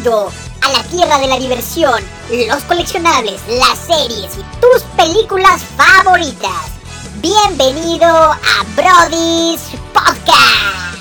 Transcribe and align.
Bienvenido 0.00 0.32
a 0.62 0.72
la 0.72 0.82
tierra 0.88 1.18
de 1.18 1.26
la 1.26 1.38
diversión, 1.38 2.00
los 2.48 2.64
coleccionables, 2.64 3.42
las 3.48 3.78
series 3.78 4.38
y 4.38 4.42
tus 4.58 4.82
películas 4.96 5.62
favoritas. 5.76 6.72
Bienvenido 7.20 8.06
a 8.06 8.64
Brody's 8.74 9.60
Podcast. 9.92 10.96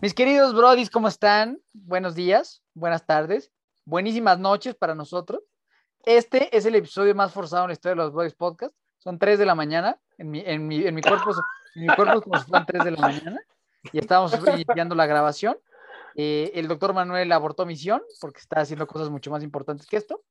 Mis 0.00 0.14
queridos 0.14 0.54
brodis, 0.54 0.88
¿cómo 0.88 1.08
están? 1.08 1.60
Buenos 1.74 2.14
días, 2.14 2.62
buenas 2.72 3.04
tardes, 3.04 3.52
buenísimas 3.84 4.38
noches 4.38 4.74
para 4.74 4.94
nosotros. 4.94 5.42
Este 6.06 6.56
es 6.56 6.64
el 6.64 6.76
episodio 6.76 7.14
más 7.14 7.30
forzado 7.30 7.64
en 7.64 7.68
la 7.68 7.74
historia 7.74 7.94
de 7.94 8.02
los 8.04 8.12
Brodis 8.12 8.34
Podcast. 8.34 8.74
Son 9.04 9.18
3 9.18 9.38
de 9.38 9.46
la 9.46 9.54
mañana. 9.54 9.98
En 10.16 10.30
mi, 10.30 10.42
en 10.44 10.66
mi, 10.66 10.84
en 10.86 10.94
mi 10.94 11.02
cuerpo, 11.02 11.30
en 11.74 11.86
mi 11.86 11.94
cuerpo 11.94 12.22
como 12.22 12.38
si 12.38 12.46
fueran 12.46 12.66
3 12.66 12.84
de 12.84 12.90
la 12.92 13.00
mañana. 13.00 13.40
Y 13.92 13.98
estamos 13.98 14.34
iniciando 14.54 14.94
la 14.94 15.06
grabación. 15.06 15.56
Eh, 16.16 16.52
el 16.54 16.68
doctor 16.68 16.94
Manuel 16.94 17.30
abortó 17.32 17.66
misión 17.66 18.00
porque 18.20 18.40
está 18.40 18.60
haciendo 18.60 18.86
cosas 18.86 19.10
mucho 19.10 19.30
más 19.30 19.42
importantes 19.42 19.86
que 19.86 19.96
esto. 19.96 20.22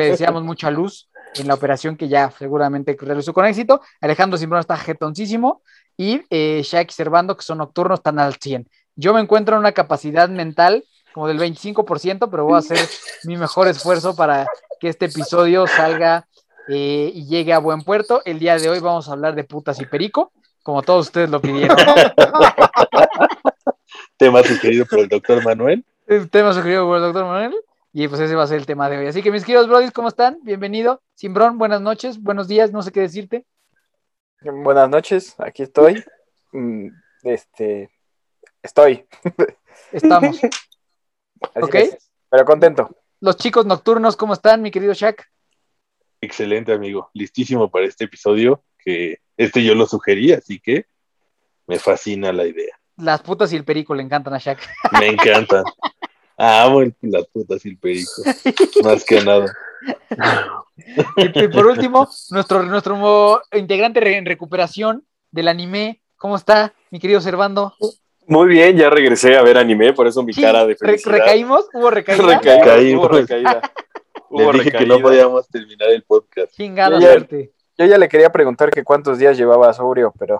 Le 0.00 0.10
deseamos 0.10 0.42
mucha 0.42 0.70
luz 0.70 1.08
en 1.34 1.46
la 1.46 1.54
operación 1.54 1.96
que 1.96 2.08
ya 2.08 2.30
seguramente 2.30 2.96
realizó 3.00 3.32
con 3.32 3.46
éxito. 3.46 3.80
Alejandro 4.00 4.38
Simbrón 4.38 4.60
está 4.60 4.76
jetoncísimo 4.76 5.62
y 5.96 6.22
eh, 6.30 6.62
Shaq 6.64 6.90
y 6.90 6.92
Servando, 6.92 7.36
que 7.36 7.42
son 7.42 7.58
nocturnos, 7.58 8.00
están 8.00 8.18
al 8.18 8.34
100. 8.34 8.68
Yo 8.96 9.14
me 9.14 9.20
encuentro 9.20 9.56
en 9.56 9.60
una 9.60 9.72
capacidad 9.72 10.28
mental 10.28 10.84
como 11.12 11.28
del 11.28 11.38
25%, 11.38 12.28
pero 12.30 12.44
voy 12.44 12.54
a 12.54 12.58
hacer 12.58 12.78
mi 13.24 13.36
mejor 13.36 13.68
esfuerzo 13.68 14.16
para 14.16 14.46
que 14.80 14.88
este 14.88 15.06
episodio 15.06 15.66
salga 15.66 16.26
eh, 16.68 17.10
y 17.14 17.26
llegue 17.26 17.52
a 17.52 17.58
buen 17.58 17.82
puerto. 17.82 18.22
El 18.24 18.38
día 18.38 18.56
de 18.56 18.68
hoy 18.68 18.80
vamos 18.80 19.08
a 19.08 19.12
hablar 19.12 19.34
de 19.34 19.44
putas 19.44 19.80
y 19.80 19.86
perico, 19.86 20.32
como 20.62 20.82
todos 20.82 21.06
ustedes 21.06 21.30
lo 21.30 21.40
pidieron. 21.40 21.76
Tema 24.16 24.42
sugerido 24.42 24.86
por 24.86 25.00
el 25.00 25.08
doctor 25.08 25.44
Manuel. 25.44 25.84
El 26.06 26.28
tema 26.28 26.52
sugerido 26.52 26.86
por 26.86 26.96
el 26.96 27.02
doctor 27.04 27.24
Manuel. 27.24 27.54
Y 27.92 28.06
pues 28.08 28.20
ese 28.20 28.34
va 28.34 28.44
a 28.44 28.46
ser 28.46 28.58
el 28.58 28.66
tema 28.66 28.88
de 28.88 28.98
hoy. 28.98 29.06
Así 29.06 29.22
que 29.22 29.30
mis 29.32 29.44
queridos 29.44 29.68
brodis, 29.68 29.90
¿cómo 29.90 30.08
están? 30.08 30.38
Bienvenido. 30.42 31.02
Simbrón, 31.14 31.58
buenas 31.58 31.80
noches, 31.80 32.22
buenos 32.22 32.46
días, 32.46 32.70
no 32.72 32.82
sé 32.82 32.92
qué 32.92 33.00
decirte. 33.00 33.44
Buenas 34.42 34.88
noches, 34.88 35.34
aquí 35.38 35.62
estoy. 35.64 36.02
Mm, 36.52 36.88
Este, 37.24 37.90
estoy. 38.62 39.06
Estamos. 39.92 40.40
Así 41.54 41.64
Ok. 41.64 41.74
es. 41.74 42.10
Pero 42.30 42.44
contento. 42.44 42.90
Los 43.20 43.36
chicos 43.36 43.66
nocturnos, 43.66 44.16
¿cómo 44.16 44.32
están, 44.34 44.62
mi 44.62 44.70
querido 44.70 44.94
Shaq? 44.94 45.26
Excelente, 46.20 46.72
amigo. 46.72 47.10
Listísimo 47.12 47.70
para 47.70 47.86
este 47.86 48.04
episodio, 48.04 48.62
que 48.78 49.18
este 49.36 49.64
yo 49.64 49.74
lo 49.74 49.86
sugerí, 49.86 50.32
así 50.32 50.60
que 50.60 50.86
me 51.66 51.78
fascina 51.78 52.32
la 52.32 52.46
idea. 52.46 52.78
Las 52.96 53.22
putas 53.22 53.52
y 53.52 53.56
el 53.56 53.64
perico 53.64 53.94
le 53.94 54.02
encantan 54.02 54.34
a 54.34 54.38
Shaq. 54.38 54.60
Me 54.98 55.08
encanta. 55.08 55.64
Amo 56.42 56.80
el- 56.80 56.94
las 57.02 57.26
putas 57.26 57.64
y 57.66 57.70
el 57.70 57.76
perico. 57.78 58.10
Más 58.84 59.04
que 59.04 59.20
nada. 59.22 59.52
Y, 61.16 61.44
y 61.44 61.48
por 61.48 61.66
último, 61.66 62.08
nuestro, 62.30 62.62
nuestro 62.62 63.42
integrante 63.52 64.16
en 64.16 64.24
recuperación 64.26 65.04
del 65.30 65.48
anime, 65.48 66.00
¿cómo 66.16 66.36
está, 66.36 66.72
mi 66.90 66.98
querido 66.98 67.20
Servando? 67.20 67.74
Muy 68.26 68.48
bien, 68.48 68.76
ya 68.76 68.88
regresé 68.90 69.36
a 69.36 69.42
ver 69.42 69.58
anime, 69.58 69.92
por 69.92 70.06
eso 70.06 70.22
mi 70.22 70.32
Sí, 70.32 70.40
cara 70.40 70.60
de 70.64 70.72
re- 70.74 70.78
felicidad. 70.78 71.12
¿Recaímos? 71.18 71.66
¿Hubo 71.74 71.90
recaída? 71.90 72.22
Recaída, 72.38 72.64
Recaímos. 72.64 73.06
hubo 73.06 73.16
recaída. 73.18 73.60
Les 73.62 73.70
Hubo 74.30 74.52
dije 74.52 74.64
que 74.64 74.70
recaída. 74.78 74.94
no 74.96 75.02
podíamos 75.02 75.48
terminar 75.48 75.90
el 75.90 76.02
podcast. 76.04 76.52
Chingada 76.54 77.00
suerte. 77.00 77.52
Yo 77.76 77.86
ya 77.86 77.98
le 77.98 78.08
quería 78.08 78.30
preguntar 78.30 78.70
que 78.70 78.84
cuántos 78.84 79.18
días 79.18 79.36
llevaba 79.36 79.72
sobrio, 79.72 80.12
pero 80.18 80.38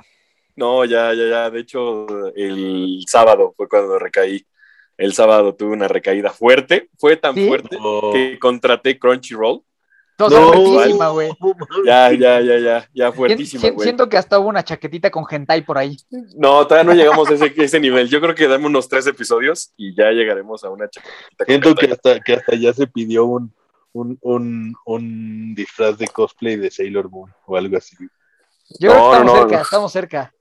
No, 0.56 0.84
ya, 0.84 1.12
ya, 1.15 1.27
ya. 1.28 1.50
De 1.50 1.61
hecho, 1.61 2.06
el 2.37 3.03
sábado 3.06 3.53
fue 3.56 3.69
cuando 3.69 3.99
recaí. 3.99 4.44
El 5.00 5.15
sábado 5.15 5.55
tuve 5.55 5.72
una 5.72 5.88
recaída 5.88 6.31
fuerte. 6.31 6.91
Fue 6.99 7.16
tan 7.16 7.34
¿Sí? 7.34 7.47
fuerte 7.49 7.77
No. 7.81 8.12
que 8.12 8.38
contraté 8.38 8.99
Crunchyroll. 8.99 9.62
No, 10.19 10.28
fuertísima, 10.28 11.09
güey. 11.09 11.31
Ya, 11.87 12.12
ya, 12.12 12.41
ya, 12.43 12.59
ya. 12.59 12.88
Ya 12.93 13.11
fuertísima, 13.11 13.71
güey. 13.71 13.84
Siento 13.84 14.06
que 14.11 14.19
hasta 14.19 14.38
hubo 14.38 14.49
una 14.50 14.62
chaquetita 14.62 15.11
con 15.11 15.25
hentai 15.28 15.65
por 15.65 15.78
ahí. 15.78 15.97
No, 16.37 16.66
todavía 16.66 16.93
no 16.93 16.94
llegamos 16.94 17.31
a 17.31 17.34
ese, 17.34 17.50
ese 17.56 17.81
nivel. 17.81 18.06
Yo 18.11 18.21
creo 18.21 18.34
que 18.34 18.47
damos 18.47 18.69
unos 18.69 18.87
tres 18.87 19.06
episodios 19.06 19.72
y 19.78 19.94
ya 19.97 20.11
llegaremos 20.11 20.62
a 20.62 20.69
una 20.69 20.91
chaquetita. 20.91 21.44
Siento 21.47 21.75
que 21.75 21.87
hasta, 21.87 22.21
que 22.21 22.34
hasta 22.34 22.55
ya 22.56 22.75
se 22.75 22.87
pidió 22.87 23.25
un, 23.25 23.55
un, 23.93 24.19
un, 24.21 24.75
un 24.84 25.55
disfraz 25.55 25.97
de 25.97 26.09
cosplay 26.09 26.56
de 26.56 26.71
Sailor 26.71 27.09
Moon 27.11 27.32
o 27.47 27.56
algo 27.56 27.78
así. 27.78 27.97
Yo 28.78 28.91
creo 28.91 28.94
No, 28.94 29.11
que 29.11 29.17
estamos 29.17 29.25
no, 29.25 29.38
cerca, 29.41 29.56
no. 29.56 29.62
estamos 29.62 29.93
cerca. 29.93 30.34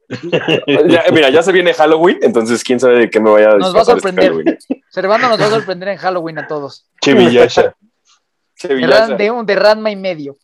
Ya, 0.87 1.03
mira, 1.13 1.29
ya 1.29 1.43
se 1.43 1.51
viene 1.51 1.73
Halloween, 1.73 2.17
entonces 2.21 2.63
quién 2.63 2.79
sabe 2.79 2.99
de 2.99 3.09
qué 3.09 3.19
me 3.19 3.29
vaya 3.29 3.49
a 3.51 3.57
Nos 3.57 3.73
va 3.75 3.79
a 3.79 3.81
este 3.81 3.91
sorprender. 3.93 4.25
Halloween. 4.25 4.57
Servando 4.89 5.29
nos 5.29 5.39
va 5.39 5.45
a 5.45 5.49
sorprender 5.49 5.89
en 5.89 5.97
Halloween 5.97 6.39
a 6.39 6.47
todos. 6.47 6.87
Che, 7.01 7.13
De, 7.13 9.31
un 9.31 9.45
de 9.45 9.55
Ranma 9.55 9.91
y 9.91 9.95
medio. 9.95 10.35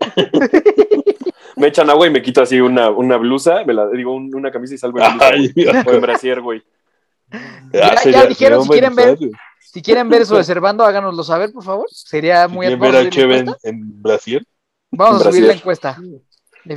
Me 1.56 1.68
echan 1.68 1.88
agua 1.90 2.06
y 2.06 2.10
me 2.10 2.22
quito 2.22 2.42
así 2.42 2.60
una, 2.60 2.90
una 2.90 3.16
blusa, 3.18 3.62
me 3.64 3.74
la 3.74 3.86
digo 3.88 4.14
un- 4.14 4.34
una 4.34 4.50
camisa 4.50 4.74
y 4.74 4.78
salgo 4.78 4.98
en 5.00 5.18
blusa, 5.18 5.82
güey. 5.84 5.96
en 5.96 6.00
brasier, 6.00 6.40
güey. 6.40 6.62
Ya- 7.72 7.94
ya 7.94 7.96
sería- 7.98 8.26
dijeron 8.26 8.62
si 8.64 8.70
quieren 8.70 8.94
ver. 8.94 9.18
Si 9.60 9.82
quieren 9.82 10.08
ver 10.08 10.22
eso 10.22 10.36
de 10.36 10.44
Servando, 10.44 10.84
háganoslo 10.84 11.22
saber, 11.22 11.52
por 11.52 11.62
favor. 11.62 11.86
Sería 11.90 12.48
muy 12.48 12.66
¿Quieren 12.66 12.80
vamos 12.80 12.94
ver 12.94 12.96
a 12.96 13.08
a 13.08 13.12
subir 13.12 13.14
la 13.14 13.22
Cheven 13.22 13.40
encuesta. 13.48 13.68
en 13.68 14.02
Brasil? 14.02 14.46
Vamos 14.90 15.22
a 15.22 15.28
en 15.28 15.32
subir 15.32 15.46
la 15.46 15.52
encuesta. 15.54 15.96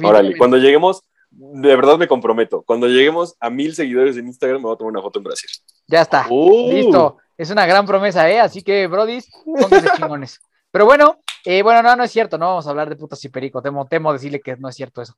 Órale, 0.04 0.38
cuando 0.38 0.58
lleguemos, 0.58 1.02
de 1.38 1.76
verdad 1.76 1.98
me 1.98 2.08
comprometo, 2.08 2.64
cuando 2.64 2.88
lleguemos 2.88 3.36
a 3.40 3.50
mil 3.50 3.76
seguidores 3.76 4.16
en 4.18 4.28
Instagram 4.28 4.62
me 4.62 4.68
voy 4.68 4.76
a 4.76 4.78
tomar 4.78 4.94
una 4.94 5.02
foto 5.02 5.20
en 5.20 5.24
Brasil. 5.24 5.50
Ya 5.88 6.02
está. 6.02 6.28
¡Oh! 6.30 6.72
Listo. 6.72 7.18
Es 7.38 7.50
una 7.50 7.66
gran 7.66 7.86
promesa, 7.86 8.30
¿eh? 8.30 8.40
Así 8.40 8.62
que, 8.62 8.88
brodis, 8.88 9.30
pónganse 9.44 9.90
chingones. 9.98 10.40
Pero 10.72 10.86
bueno, 10.86 11.20
eh, 11.44 11.62
bueno, 11.62 11.84
no, 11.84 11.96
no 11.96 12.04
es 12.04 12.12
cierto. 12.12 12.38
No 12.38 12.48
vamos 12.48 12.68
a 12.68 12.70
hablar 12.70 12.90
de 12.90 12.96
putas 12.96 13.24
y 13.26 13.30
perico. 13.30 13.62
Temo, 13.62 13.86
temo 13.86 14.14
decirle 14.14 14.40
que 14.40 14.56
no 14.56 14.70
es 14.70 14.76
cierto 14.76 15.02
eso. 15.02 15.16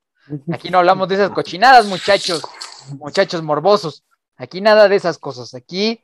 Aquí 0.51 0.69
no 0.69 0.79
hablamos 0.79 1.07
de 1.07 1.15
esas 1.15 1.29
cochinadas, 1.29 1.85
muchachos. 1.85 2.41
Muchachos 2.97 3.43
morbosos. 3.43 4.03
Aquí 4.37 4.61
nada 4.61 4.89
de 4.89 4.95
esas 4.95 5.19
cosas. 5.19 5.53
Aquí 5.53 6.01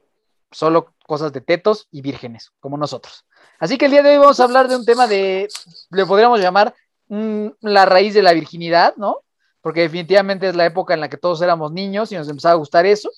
solo 0.52 0.94
cosas 1.08 1.34
de 1.34 1.42
tetos 1.42 1.88
y 1.92 2.02
vírgenes, 2.02 2.52
como 2.60 2.78
nosotros. 2.78 3.26
Así 3.60 3.78
que 3.78 3.86
el 3.86 3.92
día 3.92 4.04
de 4.04 4.12
hoy 4.12 4.18
vamos 4.18 4.40
a 4.40 4.44
hablar 4.44 4.68
de 4.68 4.76
un 4.76 4.86
tema 4.86 5.08
de, 5.08 5.48
le 5.90 6.06
podríamos 6.06 6.40
llamar 6.40 6.76
mm, 7.08 7.48
la 7.62 7.86
raíz 7.86 8.14
de 8.14 8.22
la 8.22 8.34
virginidad, 8.34 8.96
¿no? 8.98 9.23
Porque 9.64 9.82
definitivamente 9.82 10.50
es 10.50 10.56
la 10.56 10.66
época 10.66 10.94
en 10.94 11.00
la 11.00 11.10
que 11.10 11.18
todos 11.18 11.42
éramos 11.42 11.72
niños 11.72 12.12
y 12.12 12.16
nos 12.16 12.28
empezaba 12.28 12.54
a 12.54 12.58
gustar 12.58 12.86
eso. 12.86 13.10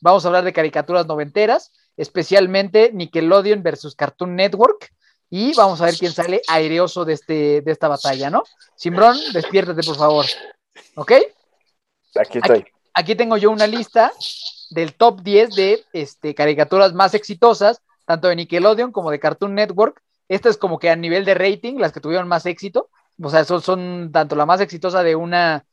Vamos 0.00 0.24
a 0.24 0.28
hablar 0.28 0.44
de 0.44 0.52
caricaturas 0.52 1.06
noventeras, 1.06 1.72
especialmente 1.96 2.90
Nickelodeon 2.92 3.62
versus 3.62 3.96
Cartoon 3.96 4.36
Network, 4.36 4.92
y 5.30 5.54
vamos 5.54 5.80
a 5.80 5.86
ver 5.86 5.96
quién 5.96 6.12
sale 6.12 6.42
aireoso 6.46 7.06
de, 7.06 7.14
este, 7.14 7.62
de 7.62 7.72
esta 7.72 7.88
batalla, 7.88 8.28
¿no? 8.28 8.42
Simbrón, 8.76 9.16
despiértate, 9.32 9.82
por 9.82 9.96
favor. 9.96 10.26
¿Ok? 10.94 11.12
Aquí 12.16 12.38
estoy. 12.38 12.66
Aquí 12.92 13.14
tengo 13.14 13.38
yo 13.38 13.50
una 13.50 13.66
lista 13.66 14.12
del 14.70 14.94
top 14.94 15.22
10 15.22 15.54
de 15.56 15.84
este, 15.94 16.34
caricaturas 16.34 16.92
más 16.92 17.14
exitosas, 17.14 17.80
tanto 18.04 18.28
de 18.28 18.36
Nickelodeon 18.36 18.92
como 18.92 19.10
de 19.10 19.18
Cartoon 19.18 19.54
Network. 19.54 20.02
Esta 20.28 20.50
es 20.50 20.58
como 20.58 20.78
que 20.78 20.90
a 20.90 20.96
nivel 20.96 21.24
de 21.24 21.34
rating, 21.34 21.78
las 21.78 21.92
que 21.92 22.00
tuvieron 22.00 22.28
más 22.28 22.44
éxito. 22.46 22.90
O 23.22 23.30
sea, 23.30 23.44
son, 23.44 23.62
son 23.62 24.10
tanto 24.12 24.36
la 24.36 24.46
más 24.46 24.60
exitosa 24.60 25.02
de 25.02 25.16
una, 25.16 25.64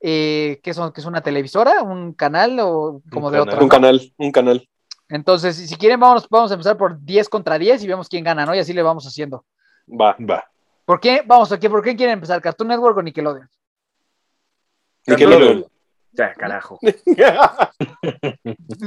eh, 0.00 0.60
¿qué 0.62 0.74
son? 0.74 0.92
¿Qué 0.92 1.00
es 1.00 1.06
una 1.06 1.22
televisora? 1.22 1.82
¿Un 1.82 2.12
canal 2.12 2.58
o 2.60 3.00
como 3.12 3.26
Un 3.28 3.32
de 3.32 3.38
canal. 3.38 3.54
otra? 3.54 3.62
Un 3.62 3.68
canal, 3.68 4.12
un 4.18 4.32
canal. 4.32 4.68
Entonces, 5.08 5.56
si 5.56 5.76
quieren, 5.76 6.00
vamos, 6.00 6.26
vamos 6.28 6.50
a 6.50 6.54
empezar 6.54 6.76
por 6.76 7.00
10 7.04 7.28
contra 7.28 7.58
10 7.58 7.82
y 7.82 7.86
vemos 7.86 8.08
quién 8.08 8.24
gana, 8.24 8.44
¿no? 8.44 8.54
Y 8.54 8.58
así 8.58 8.72
le 8.72 8.82
vamos 8.82 9.06
haciendo. 9.06 9.44
Va. 9.88 10.16
Va. 10.20 10.44
¿Por 10.84 11.00
qué? 11.00 11.22
Vamos, 11.24 11.50
aquí, 11.52 11.68
¿por 11.68 11.82
qué 11.82 11.94
quieren 11.96 12.14
empezar? 12.14 12.40
¿Cartoon 12.42 12.68
Network 12.68 12.96
o 12.98 13.02
Nickelodeon? 13.02 13.48
Nickelodeon. 15.06 15.64
Ya, 16.12 16.32
carajo. 16.34 16.78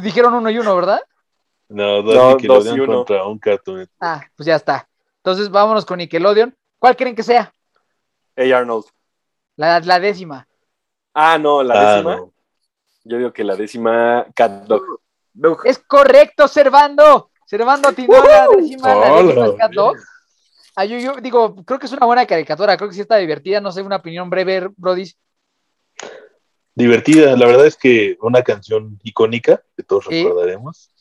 Dijeron 0.04 0.34
uno 0.34 0.50
y 0.50 0.58
uno, 0.58 0.76
¿verdad? 0.76 1.00
No, 1.70 2.02
dos 2.02 2.16
No, 2.16 2.32
Nickelodeon 2.32 2.66
dos 2.66 2.78
y 2.78 2.80
uno. 2.80 2.96
contra 2.98 3.26
un 3.28 3.40
Cartoon. 3.40 3.88
Ah, 4.00 4.22
pues 4.36 4.48
ya 4.48 4.56
está. 4.56 4.88
Entonces, 5.18 5.50
vámonos 5.50 5.86
con 5.86 5.98
Nickelodeon. 6.00 6.56
¿Cuál 6.80 6.96
creen 6.96 7.16
que 7.16 7.24
sea? 7.24 7.54
Hey 8.36 8.52
Arnold. 8.52 8.86
La, 9.58 9.80
la 9.82 10.00
décima. 10.00 10.48
Ah, 11.14 11.38
no, 11.38 11.64
la 11.64 11.74
Ah, 11.76 11.96
décima. 11.96 12.16
no. 12.16 12.34
Yo 13.06 13.18
digo 13.18 13.34
que 13.34 13.44
la 13.44 13.56
décima 13.56 14.26
Cat 14.36 14.66
Dog. 14.68 15.02
Es 15.66 15.80
correcto, 15.80 16.48
Servando. 16.48 17.32
Servando 17.46 17.88
atinó 17.88 18.24
la 18.24 18.48
décima, 18.56 18.88
la 18.96 19.12
Hola, 19.14 19.24
décima 19.24 19.46
es 19.48 19.54
Cat 19.54 19.72
Dog. 19.74 19.98
Ah, 20.76 20.86
yo, 20.86 20.98
yo 21.00 21.16
digo, 21.22 21.56
creo 21.66 21.80
que 21.80 21.88
es 21.88 21.92
una 21.92 22.06
buena 22.06 22.26
caricatura, 22.26 22.78
creo 22.78 22.90
que 22.90 22.96
sí 22.96 23.02
está 23.02 23.18
divertida, 23.18 23.60
no 23.60 23.72
sé, 23.72 23.82
una 23.82 23.98
opinión 23.98 24.30
breve, 24.30 24.70
Brody. 24.78 25.12
Divertida, 26.76 27.36
la 27.36 27.46
verdad 27.48 27.66
es 27.66 27.76
que 27.76 28.18
una 28.22 28.42
canción 28.44 28.98
icónica 29.04 29.62
que 29.76 29.84
todos 29.84 30.06
Sí. 30.06 30.24
recordaremos. 30.24 30.92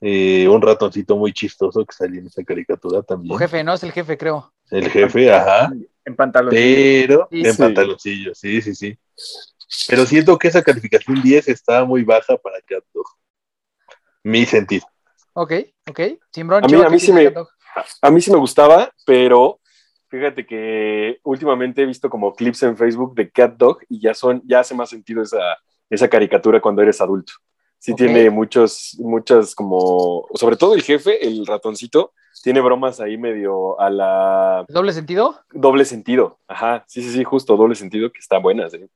Eh, 0.00 0.46
un 0.46 0.60
ratoncito 0.60 1.16
muy 1.16 1.32
chistoso 1.32 1.84
que 1.84 1.94
salió 1.94 2.20
en 2.20 2.26
esa 2.26 2.44
caricatura 2.44 2.98
Tu 3.00 3.06
también. 3.06 3.38
jefe, 3.38 3.64
¿no? 3.64 3.72
Es 3.74 3.82
el 3.82 3.92
jefe, 3.92 4.16
creo. 4.18 4.52
El 4.70 4.90
jefe, 4.90 5.32
ajá. 5.32 5.72
En 6.06 6.16
pantalón. 6.16 6.50
Pero 6.54 7.28
Sí, 7.30 7.42
en 7.44 7.52
sí. 7.52 7.58
pantaloncillo, 7.58 8.34
sí, 8.34 8.62
sí, 8.62 8.74
sí. 8.74 8.98
Pero 9.88 10.06
siento 10.06 10.38
que 10.38 10.48
esa 10.48 10.62
calificación 10.62 11.20
10 11.20 11.48
está 11.48 11.84
muy 11.84 12.02
baja 12.04 12.36
para 12.38 12.60
Cat 12.62 12.84
Dog. 12.94 13.06
Mi 14.22 14.46
sentido. 14.46 14.86
Ok, 15.34 15.52
ok. 15.90 16.00
Simbrón, 16.32 16.64
A 16.64 16.68
mí- 16.68 16.80
a 16.80 16.84
¿qué 16.84 16.90
mí 16.90 17.00
sí 17.00 17.12
me-? 17.12 17.34
A 18.00 18.10
mí 18.10 18.20
sí 18.22 18.30
me 18.30 18.38
gustaba, 18.38 18.90
pero 19.04 19.60
fíjate 20.08 20.46
que 20.46 21.18
últimamente 21.24 21.82
he 21.82 21.86
visto 21.86 22.08
como 22.08 22.34
clips 22.34 22.62
en 22.62 22.76
Facebook 22.76 23.14
de 23.14 23.30
Cat 23.30 23.56
Dog 23.56 23.80
y 23.88 24.00
ya 24.00 24.14
son, 24.14 24.40
ya 24.46 24.60
hace 24.60 24.74
más 24.74 24.88
sentido 24.88 25.22
esa, 25.22 25.58
esa 25.90 26.08
caricatura 26.08 26.60
cuando 26.60 26.80
eres 26.82 27.00
adulto. 27.02 27.34
Sí 27.78 27.94
tiene 27.94 28.30
muchos, 28.30 28.96
muchas 28.98 29.54
como, 29.54 30.26
sobre 30.34 30.56
todo 30.56 30.74
el 30.74 30.82
jefe, 30.82 31.24
el 31.26 31.44
ratoncito, 31.46 32.14
tiene 32.42 32.60
bromas 32.60 33.00
ahí 33.00 33.16
medio 33.18 33.78
a 33.80 33.90
la 33.90 34.64
¿Doble 34.68 34.92
sentido? 34.92 35.40
doble 35.52 35.84
sentido. 35.84 36.38
Ajá, 36.46 36.84
sí, 36.86 37.02
sí, 37.02 37.10
sí, 37.10 37.24
justo 37.24 37.56
doble 37.56 37.74
sentido 37.74 38.10
que 38.12 38.20
están 38.20 38.42
buenas. 38.42 38.72
¿eh? 38.74 38.88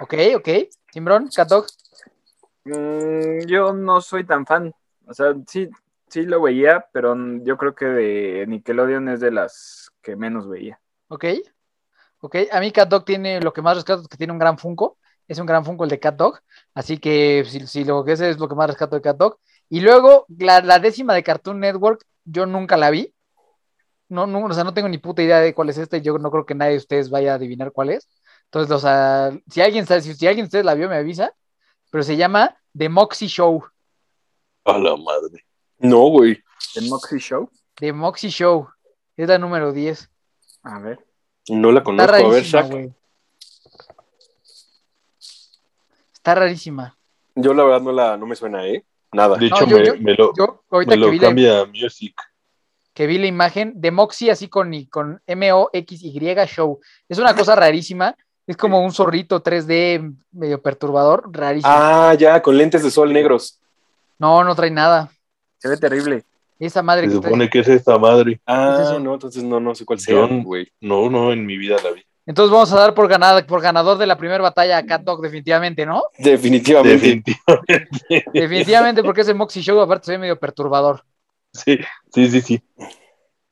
Ok, 0.00 0.14
ok. 0.36 0.48
Simbrón, 0.92 1.28
Cat 1.34 1.48
Dog. 1.48 1.66
Mm, 2.64 3.46
yo 3.46 3.72
no 3.72 4.00
soy 4.00 4.24
tan 4.24 4.46
fan. 4.46 4.72
O 5.06 5.14
sea, 5.14 5.34
sí, 5.46 5.68
sí 6.08 6.22
lo 6.22 6.42
veía, 6.42 6.86
pero 6.92 7.14
yo 7.42 7.56
creo 7.56 7.74
que 7.74 7.84
de 7.86 8.46
Nickelodeon 8.46 9.08
es 9.08 9.20
de 9.20 9.30
las 9.30 9.90
que 10.02 10.16
menos 10.16 10.48
veía. 10.48 10.80
Ok. 11.08 11.24
Ok. 12.20 12.36
A 12.50 12.60
mí 12.60 12.72
Cat 12.72 12.88
Dog 12.88 13.04
tiene 13.04 13.40
lo 13.40 13.52
que 13.52 13.62
más 13.62 13.76
rescato 13.76 14.02
es 14.02 14.08
que 14.08 14.16
tiene 14.16 14.32
un 14.32 14.38
gran 14.38 14.58
Funko. 14.58 14.98
Es 15.28 15.38
un 15.38 15.46
gran 15.46 15.64
Funko 15.64 15.84
el 15.84 15.90
de 15.90 16.00
Cat 16.00 16.16
Dog. 16.16 16.40
Así 16.74 16.98
que 16.98 17.44
si, 17.46 17.66
si 17.66 17.84
lo 17.84 18.04
que 18.04 18.12
ese 18.12 18.30
es 18.30 18.38
lo 18.38 18.48
que 18.48 18.54
más 18.54 18.68
rescato 18.68 18.96
de 18.96 19.02
Cat 19.02 19.16
Dog. 19.16 19.38
Y 19.68 19.80
luego, 19.80 20.26
la, 20.28 20.60
la 20.60 20.78
décima 20.78 21.14
de 21.14 21.22
Cartoon 21.22 21.60
Network, 21.60 22.04
yo 22.24 22.46
nunca 22.46 22.76
la 22.76 22.90
vi. 22.90 23.12
No, 24.08 24.26
no, 24.26 24.44
o 24.44 24.52
sea, 24.52 24.62
no 24.62 24.72
tengo 24.72 24.88
ni 24.88 24.98
puta 24.98 25.22
idea 25.22 25.40
de 25.40 25.54
cuál 25.54 25.68
es 25.68 25.78
esta 25.78 25.96
y 25.96 26.02
yo 26.02 26.16
no 26.18 26.30
creo 26.30 26.46
que 26.46 26.54
nadie 26.54 26.72
de 26.72 26.78
ustedes 26.78 27.10
vaya 27.10 27.32
a 27.32 27.36
adivinar 27.36 27.72
cuál 27.72 27.90
es. 27.90 28.08
Entonces, 28.44 28.70
o 28.70 28.78
sea, 28.78 29.36
si 29.50 29.60
alguien 29.60 29.86
sabe, 29.86 30.02
si, 30.02 30.14
si 30.14 30.26
alguien 30.26 30.44
de 30.44 30.48
ustedes 30.48 30.64
la 30.64 30.74
vio, 30.74 30.88
me 30.88 30.96
avisa. 30.96 31.32
Pero 31.90 32.04
se 32.04 32.16
llama 32.16 32.56
The 32.76 32.88
Moxie 32.88 33.28
Show. 33.28 33.64
A 34.64 34.78
la 34.78 34.96
madre. 34.96 35.44
No, 35.78 36.06
güey. 36.08 36.38
¿El 36.76 36.88
Moxie 36.88 37.18
Show? 37.18 37.50
The 37.74 37.92
Moxie 37.92 38.30
Show. 38.30 38.68
Es 39.16 39.28
la 39.28 39.38
número 39.38 39.72
10. 39.72 40.10
A 40.62 40.78
ver. 40.78 41.04
No 41.48 41.72
la 41.72 41.80
Está 41.80 41.84
conozco. 41.84 42.58
A 42.58 42.62
ver. 42.62 42.92
Está 46.12 46.34
rarísima. 46.34 46.96
Yo 47.34 47.54
la 47.54 47.64
verdad 47.64 47.80
no, 47.82 47.92
la, 47.92 48.16
no 48.16 48.26
me 48.26 48.34
suena, 48.34 48.66
¿eh? 48.66 48.84
Nada. 49.16 49.36
De 49.36 49.48
No, 49.48 49.56
hecho, 49.56 49.66
yo- 49.66 49.78
me, 49.78 49.86
yo- 49.86 49.94
me 49.98 50.14
lo, 50.14 50.32
Yo, 50.36 50.62
ahorita 50.70 50.90
me 50.90 50.94
que 50.96 51.00
lo 51.00 51.10
vi, 51.10 51.18
la, 51.18 51.26
cambia 51.26 51.60
a 51.60 51.66
Music. 51.66 52.14
que 52.94 53.06
vi 53.06 53.18
la 53.18 53.26
imagen 53.26 53.72
de 53.80 53.90
Moxie 53.90 54.30
así 54.30 54.48
con, 54.48 54.72
con 54.90 55.20
M-O-X-Y 55.26 56.20
Show. 56.46 56.80
Es 57.08 57.18
una 57.18 57.34
cosa 57.34 57.56
rarísima. 57.56 58.14
Es 58.46 58.56
como 58.56 58.80
un 58.84 58.92
zorrito 58.92 59.42
3D 59.42 60.14
medio 60.32 60.62
perturbador, 60.62 61.24
rarísimo. 61.32 61.72
Ah, 61.74 62.14
ya, 62.16 62.40
con 62.40 62.56
lentes 62.56 62.82
de 62.84 62.90
sol 62.92 63.12
negros. 63.12 63.58
No, 64.18 64.44
no 64.44 64.54
trae 64.54 64.70
nada. 64.70 65.10
Se 65.58 65.68
ve 65.68 65.76
terrible. 65.76 66.22
Esa 66.58 66.80
madre 66.82 67.02
Se 67.08 67.08
que 67.08 67.22
supone 67.22 67.50
que 67.50 67.58
es 67.58 67.68
esta 67.68 67.98
madre. 67.98 68.40
Ah, 68.46 68.92
Es 68.94 69.02
no, 69.02 69.14
entonces 69.14 69.42
no, 69.42 69.58
no 69.60 69.74
sé 69.74 69.84
cuál 69.84 69.98
sea, 69.98 70.26
güey. 70.26 70.68
No, 70.80 71.10
no, 71.10 71.32
en 71.32 71.44
mi 71.44 71.56
vida 71.58 71.76
la 71.82 71.90
vi. 71.90 72.02
Entonces 72.26 72.50
vamos 72.52 72.72
a 72.72 72.80
dar 72.80 72.92
por, 72.94 73.06
ganada, 73.08 73.46
por 73.46 73.60
ganador 73.62 73.98
de 73.98 74.06
la 74.06 74.18
primera 74.18 74.42
batalla 74.42 74.78
a 74.78 74.84
Cat 74.84 75.02
Dog, 75.02 75.20
definitivamente, 75.22 75.86
¿no? 75.86 76.02
Definitivamente. 76.18 76.96
Definitivamente. 76.98 78.24
Definitivamente, 78.32 79.02
porque 79.04 79.20
ese 79.20 79.32
Moxie 79.32 79.62
Show 79.62 79.80
aparte 79.80 80.06
se 80.06 80.12
ve 80.12 80.18
medio 80.18 80.38
perturbador. 80.38 81.04
Sí, 81.52 81.78
sí, 82.12 82.28
sí, 82.28 82.40
sí. 82.40 82.62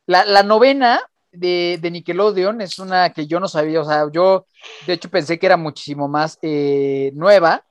La, 0.06 0.24
la 0.24 0.42
novena 0.42 1.00
de, 1.30 1.78
de 1.80 1.90
Nickelodeon 1.90 2.60
es 2.60 2.78
una 2.80 3.10
que 3.12 3.26
yo 3.28 3.38
no 3.40 3.46
sabía, 3.48 3.80
o 3.80 3.84
sea, 3.84 4.06
yo 4.12 4.46
de 4.86 4.92
hecho 4.94 5.08
pensé 5.08 5.38
que 5.38 5.46
era 5.46 5.56
muchísimo 5.56 6.08
más 6.08 6.38
eh, 6.42 7.12
nueva, 7.14 7.64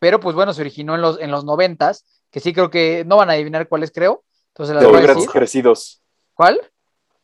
pero 0.00 0.18
pues 0.20 0.34
bueno, 0.34 0.52
se 0.52 0.60
originó 0.60 0.96
en 0.96 1.00
los, 1.02 1.20
en 1.20 1.30
los 1.30 1.44
noventas, 1.44 2.04
que 2.30 2.40
sí 2.40 2.52
creo 2.52 2.68
que 2.68 3.04
no 3.06 3.16
van 3.16 3.30
a 3.30 3.34
adivinar 3.34 3.68
cuáles 3.68 3.90
creo. 3.92 4.24
Entonces 4.48 4.74
las 4.74 4.82
Los 4.82 4.90
voy 4.92 4.98
a 4.98 5.00
Rugrats 5.02 5.20
decir. 5.20 5.30
crecidos. 5.32 6.02
¿Cuál? 6.34 6.60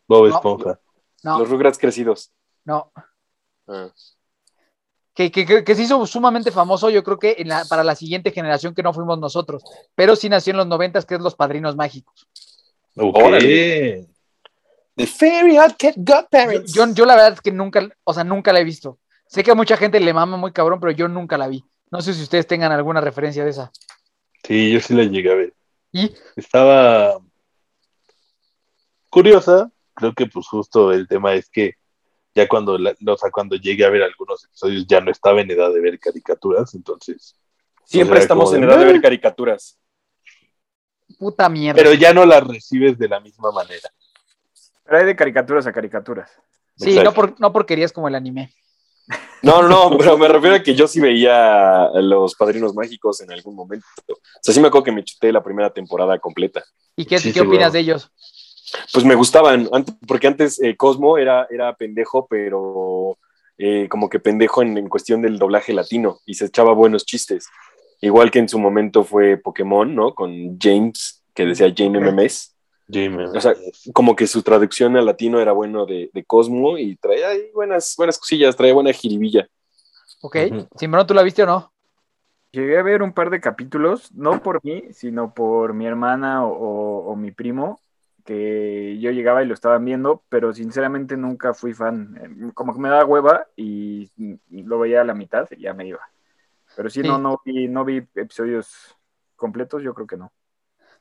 Bob 0.07 0.29
No. 0.29 0.35
Esponja. 0.37 0.81
No, 1.25 1.39
Los 1.41 1.49
Rugrats 1.51 1.79
crecidos. 1.79 2.31
no. 2.65 2.93
Ah. 3.67 3.91
Que, 5.15 5.31
que, 5.31 5.47
que- 5.47 5.63
que 5.65 5.75
se 5.75 5.83
hizo 5.83 6.05
sumamente 6.07 6.51
famoso, 6.51 6.91
yo 6.91 7.05
creo 7.05 7.19
que 7.19 7.37
en 7.39 7.49
la- 7.49 7.65
para 7.67 7.85
la 7.85 7.95
siguiente 7.95 8.31
generación 8.33 8.75
que 8.75 8.83
no 8.83 8.93
fuimos 8.93 9.19
nosotros, 9.19 9.63
pero 9.95 10.17
sí 10.17 10.29
nació 10.29 10.51
en 10.53 10.57
los 10.59 10.67
noventas, 10.67 11.07
que 11.07 11.15
es 11.15 11.21
Los 11.21 11.35
Padrinos 11.37 11.77
Mágicos. 11.77 12.27
Ok. 12.97 13.17
Órale. 13.19 14.07
The 14.97 15.07
Fairy 15.07 15.59
Odd 15.59 15.73
Cat 15.79 15.95
Godparents. 15.97 16.73
Yo, 16.73 16.87
yo 16.93 17.05
la 17.07 17.15
verdad 17.17 17.33
es 17.35 17.41
que 17.41 17.51
nunca, 17.53 17.89
o 18.05 18.13
sea, 18.15 18.23
nunca 18.25 18.53
la 18.53 18.61
he 18.61 18.65
visto. 18.65 18.99
Sé 19.27 19.43
que 19.43 19.51
a 19.51 19.55
mucha 19.57 19.77
gente 19.77 19.99
le 19.99 20.13
mama 20.15 20.37
muy 20.37 20.53
cabrón, 20.53 20.79
pero 20.81 20.93
yo 20.93 21.09
nunca 21.09 21.37
la 21.39 21.49
vi. 21.49 21.65
No 21.91 22.01
sé 22.01 22.13
si 22.15 22.23
ustedes 22.23 22.47
tengan 22.47 22.71
alguna 22.73 23.01
referencia 23.01 23.45
de 23.45 23.51
esa. 23.51 23.73
Sí, 24.45 24.73
yo 24.73 24.81
sí 24.81 24.95
la 24.95 25.05
llegué 25.05 25.31
a 25.33 25.35
ver. 25.35 25.55
Y 25.93 26.13
Estaba 26.37 27.19
curiosa. 29.11 29.71
Creo 29.95 30.13
que 30.13 30.27
pues 30.27 30.47
justo 30.49 30.93
el 30.93 31.07
tema 31.07 31.35
es 31.35 31.49
que 31.49 31.75
ya 32.35 32.49
cuando, 32.49 32.77
la- 32.79 32.95
o 33.07 33.17
sea, 33.17 33.31
cuando 33.31 33.57
llegué 33.57 33.85
a 33.85 33.91
ver 33.91 34.03
algunos 34.03 34.45
episodios 34.45 34.87
ya 34.87 35.01
no 35.01 35.11
estaba 35.11 35.41
en 35.41 35.51
edad 35.51 35.73
de 35.73 35.81
ver 35.81 35.99
caricaturas, 35.99 36.75
entonces... 36.75 37.37
Siempre 37.87 38.15
o 38.15 38.17
sea, 38.17 38.23
estamos 38.23 38.55
en 38.55 38.63
de, 38.63 38.67
edad 38.67 38.79
de 38.79 38.85
ver 38.87 39.01
caricaturas. 39.03 39.79
puta 41.19 41.49
mierda. 41.51 41.77
Pero 41.77 41.93
ya 41.93 42.15
no 42.15 42.25
las 42.25 42.47
recibes 42.47 42.99
de 42.99 43.09
la 43.09 43.21
misma 43.21 43.53
manera. 43.53 43.91
Pero 44.85 44.99
hay 44.99 45.05
de 45.05 45.15
caricaturas 45.17 45.67
a 45.67 45.73
caricaturas. 45.73 46.31
sí, 46.77 46.91
Exacto. 46.91 47.11
no, 47.11 47.15
por, 47.15 47.41
no 47.41 47.53
porquerías 47.53 47.93
como 47.93 48.09
el 48.09 48.15
anime. 48.15 48.55
No, 49.43 49.63
no, 49.63 49.95
pero 49.99 50.17
me 50.17 50.29
refiero 50.29 50.57
a 50.57 50.63
que 50.63 50.75
yo 50.75 50.89
sí 50.89 50.99
veía 50.99 51.85
a 51.85 52.01
los 52.01 52.35
Padrinos 52.35 52.75
Mágicos 52.75 53.21
en 53.21 53.31
algún 53.33 53.55
momento. 53.55 53.87
O 54.09 54.17
sea, 54.41 54.55
sí 54.55 54.61
me 54.61 54.69
acuerdo 54.69 54.85
que 54.85 54.93
me 54.93 55.05
chuté 55.05 55.31
la 55.31 55.43
primera 55.43 55.71
temporada 55.71 56.19
completa. 56.19 56.65
¿Y 56.97 57.05
qué, 57.05 57.19
Sí, 57.19 57.33
qué 57.35 57.43
opinas 57.43 57.75
de 57.75 57.81
ellos? 57.81 58.11
Pues 58.93 59.05
me 59.05 59.15
gustaban, 59.15 59.69
porque 60.07 60.27
antes 60.27 60.61
eh, 60.63 60.77
Cosmo 60.77 61.19
era, 61.19 61.47
era 61.51 61.75
pendejo, 61.75 62.27
pero 62.27 63.19
eh, 63.59 63.89
como 63.89 64.09
que 64.09 64.19
pendejo 64.21 64.63
en, 64.63 64.77
en 64.79 64.89
cuestión 64.89 65.23
del 65.23 65.39
doblaje 65.39 65.73
latino 65.73 66.19
y 66.27 66.35
se 66.35 66.47
echaba 66.47 66.73
buenos 66.73 67.05
chistes. 67.05 67.49
Igual 68.01 68.31
que 68.31 68.41
en 68.41 68.49
su 68.49 68.59
momento 68.59 69.05
fue 69.05 69.37
Pokémon, 69.37 69.95
¿no? 69.95 70.15
Con 70.15 70.59
James, 70.61 71.25
que 71.35 71.47
decía 71.47 71.73
James 71.75 72.03
MMS. 72.03 72.55
Jimmy. 72.91 73.25
O 73.25 73.41
sea, 73.41 73.55
como 73.95 74.15
que 74.15 74.27
su 74.27 74.43
traducción 74.43 74.97
al 74.97 75.07
latino 75.07 75.41
era 75.41 75.53
bueno 75.53 75.87
de, 75.87 76.11
de 76.13 76.25
Cosmo 76.25 76.77
y 76.77 76.97
traía 76.97 77.29
ahí 77.29 77.51
buenas, 77.55 77.95
buenas 77.97 78.19
cosillas, 78.19 78.55
traía 78.57 78.75
buena 78.75 78.93
jiribilla. 78.93 79.49
¿Ok? 80.21 80.37
Simbrón, 80.77 81.07
¿tú 81.07 81.15
la 81.15 81.23
viste 81.23 81.43
o 81.45 81.47
no? 81.47 81.73
Llegué 82.53 82.79
a 82.79 82.83
ver 82.83 83.03
un 83.03 83.13
par 83.13 83.31
de 83.31 83.41
capítulos, 83.41 84.13
no 84.13 84.43
por 84.43 84.61
mí, 84.65 84.85
sino 84.93 85.33
por 85.35 85.73
mi 85.75 85.87
hermana 85.87 86.47
o, 86.47 86.53
o- 86.53 87.13
o 87.13 87.17
mi 87.17 87.31
primo, 87.33 87.81
que 88.25 88.99
yo 89.01 89.11
llegaba 89.11 89.43
y 89.43 89.47
lo 89.47 89.55
estaban 89.55 89.85
viendo, 89.85 90.23
pero 90.29 90.53
sinceramente 90.53 91.17
nunca 91.17 91.53
fui 91.55 91.75
fan. 91.75 92.17
Eh, 92.21 92.51
Como 92.55 92.73
que 92.75 92.81
me 92.81 92.89
daba 92.89 93.05
hueva 93.05 93.47
y 93.57 94.11
lo 94.49 94.79
veía 94.79 95.03
a 95.03 95.05
la 95.05 95.15
mitad 95.15 95.47
y 95.51 95.63
ya 95.63 95.75
me 95.75 95.87
iba. 95.87 96.01
Pero 96.77 96.89
sí, 96.91 97.03
Sí. 97.03 97.09
No, 97.09 97.19
no, 97.19 97.41
vi, 97.45 97.69
no 97.69 97.85
vi 97.85 97.99
episodios 98.15 98.97
completos, 99.37 99.83
yo 99.83 99.95
creo 99.95 100.07
que 100.07 100.17
no. 100.17 100.33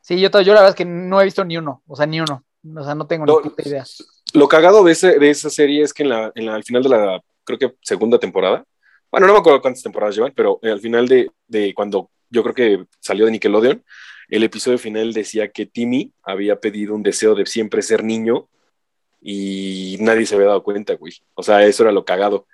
Sí, 0.02 0.20
yo, 0.20 0.30
yo 0.30 0.54
la 0.54 0.60
verdad 0.62 0.70
es 0.70 0.76
que 0.76 0.86
no 0.86 1.22
he 1.22 1.26
visto 1.26 1.46
ni 1.46 1.58
uno, 1.58 1.82
o 1.88 1.96
sea, 1.96 2.06
ni 2.06 2.20
uno. 2.20 2.44
O 2.76 2.84
sea, 2.84 2.94
no 2.96 3.08
tengo 3.08 3.26
No, 3.26 3.38
ni 3.42 3.50
puta 3.50 3.68
idea. 3.68 3.84
Lo 4.34 4.48
cagado 4.48 4.84
de, 4.84 4.92
ese- 4.92 5.18
de 5.20 5.30
esa 5.30 5.50
serie 5.50 5.82
es 5.84 5.94
que 5.94 6.04
en 6.04 6.10
la, 6.10 6.32
en 6.36 6.46
la- 6.46 6.56
al 6.56 6.64
final 6.64 6.84
de 6.84 6.90
la, 6.90 7.22
creo 7.44 7.58
que 7.60 7.76
segunda 7.82 8.20
temporada, 8.20 8.64
bueno, 9.12 9.28
no 9.28 9.34
me 9.34 9.40
acuerdo 9.40 9.62
cuántas 9.62 9.84
temporadas 9.84 10.16
llevan, 10.16 10.34
pero 10.36 10.60
eh, 10.62 10.72
al 10.72 10.80
final 10.80 11.08
de, 11.08 11.30
de 11.48 11.74
cuando 11.74 12.10
yo 12.30 12.42
creo 12.44 12.56
que 12.56 12.86
salió 13.00 13.26
de 13.26 13.32
Nickelodeon, 13.32 13.84
el 14.30 14.44
episodio 14.44 14.78
final 14.78 15.14
decía 15.14 15.50
que 15.50 15.66
Timmy 15.66 16.12
había 16.24 16.60
pedido 16.60 16.96
un 16.96 17.04
deseo 17.04 17.36
de 17.36 17.46
siempre 17.46 17.82
ser 17.82 18.04
niño 18.04 18.48
y 19.22 19.98
nadie 20.00 20.26
se 20.26 20.36
había 20.36 20.48
dado 20.48 20.64
cuenta, 20.64 20.94
güey. 20.96 21.14
O 21.36 21.44
sea, 21.44 21.64
eso 21.66 21.84
era 21.84 21.92
lo 21.92 22.06
cagado. 22.06 22.48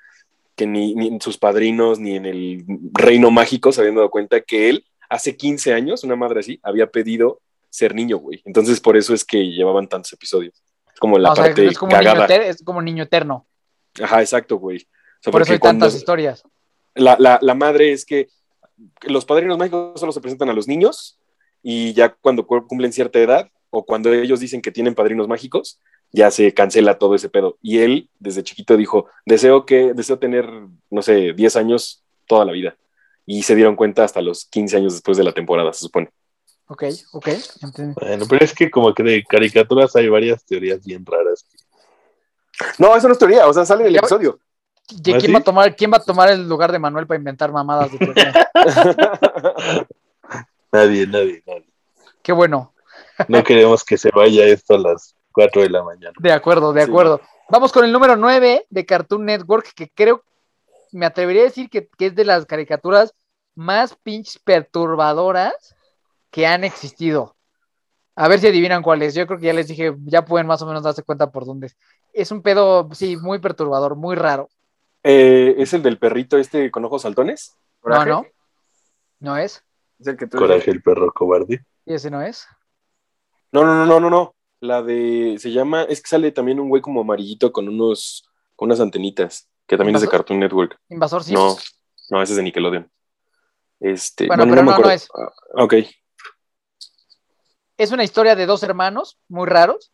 Que 0.55 0.67
ni, 0.67 0.93
ni 0.93 1.07
en 1.07 1.21
sus 1.21 1.37
padrinos 1.37 1.99
ni 1.99 2.15
en 2.15 2.25
el 2.25 2.63
reino 2.93 3.31
mágico 3.31 3.71
se 3.71 3.81
habían 3.81 3.95
dado 3.95 4.09
cuenta 4.11 4.41
que 4.41 4.69
él, 4.69 4.85
hace 5.09 5.35
15 5.35 5.73
años, 5.73 6.03
una 6.03 6.15
madre 6.15 6.41
así, 6.41 6.59
había 6.63 6.87
pedido 6.87 7.39
ser 7.69 7.95
niño, 7.95 8.17
güey. 8.17 8.41
Entonces, 8.45 8.79
por 8.79 8.97
eso 8.97 9.13
es 9.13 9.23
que 9.23 9.37
llevaban 9.51 9.87
tantos 9.87 10.11
episodios. 10.13 10.61
Es 10.93 10.99
como 10.99 11.17
la 11.17 11.31
o 11.31 11.35
sea, 11.35 11.45
parte 11.45 11.65
es 11.67 11.77
como, 11.77 11.91
niño 11.91 12.03
cagada. 12.03 12.27
eter- 12.27 12.41
es 12.43 12.63
como 12.63 12.81
niño 12.81 13.03
eterno. 13.03 13.45
Ajá, 14.01 14.21
exacto, 14.21 14.57
güey. 14.57 14.77
O 14.79 15.23
sea, 15.23 15.31
Por 15.31 15.41
eso 15.41 15.53
hay 15.53 15.59
tantas 15.59 15.95
historias. 15.95 16.43
la, 16.95 17.15
la- 17.19 17.39
la 17.41 17.53
madre 17.53 17.91
es 17.91 18.05
que 18.05 18.27
los 19.03 19.25
padrinos 19.25 19.57
mágicos 19.57 19.99
solo 19.99 20.11
se 20.11 20.21
presentan 20.21 20.49
a 20.49 20.53
los 20.53 20.67
niños 20.67 21.18
y 21.63 21.93
ya 21.93 22.09
cuando 22.09 22.45
cu- 22.47 22.65
cumplen 22.67 22.93
cierta 22.93 23.19
edad 23.19 23.49
o 23.69 23.85
cuando 23.85 24.11
ellos 24.13 24.39
dicen 24.39 24.61
que 24.61 24.71
tienen 24.71 24.95
padrinos 24.95 25.27
mágicos, 25.27 25.79
ya 26.11 26.31
se 26.31 26.53
cancela 26.53 26.97
todo 26.97 27.15
ese 27.15 27.29
pedo. 27.29 27.57
Y 27.61 27.79
él 27.79 28.09
desde 28.19 28.43
chiquito 28.43 28.77
dijo, 28.77 29.07
deseo 29.25 29.65
que 29.65 29.93
deseo 29.93 30.17
tener, 30.17 30.49
no 30.89 31.01
sé, 31.01 31.33
10 31.33 31.55
años 31.55 32.03
toda 32.27 32.45
la 32.45 32.51
vida. 32.51 32.75
Y 33.25 33.43
se 33.43 33.55
dieron 33.55 33.75
cuenta 33.75 34.03
hasta 34.03 34.21
los 34.21 34.45
15 34.45 34.77
años 34.77 34.93
después 34.93 35.17
de 35.17 35.23
la 35.23 35.33
temporada, 35.33 35.71
se 35.73 35.81
supone. 35.81 36.09
Ok, 36.67 36.83
ok. 37.13 37.27
entendí. 37.61 37.93
Bueno, 37.99 38.25
pero 38.27 38.43
es 38.43 38.53
que 38.53 38.71
como 38.71 38.93
que 38.93 39.03
de 39.03 39.23
caricaturas 39.23 39.95
hay 39.95 40.07
varias 40.09 40.43
teorías 40.45 40.83
bien 40.83 41.05
raras. 41.05 41.45
No, 42.77 42.95
eso 42.95 43.07
no 43.07 43.13
es 43.13 43.19
teoría, 43.19 43.47
o 43.47 43.53
sea, 43.53 43.65
sale 43.65 43.81
en 43.81 43.87
el 43.87 43.93
Ya- 43.93 43.99
episodio. 43.99 44.39
¿Y 44.91 44.95
¿Ah, 45.13 45.19
¿Quién, 45.19 45.21
sí? 45.21 45.31
va 45.31 45.39
a 45.39 45.43
tomar, 45.43 45.75
¿Quién 45.75 45.91
va 45.93 45.97
a 45.97 46.03
tomar 46.03 46.31
el 46.31 46.49
lugar 46.49 46.71
de 46.71 46.79
Manuel 46.79 47.05
para 47.05 47.19
inventar 47.19 47.51
mamadas 47.51 47.91
de? 47.91 47.99
Nadie, 50.71 51.07
nadie, 51.07 51.43
nadie. 51.45 51.69
Qué 52.21 52.31
bueno. 52.31 52.73
No 53.27 53.43
queremos 53.43 53.83
que 53.83 53.97
se 53.97 54.11
vaya 54.11 54.45
esto 54.45 54.75
a 54.75 54.79
las 54.79 55.15
4 55.31 55.61
de 55.63 55.69
la 55.69 55.83
mañana. 55.83 56.13
De 56.19 56.31
acuerdo, 56.31 56.73
de 56.73 56.83
Sí. 56.83 56.89
acuerdo. 56.89 57.21
Vamos 57.49 57.71
con 57.71 57.83
el 57.83 57.91
número 57.91 58.15
9 58.15 58.65
de 58.69 58.85
Cartoon 58.85 59.25
Network, 59.25 59.73
que 59.73 59.89
creo, 59.89 60.23
me 60.91 61.05
atrevería 61.05 61.41
a 61.41 61.45
decir 61.45 61.69
que, 61.69 61.87
que 61.97 62.07
es 62.07 62.15
de 62.15 62.25
las 62.25 62.45
caricaturas 62.45 63.13
más 63.55 63.95
pinches 63.95 64.39
perturbadoras 64.39 65.75
que 66.29 66.45
han 66.45 66.63
existido. 66.63 67.35
A 68.15 68.27
ver 68.27 68.39
si 68.39 68.47
adivinan 68.47 68.83
cuál 68.83 69.01
es. 69.01 69.15
Yo 69.15 69.25
creo 69.25 69.39
que 69.39 69.45
ya 69.47 69.53
les 69.53 69.67
dije, 69.67 69.95
ya 70.05 70.25
pueden 70.25 70.45
más 70.45 70.61
o 70.61 70.65
menos 70.67 70.83
darse 70.83 71.03
cuenta 71.03 71.31
por 71.31 71.45
dónde 71.45 71.67
es. 71.67 71.77
Es 72.13 72.31
un 72.31 72.41
pedo, 72.41 72.89
sí, 72.93 73.17
muy 73.17 73.39
perturbador, 73.39 73.95
muy 73.95 74.15
raro. 74.15 74.49
Eh, 75.03 75.55
¿Es 75.57 75.73
el 75.73 75.81
del 75.81 75.97
perrito 75.97 76.37
este 76.37 76.69
con 76.69 76.83
ojos 76.85 77.03
saltones? 77.03 77.55
No, 77.83 78.05
no. 78.05 78.25
No 79.19 79.37
es. 79.37 79.63
Es 79.99 80.07
el 80.07 80.17
que 80.17 80.27
tú 80.27 80.37
Coraje 80.37 80.71
el 80.71 80.81
perro 80.81 81.11
cobarde. 81.11 81.65
Y 81.85 81.93
ese 81.93 82.09
no 82.09 82.21
es. 82.21 82.47
No, 83.51 83.63
no, 83.63 83.75
no, 83.75 83.85
no, 83.85 83.99
no, 83.99 84.09
no. 84.09 84.35
La 84.61 84.81
de, 84.81 85.37
se 85.39 85.51
llama, 85.51 85.83
es 85.83 86.01
que 86.01 86.09
sale 86.09 86.31
también 86.31 86.59
un 86.59 86.69
güey 86.69 86.81
como 86.81 87.01
amarillito 87.01 87.51
con 87.51 87.67
unos, 87.67 88.29
con 88.55 88.67
unas 88.67 88.79
antenitas, 88.79 89.49
que 89.67 89.77
también 89.77 89.95
es 89.95 90.01
de. 90.01 90.09
Cartoon 90.09 90.39
Network. 90.39 90.77
Invasor, 90.89 91.23
sí. 91.23 91.33
No, 91.33 91.55
no, 92.09 92.21
ese 92.21 92.33
es 92.33 92.37
de 92.37 92.43
Nickelodeon. 92.43 92.89
Este, 93.79 94.27
Bueno, 94.27 94.43
pero 94.43 94.55
no, 94.55 94.63
me 94.63 94.71
acuerdo. 94.71 94.89
no 94.89 94.95
es. 94.95 95.07
Ah, 95.13 95.63
ok. 95.63 95.73
Es 97.77 97.91
una 97.91 98.03
historia 98.03 98.35
de 98.35 98.45
dos 98.45 98.63
hermanos 98.63 99.17
muy 99.29 99.47
raros. 99.47 99.91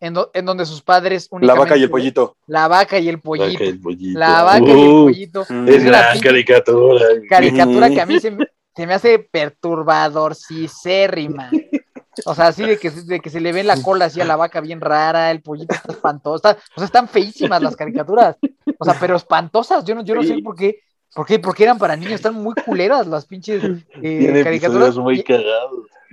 En, 0.00 0.14
do- 0.14 0.30
en 0.32 0.44
donde 0.46 0.64
sus 0.64 0.80
padres 0.82 1.28
La 1.40 1.54
vaca 1.54 1.76
y 1.76 1.82
el 1.82 1.90
pollito. 1.90 2.36
La 2.46 2.68
vaca 2.68 2.98
y 3.00 3.08
el 3.08 3.20
pollito. 3.20 3.50
Vaca 3.52 3.64
y 3.64 3.68
el 3.68 3.80
pollito. 3.80 4.18
La 4.18 4.42
vaca 4.44 4.64
y 4.66 4.70
el 4.70 4.90
pollito. 4.90 5.46
Mm. 5.48 5.68
Es 5.68 5.82
una 5.82 5.90
gran 5.90 6.20
caricatura. 6.20 7.06
Caricatura 7.28 7.90
que 7.90 8.00
a 8.00 8.06
mí 8.06 8.20
se, 8.20 8.30
me- 8.30 8.46
se 8.76 8.86
me 8.86 8.94
hace 8.94 9.18
perturbador, 9.18 10.36
rima. 11.08 11.50
O 12.26 12.34
sea, 12.34 12.48
así 12.48 12.64
de 12.64 12.78
que, 12.78 12.90
se- 12.90 13.02
de 13.04 13.20
que 13.20 13.30
se 13.30 13.40
le 13.40 13.52
ve 13.52 13.64
la 13.64 13.80
cola 13.82 14.04
así 14.06 14.20
a 14.20 14.24
la 14.24 14.36
vaca 14.36 14.60
bien 14.60 14.80
rara, 14.80 15.30
el 15.32 15.42
pollito 15.42 15.74
está 15.74 15.92
espantoso. 15.92 16.36
está- 16.36 16.58
o 16.76 16.78
sea, 16.78 16.84
están 16.84 17.08
feísimas 17.08 17.60
las 17.62 17.74
caricaturas. 17.76 18.36
O 18.78 18.84
sea, 18.84 18.96
pero 19.00 19.16
espantosas. 19.16 19.84
Yo 19.84 19.94
no, 19.96 20.04
yo 20.04 20.14
no 20.14 20.22
sé 20.22 20.34
Sí. 20.36 20.42
por 20.42 20.54
qué. 20.54 20.78
¿Por 21.14 21.26
qué? 21.26 21.38
Porque 21.40 21.64
eran 21.64 21.78
para 21.78 21.96
niños, 21.96 22.12
están 22.14 22.34
muy 22.34 22.54
culeras 22.64 23.06
las 23.06 23.24
pinches 23.26 23.62
eh, 24.02 24.42
caricaturas. 24.44 24.94
muy 24.96 25.20
Y, 25.20 25.24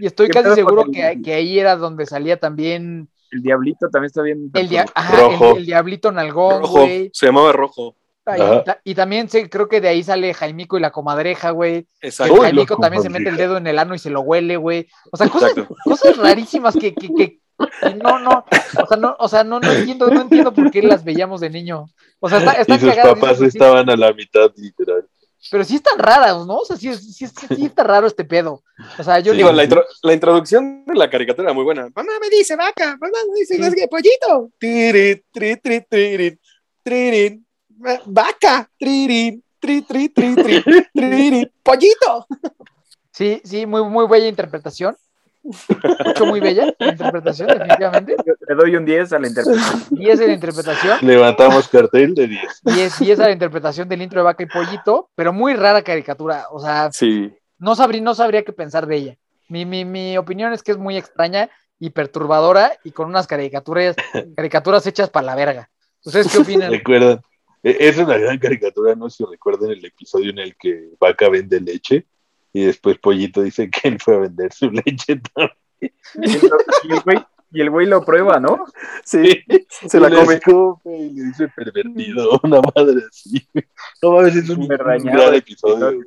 y 0.04 0.06
estoy 0.08 0.28
¿Qué 0.30 0.42
casi 0.42 0.56
seguro 0.56 0.86
que 0.92 1.34
ahí 1.34 1.60
era 1.60 1.76
donde 1.76 2.06
salía 2.06 2.40
también 2.40 3.10
El 3.36 3.42
diablito 3.42 3.90
también 3.90 4.08
está 4.08 4.22
bien. 4.22 4.50
el, 4.54 4.70
dia- 4.70 4.86
ajá, 4.94 5.18
Rojo. 5.18 5.52
el, 5.52 5.58
el 5.58 5.66
diablito 5.66 6.12
nalgón, 6.12 6.62
Rojo. 6.62 6.80
güey. 6.82 7.10
Se 7.14 7.26
llamaba 7.28 7.52
Rojo. 7.52 7.96
Ay. 8.28 8.42
Y, 8.42 8.64
ta- 8.64 8.82
y 8.84 8.96
también 8.96 9.30
sé, 9.30 9.50
creo 9.50 9.68
que 9.68 9.82
de 9.82 9.88
ahí 9.90 10.02
sale 10.04 10.34
Jaimico 10.34 10.78
y 10.78 10.82
la 10.82 10.92
comadreja, 10.92 11.52
güey. 11.52 11.86
Exacto. 12.02 12.42
Jaimico 12.42 12.78
también 12.78 13.04
se 13.04 13.10
mete 13.10 13.30
el 13.30 13.38
dedo 13.38 13.58
en 13.58 13.68
el 13.68 13.78
ano 13.78 13.94
y 13.94 14.00
se 14.00 14.10
lo 14.10 14.22
huele, 14.22 14.58
güey. 14.58 14.88
O 15.12 15.18
sea, 15.18 15.28
cosas, 15.30 15.54
cosas 15.84 16.18
rarísimas 16.18 16.76
que, 16.76 16.96
que, 16.96 17.10
que- 17.14 17.40
que 17.82 17.96
no, 17.96 18.20
no, 18.20 18.44
o 18.82 18.86
sea, 18.88 18.98
no, 18.98 19.16
o 19.18 19.28
sea, 19.30 19.44
no, 19.46 19.60
no 19.62 19.72
entiendo, 19.72 20.08
no 20.08 20.22
entiendo 20.22 20.54
por 20.54 20.72
qué 20.72 20.82
las 20.82 21.04
veíamos 21.06 21.40
de 21.40 21.50
niño. 21.50 21.86
O 22.20 22.28
sea, 22.28 22.40
está, 22.40 22.58
Y 22.58 22.62
están 22.62 22.80
sus 22.82 22.96
papás 22.96 23.38
sí, 23.38 23.46
estaban 23.46 23.90
a 23.90 23.96
la 23.96 24.12
mitad, 24.12 24.52
literal. 24.58 25.06
Pero 25.52 25.64
sí 25.64 25.76
están 25.76 25.98
raras, 26.00 26.46
¿no? 26.46 26.58
O 26.58 26.66
sea, 26.66 26.76
sí, 26.78 26.94
sí, 26.96 27.28
sí, 27.28 27.48
sí 27.56 27.66
está 27.66 27.84
raro 27.84 28.08
este 28.08 28.24
pedo. 28.26 28.64
O 28.98 29.04
sea, 29.04 29.20
yo 29.20 29.32
Sí. 29.32 29.38
Digo, 29.38 29.52
la, 29.52 29.64
intro- 29.64 29.86
la 30.04 30.14
introducción 30.14 30.84
de 30.86 30.94
la 30.96 31.10
caricatura 31.10 31.46
era 31.48 31.54
muy 31.54 31.64
buena. 31.64 31.90
Mamá 31.96 32.12
me 32.22 32.30
dice 32.30 32.56
vaca, 32.56 32.98
mamá 33.00 33.18
me 33.32 33.40
dice 33.40 33.56
Sí. 33.56 33.62
"Es 33.64 33.76
que 33.76 33.88
pollito. 33.88 34.50
Tiri, 34.60 35.24
tri, 35.32 35.58
tri. 36.84 37.42
Va- 37.86 38.02
Vaca, 38.06 38.70
tririn, 38.78 39.44
tri, 39.60 39.82
tri, 39.82 40.10
tri, 40.10 40.36
tri. 40.94 41.52
Pollito. 41.64 42.28
sí, 43.12 43.42
sí, 43.44 43.66
muy, 43.66 43.84
muy 43.84 44.08
bella 44.08 44.28
interpretación. 44.28 44.96
Mucho, 46.06 46.26
muy 46.26 46.40
bella 46.40 46.74
la 46.80 46.88
interpretación, 46.90 47.48
definitivamente. 47.48 48.16
Le 48.48 48.56
doy 48.56 48.76
un 48.76 48.86
10 48.86 49.14
a 49.14 49.20
la 49.20 49.28
interpretación. 49.28 49.84
10 49.92 50.20
en 50.22 50.28
la 50.28 50.34
interpretación. 50.34 50.98
Levantamos 51.02 51.68
cartel 51.68 52.16
de 52.16 52.28
10. 52.28 52.62
10, 52.64 53.00
10 53.00 53.20
a 53.20 53.24
la 53.24 53.32
interpretación 53.32 53.88
del 53.88 54.02
intro 54.02 54.20
de 54.20 54.24
Vaca 54.26 54.44
y 54.44 54.48
Pollito, 54.48 55.10
pero 55.16 55.32
muy 55.34 55.54
rara 55.54 55.82
caricatura. 55.84 56.46
O 56.52 56.60
sea, 56.60 56.90
Sí. 56.92 57.32
no, 57.60 57.76
sabrí, 57.76 58.02
no 58.02 58.16
sabría 58.16 58.44
qué 58.44 58.54
pensar 58.54 58.88
de 58.88 58.96
ella. 58.96 59.18
Mi, 59.48 59.66
mi, 59.66 59.86
mi 59.86 60.18
opinión 60.18 60.54
es 60.54 60.64
que 60.64 60.72
es 60.72 60.78
muy 60.78 60.98
extraña 60.98 61.50
y 61.80 61.92
perturbadora 61.92 62.72
y 62.84 62.92
con 62.92 63.08
unas 63.08 63.28
caricaturas, 63.28 63.96
caricaturas 64.36 64.86
hechas 64.88 65.10
para 65.10 65.28
la 65.28 65.36
verga. 65.36 65.70
¿Ustedes 66.04 66.32
qué 66.32 66.40
opinan? 66.40 66.72
¿Recuerdan? 66.72 67.22
E- 67.62 67.78
Es 67.80 67.98
una 67.98 68.18
gran 68.18 68.38
caricatura, 68.40 68.96
no 68.96 69.10
sé 69.10 69.18
si 69.18 69.26
recuerdan 69.30 69.72
el 69.72 69.84
episodio 69.86 70.30
en 70.32 70.40
el 70.40 70.56
que 70.56 70.90
Vaca 71.00 71.30
vende 71.30 71.60
leche 71.60 72.06
y 72.58 72.66
después 72.66 72.98
Pollito 73.00 73.42
dice 73.42 73.70
que 73.70 73.90
él 73.90 74.00
fue 74.00 74.16
a 74.16 74.20
vender 74.20 74.54
su 74.54 74.70
leche 74.72 75.20
también. 75.34 75.94
Y 76.22 76.92
el 76.94 77.02
güey, 77.04 77.18
y 77.52 77.62
el 77.62 77.70
güey 77.70 77.86
lo 77.86 78.04
prueba, 78.06 78.40
¿no? 78.40 78.66
Sí. 79.04 79.44
Se 79.88 80.00
la 80.00 80.08
Y 80.10 80.40
come. 80.40 80.40
y 80.86 81.10
le 81.14 81.24
dice 81.26 81.48
pervertido, 81.50 82.40
una 82.44 82.62
madre 82.62 83.04
así. 83.10 83.46
No 84.02 84.12
mames, 84.12 84.36
es 84.38 84.50
un, 84.50 84.62
un 84.62 84.68
gran 84.70 85.34
episodio. 85.34 86.00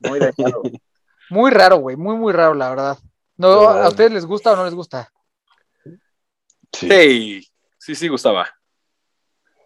Muy 0.00 0.18
dañado. 0.18 0.62
Muy 1.30 1.50
raro, 1.50 1.76
güey, 1.76 1.96
muy, 1.96 2.16
muy 2.16 2.32
raro, 2.32 2.52
la 2.54 2.68
verdad. 2.70 2.98
No, 3.38 3.48
¿A 3.68 3.88
ustedes 3.88 4.12
les 4.12 4.26
gusta 4.26 4.52
o 4.52 4.56
no 4.56 4.64
les 4.66 4.74
gusta? 4.74 5.10
Sí. 6.72 6.88
Sí. 6.88 7.48
Sí, 7.78 7.94
sí, 7.94 8.08
gustaba. 8.08 8.48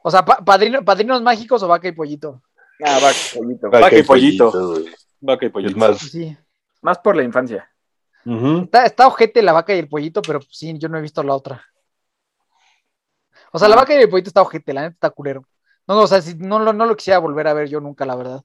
O 0.05 0.11
sea, 0.11 0.25
pa- 0.25 0.45
padrino- 0.45 0.85
padrinos 0.85 1.23
mágicos 1.23 1.63
o 1.63 1.69
vaca 1.69 1.89
y 1.89 1.93
pollito. 1.93 2.43
Ah, 2.85 2.99
vaca, 3.03 3.19
pollito. 3.35 3.71
Vaca 3.71 3.99
y 3.99 4.03
pollito. 4.05 4.53
Vaca 5.27 5.45
y 5.47 5.49
pollito. 5.51 5.73
Es 5.73 5.77
más, 5.77 5.99
Sí. 5.99 6.37
Más 6.83 6.99
por 6.99 7.17
la 7.17 7.23
infancia. 7.25 7.69
Está, 8.65 8.85
está 8.87 9.07
ojete 9.07 9.43
la 9.43 9.53
vaca 9.53 9.75
y 9.75 9.79
el 9.79 9.89
pollito, 9.89 10.21
pero 10.23 10.41
pues, 10.41 10.51
sí, 10.57 10.77
yo 10.79 10.89
no 10.89 10.99
he 10.99 11.03
visto 11.03 11.23
la 11.23 11.35
otra. 11.35 11.65
O 13.53 13.59
sea, 13.59 13.69
la 13.69 13.77
vaca 13.77 13.95
y 13.95 14.03
el 14.03 14.09
pollito 14.09 14.29
está 14.31 14.43
ojete, 14.43 14.73
la 14.73 14.83
neta 14.83 14.95
está 14.95 15.11
culero. 15.11 15.45
No, 15.87 15.95
no, 15.95 16.03
o 16.03 16.07
sea, 16.07 16.21
si 16.21 16.35
no, 16.35 16.59
lo- 16.59 16.73
no 16.73 16.87
lo 16.87 16.97
quisiera 16.97 17.19
volver 17.21 17.47
a 17.49 17.55
ver 17.55 17.69
yo 17.69 17.81
nunca, 17.81 18.05
la 18.05 18.17
verdad. 18.17 18.43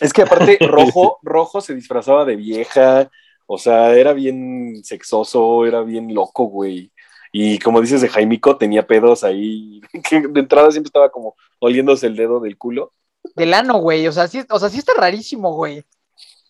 Es 0.00 0.12
que 0.12 0.22
aparte, 0.22 0.58
rojo, 0.68 1.18
rojo 1.22 1.60
se 1.60 1.74
disfrazaba 1.74 2.24
de 2.24 2.36
vieja. 2.36 3.10
O 3.46 3.56
sea, 3.58 3.94
era 3.94 4.12
bien 4.12 4.82
sexoso, 4.84 5.64
era 5.64 5.80
bien 5.82 6.12
loco, 6.12 6.44
güey. 6.44 6.92
Y 7.32 7.58
como 7.60 7.80
dices 7.80 8.00
de 8.00 8.08
Jaimico, 8.08 8.56
tenía 8.58 8.86
pedos 8.86 9.22
ahí. 9.24 9.80
Que 10.08 10.20
de 10.28 10.40
entrada 10.40 10.70
siempre 10.70 10.88
estaba 10.88 11.10
como 11.10 11.36
oliéndose 11.60 12.06
el 12.06 12.16
dedo 12.16 12.40
del 12.40 12.58
culo. 12.58 12.92
Del 13.36 13.54
ano, 13.54 13.78
güey. 13.78 14.06
O 14.08 14.12
sea, 14.12 14.28
sí, 14.28 14.42
o 14.50 14.58
sea, 14.58 14.68
sí 14.68 14.78
está 14.78 14.92
rarísimo, 14.96 15.54
güey. 15.54 15.84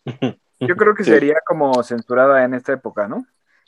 Yo 0.61 0.77
creo 0.77 0.95
que 0.95 1.05
Sí. 1.05 1.11
sería 1.11 1.37
como 1.47 1.83
censurada 1.83 2.45
en 2.45 2.55
esta 2.55 2.73
época, 2.73 3.07
¿no? 3.07 3.25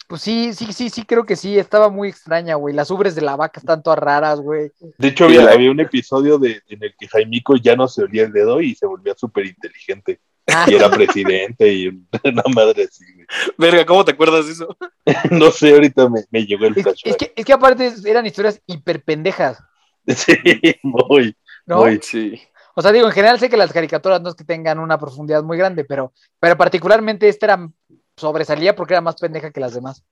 Pues 0.09 0.23
sí, 0.23 0.53
sí, 0.55 0.73
sí, 0.73 0.91
sí, 0.91 1.05
creo 1.05 1.25
que 1.25 1.37
sí, 1.37 1.57
estaba 1.57 1.89
muy 1.89 2.09
extraña, 2.09 2.57
güey. 2.57 2.75
Las 2.75 2.91
ubres 2.91 3.15
de 3.15 3.23
la 3.23 3.37
vaca 3.37 3.61
están 3.61 3.81
todas 3.81 4.01
raras, 4.01 4.41
güey. 4.41 4.73
De 4.99 5.09
hecho, 5.09 5.27
había, 5.27 5.43
la- 5.45 5.53
había 5.53 5.71
un 5.71 5.79
episodio 5.79 6.37
de, 6.39 6.61
en 6.69 6.83
el 6.83 6.95
que 6.99 7.07
Jaimico 7.07 7.55
ya 7.57 7.77
no 7.77 7.87
se 7.87 8.03
olía 8.03 8.25
el 8.25 8.33
dedo 8.33 8.61
y 8.61 8.75
se 8.75 8.87
volvía 8.87 9.15
súper 9.17 9.47
inteligente. 9.47 10.19
Ah, 10.53 10.67
Y 10.69 10.75
era 10.75 10.91
presidente 10.91 11.73
y 11.73 11.87
una 12.25 12.43
madre 12.53 12.85
así. 12.91 13.05
güey. 13.15 13.27
Verga, 13.57 13.87
¿cómo 13.87 14.05
te 14.05 14.11
acuerdas 14.13 14.47
de 14.47 14.53
eso? 14.53 14.77
No 15.31 15.53
sé, 15.53 15.75
ahorita 15.75 16.09
me, 16.09 16.25
me 16.31 16.45
llegó 16.45 16.67
el 16.67 16.77
es, 16.77 16.87
es 17.05 17.17
que, 17.17 17.33
es 17.37 17.45
que 17.45 17.53
aparte 17.53 17.93
eran 18.05 18.27
historias 18.27 18.61
hiper 18.67 19.05
pendejas, 19.05 19.63
Sí, 20.09 20.35
muy, 20.83 21.37
¿no? 21.67 21.79
muy. 21.85 22.01
Sí. 22.03 22.41
O 22.81 22.83
sea, 22.83 22.93
digo, 22.93 23.07
en 23.09 23.13
general 23.13 23.39
sé 23.39 23.51
que 23.51 23.59
las 23.59 23.75
caricaturas 23.75 24.23
no 24.23 24.31
es 24.31 24.35
que 24.35 24.43
tengan 24.45 24.79
una 24.79 24.99
profundidad 24.99 25.43
muy 25.43 25.59
grande, 25.59 25.85
pero, 25.85 26.15
pero 26.39 26.57
particularmente 26.57 27.29
esta 27.29 27.45
era 27.45 27.69
sobresalía 28.17 28.75
porque 28.75 28.95
era 28.95 29.03
más 29.03 29.17
pendeja 29.17 29.51
que 29.51 29.61
las 29.61 29.75
demás. 29.75 30.03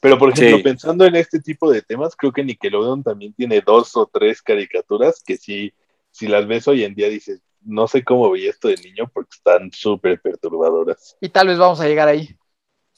Pero, 0.00 0.18
por 0.18 0.30
ejemplo, 0.32 0.56
Sí. 0.56 0.62
pensando 0.64 1.04
en 1.04 1.14
este 1.14 1.38
tipo 1.38 1.70
de 1.70 1.82
temas, 1.82 2.16
creo 2.16 2.32
que 2.32 2.42
Nickelodeon 2.42 3.04
también 3.04 3.32
tiene 3.34 3.60
dos 3.60 3.96
o 3.96 4.10
tres 4.12 4.42
caricaturas 4.42 5.22
que 5.24 5.36
sí, 5.36 5.72
si 6.10 6.26
las 6.26 6.48
ves 6.48 6.66
hoy 6.66 6.82
en 6.82 6.96
día 6.96 7.08
dices, 7.08 7.42
no 7.60 7.86
sé 7.86 8.02
cómo 8.02 8.28
veía 8.28 8.50
esto 8.50 8.66
de 8.66 8.74
niño 8.78 9.08
porque 9.14 9.30
están 9.36 9.70
súper 9.70 10.20
perturbadoras, 10.20 11.16
Y 11.20 11.28
tal 11.28 11.46
vez 11.46 11.58
vamos 11.58 11.80
a 11.80 11.86
llegar 11.86 12.08
ahí. 12.08 12.28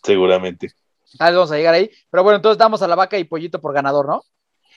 seguramente. 0.02 0.72
Tal 1.18 1.32
vez 1.32 1.36
vamos 1.36 1.52
a 1.52 1.56
llegar 1.58 1.74
ahí. 1.74 1.90
Pero 2.10 2.22
bueno, 2.22 2.36
entonces 2.36 2.56
damos 2.56 2.80
a 2.80 2.88
la 2.88 2.94
vaca 2.94 3.18
y 3.18 3.24
pollito 3.24 3.60
por 3.60 3.74
ganador, 3.74 4.06
¿no? 4.06 4.22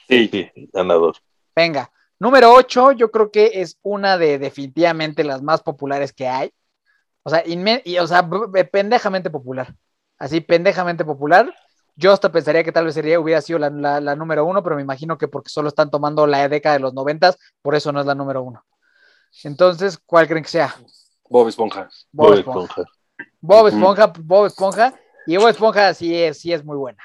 Sí. 0.10 0.27
Sí, 0.30 0.51
ganador. 0.74 1.15
Venga. 1.56 1.89
Número 2.19 2.53
8, 2.53 2.93
yo 2.93 3.12
creo 3.12 3.31
que 3.31 3.51
es 3.62 3.77
una 3.81 4.17
de 4.17 4.39
definitivamente 4.39 5.24
las 5.24 5.41
más 5.41 5.62
populares 5.62 6.13
que 6.13 6.27
hay. 6.27 6.51
O 7.24 7.29
sea, 7.29 7.43
y, 7.45 7.98
o 7.98 8.07
sea, 8.07 8.27
pendejamente 8.72 9.29
popular. 9.29 9.75
Así, 10.17 10.41
pendejamente 10.41 11.03
popular. 11.03 11.53
Yo 11.95 12.12
hasta 12.12 12.31
pensaría 12.31 12.63
que 12.63 12.72
tal 12.72 12.86
vez 12.86 12.93
sería, 12.93 13.19
hubiera 13.19 13.41
sido 13.41 13.60
la, 13.60 13.69
la- 13.69 14.01
la 14.01 14.15
número 14.15 14.45
uno, 14.45 14.62
pero 14.63 14.75
me 14.75 14.81
imagino 14.81 15.17
que 15.17 15.27
porque 15.27 15.50
solo 15.50 15.69
están 15.69 15.89
tomando 15.89 16.27
la 16.27 16.48
década 16.50 16.74
de 16.75 16.81
los 16.81 16.93
noventas, 16.93 17.38
por 17.62 17.74
eso 17.75 17.91
no 17.91 18.01
es 18.01 18.05
la 18.05 18.15
número 18.15 18.43
uno. 18.43 18.65
Entonces, 19.43 19.98
¿cuál 20.05 20.27
creen 20.27 20.43
que 20.43 20.50
sea? 20.50 20.75
Bob 21.29 21.48
Esponja. 21.48 21.89
Bob 22.12 22.27
Bob 22.29 22.38
Esponja. 22.38 22.81
Esponja. 22.81 22.91
Bob. 23.41 23.67
Esponja, 23.67 24.13
Bob 24.19 24.45
Esponja, 24.45 24.93
y 25.25 25.38
Bob 25.38 25.50
Esponja 25.50 25.93
sí 25.93 26.15
es, 26.15 26.39
sí 26.39 26.53
es 26.53 26.63
muy 26.63 26.77
buena. 26.77 27.01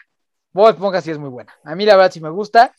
Bob 0.53 0.71
Esponja 0.71 1.01
sí 1.01 1.11
es 1.11 1.19
muy 1.19 1.31
buena. 1.31 1.55
A 1.65 1.75
mí 1.75 1.85
la 1.85 1.97
verdad 1.97 2.13
sí 2.13 2.21
me 2.21 2.31
gusta. 2.31 2.75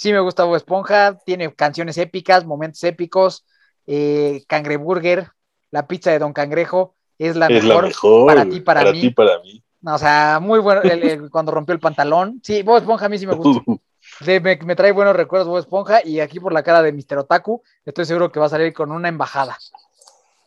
Sí 0.00 0.14
me 0.14 0.20
gusta 0.20 0.44
Bob 0.44 0.56
Esponja, 0.56 1.18
tiene 1.26 1.52
canciones 1.54 1.98
épicas, 1.98 2.46
momentos 2.46 2.82
épicos. 2.84 3.44
Eh, 3.86 4.44
Cangreburger, 4.48 5.28
la 5.70 5.86
pizza 5.86 6.10
de 6.10 6.18
Don 6.18 6.32
Cangrejo, 6.32 6.94
es 7.18 7.36
la 7.36 7.48
es 7.48 7.62
mejor. 7.62 7.82
la 7.82 7.88
mejor. 7.88 8.26
para 8.26 8.48
ti, 8.48 8.60
para 8.60 8.92
mí. 8.92 9.00
ti, 9.02 9.10
para 9.10 9.38
mí. 9.40 9.62
O 9.84 9.98
sea, 9.98 10.38
muy 10.40 10.58
bueno 10.58 10.80
el- 10.80 11.02
el- 11.02 11.30
cuando 11.30 11.52
rompió 11.52 11.74
el 11.74 11.80
pantalón. 11.80 12.40
Sí, 12.42 12.62
Bob 12.62 12.78
Esponja 12.78 13.04
a 13.04 13.08
mí 13.10 13.18
sí 13.18 13.26
me 13.26 13.34
gusta. 13.34 13.62
Sí, 14.24 14.40
me, 14.40 14.56
me 14.64 14.74
trae 14.74 14.92
buenos 14.92 15.14
recuerdos 15.14 15.46
Bob 15.48 15.58
Esponja 15.58 16.00
y 16.02 16.20
aquí 16.20 16.40
por 16.40 16.54
la 16.54 16.62
cara 16.62 16.80
de 16.82 16.92
Mr. 16.92 17.18
Otaku 17.18 17.62
estoy 17.84 18.06
seguro 18.06 18.32
que 18.32 18.40
va 18.40 18.46
a 18.46 18.48
salir 18.48 18.72
con 18.72 18.90
una 18.90 19.08
embajada. 19.10 19.58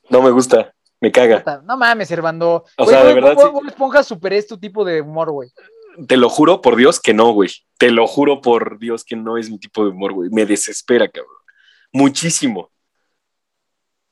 No 0.10 0.24
me 0.24 0.32
gusta. 0.32 0.74
Me 1.00 1.12
caga. 1.12 1.62
No 1.64 1.78
mames, 1.78 2.08
Servando. 2.08 2.66
O 2.78 2.86
sea, 2.88 3.04
de 3.04 3.14
Bob- 3.14 3.16
verdad, 3.16 3.36
Bob, 3.36 3.46
sí. 3.46 3.52
Bob 3.54 3.66
Esponja 3.68 4.02
superé 4.04 4.42
tu 4.42 4.58
tipo 4.58 4.84
de 4.84 5.02
humor, 5.02 5.30
güey. 5.32 5.52
Te 6.08 6.18
lo 6.18 6.30
juro 6.30 6.62
por 6.62 6.76
Dios 6.76 7.00
que 7.00 7.14
no, 7.14 7.32
güey. 7.34 7.50
Te 7.78 7.92
lo 7.92 8.08
juro 8.08 8.42
por 8.42 8.80
Dios 8.80 9.04
que 9.04 9.16
no 9.16 9.38
es 9.38 9.50
mi 9.50 9.60
tipo 9.60 9.84
de 9.84 9.92
humor, 9.92 10.14
güey. 10.14 10.30
Me 10.32 10.46
desespera, 10.46 11.08
cabrón. 11.08 11.36
Muchísimo. 11.92 12.72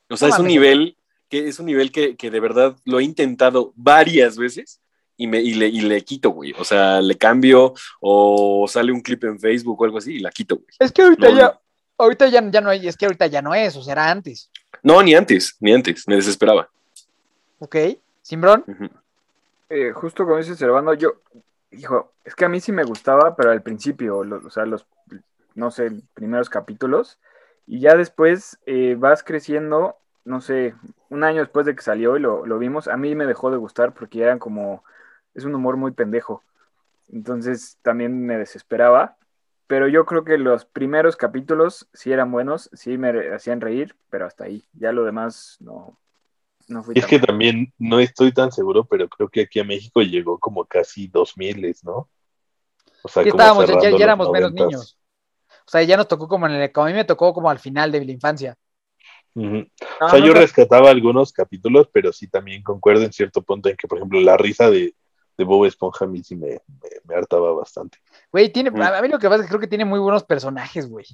O 0.10 0.18
sea, 0.18 0.28
No 0.30 0.34
es 0.36 0.40
un 0.40 0.48
nivel 0.48 0.98
que 1.30 1.48
es 1.48 1.60
un 1.60 1.66
nivel 1.66 1.92
que, 1.94 2.18
que 2.18 2.30
de 2.30 2.40
verdad 2.42 2.76
lo 2.84 3.00
he 3.00 3.04
intentado 3.04 3.72
varias 3.76 4.38
veces 4.38 4.82
y, 5.16 5.28
me, 5.28 5.40
y, 5.42 5.54
le, 5.54 5.68
y 5.70 5.80
le 5.82 6.04
quito, 6.04 6.32
güey. 6.32 6.54
O 6.58 6.66
sea, 6.66 7.00
le 7.02 7.18
cambio 7.18 7.74
o 8.02 8.66
sale 8.68 8.92
un 8.92 9.00
clip 9.02 9.24
en 9.24 9.40
Facebook 9.40 9.80
o 9.82 9.86
algo 9.86 9.98
así 9.98 10.16
y 10.16 10.20
la 10.20 10.30
quito, 10.30 10.58
güey. 10.58 10.68
Es 10.80 10.92
que 10.92 11.04
ahorita 11.04 11.30
No, 11.30 11.38
ya, 11.38 11.46
no. 11.46 11.62
ahorita 12.00 12.28
ya, 12.28 12.52
ya 12.52 12.60
no 12.62 12.70
hay, 12.70 12.86
es 12.88 12.98
que 12.98 13.06
ahorita 13.06 13.28
ya 13.28 13.42
no 13.42 13.56
es, 13.56 13.76
o 13.78 13.82
sea, 13.84 13.94
era 13.94 14.12
antes. 14.12 14.52
No, 14.84 15.02
ni 15.02 15.16
antes, 15.16 15.56
ni 15.62 15.72
antes. 15.74 16.06
Me 16.08 16.16
desesperaba. 16.16 16.70
¿Ok? 17.60 17.76
Simbrón. 18.22 18.66
Eh, 19.70 19.92
justo 19.94 20.26
como 20.26 20.38
dice 20.38 20.56
Servando, 20.58 20.94
yo, 20.96 21.14
hijo, 21.72 22.14
es 22.24 22.36
que 22.36 22.46
a 22.46 22.50
mí 22.50 22.60
sí 22.60 22.72
me 22.72 22.84
gustaba, 22.84 23.36
pero 23.36 23.52
al 23.52 23.62
principio, 23.62 24.18
o 24.18 24.50
sea, 24.50 24.66
los, 24.66 24.86
no 25.56 25.72
sé, 25.72 25.92
primeros 26.14 26.50
capítulos, 26.50 27.20
y 27.66 27.80
ya 27.80 27.96
después 27.96 28.60
eh, 28.66 28.96
vas 28.98 29.24
creciendo, 29.24 29.98
no 30.26 30.42
sé, 30.42 30.76
un 31.10 31.24
año 31.24 31.40
después 31.42 31.66
de 31.66 31.76
que 31.76 31.82
salió 31.82 32.18
y 32.18 32.20
lo, 32.20 32.46
lo 32.46 32.60
vimos, 32.60 32.88
a 32.88 32.98
mí 32.98 33.16
me 33.16 33.26
dejó 33.26 33.52
de 33.52 33.58
gustar 33.58 33.94
porque 33.94 34.22
eran 34.22 34.40
como, 34.40 34.84
es 35.34 35.46
un 35.46 35.56
humor 35.56 35.78
muy 35.78 35.92
pendejo, 35.92 36.44
entonces 37.10 37.78
también 37.82 38.26
me 38.26 38.38
desesperaba, 38.38 39.18
pero 39.68 39.88
yo 39.88 40.06
creo 40.06 40.26
que 40.26 40.38
los 40.38 40.66
primeros 40.66 41.16
capítulos 41.16 41.90
sí 41.94 42.12
eran 42.12 42.32
buenos, 42.32 42.70
sí 42.74 42.98
me 42.98 43.34
hacían 43.34 43.62
reír, 43.62 43.96
pero 44.10 44.26
hasta 44.26 44.44
ahí, 44.46 44.66
ya 44.74 44.92
lo 44.92 45.06
demás 45.06 45.58
no, 45.62 45.98
no 46.72 46.84
fui 46.84 46.94
Es 46.96 47.02
tan 47.02 47.10
que 47.10 47.20
también 47.20 47.74
no 47.78 48.00
estoy 48.00 48.32
tan 48.32 48.52
seguro, 48.52 48.86
pero 48.86 49.08
creo 49.10 49.30
que 49.30 49.42
aquí 49.42 49.60
a 49.60 49.64
México 49.64 50.02
llegó 50.02 50.40
como 50.40 50.66
casi 50.66 51.08
2000, 51.08 51.76
¿no? 51.84 52.10
O 53.04 53.10
sea, 53.10 53.24
ya 53.24 53.32
como 53.32 53.42
estábamos, 53.42 53.84
ya, 53.84 53.90
éramos 53.90 54.32
menos 54.32 54.52
90s. 54.52 54.66
niños. 54.66 54.98
O 55.68 55.72
sea, 55.72 55.84
ya 55.84 55.98
nos 55.98 56.08
tocó 56.08 56.28
como 56.28 56.48
en 56.48 56.54
el, 56.54 56.72
como 56.72 56.88
a 56.88 56.90
mí 56.90 56.96
me 56.96 57.06
tocó 57.06 57.34
como 57.34 57.50
al 57.50 57.60
final 57.60 57.92
de 57.92 58.06
la 58.06 58.12
infancia. 58.12 58.58
No, 59.34 59.66
o 60.02 60.10
sea, 60.10 60.20
yo 60.20 60.34
rescataba 60.34 60.90
algunos 60.90 61.32
capítulos, 61.32 61.88
pero 61.92 62.12
sí 62.12 62.28
también 62.28 62.64
concuerdo 62.64 63.04
en 63.04 63.14
cierto 63.14 63.42
punto 63.42 63.70
en 63.70 63.78
que, 63.78 63.88
por 63.88 63.98
ejemplo, 63.98 64.20
la 64.20 64.36
risa 64.36 64.70
de, 64.70 64.94
de 65.38 65.44
Bob 65.46 65.66
Esponja 65.66 66.06
a 66.06 66.08
mí 66.08 66.22
sí 66.24 66.36
me, 66.36 66.50
me, 66.50 66.90
me 67.06 67.16
hartaba 67.16 67.54
bastante. 67.54 68.00
Güey, 68.32 68.52
tiene, 68.52 68.72
a 68.82 68.98
a 68.98 69.02
mí 69.02 69.08
lo 69.08 69.20
que 69.20 69.30
pasa 69.30 69.42
es 69.42 69.44
que 69.44 69.50
creo 69.50 69.62
que 69.62 69.68
tiene 69.68 69.86
muy 69.86 70.00
buenos 70.00 70.24
personajes, 70.24 70.90
güey. 70.90 71.06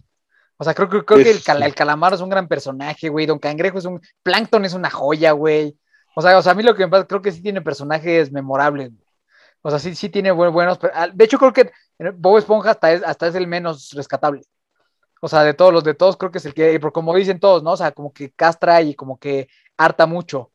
O 0.58 0.64
sea, 0.64 0.74
creo, 0.74 0.90
que- 0.90 1.06
creo 1.06 1.24
que 1.24 1.30
el, 1.32 1.38
Es- 1.38 1.44
cal- 1.46 1.62
el 1.64 1.76
calamar 1.76 2.14
es 2.14 2.22
un 2.22 2.30
gran 2.30 2.48
personaje, 2.48 3.10
güey. 3.10 3.26
Don 3.26 3.40
Cangrejo 3.40 3.78
es 3.78 3.86
un. 3.86 4.02
Plankton 4.24 4.66
es 4.66 4.74
una 4.74 4.90
joya, 4.90 5.32
güey. 5.34 5.78
O 6.16 6.22
sea, 6.22 6.38
o 6.38 6.42
sea, 6.42 6.54
a 6.54 6.56
mí 6.56 6.64
lo 6.64 6.76
que 6.76 6.84
me 6.86 6.90
pasa, 6.92 7.06
creo 7.06 7.22
que 7.22 7.32
sí 7.32 7.42
tiene 7.42 7.62
personajes 7.62 8.32
memorables, 8.32 8.90
güey. 8.90 9.08
O 9.62 9.70
sea, 9.70 9.80
sí, 9.80 9.94
sí 9.96 10.10
tiene 10.10 10.32
buen- 10.32 10.52
buenos. 10.54 10.80
De 11.14 11.26
hecho, 11.26 11.38
creo 11.38 11.54
que 11.54 11.72
Bob 12.16 12.38
Esponja 12.38 12.72
hasta 12.72 12.92
es, 12.94 13.04
hasta 13.04 13.28
es 13.28 13.36
el 13.36 13.48
menos 13.48 13.92
rescatable. 13.94 14.42
O 15.22 15.28
sea, 15.28 15.44
de 15.44 15.54
todos 15.54 15.74
los 15.74 15.84
de 15.84 15.94
todos, 15.96 16.16
creo 16.18 16.32
que 16.32 16.38
es 16.38 16.46
el 16.46 16.54
que, 16.54 16.80
por 16.80 16.92
como 16.92 17.14
dicen 17.16 17.40
todos, 17.40 17.64
¿no? 17.64 17.72
O 17.72 17.78
sea, 17.78 17.92
como 17.92 18.14
que 18.14 18.32
castra 18.32 18.82
y 18.82 18.94
como 18.96 19.18
que 19.20 19.48
harta 19.78 20.06
mucho. 20.06 20.52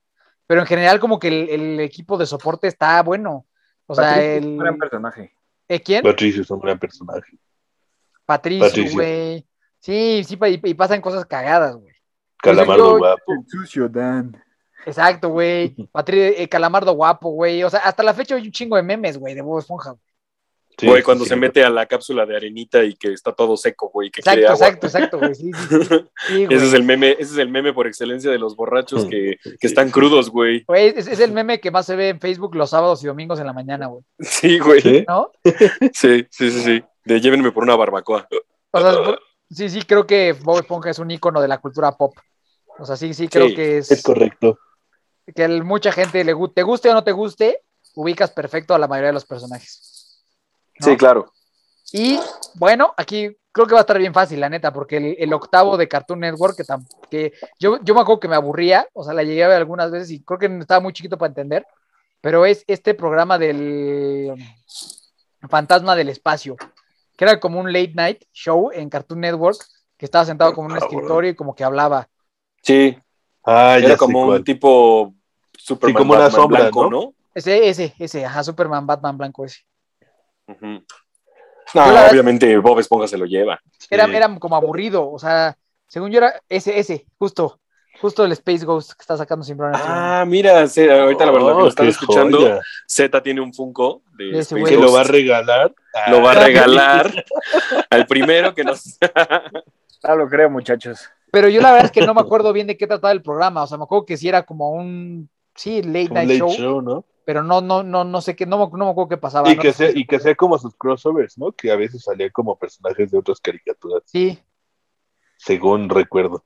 Pero 0.46 0.60
en 0.60 0.66
general, 0.66 0.98
como 1.00 1.18
que 1.18 1.28
el, 1.28 1.48
el 1.50 1.80
equipo 1.80 2.16
de 2.16 2.26
soporte 2.26 2.66
está 2.68 3.02
bueno. 3.02 3.46
O 3.86 3.94
sea, 3.94 4.04
Patricio 4.10 4.32
es 4.32 4.42
el. 4.42 4.48
un 4.48 4.58
gran 4.58 4.78
personaje. 4.78 5.36
¿Eh, 5.68 5.80
¿Quién? 5.80 6.02
Patricio 6.02 6.42
es 6.42 6.50
un 6.50 6.60
gran 6.60 6.78
personaje. 6.78 7.38
Patricio, 8.24 8.66
Patricio. 8.66 8.94
güey. 8.94 9.46
Sí, 9.82 10.22
sí, 10.26 10.38
y, 10.40 10.70
y 10.70 10.74
pasan 10.74 11.00
cosas 11.00 11.24
cagadas, 11.26 11.74
güey. 11.76 11.92
Calamardo 12.40 12.92
yo- 12.92 12.98
guapo. 12.98 13.32
El 13.32 13.46
sucio 13.48 13.88
Dan. 13.88 14.40
Exacto, 14.86 15.28
güey. 15.30 15.74
Eh, 16.06 16.48
Calamardo 16.48 16.92
guapo, 16.92 17.30
güey. 17.30 17.62
O 17.64 17.70
sea, 17.70 17.80
hasta 17.80 18.02
la 18.02 18.14
fecha 18.14 18.34
hay 18.36 18.46
un 18.46 18.52
chingo 18.52 18.76
de 18.76 18.82
memes, 18.82 19.18
güey, 19.18 19.34
de 19.34 19.42
Bob 19.42 19.58
Esponja. 19.58 19.90
güey. 19.90 20.00
Sí, 20.78 20.86
Güey, 20.86 21.02
cuando 21.02 21.24
sí. 21.24 21.28
se 21.28 21.36
mete 21.36 21.62
a 21.62 21.68
la 21.68 21.84
cápsula 21.84 22.24
de 22.24 22.34
arenita 22.34 22.82
y 22.82 22.94
que 22.94 23.12
está 23.12 23.32
todo 23.32 23.58
seco, 23.58 23.90
güey, 23.92 24.10
que 24.10 24.20
Exacto, 24.22 24.46
agua. 24.48 24.54
exacto, 24.54 24.86
exacto, 24.86 25.18
güey. 25.18 25.34
Sí, 25.34 25.50
sí, 25.52 25.76
sí. 25.84 26.04
Sí, 26.28 26.46
güey. 26.46 26.56
Ese 26.56 26.66
es 26.66 26.72
el 26.72 26.82
meme, 26.82 27.10
ese 27.12 27.32
es 27.32 27.36
el 27.38 27.48
meme 27.50 27.74
por 27.74 27.86
excelencia 27.86 28.30
de 28.30 28.38
los 28.38 28.56
borrachos 28.56 29.04
que, 29.04 29.36
que 29.60 29.66
están 29.66 29.90
crudos, 29.90 30.30
güey. 30.30 30.64
Güey, 30.66 30.94
es, 30.96 31.06
es 31.08 31.20
el 31.20 31.32
meme 31.32 31.60
que 31.60 31.70
más 31.70 31.84
se 31.86 31.94
ve 31.94 32.08
en 32.08 32.20
Facebook 32.20 32.54
los 32.54 32.70
sábados 32.70 33.04
y 33.04 33.06
domingos 33.06 33.38
en 33.38 33.46
la 33.46 33.52
mañana, 33.52 33.86
güey. 33.88 34.02
Sí, 34.20 34.58
güey. 34.60 34.80
¿Sí? 34.80 35.04
¿No? 35.06 35.30
Sí, 35.92 36.26
sí, 36.30 36.50
sí, 36.50 36.50
sí. 36.62 36.84
De 37.04 37.20
llévenme 37.20 37.52
por 37.52 37.64
una 37.64 37.76
barbacoa. 37.76 38.26
O 38.70 38.80
sea, 38.80 38.92
sí, 39.52 39.68
sí, 39.68 39.82
creo 39.82 40.06
que 40.06 40.32
Bob 40.32 40.60
Esponja 40.60 40.90
es 40.90 40.98
un 40.98 41.10
ícono 41.10 41.40
de 41.40 41.48
la 41.48 41.58
cultura 41.58 41.92
pop. 41.92 42.14
O 42.78 42.84
sea, 42.86 42.96
sí, 42.96 43.12
sí, 43.14 43.28
creo 43.28 43.48
Sí, 43.48 43.54
que 43.54 43.78
es, 43.78 43.90
Es 43.90 44.02
correcto. 44.02 44.58
que 45.34 45.48
mucha 45.48 45.92
gente 45.92 46.24
le 46.24 46.34
gu- 46.34 46.52
te 46.52 46.62
guste 46.62 46.90
o 46.90 46.94
no 46.94 47.04
te 47.04 47.12
guste, 47.12 47.62
ubicas 47.94 48.30
perfecto 48.30 48.74
a 48.74 48.78
la 48.78 48.88
mayoría 48.88 49.08
de 49.08 49.14
los 49.14 49.24
personajes. 49.24 50.24
¿no? 50.80 50.86
Sí, 50.86 50.96
claro. 50.96 51.32
Y 51.92 52.18
bueno, 52.54 52.94
aquí 52.96 53.36
creo 53.52 53.66
que 53.66 53.74
va 53.74 53.80
a 53.80 53.82
estar 53.82 53.98
bien 53.98 54.14
fácil, 54.14 54.40
la 54.40 54.48
neta, 54.48 54.72
porque 54.72 54.96
el, 54.96 55.16
el 55.18 55.32
octavo 55.34 55.76
de 55.76 55.86
Cartoon 55.86 56.20
Network, 56.20 56.56
que, 56.56 56.64
tam- 56.64 56.86
que 57.10 57.34
yo, 57.58 57.78
yo 57.82 57.94
me 57.94 58.00
acuerdo 58.00 58.20
que 58.20 58.28
me 58.28 58.36
aburría, 58.36 58.88
o 58.94 59.04
sea, 59.04 59.12
la 59.12 59.22
llegué 59.22 59.44
a 59.44 59.48
ver 59.48 59.58
algunas 59.58 59.90
veces 59.90 60.10
y 60.10 60.22
creo 60.24 60.38
que 60.38 60.46
estaba 60.58 60.80
muy 60.80 60.94
chiquito 60.94 61.18
para 61.18 61.28
entender, 61.28 61.66
pero 62.22 62.46
es 62.46 62.64
este 62.66 62.94
programa 62.94 63.36
del 63.36 64.32
Fantasma 65.50 65.94
del 65.96 66.08
Espacio, 66.08 66.56
que 67.16 67.24
era 67.24 67.38
como 67.40 67.60
un 67.60 67.72
late 67.72 67.92
night 67.94 68.24
show 68.32 68.70
en 68.72 68.88
Cartoon 68.88 69.20
Network, 69.20 69.58
que 69.96 70.06
estaba 70.06 70.24
sentado 70.24 70.52
como 70.54 70.68
en 70.68 70.72
un 70.72 70.78
Ah, 70.78 70.80
escritorio 70.86 71.30
y 71.30 71.34
como 71.34 71.54
que 71.54 71.64
hablaba. 71.64 72.08
Sí, 72.62 72.96
Ah, 73.44 73.76
ya 73.78 73.86
era 73.86 73.94
sé 73.94 73.98
como 73.98 74.20
un 74.22 74.26
cuál. 74.28 74.44
tipo 74.44 75.14
Superman 75.58 75.92
Sí, 75.92 75.98
como 75.98 76.12
una 76.12 76.22
Batman 76.22 76.40
sombra, 76.40 76.60
blanco, 76.60 76.82
¿no? 76.84 76.90
¿no? 76.90 77.14
Ese, 77.34 77.68
ese, 77.68 77.94
ese, 77.98 78.24
ajá, 78.24 78.44
Superman, 78.44 78.86
Batman 78.86 79.16
blanco 79.18 79.44
ese. 79.44 79.60
Ujú. 80.46 80.66
No, 80.66 80.82
Yo 81.74 81.80
la 81.86 81.92
verdad- 81.92 82.10
obviamente 82.10 82.56
Bob 82.58 82.78
Esponja 82.78 83.06
se 83.08 83.16
lo 83.18 83.24
lleva. 83.26 83.60
Era, 83.90 84.06
Sí. 84.06 84.14
era 84.14 84.38
como 84.38 84.56
aburrido, 84.56 85.10
o 85.10 85.18
sea, 85.18 85.56
según 85.86 86.10
yo 86.10 86.18
era 86.18 86.40
ese, 86.48 86.78
ese, 86.78 87.06
justo. 87.18 87.58
Justo 88.02 88.24
el 88.24 88.32
Space 88.32 88.64
Ghost 88.66 88.92
que 88.92 89.00
está 89.00 89.16
sacando 89.16 89.42
este 89.42 89.54
momento. 89.54 89.78
Ah, 89.80 90.24
mira, 90.26 90.66
sí, 90.66 90.86
ahorita 90.88 91.24
la 91.24 91.32
verdad 91.32 91.46
que 91.46 91.52
Oh, 91.54 91.60
lo 91.60 91.68
están 91.68 91.86
qué 91.86 91.90
escuchando. 91.92 92.38
joya. 92.38 92.60
Z 92.86 93.22
tiene 93.22 93.40
un 93.40 93.54
Funko 93.54 94.02
de 94.18 94.30
Ese 94.30 94.40
Space 94.40 94.60
güey. 94.60 94.74
Que 94.74 94.80
lo 94.80 94.92
va 94.92 95.00
a 95.00 95.04
regalar. 95.04 95.74
Lo 96.10 96.20
va 96.20 96.32
a 96.32 96.36
Ah, 96.36 96.44
regalar 96.46 97.24
al 97.90 98.06
primero 98.06 98.54
que 98.54 98.64
nos. 98.64 98.98
Ah, 100.04 100.16
lo 100.16 100.28
creo, 100.28 100.50
muchachos. 100.50 101.08
Pero 101.30 101.48
yo 101.48 101.60
la 101.62 101.70
verdad 101.70 101.86
es 101.86 101.92
que 101.92 102.04
no 102.04 102.12
me 102.12 102.20
acuerdo 102.22 102.52
bien 102.52 102.66
de 102.66 102.76
qué 102.76 102.88
trataba 102.88 103.12
el 103.12 103.22
programa. 103.22 103.62
O 103.62 103.66
sea, 103.68 103.78
me 103.78 103.84
acuerdo 103.84 104.04
que 104.04 104.16
sí 104.16 104.28
era 104.28 104.42
como 104.42 104.70
un, 104.70 105.30
sí, 105.54 105.80
late 105.80 106.08
un 106.08 106.14
night 106.14 106.28
late 106.28 106.38
show, 106.38 106.50
show, 106.50 106.82
¿no? 106.82 107.04
pero 107.24 107.44
no, 107.44 107.60
no, 107.60 107.84
no, 107.84 108.02
no 108.02 108.20
sé 108.20 108.34
qué, 108.34 108.44
no, 108.44 108.58
me- 108.58 108.76
no 108.76 108.84
me 108.86 108.90
acuerdo 108.90 109.10
qué 109.10 109.16
pasaba. 109.16 109.48
Y 109.48 109.54
¿no? 109.54 109.62
que, 109.62 109.72
sea, 109.72 109.90
y 109.94 110.04
que 110.04 110.18
sea 110.18 110.34
como 110.34 110.58
sus 110.58 110.74
crossovers, 110.74 111.38
¿no? 111.38 111.52
Que 111.52 111.70
a 111.70 111.76
veces 111.76 112.02
salían 112.02 112.30
como 112.30 112.58
personajes 112.58 113.12
de 113.12 113.18
otras 113.18 113.38
caricaturas, 113.38 114.02
Sí, 114.06 114.40
según 115.36 115.88
recuerdo. 115.88 116.44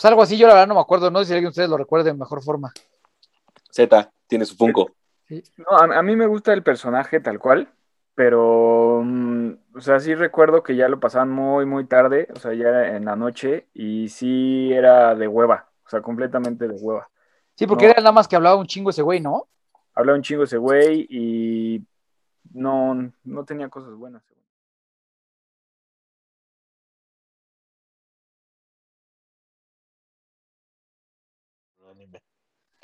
Pues 0.00 0.08
algo 0.10 0.22
así, 0.22 0.38
yo 0.38 0.46
la 0.46 0.54
verdad 0.54 0.68
no 0.68 0.74
me 0.76 0.80
acuerdo. 0.80 1.10
No 1.10 1.18
sé 1.18 1.26
si 1.26 1.32
alguien 1.34 1.48
de 1.48 1.50
ustedes 1.50 1.68
lo 1.68 1.76
recuerde 1.76 2.10
de 2.10 2.16
mejor 2.16 2.42
forma. 2.42 2.72
Z 3.70 4.10
tiene 4.26 4.46
su 4.46 4.56
Funko. 4.56 4.90
No, 5.28 5.76
a, 5.78 5.98
a 5.98 6.02
mí 6.02 6.16
me 6.16 6.26
gusta 6.26 6.54
el 6.54 6.62
personaje 6.62 7.20
tal 7.20 7.38
cual, 7.38 7.68
pero, 8.14 9.02
mm, 9.04 9.50
o 9.76 9.80
sea, 9.82 10.00
sí 10.00 10.14
recuerdo 10.14 10.62
que 10.62 10.74
ya 10.74 10.88
lo 10.88 10.98
pasaban 11.00 11.30
muy, 11.30 11.66
muy 11.66 11.84
tarde, 11.84 12.28
o 12.34 12.38
sea, 12.38 12.54
ya 12.54 12.68
era 12.68 12.96
en 12.96 13.04
la 13.04 13.14
noche, 13.14 13.66
y 13.74 14.08
sí 14.08 14.72
era 14.72 15.14
de 15.14 15.28
hueva, 15.28 15.68
o 15.84 15.90
sea, 15.90 16.00
completamente 16.00 16.66
de 16.66 16.74
hueva. 16.80 17.10
Sí, 17.54 17.66
porque 17.66 17.84
No. 17.84 17.90
era 17.90 18.00
nada 18.00 18.12
más 18.12 18.26
que 18.26 18.36
hablaba 18.36 18.56
un 18.56 18.66
chingo 18.66 18.88
ese 18.88 19.02
güey, 19.02 19.20
¿no? 19.20 19.48
Hablaba 19.94 20.16
un 20.16 20.22
chingo 20.22 20.44
ese 20.44 20.56
güey 20.56 21.06
y 21.10 21.84
no, 22.54 23.12
no 23.24 23.44
tenía 23.44 23.68
cosas 23.68 23.92
buenas. 23.92 24.22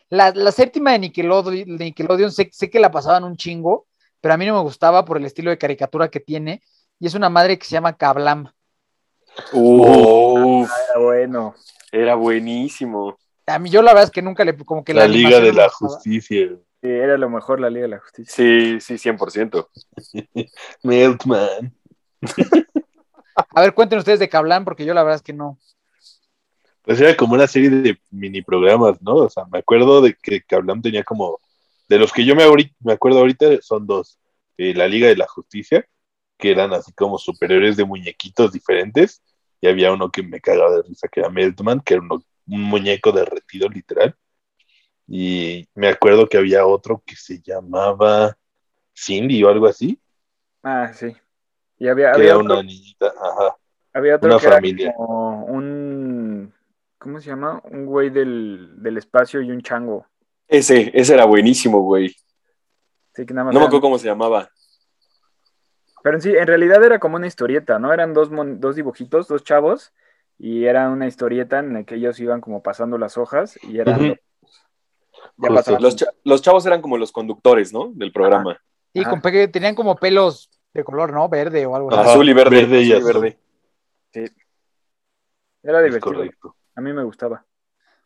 La, 0.09 0.31
la 0.33 0.53
séptima 0.53 0.93
de 0.93 1.01
Nickelodeon, 1.01 1.77
de 1.77 1.85
Nickelodeon 1.87 2.31
sé, 2.31 2.49
sé 2.53 2.71
que 2.71 2.79
la 2.79 2.91
pasaban 2.91 3.25
un 3.25 3.37
chingo, 3.37 3.87
pero 4.21 4.35
a 4.35 4.37
mí 4.37 4.47
no 4.47 4.55
me 4.55 4.63
gustaba 4.63 5.05
por 5.05 5.17
el 5.17 5.25
estilo 5.25 5.51
de 5.51 5.59
caricatura 5.59 6.09
que 6.09 6.21
tiene. 6.21 6.63
Y 6.99 7.07
es 7.07 7.15
una 7.15 7.29
madre 7.29 7.59
que 7.59 7.67
se 7.67 7.73
llama 7.73 7.97
Kablam. 7.97 8.49
Uf, 9.53 10.71
Era 10.91 11.01
bueno. 11.05 11.55
era 11.93 12.15
buenísimo. 12.15 13.19
A 13.47 13.59
mí 13.59 13.71
yo 13.71 13.83
la 13.83 13.93
verdad 13.93 14.05
es 14.05 14.11
que 14.11 14.23
nunca 14.23 14.45
le, 14.45 14.57
como 14.57 14.83
que 14.83 14.95
La 14.95 15.07
Liga 15.07 15.29
animación 15.29 15.55
de 15.57 15.63
la. 15.63 15.69
Justicia. 15.69 16.49
Sí, 16.83 16.89
era 16.89 17.17
lo 17.17 17.31
mejor 17.31 17.61
la 17.61 17.71
Liga 17.71 17.83
de 17.83 17.89
la 17.89 17.99
Justicia. 18.01 18.35
Sí, 18.35 18.81
sí, 18.81 18.95
100%. 19.11 19.69
Meltman. 20.83 21.75
A 23.55 23.61
ver, 23.61 23.75
cuenten 23.75 23.99
ustedes 23.99 24.19
de 24.19 24.29
Kablam, 24.29 24.65
porque 24.65 24.85
yo 24.85 24.95
la 24.95 25.03
verdad 25.03 25.17
es 25.17 25.23
que 25.23 25.33
no. 25.33 25.59
Pues 26.87 27.01
era 27.01 27.17
como 27.17 27.35
una 27.35 27.49
serie 27.49 27.69
de 27.71 27.99
mini 28.13 28.43
programas, 28.43 29.03
¿no? 29.03 29.17
O 29.17 29.31
sea, 29.31 29.45
me 29.53 29.59
acuerdo 29.59 30.01
de 30.01 30.15
que 30.15 30.43
Kablam 30.43 30.81
tenía 30.83 31.05
como. 31.05 31.41
De 31.89 31.99
los 31.99 32.13
que 32.13 32.25
yo 32.25 32.37
me, 32.37 32.45
ahorita- 32.45 32.75
me 32.81 32.95
acuerdo 32.95 33.19
ahorita 33.21 33.61
son 33.63 33.87
dos: 33.87 34.19
Eh, 34.59 34.73
La 34.75 34.89
Liga 34.89 35.09
de 35.09 35.17
la 35.17 35.27
Justicia, 35.27 35.85
que 36.39 36.53
eran 36.53 36.73
así 36.75 36.93
como 36.95 37.19
superiores 37.19 37.77
de 37.77 37.85
muñequitos 37.85 38.53
diferentes, 38.53 39.23
y 39.61 39.69
había 39.69 39.93
uno 39.93 40.11
que 40.11 40.23
me 40.23 40.41
cagaba 40.41 40.77
de 40.77 40.83
risa, 40.85 41.09
que 41.09 41.21
era 41.21 41.31
Meltman, 41.31 41.81
que 41.81 41.95
era 41.95 42.03
uno- 42.03 42.23
un 42.49 42.63
muñeco 42.63 43.13
derretido, 43.13 43.69
literal. 43.69 44.15
Y 45.09 45.69
me 45.75 45.89
acuerdo 45.89 46.29
que 46.29 46.39
había 46.39 46.67
otro 46.67 47.03
que 47.05 47.17
se 47.17 47.41
llamaba 47.41 48.37
Cindy 48.95 49.43
o 49.45 49.49
algo 49.49 49.67
así, 49.67 49.99
Ah, 50.63 50.93
sí. 50.93 51.15
Y 51.79 51.89
había, 51.89 52.11
que 52.11 52.17
había 52.17 52.31
era 52.31 52.39
otro, 52.39 52.55
una 52.55 52.63
niñita, 52.63 53.13
ajá. 53.21 53.57
había 53.93 54.17
otro 54.17 54.29
una 54.31 54.39
que 54.41 54.47
era 54.47 54.57
familia. 54.57 54.93
como 54.97 55.45
un, 55.45 56.06
¿cómo 56.99 57.21
se 57.21 57.29
llama? 57.29 57.61
Un 57.65 57.87
güey 57.87 58.11
del, 58.11 58.75
del 58.83 58.97
espacio 58.99 59.41
y 59.43 59.51
un 59.51 59.61
chango. 59.63 60.07
Ese, 60.49 60.91
ese 60.95 61.15
era 61.15 61.25
buenísimo, 61.25 61.81
güey. 61.83 62.15
Sí, 63.15 63.25
que 63.27 63.35
nada 63.35 63.47
más 63.47 63.55
No 63.55 63.61
me 63.61 63.67
acuerdo 63.67 63.83
cómo 63.83 63.99
se 63.99 64.07
llamaba. 64.07 64.51
Pero 66.03 66.17
en 66.17 66.23
sí, 66.23 66.31
en 66.37 66.47
realidad 66.47 66.85
era 66.85 66.99
como 67.01 67.17
una 67.17 67.27
historieta, 67.27 67.79
¿no? 67.79 67.93
Eran 67.93 68.15
dos, 68.15 68.31
mon- 68.31 68.61
dos 68.61 68.77
dibujitos, 68.77 69.27
dos 69.27 69.43
chavos, 69.43 69.93
y 70.39 70.65
era 70.67 70.89
una 70.89 71.07
historieta 71.09 71.59
en 71.59 71.73
la 71.75 71.83
que 71.85 71.97
ellos 71.97 72.21
iban 72.21 72.41
como 72.41 72.63
pasando 72.63 72.97
las 72.99 73.17
hojas 73.19 73.59
y 73.65 73.79
eran... 73.81 73.99
Justo. 75.39 75.55
pasaban. 75.55 75.83
Los, 75.83 75.97
cha- 75.97 76.13
los 76.25 76.43
chavos 76.43 76.65
eran 76.67 76.81
como 76.83 76.97
los 76.99 77.11
conductores, 77.11 77.73
¿no? 77.73 77.91
Del 77.95 78.13
programa. 78.13 78.61
Y 78.93 79.01
Ajá. 79.01 79.11
con 79.11 79.21
pegue- 79.21 79.49
tenían 79.51 79.75
como 79.75 79.97
pelos 79.97 80.49
de 80.73 80.85
color, 80.85 81.13
¿no? 81.13 81.29
Verde 81.29 81.67
o 81.67 81.75
algo 81.75 81.93
así. 81.93 82.11
Azul 82.11 82.29
y 82.29 82.33
verde. 82.35 82.57
verde 82.57 82.83
y 82.83 82.93
azul 82.93 83.11
azul. 83.11 83.37
Era 85.63 85.81
Es 85.81 85.85
divertido. 85.87 86.01
correcto. 86.01 86.57
A 86.77 86.81
mí 86.81 86.93
me 86.93 87.03
gustaba. 87.03 87.45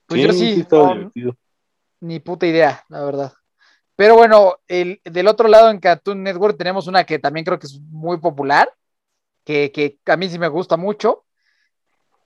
Pues 0.07 0.23
yo 0.23 0.33
sí, 0.33 0.67
no, 0.71 1.11
ni 2.01 2.19
puta 2.19 2.47
idea, 2.47 2.85
la 2.89 3.05
verdad. 3.05 3.33
Pero 3.95 4.15
bueno, 4.17 4.57
el, 4.67 5.01
del 5.05 5.29
otro 5.29 5.47
lado 5.47 5.71
en 5.71 5.79
Cartoon 5.79 6.23
Network 6.23 6.57
tenemos 6.57 6.87
una 6.87 7.05
que 7.05 7.19
también 7.19 7.45
creo 7.45 7.59
que 7.59 7.67
es 7.67 7.79
muy 7.81 8.17
popular, 8.19 8.73
que, 9.45 9.71
que 9.71 9.99
a 10.07 10.17
mí 10.17 10.29
sí 10.29 10.39
me 10.39 10.49
gusta 10.49 10.77
mucho, 10.77 11.25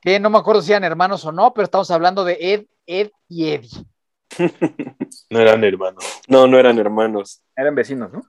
que 0.00 0.20
no 0.20 0.30
me 0.30 0.38
acuerdo 0.38 0.62
si 0.62 0.70
eran 0.70 0.84
hermanos 0.84 1.24
o 1.24 1.32
no, 1.32 1.52
pero 1.52 1.64
estamos 1.64 1.90
hablando 1.90 2.24
de 2.24 2.38
Ed, 2.40 2.66
Ed 2.86 3.10
y 3.28 3.48
Eddie. 3.50 3.84
No 5.30 5.40
eran 5.40 5.64
hermanos, 5.64 6.04
No, 6.28 6.46
no 6.46 6.58
eran 6.58 6.78
hermanos. 6.78 7.42
Eran 7.56 7.74
vecinos, 7.74 8.12
¿no? 8.12 8.22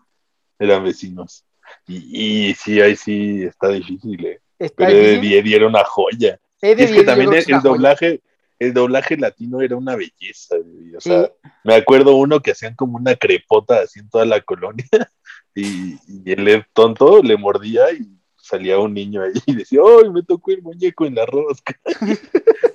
eran 0.60 0.84
vecinos. 0.84 1.46
Y, 1.88 2.50
y 2.50 2.54
sí, 2.54 2.82
ahí 2.82 2.96
sí 2.96 3.44
está 3.44 3.70
difícil, 3.70 4.26
¿eh? 4.26 4.42
Está 4.58 4.86
Pero 4.86 4.98
difícil. 4.98 5.18
Eddie 5.20 5.40
Eddie 5.40 5.56
era 5.56 5.68
una 5.68 5.84
joya. 5.84 6.40
Es 6.72 6.92
que 6.92 7.04
también 7.04 7.34
el, 7.34 7.62
doblaje, 7.62 8.22
el 8.60 8.74
doblaje 8.74 9.18
latino 9.18 9.62
era 9.62 9.76
una 9.76 9.96
belleza, 9.96 10.56
güey. 10.58 10.96
O 10.96 11.02
sea, 11.02 11.26
Sí. 11.26 11.50
me 11.64 11.76
acuerdo 11.76 12.16
uno 12.16 12.40
que 12.42 12.52
hacían 12.52 12.76
como 12.76 12.98
una 12.98 13.16
crepota 13.16 13.82
así 13.82 14.00
en 14.00 14.10
toda 14.10 14.26
la 14.26 14.42
colonia 14.42 14.86
y, 15.56 15.96
y 16.08 16.32
el 16.32 16.66
tonto 16.74 17.22
le 17.22 17.38
mordía 17.38 17.92
y 17.92 18.08
salía 18.38 18.78
un 18.80 18.94
niño 18.94 19.24
ahí 19.24 19.34
y 19.46 19.56
decía, 19.56 19.82
¡ay, 19.84 20.10
me 20.10 20.22
tocó 20.24 20.52
el 20.52 20.62
muñeco 20.62 21.06
en 21.06 21.16
la 21.16 21.26
rosca! 21.26 21.80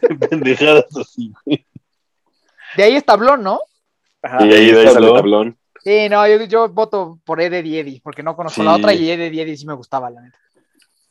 Pendejadas 0.30 0.96
así, 0.96 1.32
güey. 1.44 1.64
De 2.76 2.82
ahí 2.84 2.96
es 2.96 3.04
tablón, 3.04 3.42
¿no? 3.42 3.60
Ajá. 4.22 4.46
Y 4.46 4.52
ahí 4.52 4.72
de 4.72 4.80
ahí 4.80 4.86
sale 4.88 5.06
el 5.06 5.14
tablón. 5.14 5.16
tablón. 5.16 5.56
Sí, 5.82 6.08
no, 6.10 6.28
yo, 6.28 6.44
yo 6.44 6.68
voto 6.68 7.18
por 7.24 7.40
Eddie, 7.40 8.00
porque 8.04 8.22
no 8.22 8.36
conozco 8.36 8.62
la 8.62 8.74
otra 8.74 8.92
y 8.92 9.10
Ed, 9.10 9.18
Ed 9.20 9.32
y 9.32 9.40
Eddie 9.40 9.56
sí 9.56 9.66
me 9.66 9.72
gustaba, 9.72 10.10
la 10.10 10.20
neta. 10.20 10.38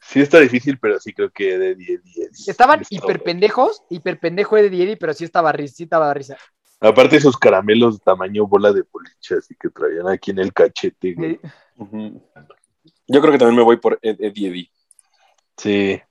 Sí 0.10 0.22
está 0.22 0.40
difícil, 0.40 0.80
pero 0.80 1.00
sí 1.00 1.14
creo 1.14 1.30
que 1.30 1.56
de 1.56 1.76
10 1.76 2.04
10. 2.04 2.48
Estaban 2.48 2.82
hiper 2.90 3.22
pendejos, 3.22 3.84
hiper 3.92 4.20
pendejo 4.20 4.58
Ed 4.58 4.72
y 4.72 4.82
Eddie, 4.82 4.98
pero 4.98 5.14
sí 5.14 5.24
estaba 5.24 5.52
risa, 5.52 5.76
sí 5.76 5.84
estaba 5.84 6.12
risa. 6.16 6.36
Aparte 6.80 7.18
esos 7.18 7.38
caramelos 7.38 8.00
de 8.00 8.04
tamaño 8.04 8.48
bola 8.48 8.74
de 8.74 8.84
boliche, 8.92 9.36
así 9.36 9.54
que 9.54 9.70
traían 9.70 10.08
aquí 10.08 10.32
en 10.32 10.40
el 10.40 10.52
cachete, 10.52 11.14
güey. 11.14 11.40
Sí. 11.78 12.20
Yo 13.08 13.22
creo 13.22 13.32
que 13.32 13.38
también 13.38 13.58
me 13.58 13.64
voy 13.64 13.78
por 13.78 14.00
Ed 14.02 14.16
Eddie. 14.20 14.72
Sí. 15.56 16.02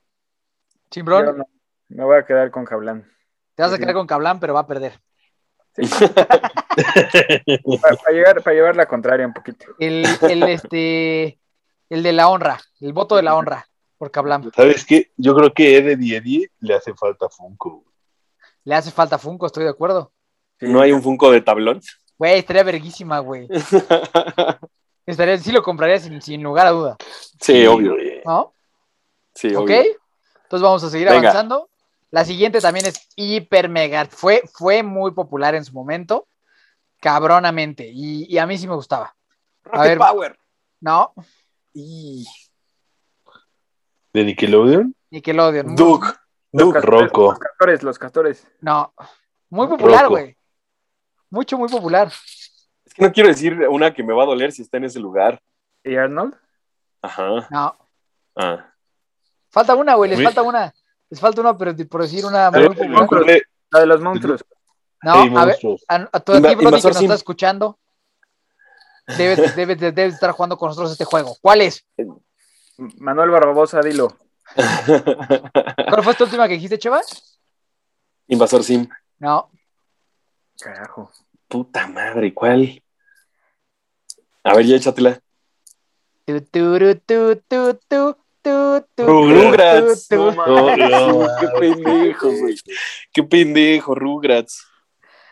Chimbrón, 0.89 1.39
no. 1.39 1.45
Me 1.89 2.05
voy 2.05 2.19
a 2.19 2.25
quedar 2.25 2.51
con 2.51 2.63
Jablán. 2.63 3.05
te 3.53 3.63
vas 3.63 3.73
a 3.73 3.77
quedar 3.77 3.95
con 3.95 4.07
Cablán, 4.07 4.39
pero 4.39 4.53
va 4.53 4.61
a 4.61 4.67
perder. 4.67 4.97
Para, 5.75 6.13
para 7.97 8.13
llegar, 8.13 8.43
para 8.43 8.55
llevar 8.55 8.77
la 8.77 8.85
contraria 8.85 9.27
un 9.27 9.33
poquito. 9.33 9.65
El, 9.77 10.05
el, 10.21 10.43
este, 10.43 11.37
el 11.89 12.01
de 12.01 12.13
la 12.13 12.29
honra, 12.29 12.61
el 12.79 12.93
voto 12.93 13.17
de 13.17 13.23
la 13.23 13.35
honra, 13.35 13.65
por 13.99 14.09
Cablán. 14.09 14.49
¿Sabes 14.55 14.83
qué? 14.85 15.11
Yo 15.17 15.35
creo 15.35 15.53
que 15.53 15.77
Ed 15.77 15.89
Eddie 15.89 16.15
Eddie 16.17 16.51
le 16.61 16.73
hace 16.73 16.93
falta 16.95 17.29
Funko. 17.29 17.69
güey. 17.81 17.85
Le 18.63 18.73
hace 18.75 18.89
falta 18.91 19.19
Funko, 19.19 19.45
estoy 19.45 19.65
de 19.65 19.69
acuerdo. 19.69 20.11
¿No 20.61 20.81
hay 20.81 20.91
un 20.91 21.03
Funko 21.03 21.29
de 21.31 21.41
tablón? 21.41 21.81
Güey, 22.17 22.39
estaría 22.39 22.63
verguísima, 22.63 23.19
güey. 23.19 23.47
Estaría, 25.05 25.37
sí 25.37 25.51
lo 25.51 25.63
compraría 25.63 25.97
sin, 25.99 26.21
sin 26.21 26.43
lugar 26.43 26.67
a 26.67 26.71
duda, 26.71 26.97
sí, 27.41 27.65
obvio. 27.65 27.93
güey. 27.93 28.21
¿no? 28.25 28.53
Sí, 29.33 29.55
¿Ok? 29.55 29.63
obvio. 29.63 29.83
Entonces 30.43 30.61
vamos 30.63 30.83
a 30.83 30.89
seguir 30.89 31.07
Venga. 31.07 31.19
avanzando. 31.29 31.69
La 32.11 32.25
siguiente 32.25 32.59
también 32.61 32.85
es 32.85 33.07
hiper 33.15 33.69
mega. 33.69 34.05
Fue, 34.05 34.43
fue 34.53 34.83
muy 34.83 35.11
popular 35.11 35.55
en 35.55 35.65
su 35.65 35.73
momento. 35.73 36.27
Cabronamente. 36.99 37.87
Y, 37.91 38.25
y 38.31 38.37
a 38.37 38.45
mí 38.45 38.57
sí 38.57 38.67
me 38.67 38.75
gustaba. 38.75 39.15
A 39.71 39.83
ver. 39.83 39.97
Power. 39.97 40.37
¿No? 40.81 41.13
Y... 41.73 42.25
¿De 44.19 44.25
Nickelodeon? 44.25 44.93
Nickelodeon. 45.11 45.75
Duke. 45.77 46.07
Los 46.51 46.65
Duke. 46.65 46.73
castores, 46.81 47.01
Rocco. 47.03 47.21
Los 47.29 47.39
castores, 47.39 47.83
los 47.83 47.99
castores. 47.99 48.47
No. 48.59 48.93
Muy 49.49 49.65
popular, 49.67 50.09
güey. 50.09 50.35
Mucho, 51.29 51.57
muy 51.57 51.69
popular. 51.69 52.11
Es 52.83 52.93
que 52.93 53.01
no 53.05 53.13
quiero 53.13 53.29
decir 53.29 53.53
una 53.69 53.93
que 53.93 54.03
me 54.03 54.13
va 54.13 54.23
a 54.23 54.25
doler 54.25 54.51
si 54.51 54.61
está 54.63 54.75
en 54.75 54.83
ese 54.83 54.99
lugar. 54.99 55.41
¿Y 55.85 55.95
Arnold? 55.95 56.35
Ajá. 57.01 57.47
No. 57.49 57.77
Ah. 58.35 58.65
Falta 59.49 59.73
una, 59.75 59.95
güey. 59.95 60.09
Les 60.09 60.21
falta 60.21 60.41
una. 60.41 60.73
Les 61.09 61.17
falta 61.21 61.39
una, 61.39 61.57
pero 61.57 61.73
por 61.87 62.01
decir 62.01 62.25
una 62.25 62.51
muy 62.51 62.63
La 63.71 63.79
de 63.79 63.85
los 63.85 64.01
monstruos. 64.01 64.43
No, 65.01 65.13
Hey, 65.13 65.31
a 65.33 65.45
ver. 65.45 65.47
monstruos. 65.47 65.85
A, 65.87 66.09
a 66.11 66.19
tu 66.19 66.33
a 66.33 66.41
ti, 66.41 66.41
Inva- 66.41 66.55
Brody, 66.57 66.81
que 66.81 66.87
nos 66.89 66.97
Sim. 66.97 67.03
está 67.05 67.15
escuchando, 67.15 67.79
debes, 69.17 69.55
debes, 69.55 69.79
de- 69.79 69.93
debes 69.93 70.15
estar 70.15 70.31
jugando 70.31 70.57
con 70.57 70.67
nosotros 70.67 70.91
este 70.91 71.05
juego. 71.05 71.37
¿Cuál 71.41 71.61
es? 71.61 71.85
Manuel 72.97 73.29
Barbosa, 73.29 73.81
dilo. 73.81 74.17
¿Cuál 74.55 76.03
fue 76.03 76.11
esta 76.11 76.23
última 76.23 76.47
que 76.47 76.55
dijiste, 76.55 76.79
Cheva? 76.79 77.01
Invasor 78.27 78.63
Sim. 78.63 78.87
No. 79.19 79.51
Carajo. 80.59 81.11
Puta 81.47 81.87
madre, 81.87 82.33
¿cuál? 82.33 82.81
A 84.43 84.55
ver, 84.55 84.65
ya 84.65 84.75
échatela. 84.75 85.19
Tu, 86.25 86.41
turu, 86.41 86.95
tu, 86.95 87.35
tu, 87.47 87.73
tu, 87.87 88.17
tu, 88.41 88.85
tu, 88.95 89.05
Rugrats. 89.05 90.07
tu, 90.07 90.15
tu. 90.15 90.31
No 90.31 90.77
No, 90.77 91.27
qué 91.39 91.47
pendejo, 91.59 92.31
güey. 92.31 92.55
Qué 93.11 93.23
pendejo, 93.23 93.95
Rugrats. 93.95 94.65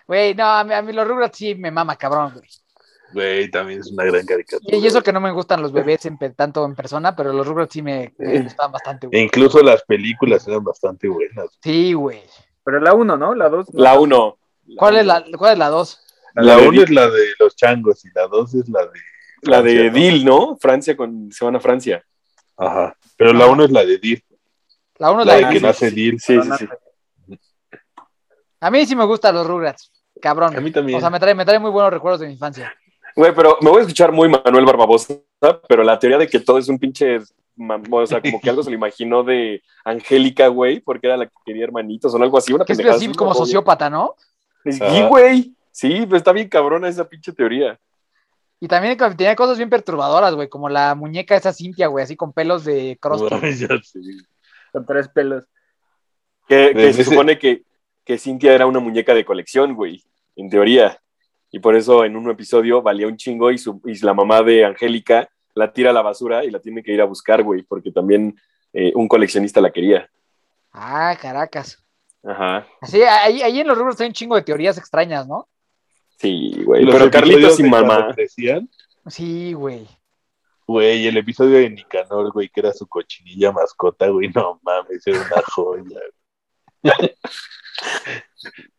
Güey, 0.08 0.34
no, 0.34 0.46
a 0.46 0.64
mí, 0.64 0.74
a 0.74 0.82
mí 0.82 0.94
los 0.94 1.08
Rugrats 1.08 1.38
sí 1.38 1.56
me 1.56 1.70
mama, 1.70 1.96
cabrón, 1.96 2.34
güey. 2.34 2.50
Güey, 3.14 3.50
también 3.50 3.80
es 3.80 3.92
una 3.92 4.04
gran 4.04 4.26
caricatura. 4.26 4.76
Y, 4.76 4.80
y 4.80 4.88
eso 4.88 5.02
que 5.02 5.14
no 5.14 5.20
me 5.22 5.32
gustan 5.32 5.62
los 5.62 5.72
bebés 5.72 6.06
en 6.06 6.18
tanto 6.36 6.66
en 6.66 6.76
persona, 6.76 7.16
pero 7.16 7.32
los 7.34 7.48
Rugrats 7.48 7.74
sí 7.74 7.82
me, 7.82 8.14
me 8.18 8.42
gustan 8.42 8.72
bastante, 8.72 9.08
E 9.08 9.10
güey. 9.10 9.22
incluso 9.24 9.62
las 9.62 9.84
películas 9.84 10.48
eran 10.48 10.64
bastante 10.64 11.08
buenas. 11.08 11.48
Sí, 11.62 11.94
güey. 11.94 12.22
Pero 12.64 12.80
la 12.82 12.94
1, 12.94 13.18
¿no? 13.18 13.34
La 13.34 13.48
2. 13.50 13.68
La 13.74 13.98
1. 14.00 14.38
¿Cuál 14.78 14.98
es 14.98 15.06
la, 15.06 15.24
cuál 15.38 15.54
es 15.54 15.60
la 15.60 15.70
dos? 15.70 16.02
La 16.36 16.58
de 16.58 16.64
1 16.64 16.72
Dil. 16.72 16.82
es 16.84 16.90
la 16.90 17.10
de 17.10 17.26
los 17.40 17.56
changos 17.56 18.04
y 18.04 18.10
la 18.14 18.28
2 18.28 18.56
es 18.56 18.70
la 18.70 18.86
de. 18.86 19.00
La 19.44 19.62
de 19.62 19.86
¿no? 19.86 19.94
Dil, 19.94 20.26
¿no? 20.26 20.58
Francia 20.58 20.98
con. 20.98 21.32
Se 21.32 21.46
van 21.46 21.56
a 21.56 21.60
Francia. 21.62 22.04
Ajá. 22.58 22.98
Pero 23.16 23.32
la 23.34 23.48
1 23.48 23.64
es 23.66 23.72
la 23.72 23.86
de 23.86 23.98
Dil. 23.98 24.24
La 24.98 25.12
uno 25.12 25.22
es 25.22 25.28
La 25.28 25.34
la 25.34 25.40
de 25.40 25.46
de 25.46 25.54
que 25.54 25.66
nace 25.66 25.92
Dil. 25.92 26.20
Sí, 26.20 26.38
sí, 26.42 26.50
sí. 26.60 26.68
A 28.60 28.72
mí 28.72 28.86
sí 28.86 28.96
me 28.96 29.06
gustan 29.06 29.36
los 29.36 29.46
Rugrats, 29.48 29.92
cabrón. 30.22 30.56
A 30.58 30.60
mí 30.60 30.72
también. 30.72 30.98
O 30.98 31.00
sea, 31.00 31.10
me 31.10 31.20
trae, 31.20 31.36
me 31.36 31.46
trae 31.46 31.60
muy 31.60 31.70
buenos 31.70 31.94
recuerdos 31.94 32.20
de 32.22 32.28
mi 32.28 32.34
infancia. 32.34 32.74
Güey, 33.18 33.34
pero 33.34 33.58
me 33.62 33.72
voy 33.72 33.80
a 33.80 33.82
escuchar 33.82 34.12
muy 34.12 34.30
Manuel 34.30 34.64
Barbabosa, 34.64 35.16
pero 35.68 35.84
la 35.84 35.98
teoría 35.98 36.20
de 36.20 36.28
que 36.28 36.40
todo 36.40 36.60
es 36.60 36.70
un 36.70 36.78
pinche. 36.78 37.18
O 37.18 38.06
sea, 38.06 38.22
como 38.22 38.40
que 38.40 38.52
algo 38.52 38.62
se 38.62 38.70
lo 38.70 38.76
imaginó 38.76 39.24
de 39.24 39.64
Angélica, 39.84 40.50
güey, 40.50 40.80
porque 40.82 41.08
era 41.08 41.18
la 41.18 41.26
que 41.26 41.34
quería 41.44 41.64
hermanitos 41.64 42.14
o 42.14 42.22
algo 42.22 42.38
así. 42.38 42.54
Una 42.54 42.64
Que 42.64 42.74
es 42.74 42.86
así 42.86 43.12
como 43.14 43.32
¿no? 43.32 43.36
sociópata, 43.36 43.90
¿no? 43.90 44.14
Sí, 44.64 45.02
güey. 45.10 45.56
Sí, 45.72 46.06
pues 46.08 46.20
está 46.20 46.32
bien 46.32 46.48
cabrona 46.48 46.90
esa 46.90 47.10
pinche 47.10 47.34
teoría. 47.34 47.80
Y 48.60 48.68
también 48.68 48.96
tenía 49.18 49.36
cosas 49.36 49.58
bien 49.58 49.72
perturbadoras, 49.72 50.36
güey, 50.36 50.48
como 50.48 50.70
la 50.70 50.94
muñeca 50.94 51.36
esa 51.36 51.54
Cintia, 51.54 51.88
güey, 51.88 52.04
así 52.04 52.16
con 52.16 52.34
pelos 52.34 52.66
de 52.66 53.00
sé. 53.02 53.68
Con 54.72 54.86
tres 54.86 55.08
pelos. 55.08 55.44
Que, 56.48 56.94
se 56.94 57.04
supone 57.04 57.40
que, 57.40 57.64
que 58.06 58.20
Cintia 58.20 58.54
era 58.54 58.68
una 58.68 58.80
muñeca 58.80 59.16
de 59.16 59.26
colección, 59.26 59.74
güey, 59.74 60.04
en 60.36 60.52
teoría. 60.52 61.02
Y 61.58 61.60
por 61.60 61.76
eso 61.76 62.06
en 62.06 62.16
un 62.16 62.30
episodio 62.30 62.84
valía 62.84 63.08
un 63.08 63.18
chingo 63.18 63.50
y, 63.50 63.58
su, 63.58 63.82
y 63.84 63.98
la 64.06 64.14
mamá 64.14 64.44
de 64.44 64.64
Angélica 64.64 65.28
la 65.56 65.74
tira 65.74 65.90
a 65.90 65.94
la 65.94 66.04
basura 66.04 66.46
y 66.46 66.52
la 66.52 66.60
tiene 66.60 66.84
que 66.84 66.94
ir 66.94 67.02
a 67.02 67.06
buscar, 67.06 67.42
güey, 67.42 67.64
porque 67.64 67.92
también 67.92 68.40
eh, 68.74 68.92
un 68.94 69.08
coleccionista 69.08 69.60
la 69.60 69.72
quería. 69.72 70.08
Ah, 70.72 71.18
caracas. 71.20 71.84
Ajá. 72.24 72.68
Así, 72.80 73.02
ahí, 73.02 73.42
ahí 73.42 73.60
en 73.62 73.68
los 73.68 73.76
Rugrats 73.76 74.00
hay 74.02 74.08
un 74.10 74.14
chingo 74.14 74.36
de 74.36 74.44
teorías 74.44 74.78
extrañas, 74.78 75.28
¿no? 75.28 75.48
Sí, 76.20 76.62
güey. 76.64 76.84
Los 76.84 76.94
Pero 76.94 77.10
Carlitos 77.10 77.58
cuando 77.58 77.88
mamá. 77.88 78.14
crecían, 78.14 78.70
Sí, 79.08 79.54
güey. 79.54 79.88
Güey, 80.68 81.08
el 81.08 81.18
episodio 81.18 81.58
de 81.58 81.72
Nicanor, 81.72 82.32
güey, 82.32 82.50
que 82.50 82.60
era 82.60 82.72
su 82.72 82.86
cochinilla 82.86 83.52
mascota, 83.52 84.10
güey, 84.10 84.30
no 84.30 84.60
mames, 84.62 85.08
era 85.08 85.18
una 85.18 85.42
joya. 85.42 86.02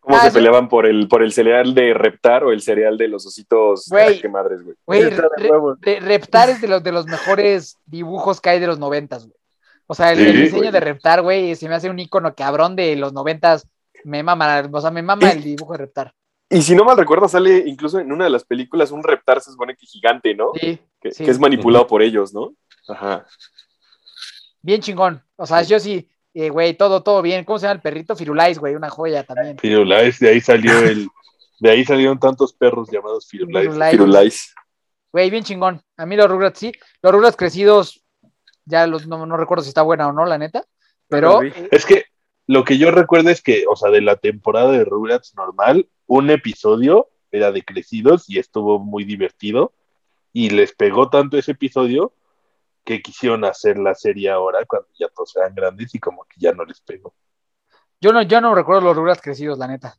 ¿Cómo 0.00 0.16
Ah, 0.16 0.20
se 0.24 0.30
peleaban 0.32 0.68
por 0.68 0.86
el, 0.86 1.06
por 1.08 1.22
el 1.22 1.32
cereal 1.32 1.74
de 1.74 1.92
Reptar 1.92 2.44
o 2.44 2.52
el 2.52 2.62
cereal 2.62 2.96
de 2.96 3.08
los 3.08 3.26
ositos? 3.26 3.86
Güey. 3.90 4.20
Qué 4.20 4.28
madres, 4.28 4.60
güey. 4.62 4.76
Re-. 5.02 5.76
Re- 5.80 6.00
Reptar 6.00 6.48
es 6.50 6.60
de 6.60 6.68
los, 6.68 6.82
de 6.82 6.92
los 6.92 7.06
mejores 7.06 7.76
dibujos 7.84 8.40
que 8.40 8.50
hay 8.50 8.60
de 8.60 8.66
los 8.66 8.78
noventas, 8.78 9.26
güey. 9.26 9.36
O 9.86 9.94
sea, 9.94 10.12
el, 10.12 10.18
diseño 10.36 10.58
güey. 10.60 10.70
de 10.72 10.80
Reptar, 10.80 11.22
güey, 11.22 11.54
se 11.56 11.68
me 11.68 11.74
hace 11.74 11.90
un 11.90 11.98
icono 11.98 12.34
cabrón 12.34 12.76
de 12.76 12.96
los 12.96 13.12
noventas. 13.12 13.66
Me 14.04 14.22
mama, 14.22 14.68
o 14.72 14.80
sea, 14.80 14.90
me 14.90 15.02
mama 15.02 15.26
Y- 15.28 15.36
el 15.36 15.42
dibujo 15.42 15.72
de 15.72 15.78
Reptar. 15.78 16.14
Y 16.50 16.62
si 16.62 16.74
no 16.74 16.84
mal 16.84 16.96
recuerdo, 16.96 17.28
sale 17.28 17.64
incluso 17.66 17.98
en 17.98 18.10
una 18.10 18.24
de 18.24 18.30
las 18.30 18.44
películas 18.44 18.90
un 18.90 19.02
Reptar, 19.04 19.42
se 19.42 19.50
supone 19.50 19.76
que 19.76 19.84
gigante, 19.86 20.34
¿no? 20.34 20.52
Sí, 20.58 20.78
que, 20.98 21.10
sí. 21.10 21.22
que 21.24 21.30
es 21.30 21.38
manipulado 21.38 21.86
por 21.86 22.00
ellos, 22.00 22.32
¿no? 22.32 22.54
Ajá. 22.88 23.26
bien 24.62 24.80
chingón. 24.80 25.22
O 25.36 25.44
sea, 25.46 25.60
yo 25.62 25.78
sí, 25.78 26.08
eh, 26.40 26.50
güey, 26.50 26.74
todo, 26.74 27.02
todo 27.02 27.20
bien. 27.20 27.44
¿Cómo 27.44 27.58
se 27.58 27.64
llama 27.66 27.74
el 27.74 27.80
perrito? 27.80 28.14
Firulais, 28.14 28.60
güey, 28.60 28.76
una 28.76 28.90
joya 28.90 29.24
también. 29.24 29.58
Firulais, 29.58 30.20
de 30.20 30.28
ahí 30.28 30.40
salió 30.40 30.78
el, 30.78 31.08
de 31.58 31.70
ahí 31.70 31.84
salieron 31.84 32.20
tantos 32.20 32.52
perros 32.52 32.88
llamados 32.92 33.26
Firulais. 33.26 33.66
Firulais. 33.66 33.90
Firulais. 33.90 34.54
Güey, 35.10 35.30
bien 35.30 35.42
chingón. 35.42 35.82
A 35.96 36.06
mí 36.06 36.14
los 36.14 36.30
Rugrats 36.30 36.60
sí. 36.60 36.72
Los 37.02 37.12
Rugrats 37.12 37.36
crecidos, 37.36 38.04
ya 38.64 38.86
los, 38.86 39.08
no, 39.08 39.26
no 39.26 39.36
recuerdo 39.36 39.64
si 39.64 39.70
está 39.70 39.82
buena 39.82 40.06
o 40.06 40.12
no, 40.12 40.26
la 40.26 40.38
neta. 40.38 40.64
Pero. 41.08 41.40
Es 41.42 41.84
que 41.84 42.04
lo 42.46 42.62
que 42.62 42.78
yo 42.78 42.92
recuerdo 42.92 43.30
es 43.30 43.42
que, 43.42 43.64
o 43.68 43.74
sea, 43.74 43.90
de 43.90 44.00
la 44.00 44.14
temporada 44.14 44.70
de 44.70 44.84
Rugrats 44.84 45.34
normal, 45.34 45.88
un 46.06 46.30
episodio 46.30 47.08
era 47.32 47.50
de 47.50 47.64
crecidos 47.64 48.30
y 48.30 48.38
estuvo 48.38 48.78
muy 48.78 49.02
divertido 49.02 49.72
y 50.32 50.50
les 50.50 50.72
pegó 50.72 51.10
tanto 51.10 51.36
ese 51.36 51.50
episodio 51.50 52.12
que 52.88 53.02
quisieron 53.02 53.44
hacer 53.44 53.76
la 53.76 53.94
serie 53.94 54.30
ahora 54.30 54.64
cuando 54.66 54.88
ya 54.98 55.08
todos 55.08 55.36
eran 55.36 55.54
grandes 55.54 55.94
y 55.94 55.98
como 55.98 56.24
que 56.24 56.36
ya 56.38 56.52
no 56.52 56.64
les 56.64 56.80
pegó. 56.80 57.12
yo 58.00 58.14
no, 58.14 58.22
yo 58.22 58.40
no 58.40 58.54
recuerdo 58.54 58.80
los 58.80 58.96
Rugrats 58.96 59.20
crecidos, 59.20 59.58
la 59.58 59.66
neta. 59.66 59.94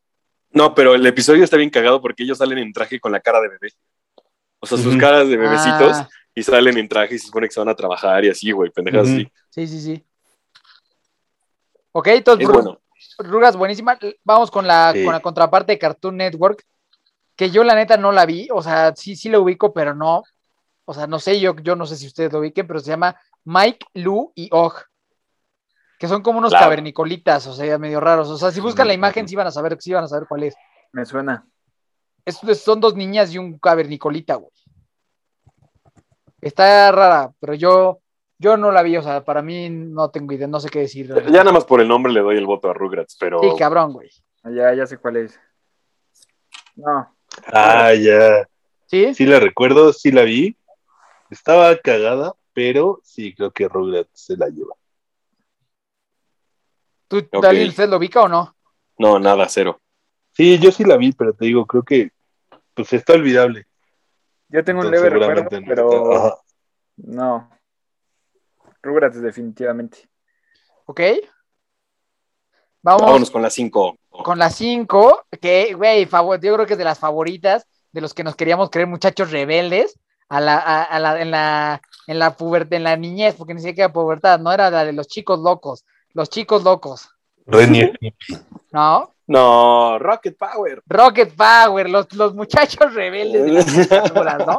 No, 0.50 0.74
pero 0.74 0.96
el 0.96 1.06
episodio 1.06 1.44
está 1.44 1.56
bien 1.56 1.70
cagado 1.70 2.00
porque 2.02 2.24
ellos 2.24 2.38
salen 2.38 2.58
en 2.58 2.72
traje 2.72 2.98
con 2.98 3.12
la 3.12 3.20
cara 3.20 3.40
de 3.40 3.48
bebé. 3.50 3.72
O 4.58 4.66
sea, 4.66 4.76
sus 4.76 4.96
caras 4.96 5.28
de 5.28 5.36
bebecitos 5.36 5.98
Ah, 5.98 6.08
y 6.34 6.42
salen 6.42 6.76
en 6.78 6.88
traje 6.88 7.14
y 7.14 7.18
se 7.20 7.26
supone 7.28 7.46
que 7.46 7.54
se 7.54 7.60
van 7.60 7.68
a 7.68 7.76
trabajar 7.76 8.24
y 8.24 8.30
así, 8.30 8.50
güey, 8.50 8.70
pendejas 8.72 9.06
Ujú. 9.06 9.14
así. 9.14 9.32
sí, 9.50 9.66
sí, 9.68 9.80
sí. 9.80 10.04
Ok, 11.92 12.08
entonces, 12.08 12.48
Es 12.48 12.52
bueno. 12.52 12.80
Rugrats 13.18 13.56
buenísima. 13.56 13.96
Vamos 14.24 14.50
con 14.50 14.66
la, 14.66 14.92
Sí. 14.92 15.04
con 15.04 15.12
la 15.12 15.20
contraparte 15.20 15.72
de 15.72 15.78
Cartoon 15.78 16.16
Network, 16.16 16.64
que 17.36 17.50
yo 17.50 17.62
la 17.62 17.76
neta 17.76 17.96
no 17.96 18.10
la 18.10 18.26
vi, 18.26 18.48
o 18.52 18.62
sea, 18.62 18.94
sí, 18.96 19.14
sí 19.14 19.28
la 19.28 19.38
ubico, 19.38 19.72
pero 19.72 19.94
no, 19.94 20.24
o 20.90 20.92
sea, 20.94 21.06
no 21.06 21.20
sé, 21.20 21.38
yo, 21.38 21.54
yo 21.62 21.76
no 21.76 21.86
sé 21.86 21.94
si 21.96 22.08
ustedes 22.08 22.32
lo 22.32 22.40
ubiquen, 22.40 22.66
pero 22.66 22.80
se 22.80 22.90
llama 22.90 23.14
Mike, 23.44 23.86
Lou 23.94 24.32
y 24.34 24.48
Og, 24.52 24.74
que 26.00 26.08
son 26.08 26.20
como 26.20 26.40
unos 26.40 26.50
Claro. 26.50 26.64
cavernicolitas, 26.66 27.46
o 27.46 27.52
sea, 27.52 27.78
medio 27.78 28.00
raros. 28.00 28.28
O 28.28 28.36
sea, 28.36 28.50
si 28.50 28.60
buscan 28.60 28.88
la 28.88 28.94
imagen, 28.94 29.28
sí 29.28 29.36
van 29.36 29.46
a 29.46 29.52
saber, 29.52 29.76
sí 29.80 29.92
van 29.92 30.02
a 30.02 30.08
saber 30.08 30.26
cuál 30.28 30.42
es. 30.42 30.56
Me 30.90 31.04
suena. 31.04 31.46
Es- 32.24 32.42
es- 32.42 32.60
son 32.60 32.80
dos 32.80 32.96
niñas 32.96 33.32
y 33.32 33.38
un 33.38 33.56
cavernicolita, 33.60 34.34
güey. 34.34 34.50
Está 36.40 36.90
rara, 36.90 37.30
pero 37.38 37.54
yo, 37.54 38.00
yo 38.38 38.56
no 38.56 38.72
la 38.72 38.82
vi, 38.82 38.96
o 38.96 39.02
sea, 39.02 39.24
para 39.24 39.42
mí 39.42 39.70
no 39.70 40.10
tengo 40.10 40.32
idea, 40.32 40.48
no 40.48 40.58
sé 40.58 40.70
qué 40.70 40.80
decir. 40.80 41.06
Ya 41.30 41.44
nada 41.44 41.52
más 41.52 41.64
por 41.64 41.80
el 41.80 41.86
nombre 41.86 42.12
le 42.12 42.20
doy 42.20 42.36
el 42.36 42.46
voto 42.46 42.68
a 42.68 42.74
Rugrats, 42.74 43.16
pero 43.20 43.40
Sí, 43.42 43.50
cabrón, 43.56 43.92
güey. 43.92 44.10
Ya, 44.42 44.74
ya 44.74 44.86
sé 44.86 44.96
cuál 44.98 45.18
es. 45.18 45.38
No. 46.74 47.14
Ah, 47.52 47.92
ya. 47.94 48.48
¿Sí? 48.86 49.14
Sí 49.14 49.24
la 49.24 49.38
recuerdo, 49.38 49.92
sí 49.92 50.10
la 50.10 50.22
vi. 50.22 50.56
Estaba 51.30 51.76
cagada, 51.78 52.34
pero 52.52 53.00
sí 53.04 53.34
creo 53.34 53.50
que 53.52 53.68
Rugrats 53.68 54.10
se 54.12 54.36
la 54.36 54.48
lleva. 54.48 54.74
¿Tú, 57.08 57.18
Ok. 57.32 57.42
Daniel, 57.42 57.68
usted 57.70 57.88
lo 57.88 57.96
ubica 57.96 58.22
o 58.22 58.28
no? 58.28 58.54
no, 58.98 59.18
nada, 59.18 59.46
cero. 59.48 59.80
Sí, 60.32 60.58
yo 60.58 60.70
sí 60.70 60.84
la 60.84 60.96
vi, 60.96 61.12
pero 61.12 61.32
te 61.32 61.46
digo, 61.46 61.66
creo 61.66 61.82
que 61.82 62.12
pues 62.74 62.92
está 62.92 63.14
olvidable. 63.14 63.66
Yo 64.48 64.62
tengo 64.64 64.80
un 64.80 64.90
leve 64.90 65.10
recuerdo, 65.10 65.42
no 65.44 65.66
pero 65.66 66.42
no. 66.96 67.50
Rugrats 68.82 69.20
definitivamente. 69.20 70.08
¿Ok? 70.86 71.00
Vamos 72.82 73.02
Vámonos 73.02 73.30
con 73.30 73.42
las 73.42 73.52
cinco. 73.54 73.98
con 74.10 74.38
las 74.38 74.56
cinco, 74.56 75.24
que, 75.40 75.74
güey, 75.74 76.06
favor, 76.06 76.40
yo 76.40 76.54
creo 76.54 76.66
que 76.66 76.72
es 76.74 76.78
de 76.78 76.84
las 76.84 76.98
favoritas, 76.98 77.66
de 77.92 78.00
los 78.00 78.14
que 78.14 78.24
nos 78.24 78.36
queríamos 78.36 78.70
creer 78.70 78.88
muchachos 78.88 79.30
rebeldes, 79.30 79.98
a 80.30 80.40
la, 80.40 80.56
a, 80.58 80.82
a 80.84 80.98
la, 80.98 81.20
en 81.20 81.30
la, 81.30 81.82
en 82.06 82.18
la 82.18 82.30
pubertad, 82.36 82.72
en 82.74 82.84
la 82.84 82.96
niñez, 82.96 83.34
porque 83.36 83.52
ni 83.52 83.60
siquiera 83.60 83.92
pubertad, 83.92 84.40
no 84.40 84.50
era 84.52 84.70
la 84.70 84.84
de 84.84 84.92
los 84.92 85.06
chicos 85.08 85.38
locos, 85.40 85.84
los 86.14 86.30
chicos 86.30 86.62
locos. 86.64 87.08
¿no? 88.72 89.14
No, 89.26 89.98
Rocket 89.98 90.36
Power. 90.36 90.82
Rocket 90.86 91.34
Power, 91.34 91.88
los, 91.90 92.12
los 92.14 92.34
muchachos 92.34 92.94
rebeldes 92.94 93.44
de 93.44 93.52
las 93.52 93.64
caricaturas, 93.88 94.46
¿no? 94.46 94.58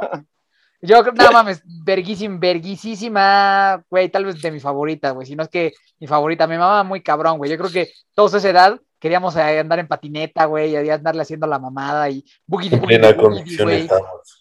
Yo 0.83 1.01
creo- 1.03 1.13
nada 1.13 1.31
mames, 1.31 1.61
verguísima, 1.65 2.37
verguisísima, 2.39 3.83
güey, 3.89 4.09
tal 4.09 4.25
vez 4.25 4.41
de 4.41 4.51
mi 4.51 4.59
favorita, 4.59 5.11
güey, 5.11 5.27
si 5.27 5.35
no 5.35 5.43
es 5.43 5.49
que 5.49 5.73
mi 5.99 6.07
favorita, 6.07 6.47
mi 6.47 6.57
mamá 6.57 6.83
muy 6.83 7.01
cabrón, 7.01 7.37
güey, 7.37 7.51
yo 7.51 7.57
creo 7.57 7.69
que 7.69 7.91
todos 8.15 8.33
a 8.33 8.37
esa 8.37 8.49
edad 8.49 8.79
queríamos 8.99 9.35
eh, 9.35 9.59
andar 9.59 9.79
en 9.79 9.87
patineta, 9.87 10.45
güey, 10.45 10.71
y 10.71 10.89
andarle 10.89 11.21
haciendo 11.21 11.47
la 11.47 11.59
mamada 11.59 12.09
y 12.09 12.25
boogie 12.47 12.73
En 12.75 12.81
plena 12.81 13.15
condición 13.15 13.69
estamos. 13.69 14.40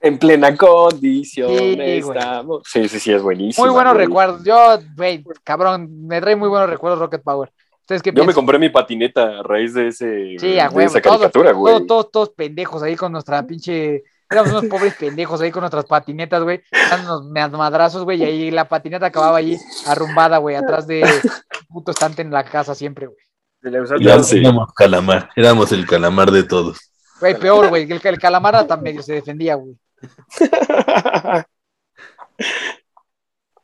En 0.00 0.18
plena 0.18 0.54
condición 0.56 1.48
Sí, 1.48 1.76
estamos. 1.80 2.62
Sí, 2.66 2.88
sí, 2.88 3.00
sí, 3.00 3.12
es 3.12 3.22
buenísimo. 3.22 3.66
Muy 3.66 3.72
buenos 3.74 3.94
güey. 3.94 4.06
recuerdos, 4.06 4.44
yo, 4.44 4.78
güey, 4.96 5.24
cabrón, 5.42 6.06
me 6.06 6.20
trae 6.20 6.36
muy 6.36 6.48
buenos 6.48 6.68
recuerdos 6.68 6.98
Rocket 7.00 7.22
Power. 7.22 7.50
¿Ustedes 7.80 8.02
qué 8.02 8.12
Yo 8.12 8.24
me 8.24 8.34
compré 8.34 8.58
mi 8.58 8.68
patineta 8.68 9.38
a 9.38 9.42
raíz 9.42 9.72
de 9.72 9.88
ese 9.88 10.36
Sí, 10.38 10.58
a 10.58 10.68
de 10.68 10.74
huevo, 10.74 10.90
esa 10.90 11.00
todos, 11.00 11.18
caricatura, 11.18 11.52
güey. 11.52 11.72
todos, 11.74 11.86
todos, 11.86 12.10
todos 12.10 12.30
pendejos 12.30 12.82
ahí 12.82 12.96
con 12.96 13.12
nuestra 13.12 13.42
pinche. 13.46 14.02
Éramos 14.28 14.50
unos 14.50 14.64
pobres 14.66 14.94
pendejos 14.96 15.40
ahí 15.40 15.52
con 15.52 15.60
nuestras 15.60 15.84
patinetas, 15.84 16.42
güey, 16.42 16.60
dándonos 16.90 17.26
mad- 17.30 17.52
madrazos, 17.52 18.02
güey, 18.02 18.20
y 18.20 18.24
ahí 18.24 18.50
la 18.50 18.68
patineta 18.68 19.06
acababa 19.06 19.38
ahí 19.38 19.56
arrumbada, 19.86 20.38
güey, 20.38 20.56
atrás 20.56 20.88
de 20.88 21.02
un 21.04 21.66
puto 21.76 21.92
estante 21.92 22.22
en 22.22 22.32
la 22.32 22.44
casa 22.44 22.74
siempre, 22.74 23.06
güey. 23.06 23.18
Éramos, 23.62 24.28
Sí. 24.28 24.38
éramos 24.38 24.72
calamar, 24.74 25.30
éramos 25.36 25.70
el 25.72 25.86
calamar 25.86 26.32
de 26.32 26.42
todos. 26.42 26.78
Güey, 27.20 27.38
peor, 27.38 27.68
güey. 27.68 27.84
El, 27.90 28.00
el 28.02 28.18
calamar 28.18 28.56
hasta 28.56 28.76
medio 28.76 29.00
se 29.02 29.14
defendía, 29.14 29.54
güey. 29.54 29.76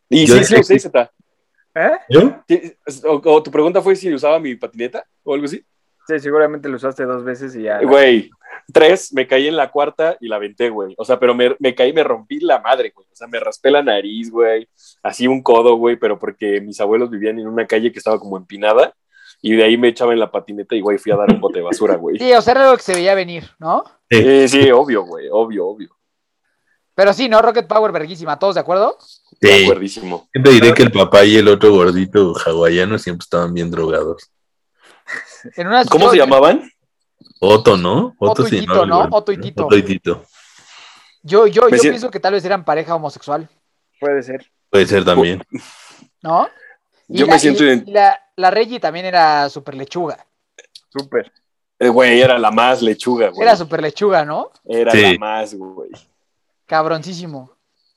Y 0.09 0.27
Yo 0.27 0.37
sí, 0.37 0.45
sí, 0.45 0.55
lo 0.55 0.61
usé, 0.61 0.79
Zeta. 0.79 1.11
¿Eh? 1.75 1.99
¿Yo? 2.09 2.43
Sí, 2.49 2.75
O, 3.05 3.21
o 3.25 3.43
tu 3.43 3.51
pregunta 3.51 3.81
fue 3.81 3.97
si 3.97 4.13
usaba 4.13 4.39
mi 4.39 4.55
patineta 4.57 5.07
o 5.23 5.35
algo 5.35 5.47
así. 5.47 5.65
Sí, 6.07 6.19
seguramente 6.19 6.69
lo 6.69 6.77
usaste 6.77 7.05
dos 7.05 7.25
veces 7.25 7.55
y 7.55 7.63
ya. 7.63 7.81
Güey, 7.81 8.31
tres, 8.73 9.13
me 9.13 9.27
caí 9.27 9.47
en 9.47 9.57
la 9.57 9.71
cuarta 9.71 10.17
y 10.21 10.29
la 10.29 10.37
aventé, 10.37 10.69
güey. 10.69 10.95
O 10.99 11.05
sea, 11.05 11.19
pero 11.19 11.35
me, 11.35 11.55
me 11.61 11.75
caí, 11.75 11.93
me 11.93 12.03
rompí 12.03 12.41
la 12.41 12.61
madre, 12.61 12.93
güey. 12.95 13.07
O 13.11 13.15
sea, 13.15 13.29
me 13.29 13.39
raspé 13.39 13.71
la 13.71 13.83
nariz, 13.83 14.31
güey. 14.31 14.69
Así 15.03 15.29
un 15.29 15.43
codo, 15.43 15.77
güey, 15.77 15.97
pero 15.97 16.19
porque 16.19 16.61
mis 16.61 16.81
abuelos 16.81 17.09
vivían 17.09 17.39
en 17.39 17.47
una 17.47 17.67
calle 17.67 17.93
que 17.93 17.99
estaba 17.99 18.19
como 18.19 18.37
empinada. 18.37 18.95
Y 19.41 19.57
de 19.57 19.65
ahí 19.65 19.77
me 19.77 19.89
echaba 19.89 20.13
en 20.13 20.21
la 20.21 20.31
patineta 20.31 20.75
y, 20.75 20.81
güey, 20.81 20.99
fui 20.99 21.13
a 21.13 21.17
dar 21.17 21.33
un 21.33 21.41
bote 21.41 21.59
de 21.59 21.65
basura, 21.65 21.97
güey. 21.97 22.19
Sí, 22.19 22.33
o 22.33 22.43
sea, 22.43 22.53
era 22.53 22.65
algo 22.65 22.77
que 22.77 22.83
se 22.83 22.95
veía 22.95 23.15
venir, 23.15 23.51
¿no? 23.59 23.85
Eh, 24.09 24.47
sí, 24.49 24.71
obvio, 24.71 25.05
güey, 25.05 25.29
obvio, 25.31 25.67
obvio. 25.67 25.97
Pero 26.95 27.13
sí, 27.13 27.29
¿no? 27.29 27.41
Rocket 27.41 27.67
Power, 27.67 27.91
verguísima. 27.93 28.39
¿Todos 28.39 28.55
de 28.57 28.61
acuerdo? 28.61 28.99
De 29.41 29.49
Sí. 29.59 29.65
acuerdísimo. 29.65 30.29
Yo 30.35 30.43
te 30.43 30.51
diré 30.51 30.75
que 30.75 30.83
el 30.83 30.93
papá 30.93 31.25
y 31.25 31.37
el 31.37 31.49
otro 31.49 31.73
gordito 31.73 32.35
hawaiano 32.45 32.99
siempre 32.99 33.25
estaban 33.25 33.53
bien 33.55 33.71
drogados. 33.71 34.31
En 35.57 35.67
una, 35.69 35.85
¿Cómo 35.87 36.11
se 36.11 36.19
llamaban? 36.19 36.71
Otto, 37.41 37.77
¿no? 37.77 38.15
Otto 38.19 38.47
y 38.47 38.51
sí, 38.51 38.61
Tito, 38.61 38.87
¿no? 38.87 39.09
Otto 39.11 39.33
y 39.33 39.39
Tito. 39.41 39.65
Otto 39.67 39.77
y 39.77 39.83
Tito. 39.83 40.23
Yo, 41.23 41.47
yo, 41.47 41.69
yo 41.69 41.81
pienso 41.81 42.11
que 42.11 42.21
tal 42.21 42.35
vez 42.35 42.45
eran 42.45 42.65
pareja 42.65 42.95
homosexual, 42.95 43.49
Puede 43.99 44.23
ser. 44.23 44.45
Puede 44.69 44.87
ser 44.87 45.05
también. 45.05 45.43
¿no? 46.23 46.49
Y 47.09 47.19
Yo 47.19 47.27
la- 47.27 47.35
me 47.35 47.39
siento 47.39 47.65
y- 47.65 47.71
en- 47.71 47.85
y 47.87 47.93
la, 47.93 48.19
la 48.37 48.51
Reggie 48.51 48.81
también 48.81 49.07
era 49.07 49.49
super 49.49 49.75
lechuga. 49.77 50.25
Súper. 50.89 51.33
Eh, 51.79 51.89
Güey, 51.89 52.21
era 52.21 52.39
la 52.39 52.51
más 52.51 52.83
lechuga, 52.83 53.29
güey. 53.29 53.43
Era 53.43 53.57
super 53.57 53.81
lechuga, 53.83 54.25
¿no? 54.25 54.51
Era 54.65 54.91
Sí. 54.93 55.13
la 55.15 55.19
más, 55.19 55.55
güey. 55.55 55.91
Cabroncísimo. 56.77 57.51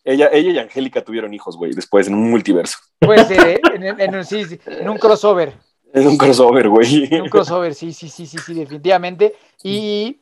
Ella, 0.03 0.27
ella 0.33 0.51
y 0.51 0.59
Angélica 0.59 1.01
tuvieron 1.01 1.33
hijos, 1.33 1.55
güey, 1.55 1.71
después 1.71 2.07
en 2.07 2.13
un 2.15 2.29
multiverso. 2.29 2.77
Puede 2.99 3.23
ser, 3.23 3.47
¿eh? 3.47 3.61
En, 3.73 3.83
en- 3.83 4.01
en 4.01 4.15
un- 4.17 4.25
sí, 4.25 4.43
sí, 4.43 4.59
en 4.65 4.89
un 4.89 4.97
crossover. 4.97 5.53
En 5.93 6.05
un 6.05 6.17
crossover, 6.17 6.67
güey. 6.67 7.05
En 7.09 7.21
un 7.21 7.29
crossover, 7.29 7.73
sí, 7.73 7.93
sí, 7.93 8.09
sí, 8.09 8.25
sí, 8.27 8.37
sí, 8.37 8.53
definitivamente. 8.53 9.33
Y, 9.63 10.19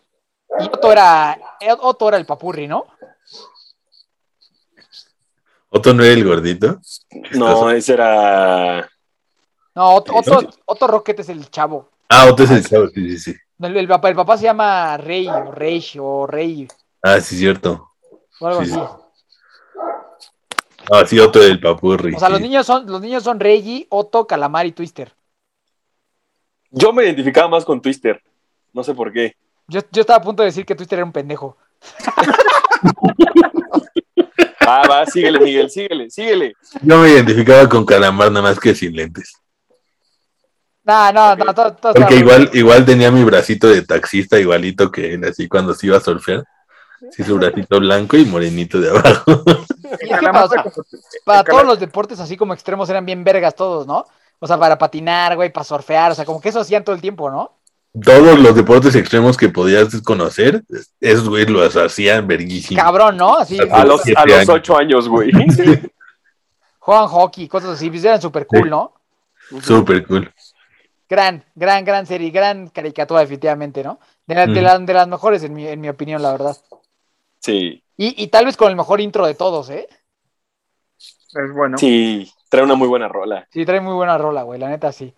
y 0.59 0.65
Otto 0.71 0.91
era, 0.91 1.35
Otto 1.81 2.09
era 2.09 2.17
el 2.17 2.27
papurri, 2.27 2.67
¿no? 2.67 2.85
Otto 5.69 5.91
no 5.95 6.03
era 6.03 6.13
el 6.13 6.23
gordito. 6.23 6.79
No, 7.31 7.71
ese 7.71 7.93
era. 7.93 8.87
No, 9.73 9.95
Otto, 9.95 10.13
Otto, 10.15 10.47
Otto 10.65 10.85
Rocket 10.85 11.19
es 11.21 11.29
el 11.29 11.49
chavo. 11.49 11.89
Ah, 12.07 12.27
Otto 12.29 12.43
es 12.43 12.51
el 12.51 12.63
chavo, 12.69 12.87
sí, 12.89 13.17
sí, 13.17 13.31
sí. 13.33 13.35
El, 13.59 13.77
el 13.77 13.87
papá, 13.87 14.09
el 14.09 14.15
papá 14.15 14.37
se 14.37 14.43
llama 14.43 14.95
Rey, 14.97 15.27
o 15.27 15.51
Rey, 15.51 15.83
o 15.99 16.27
Rey, 16.27 16.67
Ah, 17.01 17.19
sí, 17.19 17.35
cierto. 17.37 17.89
O 18.39 18.47
algo 18.47 18.65
Sí, 18.65 18.71
así. 18.71 18.81
Ah, 20.91 21.05
sí, 21.05 21.19
Otto 21.19 21.39
del 21.39 21.59
papurri. 21.59 22.13
O 22.15 22.19
sea, 22.19 22.29
los 22.29 22.41
niños 22.41 22.65
son, 22.65 22.85
los 22.87 23.01
niños 23.01 23.23
son 23.23 23.39
Reggie, 23.39 23.87
Otto, 23.89 24.27
Calamar 24.27 24.65
y 24.65 24.73
Twister. 24.73 25.13
Yo 26.71 26.91
me 26.91 27.03
identificaba 27.03 27.47
más 27.47 27.63
con 27.63 27.81
Twister. 27.81 28.21
No 28.73 28.83
sé 28.83 28.93
por 28.93 29.13
qué. 29.13 29.35
Yo, 29.67 29.79
yo 29.91 30.01
estaba 30.01 30.17
a 30.17 30.23
punto 30.23 30.43
de 30.43 30.47
decir 30.47 30.65
que 30.65 30.75
Twister 30.75 30.99
era 30.99 31.05
un 31.05 31.13
pendejo. 31.13 31.57
Ah, 34.65 34.87
va, 34.89 35.05
síguele, 35.05 35.39
Miguel, 35.39 35.69
síguele, 35.69 36.09
síguele. 36.09 36.53
Yo 36.81 36.97
me 36.97 37.09
identificaba 37.09 37.67
con 37.67 37.85
Calamar 37.85 38.31
nada 38.31 38.43
más 38.43 38.59
que 38.59 38.73
sin 38.73 38.95
lentes. 38.95 39.33
No, 40.85 41.11
no, 41.11 41.35
no, 41.35 41.53
todo, 41.53 41.73
todo 41.75 41.93
Porque 41.93 42.15
igual, 42.15 42.49
igual 42.53 42.85
tenía 42.85 43.11
mi 43.11 43.23
bracito 43.23 43.67
de 43.67 43.81
taxista 43.81 44.39
igualito 44.39 44.91
que 44.91 45.13
él, 45.13 45.23
así 45.25 45.47
cuando 45.47 45.73
se 45.73 45.87
iba 45.87 45.97
a 45.97 46.01
surfear. 46.01 46.45
Sí, 47.11 47.23
su 47.23 47.35
bracito 47.37 47.79
blanco 47.79 48.17
y 48.17 48.25
morenito 48.25 48.79
de 48.79 48.89
abajo. 48.89 49.43
Y 50.01 50.09
es 50.13 50.19
que 50.19 50.25
para, 50.27 50.47
para 51.25 51.43
todos 51.43 51.65
los 51.65 51.79
deportes 51.79 52.19
así 52.19 52.37
como 52.37 52.53
extremos 52.53 52.89
eran 52.89 53.05
bien 53.05 53.23
vergas 53.23 53.55
todos, 53.55 53.85
¿no? 53.87 54.05
O 54.39 54.47
sea, 54.47 54.57
para 54.57 54.77
patinar, 54.77 55.35
güey, 55.35 55.51
para 55.51 55.63
surfear, 55.63 56.11
o 56.11 56.15
sea, 56.15 56.25
como 56.25 56.41
que 56.41 56.49
eso 56.49 56.59
hacían 56.59 56.83
todo 56.83 56.95
el 56.95 57.01
tiempo, 57.01 57.29
¿no? 57.29 57.51
Todos 58.03 58.39
los 58.39 58.55
deportes 58.55 58.95
extremos 58.95 59.37
que 59.37 59.49
podías 59.49 60.01
conocer, 60.01 60.63
esos 60.99 61.29
güeyes 61.29 61.49
los 61.49 61.75
hacían 61.75 62.27
verguísimo. 62.27 62.81
Cabrón, 62.81 63.17
¿no? 63.17 63.37
Así, 63.37 63.57
A 63.59 63.85
los, 63.85 64.01
a 64.15 64.25
los 64.25 64.49
ocho 64.49 64.75
años, 64.77 65.07
güey. 65.07 65.31
juegan 66.79 67.07
hockey, 67.07 67.47
cosas 67.47 67.71
así, 67.71 67.89
pues 67.89 68.03
eran 68.03 68.21
súper 68.21 68.47
cool, 68.47 68.63
Sí. 68.63 68.69
¿no? 68.69 68.93
Súper 69.61 70.05
cool. 70.07 70.33
Gran, 71.07 71.43
gran, 71.55 71.85
gran 71.85 72.05
serie, 72.07 72.31
gran 72.31 72.67
caricatura, 72.69 73.19
definitivamente, 73.21 73.83
¿no? 73.83 73.99
De, 74.25 74.35
la- 74.35 74.47
de, 74.47 74.59
Mm. 74.61 74.63
la- 74.63 74.79
de 74.79 74.93
las 74.93 75.07
mejores, 75.07 75.43
en 75.43 75.53
mi, 75.53 75.67
en 75.67 75.79
mi 75.79 75.89
opinión, 75.89 76.21
la 76.21 76.31
verdad. 76.31 76.57
Sí, 77.43 77.83
Y, 77.97 78.23
y 78.23 78.27
tal 78.27 78.45
vez 78.45 78.55
con 78.55 78.69
el 78.69 78.75
mejor 78.77 79.01
intro 79.01 79.25
de 79.25 79.35
todos, 79.35 79.69
¿eh? 79.69 79.87
Es 80.97 81.53
bueno. 81.53 81.77
sí, 81.77 82.31
trae 82.49 82.63
una 82.63 82.75
muy 82.75 82.87
buena 82.87 83.07
rola. 83.07 83.47
Sí, 83.51 83.65
trae 83.65 83.81
muy 83.81 83.93
buena 83.93 84.17
rola, 84.17 84.43
güey, 84.43 84.59
la 84.59 84.69
neta, 84.69 84.91
sí. 84.91 85.13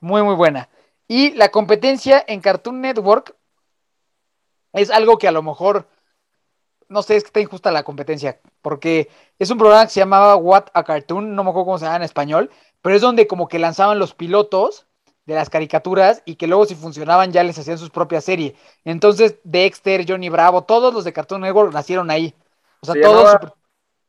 Muy, 0.00 0.22
muy 0.22 0.34
buena. 0.34 0.68
Y 1.08 1.32
la 1.32 1.48
competencia 1.50 2.22
en 2.26 2.40
Cartoon 2.40 2.80
Network 2.80 3.34
es 4.72 4.90
algo 4.90 5.16
que 5.18 5.26
a 5.28 5.32
lo 5.32 5.42
mejor, 5.42 5.88
no 6.88 7.02
sé, 7.02 7.16
es 7.16 7.22
que 7.22 7.28
está 7.28 7.40
injusta 7.40 7.70
la 7.72 7.82
competencia, 7.82 8.40
porque 8.62 9.08
es 9.38 9.50
un 9.50 9.58
programa 9.58 9.84
que 9.86 9.92
se 9.92 10.00
llamaba 10.00 10.36
What 10.36 10.66
a 10.74 10.84
Cartoon, 10.84 11.34
no 11.34 11.44
me 11.44 11.50
acuerdo 11.50 11.64
cómo 11.66 11.78
se 11.78 11.86
llama 11.86 11.96
en 11.96 12.02
español, 12.02 12.50
pero 12.82 12.94
es 12.94 13.00
donde 13.02 13.26
como 13.26 13.48
que 13.48 13.58
lanzaban 13.58 13.98
los 13.98 14.14
pilotos 14.14 14.86
de 15.30 15.38
las 15.38 15.50
caricaturas 15.50 16.22
y 16.24 16.34
que 16.34 16.46
luego 16.46 16.66
si 16.66 16.74
funcionaban 16.74 17.32
ya 17.32 17.42
les 17.44 17.58
hacían 17.58 17.78
sus 17.78 17.90
propias 17.90 18.24
series. 18.24 18.54
Entonces 18.84 19.36
Dexter, 19.44 20.04
Johnny 20.06 20.28
Bravo, 20.28 20.64
todos 20.64 20.92
los 20.92 21.04
de 21.04 21.12
Cartoon 21.12 21.40
Network 21.42 21.72
nacieron 21.72 22.10
ahí. 22.10 22.34
O 22.80 22.86
sea, 22.86 22.94
Se 22.94 23.00
todos... 23.00 23.16
llamaba 23.24 23.32
super- 23.40 23.52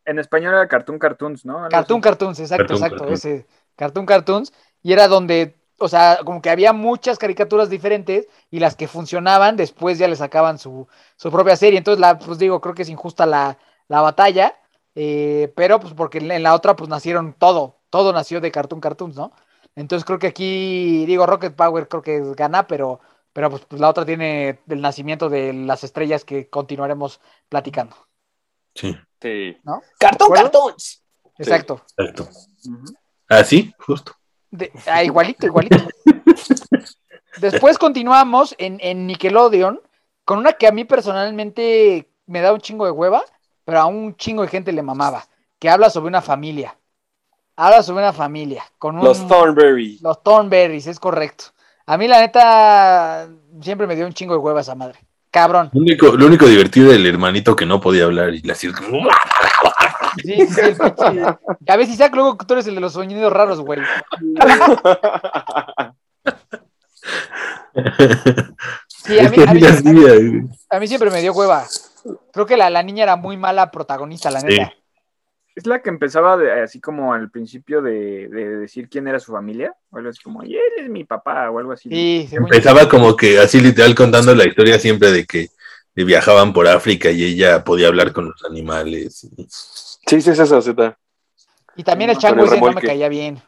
En 0.05 0.19
español 0.19 0.53
era 0.55 0.67
Cartoon 0.67 0.97
Cartoons, 0.99 1.45
¿no? 1.45 1.69
Cartoon. 1.69 2.01
Cartoons, 2.01 2.39
exacto, 2.39 2.63
Cartoon 2.63 2.77
exacto, 2.77 2.97
Cartoons. 2.97 3.25
ese 3.25 3.45
Cartoon 3.75 4.05
Cartoons, 4.05 4.53
y 4.84 4.93
era 4.93 5.07
donde, 5.07 5.55
o 5.77 5.88
sea, 5.88 6.19
como 6.25 6.41
que 6.41 6.49
había 6.49 6.73
muchas 6.73 7.17
caricaturas 7.19 7.69
diferentes 7.69 8.27
y 8.49 8.60
las 8.60 8.75
que 8.75 8.88
funcionaban 8.88 9.55
después 9.57 9.97
ya 9.99 10.07
le 10.07 10.15
sacaban 10.15 10.57
su, 10.57 10.88
su 11.15 11.31
propia 11.31 11.55
serie, 11.55 11.77
entonces 11.77 11.99
la, 11.99 12.17
pues 12.17 12.39
digo, 12.39 12.60
creo 12.62 12.73
que 12.73 12.81
es 12.81 12.89
injusta 12.89 13.25
la, 13.27 13.57
la 13.88 14.01
batalla, 14.01 14.55
eh, 14.95 15.53
pero 15.55 15.79
pues 15.79 15.93
porque 15.93 16.17
en 16.17 16.27
la- 16.29 16.36
en 16.36 16.43
la 16.43 16.53
otra 16.55 16.75
pues 16.75 16.89
nacieron 16.89 17.34
todo, 17.34 17.77
todo 17.91 18.12
nació 18.12 18.41
de 18.41 18.51
Cartoon 18.51 18.81
Cartoons, 18.81 19.15
¿no? 19.15 19.31
Entonces 19.75 20.05
creo 20.05 20.19
que 20.19 20.27
aquí, 20.27 21.05
digo, 21.05 21.25
Rocket 21.25 21.55
Power 21.55 21.88
creo 21.88 22.01
que 22.01 22.21
gana, 22.36 22.67
pero, 22.67 22.99
pero 23.34 23.49
pues, 23.49 23.63
pues, 23.65 23.79
la 23.81 23.89
otra 23.89 24.05
tiene 24.05 24.60
el 24.67 24.81
nacimiento 24.81 25.29
de 25.29 25.53
las 25.53 25.84
estrellas 25.84 26.25
que 26.25 26.49
continuaremos 26.49 27.21
platicando, 27.49 27.95
Sí, 28.75 28.95
Sí. 29.21 29.57
¿no? 29.63 29.81
Cartoon 29.99 30.31
¿De 30.34 30.39
acuerdo? 30.39 30.51
Cartoons. 30.62 31.03
Exacto. 31.38 31.81
exacto. 31.97 32.27
Ujú. 32.69 32.86
Ah, 33.29 33.43
sí, 33.43 33.73
justo. 33.79 34.13
De- 34.49 34.71
ah, 34.88 35.03
igualito, 35.03 35.45
igualito. 35.45 35.77
Después 37.38 37.77
continuamos 37.77 38.53
en, 38.57 38.77
en 38.81 39.07
Nickelodeon 39.07 39.79
con 40.25 40.39
una 40.39 40.53
que 40.53 40.67
a 40.67 40.71
mí 40.71 40.84
personalmente 40.86 42.10
me 42.25 42.41
da 42.41 42.53
un 42.53 42.60
chingo 42.60 42.86
de 42.86 42.91
hueva, 42.91 43.23
pero 43.63 43.79
a 43.79 43.86
un 43.86 44.15
chingo 44.17 44.41
de 44.41 44.49
gente 44.49 44.71
le 44.71 44.81
mamaba, 44.84 45.25
que 45.60 45.69
habla 45.69 45.89
sobre 45.89 46.07
una 46.10 46.21
familia. 46.21 46.77
Habla 47.63 47.84
sobre 47.84 48.02
una 48.04 48.12
familia. 48.13 48.63
Con 48.80 48.97
un, 48.97 49.04
Los 49.04 49.28
Thornberry. 49.28 50.00
Los 50.02 50.24
Thornberries, 50.24 50.88
es 50.88 51.00
correcto. 51.00 51.45
A 51.86 51.95
mí 51.95 52.08
la 52.08 52.19
neta 52.19 53.28
siempre 53.62 53.86
me 53.86 53.95
dio 53.95 54.08
un 54.08 54.13
chingo 54.13 54.34
de 54.34 54.39
hueva 54.39 54.62
esa 54.62 54.74
madre. 54.74 54.97
Cabrón. 55.30 55.69
Lo 55.71 55.82
único, 55.82 56.08
lo 56.08 56.26
único 56.26 56.47
divertido 56.47 56.88
era 56.88 56.95
el 56.95 57.06
hermanito 57.06 57.56
que 57.56 57.67
no 57.67 57.80
podía 57.80 58.06
hablar 58.06 58.34
y 58.34 58.41
le 58.41 58.52
hacía. 58.54 58.71
Sí, 60.24 60.47
sí, 60.47 60.60
el 60.60 60.76
pinche- 60.76 61.38
A 61.67 61.78
ver 61.78 61.86
si 61.86 61.93
Isaac, 61.93 62.13
luego 62.15 62.36
tú 62.36 62.54
eres 62.56 62.65
el 62.65 62.74
de 62.76 62.82
los 62.82 62.93
sonidos 62.93 63.32
raros, 63.32 63.62
güey. 63.62 63.80
Sí, 68.88 69.19
a 69.19 69.24
Es 69.24 69.32
mí, 69.32 69.43
a 69.47 69.54
mí-. 69.54 70.49
A 70.70 70.80
mí 70.80 70.88
siempre 70.88 71.09
me 71.12 71.22
dio 71.22 71.34
hueva. 71.34 71.66
Creo 72.34 72.45
que 72.45 72.57
la, 72.57 72.70
la 72.70 72.84
niña 72.84 73.03
era 73.03 73.16
muy 73.16 73.38
mala 73.38 73.72
protagonista, 73.72 74.32
la 74.32 74.39
Sí. 74.41 74.47
neta. 74.47 74.74
Es 75.56 75.66
la 75.68 75.82
que 75.82 75.89
empezaba 75.89 76.38
de- 76.38 76.62
así 76.62 76.80
como 76.80 77.14
al 77.14 77.30
principio 77.30 77.82
de, 77.82 78.28
de 78.30 78.58
decir 78.58 78.88
quién 78.89 79.08
era 79.08 79.20
su 79.20 79.32
familia, 79.34 79.74
o 79.89 79.97
algo 79.97 80.10
así 80.10 80.22
como, 80.24 80.43
y 80.43 80.56
él 80.56 80.62
es 80.78 80.89
mi 80.89 81.04
papá, 81.04 81.49
o 81.52 81.60
algo 81.60 81.74
así. 81.74 81.89
Sí. 81.89 82.30
Empezaba 82.32 82.88
como 82.88 83.16
que 83.18 83.38
así 83.39 83.60
literal 83.60 83.93
contando 83.93 84.34
la 84.34 84.45
historia 84.47 84.80
siempre 84.80 85.12
de 85.12 85.26
que 85.26 85.49
viajaban 85.93 86.54
por 86.54 86.68
África 86.68 87.12
y 87.12 87.24
ella 87.24 87.64
podía 87.64 87.88
hablar 87.89 88.14
con 88.14 88.26
los 88.30 88.43
animales. 88.45 89.28
Sí, 90.08 90.22
sí, 90.22 90.30
es 90.32 90.39
esa 90.39 90.62
Z. 90.62 90.97
Y 91.76 91.84
también 91.84 92.10
el 92.10 92.18
chango 92.18 92.45
ese 92.45 92.60
no 92.60 92.72
me 92.72 92.82
caía 92.82 93.08
bien. 93.10 93.41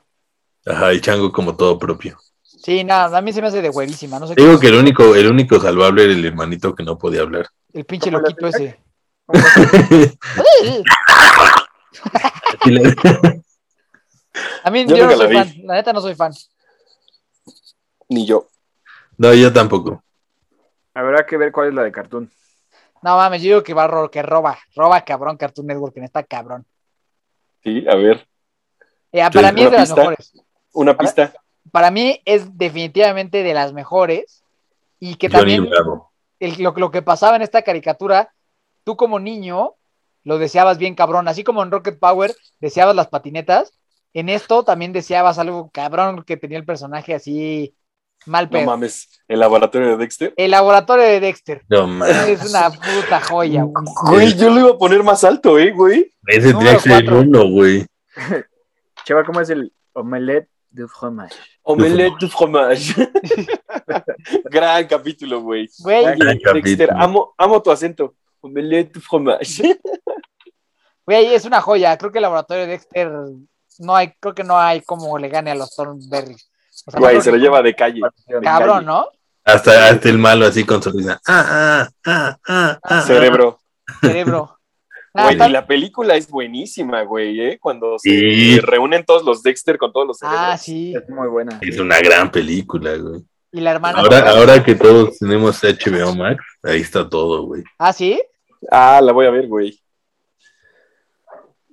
Ajá, 0.65 0.91
el 0.91 1.01
chango 1.01 1.31
como 1.31 1.55
todo 1.55 1.79
propio. 1.79 2.17
Sí, 2.43 2.83
nada, 2.83 3.17
a 3.17 3.21
mí 3.21 3.33
se 3.33 3.41
me 3.41 3.47
hace 3.47 3.61
de 3.61 3.69
huevísima. 3.69 4.19
No 4.19 4.27
sé 4.27 4.35
Digo 4.35 4.53
qué- 4.59 4.67
que 4.67 4.67
el 4.67 4.75
único, 4.79 5.15
el 5.15 5.27
único 5.31 5.59
salvable 5.59 6.03
era 6.03 6.13
el 6.13 6.23
hermanito 6.25 6.75
que 6.75 6.83
no 6.83 6.97
podía 6.97 7.21
hablar. 7.21 7.47
El 7.73 7.85
pinche 7.85 8.11
¿Cómo 8.11 8.21
le 8.21 8.29
loquito 8.29 8.47
ese. 8.47 8.79
¿Cómo 12.01 12.11
se- 12.63 12.69
Y 12.69 12.71
la- 12.71 13.41
A 14.63 14.71
mí 14.71 14.85
Yo 14.87 14.95
yo, 14.95 15.05
no 15.07 15.15
soy 15.17 15.33
la 15.33 15.43
fan. 15.45 15.53
La 15.65 15.73
neta 15.75 15.93
no 15.93 16.01
soy 16.01 16.15
fan. 16.15 16.31
Ni 18.09 18.25
yo. 18.25 18.47
No, 19.17 19.33
yo 19.33 19.51
tampoco. 19.53 20.03
Habrá 20.93 21.25
que 21.25 21.37
ver 21.37 21.51
cuál 21.51 21.69
es 21.69 21.73
la 21.73 21.83
de 21.83 21.91
Cartoon. 21.91 22.31
No 23.01 23.17
mames, 23.17 23.41
yo 23.41 23.47
digo 23.49 23.63
que 23.63 23.73
va 23.73 24.09
que 24.09 24.21
roba, 24.21 24.57
roba 24.75 25.01
cabrón 25.03 25.35
Cartoon 25.37 25.67
Network, 25.67 25.97
en 25.97 26.05
esta 26.05 26.23
cabrón. 26.23 26.65
Sí, 27.63 27.85
a 27.87 27.95
ver, 27.95 28.27
Eh, 29.11 29.21
para 29.33 29.49
Sí, 29.49 29.55
mí 29.55 29.61
es 29.63 29.71
de 29.71 29.77
las 29.77 29.95
mejores. 29.95 30.33
una 30.73 30.97
pista. 30.97 31.33
Para 31.71 31.91
mí 31.91 32.21
es 32.25 32.57
definitivamente 32.57 33.43
de 33.43 33.53
las 33.53 33.73
mejores. 33.73 34.43
Y 34.99 35.15
que 35.15 35.27
Johnny 35.29 35.57
también 35.57 35.69
el- 36.39 36.63
lo, 36.63 36.71
lo 36.71 36.91
que 36.91 37.01
pasaba 37.01 37.35
en 37.35 37.41
esta 37.41 37.61
caricatura, 37.61 38.33
tú 38.83 38.95
como 38.95 39.19
niño 39.19 39.73
lo 40.23 40.37
deseabas 40.37 40.77
bien 40.77 40.95
cabrón, 40.95 41.27
así 41.27 41.43
como 41.43 41.63
en 41.63 41.71
Rocket 41.71 41.99
Power 41.99 42.35
deseabas 42.59 42.95
las 42.95 43.07
patinetas, 43.07 43.73
en 44.13 44.29
esto 44.29 44.63
también 44.63 44.93
deseabas 44.93 45.39
algo 45.39 45.69
cabrón 45.71 46.23
que 46.23 46.37
tenía 46.37 46.57
el 46.57 46.65
personaje 46.65 47.13
así 47.15 47.75
mal 48.25 48.45
No 48.45 48.51
pedo. 48.51 48.65
mames, 48.67 49.09
el 49.27 49.39
laboratorio 49.39 49.89
de 49.89 49.97
Dexter. 49.97 50.33
el 50.37 50.51
laboratorio 50.51 51.03
de 51.05 51.19
Dexter. 51.19 51.61
No 51.67 51.87
mames. 51.87 52.41
Es 52.41 52.49
una 52.49 52.69
puta 52.69 53.19
joya. 53.21 53.63
güey. 53.63 53.85
Güey, 54.07 54.37
yo 54.37 54.49
lo 54.49 54.59
iba 54.61 54.69
a 54.71 54.77
poner 54.77 55.03
más 55.03 55.23
alto, 55.23 55.59
¿eh, 55.59 55.71
güey? 55.71 56.13
Ese 56.27 56.49
tendría 56.51 56.73
que 56.75 56.79
ser 56.79 57.11
uno, 57.13 57.49
güey. 57.49 57.85
Cheva, 59.05 59.25
¿cómo 59.25 59.41
es 59.41 59.49
el 59.49 59.73
omelette 59.93 60.47
de 60.69 60.87
fromage? 60.87 61.35
Omelette 61.63 62.15
du 62.19 62.29
fromage. 62.29 62.93
Gran 64.45 64.87
capítulo, 64.87 65.41
güey. 65.41 65.69
Güey, 65.79 66.05
Dexter, 66.53 66.91
amo 66.95 67.61
tu 67.61 67.71
acento. 67.71 68.15
Omelette 68.43 68.99
fromage. 68.99 69.79
güey, 71.05 71.33
es 71.33 71.45
una 71.45 71.61
joya. 71.61 71.97
Creo 71.97 72.11
que 72.11 72.19
el 72.19 72.23
laboratorio 72.23 72.63
de 72.65 72.71
Dexter 72.71 73.11
no 73.79 73.95
hay, 73.95 74.13
creo 74.19 74.35
que 74.35 74.43
no 74.43 74.59
hay 74.59 74.81
como 74.81 75.17
le 75.17 75.29
gane 75.29 75.51
a 75.51 75.55
los 75.55 75.75
Thornberry. 75.75 76.35
O 76.85 76.91
sea, 76.91 76.99
Güey, 76.99 77.21
se 77.21 77.31
lo 77.31 77.37
lleva 77.37 77.61
de 77.61 77.73
calle. 77.75 78.01
de 78.27 78.41
Cabrón, 78.41 78.75
calle. 78.77 78.85
¿no? 78.87 79.07
Hasta, 79.45 79.89
hasta 79.89 80.09
el 80.09 80.17
malo 80.17 80.45
así 80.45 80.63
con 80.63 80.81
su 80.81 80.91
risa. 80.91 81.19
Ah, 81.27 81.45
ah, 81.49 81.89
ah, 82.05 82.37
ah, 82.47 82.79
ah. 82.83 83.01
Cerebro. 83.01 83.59
Cerebro. 84.01 84.57
Ah, 85.13 85.25
Güey, 85.27 85.37
tal- 85.37 85.49
y 85.49 85.53
la 85.53 85.67
película 85.67 86.15
es 86.15 86.27
buenísima, 86.29 87.03
güey, 87.03 87.39
¿eh? 87.39 87.59
Cuando 87.61 87.99
se 87.99 88.09
Sí. 88.09 88.59
reúnen 88.59 89.05
todos 89.05 89.23
los 89.23 89.43
Dexter 89.43 89.77
con 89.77 89.91
todos 89.93 90.07
los 90.07 90.17
cerebros. 90.17 90.41
ah, 90.43 90.57
sí. 90.57 90.93
Es 90.95 91.07
muy 91.09 91.27
buena. 91.27 91.59
Es 91.61 91.77
una 91.79 91.99
gran 91.99 92.31
película, 92.31 92.95
güey. 92.97 93.21
Y 93.51 93.59
la 93.61 93.71
hermana. 93.71 93.99
Ahora, 93.99 94.29
ahora 94.31 94.63
que 94.63 94.73
todos 94.73 95.19
tenemos 95.19 95.61
HBO 95.63 96.15
Max, 96.15 96.43
ahí 96.63 96.81
está 96.81 97.07
todo, 97.07 97.43
güey. 97.43 97.63
Ah, 97.77 97.93
sí. 97.93 98.19
Ah, 98.71 99.01
la 99.01 99.11
voy 99.11 99.25
a 99.25 99.31
ver, 99.31 99.47
güey. 99.47 99.79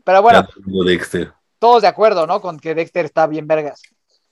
Pero 0.04 0.22
bueno, 0.22 0.40
Ya 0.42 0.62
tengo 0.64 0.84
Dexter. 0.84 1.32
todos 1.58 1.82
de 1.82 1.88
acuerdo, 1.88 2.26
¿no? 2.26 2.40
Con 2.40 2.58
que 2.58 2.74
Dexter 2.74 3.04
está 3.04 3.26
bien 3.26 3.46
vergas. 3.46 3.82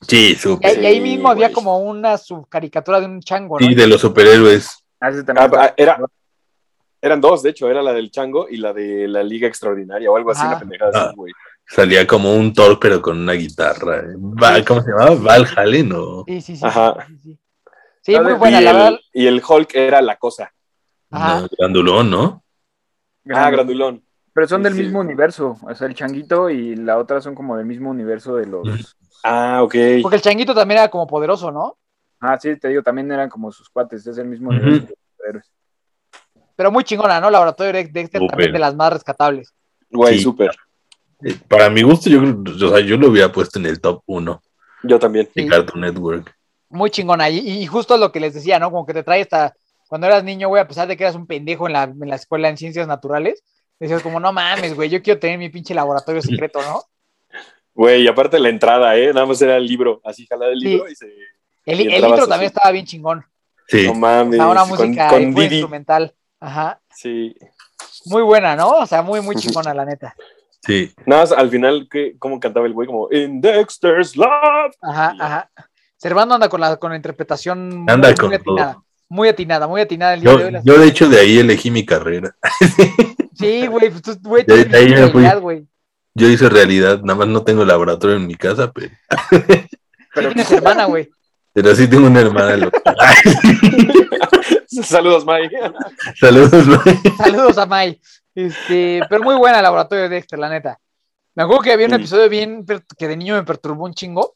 Sí, 0.01 0.35
súper. 0.37 0.81
y 0.81 0.87
ahí 0.87 0.95
Sí, 0.97 1.01
mismo 1.01 1.29
había 1.29 1.49
güey. 1.49 1.55
como 1.55 1.79
una 1.79 2.17
subcaricatura 2.19 3.01
de 3.01 3.07
un 3.07 3.21
chango, 3.21 3.59
¿no? 3.59 3.67
Sí, 3.67 3.75
de 3.75 3.87
los 3.87 4.01
superhéroes. 4.01 4.85
Ah, 5.01 5.11
ese 5.11 5.21
Ah, 5.21 5.25
también. 5.25 5.51
ah, 5.61 5.75
era, 5.77 5.99
eran 7.03 7.21
dos, 7.21 7.43
de 7.43 7.51
hecho, 7.51 7.69
era 7.69 7.83
la 7.83 7.93
del 7.93 8.11
Chango 8.11 8.49
y 8.49 8.57
la 8.57 8.73
de 8.73 9.07
la 9.09 9.23
Liga 9.23 9.47
Extraordinaria 9.49 10.11
o 10.11 10.17
algo 10.17 10.31
así, 10.31 10.41
Ajá. 10.41 10.51
una 10.51 10.59
pendejada 10.61 10.93
Ah. 10.95 11.05
así, 11.09 11.17
güey. 11.17 11.33
Salía 11.67 12.07
como 12.07 12.35
un 12.35 12.53
Thor, 12.55 12.79
pero 12.81 13.03
con 13.03 13.19
una 13.19 13.35
guitarra. 13.35 14.03
Va- 14.17 14.65
¿Cómo 14.65 14.83
se 14.83 14.91
llamaba? 14.91 15.15
Valhalla, 15.17 15.83
¿no? 15.85 16.25
Sí, 16.27 16.41
sí, 16.41 16.57
sí. 16.57 16.65
Ajá. 16.65 16.95
Sí, 17.07 17.17
sí, 17.17 17.23
sí. 17.23 17.39
Sí, 18.03 18.21
muy 18.21 18.33
buena, 18.35 18.61
y, 18.61 18.65
la 18.65 18.73
verdad. 18.73 18.89
el, 18.89 19.01
y 19.13 19.27
el 19.27 19.43
Hulk 19.47 19.75
era 19.75 20.01
la 20.01 20.17
cosa. 20.17 20.51
Ajá. 21.11 21.41
No, 21.43 21.49
grandulón, 21.59 22.11
¿no? 22.11 22.43
Ah, 23.35 23.51
grandulón. 23.51 24.03
Pero 24.33 24.47
son 24.47 24.63
del 24.63 24.75
Sí. 24.75 24.83
mismo 24.83 25.01
universo. 25.01 25.57
O 25.63 25.75
sea, 25.75 25.87
el 25.89 25.95
changuito 25.95 26.49
y 26.51 26.77
la 26.77 26.99
otra 26.99 27.21
son 27.21 27.35
como 27.35 27.57
del 27.57 27.67
mismo 27.67 27.91
universo 27.91 28.37
de 28.37 28.47
los. 28.47 28.97
Ah, 29.25 29.61
ok. 29.63 29.75
Porque 30.03 30.17
el 30.17 30.23
changuito 30.23 30.55
también 30.55 30.79
era 30.79 30.89
como 30.89 31.07
poderoso, 31.07 31.51
¿no? 31.51 31.77
Ah, 32.21 32.39
sí, 32.41 32.57
te 32.57 32.69
digo, 32.69 32.83
también 32.83 33.11
eran 33.11 33.29
como 33.29 33.51
sus 33.53 33.69
cuates. 33.69 34.07
Es 34.07 34.19
el 34.19 34.27
mismo 34.29 34.51
universo 34.51 34.87
de 34.87 34.93
los 34.93 34.99
superhéroes. 35.17 35.51
Pero 36.57 36.71
muy 36.73 36.85
chingona, 36.85 37.21
¿no? 37.21 37.31
Laboratorio 37.31 37.73
de 37.73 37.85
Dexter 37.89 38.21
también 38.29 38.53
de 38.53 38.59
las 38.59 38.75
más 38.75 38.93
rescatables. 38.93 39.55
Güey, 39.91 40.17
Sí. 40.19 40.23
súper. 40.25 40.51
Eh, 41.25 41.37
Para 41.49 41.69
mi 41.71 41.83
gusto, 41.83 42.09
yo, 42.11 42.21
creo- 42.21 42.69
o 42.69 42.71
sea, 42.77 42.81
yo 42.81 42.97
lo 42.97 43.09
hubiera 43.09 43.31
puesto 43.33 43.59
en 43.59 43.67
el 43.67 43.81
top 43.81 44.03
1 44.07 44.41
Yo 44.85 44.99
también. 44.99 45.29
Sí. 45.35 45.47
Cartoon 45.49 45.81
Network. 45.81 46.33
Muy 46.71 46.91
chingona. 46.91 47.29
Y, 47.31 47.39
y 47.39 47.67
justo 47.67 47.97
lo 47.97 48.13
que 48.13 48.21
les 48.21 48.35
decía, 48.35 48.59
¿no? 48.61 48.71
Como 48.71 48.87
que 48.87 48.95
te 48.95 49.03
trae 49.03 49.23
hasta 49.23 49.55
cuando 49.89 50.07
eras 50.07 50.23
niño, 50.25 50.49
güey, 50.49 50.63
a 50.63 50.69
pesar 50.69 50.87
de 50.87 50.97
que 50.97 51.03
eras 51.05 51.17
un 51.17 51.27
pendejo 51.27 51.67
en 51.67 51.73
la, 51.73 51.85
en 51.85 52.09
la 52.09 52.17
escuela 52.17 52.49
en 52.49 52.57
ciencias 52.57 52.87
naturales, 52.87 53.43
decías 53.81 54.03
como, 54.03 54.21
no 54.21 54.33
mames, 54.33 54.75
güey, 54.75 54.89
yo 54.91 55.03
quiero 55.03 55.19
tener 55.19 55.39
mi 55.39 55.49
pinche 55.49 55.75
laboratorio 55.75 56.23
secreto, 56.23 56.61
¿no? 56.63 56.83
Güey, 57.75 58.03
y 58.03 58.09
aparte 58.09 58.39
la 58.39 58.49
entrada, 58.49 58.97
¿eh? 58.97 59.13
Nada 59.13 59.25
más 59.27 59.41
era 59.41 59.57
el 59.57 59.65
libro. 59.67 60.01
Así 60.05 60.27
jalaba 60.27 60.51
el 60.53 60.59
Sí. 60.61 60.67
libro 60.69 60.89
y 60.89 60.95
se. 60.97 61.07
El, 61.65 61.81
Y 61.81 61.87
el 61.87 61.95
intro 62.05 62.15
así. 62.15 62.29
también 62.29 62.49
estaba 62.49 62.73
bien 62.73 62.87
chingón. 62.87 63.25
Sí, 63.69 63.87
No 63.87 63.95
mames. 63.95 64.33
Estaba 64.35 64.51
una 64.51 64.61
con, 64.63 64.69
música 64.71 65.09
con 65.09 65.35
Didi. 65.35 65.45
instrumental. 65.57 66.15
Ajá. 66.41 66.81
Sí. 66.95 67.37
Muy 68.07 68.23
buena, 68.23 68.57
¿no? 68.57 68.71
O 68.71 68.87
sea, 68.87 69.03
muy, 69.03 69.21
muy 69.21 69.37
chingona, 69.37 69.73
la 69.75 69.85
neta. 69.85 70.15
sí. 70.63 70.93
Nada 71.07 71.23
más 71.23 71.33
al 71.33 71.51
final, 71.51 71.87
¿qué, 71.91 72.17
¿cómo 72.19 72.41
cantaba 72.41 72.67
el 72.67 72.73
güey? 72.73 72.87
Como, 72.89 73.09
In 73.13 73.41
Dexter's 73.41 74.17
Love. 74.17 74.75
Ajá, 74.83 75.15
ajá. 75.21 75.51
Servando 75.97 76.35
anda 76.35 76.49
con 76.49 76.61
la, 76.61 76.77
con 76.79 76.91
la 76.91 76.97
interpretación 76.97 77.85
Anda 77.89 78.09
muy, 78.09 78.15
con 78.17 78.27
muy 78.27 78.37
atinada. 78.37 78.73
todo. 78.75 78.85
Muy 79.11 79.29
atinada, 79.29 79.67
muy 79.67 79.81
atinada 79.81 80.15
el 80.15 80.21
día 80.21 80.31
Yo, 80.33 80.39
de 80.39 80.45
hoy. 80.45 80.53
yo, 80.65 80.79
de 80.79 80.87
hecho, 80.87 81.09
de 81.09 81.19
ahí 81.21 81.39
elegí 81.39 81.71
mi 81.71 81.85
carrera. 81.87 82.35
Sí, 83.39 83.69
güey, 83.69 83.89
pues, 83.89 84.03
tú, 84.03 84.19
güey, 84.29 84.43
De- 84.45 84.65
de 84.65 84.77
ahí 84.77 84.87
tienes 84.87 85.05
me 85.07 85.11
fui. 85.13 85.21
realidad, 85.23 85.41
güey. 85.41 85.65
Yo 86.15 86.27
hice 86.29 86.49
realidad, 86.49 87.01
nada 87.03 87.21
más 87.21 87.29
no 87.29 87.45
tengo 87.45 87.65
laboratorio 87.65 88.17
en 88.17 88.27
mi 88.27 88.35
casa, 88.35 88.73
pero, 88.73 88.91
Pero 90.13 90.29
tienes 90.33 90.51
hermana, 90.51 90.87
güey. 90.87 91.09
pero 91.53 91.73
sí 91.77 91.87
tengo 91.89 92.09
una 92.09 92.21
hermana 92.21 92.57
loca. 92.57 92.83
Saludos, 94.83 95.25
Mike. 95.25 95.57
Saludos, 96.19 96.67
güey. 96.67 96.97
Saludos 97.17 97.59
a 97.59 97.67
Mai. 97.67 98.01
Este, 98.35 99.03
pero 99.09 99.23
muy 99.23 99.35
buena 99.37 99.59
el 99.59 99.63
laboratorio 99.63 100.05
de 100.05 100.09
Dexter, 100.11 100.39
la 100.39 100.49
neta. 100.49 100.79
Me 101.35 101.43
acuerdo 101.45 101.63
que 101.63 101.73
había 101.73 101.87
un 101.87 101.93
Sí. 101.93 101.97
episodio 101.97 102.29
bien 102.29 102.65
que 102.99 103.09
de 103.09 103.17
niño 103.17 103.35
me 103.37 103.45
perturbó 103.45 103.85
un 103.85 103.95
chingo. 103.95 104.35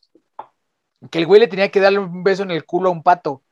Que 1.10 1.18
el 1.18 1.26
güey 1.26 1.40
le 1.40 1.48
tenía 1.48 1.68
que 1.70 1.80
darle 1.80 1.98
un 1.98 2.22
beso 2.22 2.44
en 2.44 2.52
el 2.52 2.64
culo 2.64 2.88
a 2.88 2.92
un 2.92 3.02
pato. 3.02 3.42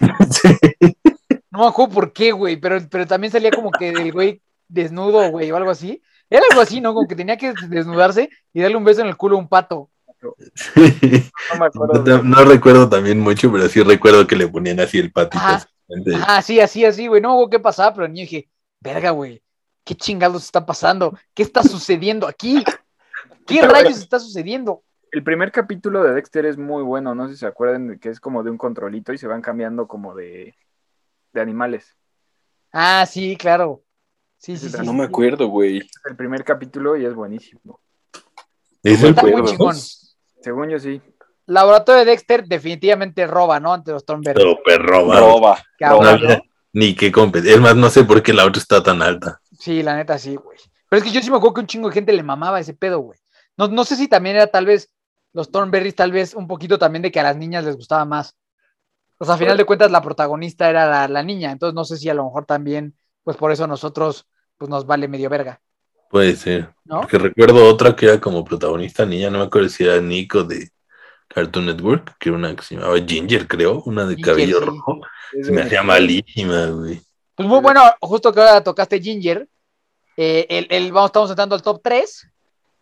No 1.50 1.60
me 1.60 1.66
acuerdo 1.66 1.94
por 1.94 2.12
qué, 2.12 2.32
güey, 2.32 2.56
pero, 2.56 2.80
pero 2.90 3.06
también 3.06 3.32
salía 3.32 3.52
como 3.52 3.70
que 3.70 3.90
el 3.90 4.10
güey 4.10 4.42
desnudo, 4.66 5.30
güey, 5.30 5.52
o 5.52 5.56
algo 5.56 5.70
así. 5.70 6.02
Era 6.28 6.42
algo 6.50 6.60
así, 6.60 6.80
¿no? 6.80 6.92
Como 6.92 7.06
que 7.06 7.14
tenía 7.14 7.36
que 7.36 7.54
desnudarse 7.68 8.28
y 8.52 8.60
darle 8.60 8.76
un 8.76 8.82
beso 8.82 9.02
en 9.02 9.06
el 9.06 9.16
culo 9.16 9.36
a 9.36 9.38
un 9.38 9.48
pato. 9.48 9.88
No 10.20 10.32
me 11.60 11.66
acuerdo. 11.66 12.02
No, 12.04 12.22
no 12.24 12.44
recuerdo 12.44 12.88
también 12.88 13.20
mucho, 13.20 13.52
pero 13.52 13.68
sí 13.68 13.80
recuerdo 13.84 14.26
que 14.26 14.34
le 14.34 14.48
ponían 14.48 14.80
así 14.80 14.98
el 14.98 15.12
patito. 15.12 15.44
Ajá. 15.44 15.64
Ah, 16.26 16.42
sí, 16.42 16.60
así, 16.60 16.84
así, 16.84 17.06
güey. 17.06 17.20
No 17.20 17.28
me 17.28 17.34
acuerdo 17.34 17.50
qué 17.50 17.60
pasaba, 17.60 17.94
pero 17.94 18.06
el 18.06 18.12
niño 18.12 18.24
dije, 18.24 18.48
verga, 18.80 19.10
güey, 19.10 19.42
¿qué 19.84 19.94
chingados 19.94 20.44
está 20.44 20.64
pasando? 20.64 21.16
¿Qué 21.34 21.42
está 21.42 21.62
sucediendo 21.62 22.26
aquí? 22.26 22.64
¿Qué 23.46 23.62
rayos 23.62 23.98
está 23.98 24.18
sucediendo? 24.18 24.82
El 25.14 25.22
primer 25.22 25.52
capítulo 25.52 26.02
de 26.02 26.12
Dexter 26.12 26.44
es 26.44 26.58
muy 26.58 26.82
bueno. 26.82 27.14
No 27.14 27.28
sé 27.28 27.34
si 27.34 27.38
se 27.38 27.46
acuerdan 27.46 27.86
de 27.86 27.98
que 28.00 28.08
es 28.08 28.18
como 28.18 28.42
de 28.42 28.50
un 28.50 28.58
controlito 28.58 29.12
y 29.12 29.18
se 29.18 29.28
van 29.28 29.42
cambiando 29.42 29.86
como 29.86 30.12
de, 30.12 30.56
de 31.32 31.40
animales. 31.40 31.96
Ah, 32.72 33.06
sí, 33.08 33.36
claro. 33.36 33.84
Sí, 34.38 34.56
sí, 34.56 34.68
sí. 34.68 34.76
No 34.78 34.90
sí, 34.90 34.92
me 34.92 35.04
acuerdo, 35.04 35.46
güey. 35.46 35.78
Es 35.78 35.86
el 36.10 36.16
primer 36.16 36.42
capítulo 36.42 36.96
y 36.96 37.04
es 37.04 37.14
buenísimo. 37.14 37.78
Es 38.82 39.04
el. 39.04 39.14
Según 40.40 40.70
yo 40.70 40.80
sí. 40.80 41.00
Laboratorio 41.46 42.00
de 42.00 42.10
Dexter 42.10 42.44
definitivamente 42.44 43.24
roba, 43.28 43.60
¿no? 43.60 43.72
Ante 43.72 43.92
los 43.92 44.04
Thornberry. 44.04 44.42
Super 44.42 44.82
roba. 44.82 45.20
Roba. 45.20 45.62
Había 45.80 46.42
ni 46.72 46.96
qué 46.96 47.12
competir. 47.12 47.52
Es 47.52 47.60
más, 47.60 47.76
no 47.76 47.88
sé 47.88 48.02
por 48.02 48.20
qué 48.20 48.32
la 48.32 48.46
otra 48.46 48.60
está 48.60 48.82
tan 48.82 49.00
alta. 49.00 49.40
Sí, 49.56 49.84
la 49.84 49.94
neta 49.94 50.18
sí, 50.18 50.34
güey. 50.34 50.58
Pero 50.88 50.98
es 50.98 51.04
que 51.04 51.14
yo 51.14 51.22
sí 51.22 51.30
me 51.30 51.36
acuerdo 51.36 51.54
que 51.54 51.60
un 51.60 51.66
chingo 51.68 51.86
de 51.86 51.94
gente 51.94 52.12
le 52.12 52.24
mamaba 52.24 52.58
ese 52.58 52.74
pedo, 52.74 52.98
güey. 52.98 53.20
No, 53.56 53.68
no 53.68 53.84
sé 53.84 53.94
si 53.94 54.08
también 54.08 54.34
era 54.34 54.48
tal 54.48 54.66
vez 54.66 54.90
los 55.34 55.50
Thornberrys, 55.52 55.96
tal 55.96 56.12
vez 56.12 56.34
un 56.34 56.48
poquito 56.48 56.78
también 56.78 57.02
de 57.02 57.12
que 57.12 57.20
a 57.20 57.24
las 57.24 57.36
niñas 57.38 57.64
les 57.66 57.76
gustaba 57.76 58.06
más. 58.06 58.36
O 59.18 59.24
sea, 59.24 59.34
a 59.34 59.38
final 59.38 59.56
de 59.56 59.64
cuentas 59.66 59.90
la 59.90 60.02
protagonista 60.02 60.70
era 60.70 60.86
la, 60.86 61.08
la 61.08 61.22
niña, 61.22 61.52
entonces 61.52 61.74
no 61.74 61.84
sé 61.84 61.96
si 61.96 62.08
a 62.08 62.14
lo 62.14 62.24
mejor 62.24 62.46
también, 62.46 62.96
pues 63.24 63.36
por 63.36 63.52
eso 63.52 63.66
nosotros, 63.66 64.26
pues 64.58 64.70
nos 64.70 64.86
vale 64.86 65.08
medio 65.08 65.30
verga, 65.30 65.60
Puede 66.10 66.36
ser. 66.36 66.70
¿no? 66.84 67.00
Porque 67.00 67.18
recuerdo 67.18 67.66
otra 67.68 67.96
que 67.96 68.06
era 68.06 68.20
como 68.20 68.44
protagonista 68.44 69.04
niña, 69.04 69.30
no 69.30 69.38
me 69.38 69.44
acuerdo 69.44 69.68
si 69.68 69.84
era 69.84 70.00
Nico 70.00 70.44
de 70.44 70.70
Cartoon 71.28 71.66
Network, 71.66 72.16
que 72.18 72.28
era 72.28 72.38
una 72.38 72.54
que 72.54 72.62
se 72.62 72.76
llamaba 72.76 72.96
Ginger, 73.04 73.48
creo, 73.48 73.82
una 73.86 74.04
de 74.04 74.14
Ginger, 74.16 74.32
cabello 74.32 74.60
sí. 74.60 74.64
rojo. 74.66 75.00
Se 75.42 75.50
me 75.52 75.62
hacía 75.62 75.82
malísima, 75.82 76.66
güey. 76.66 77.00
Pues 77.34 77.48
muy 77.48 77.60
bueno, 77.60 77.82
justo 78.00 78.32
que 78.32 78.40
ahora 78.40 78.62
tocaste 78.62 79.00
Ginger, 79.00 79.48
eh, 80.16 80.46
el, 80.48 80.66
el- 80.70 80.92
vamos, 80.92 81.08
estamos 81.08 81.30
entrando 81.30 81.54
al 81.56 81.62
top 81.62 81.80
3, 81.82 82.28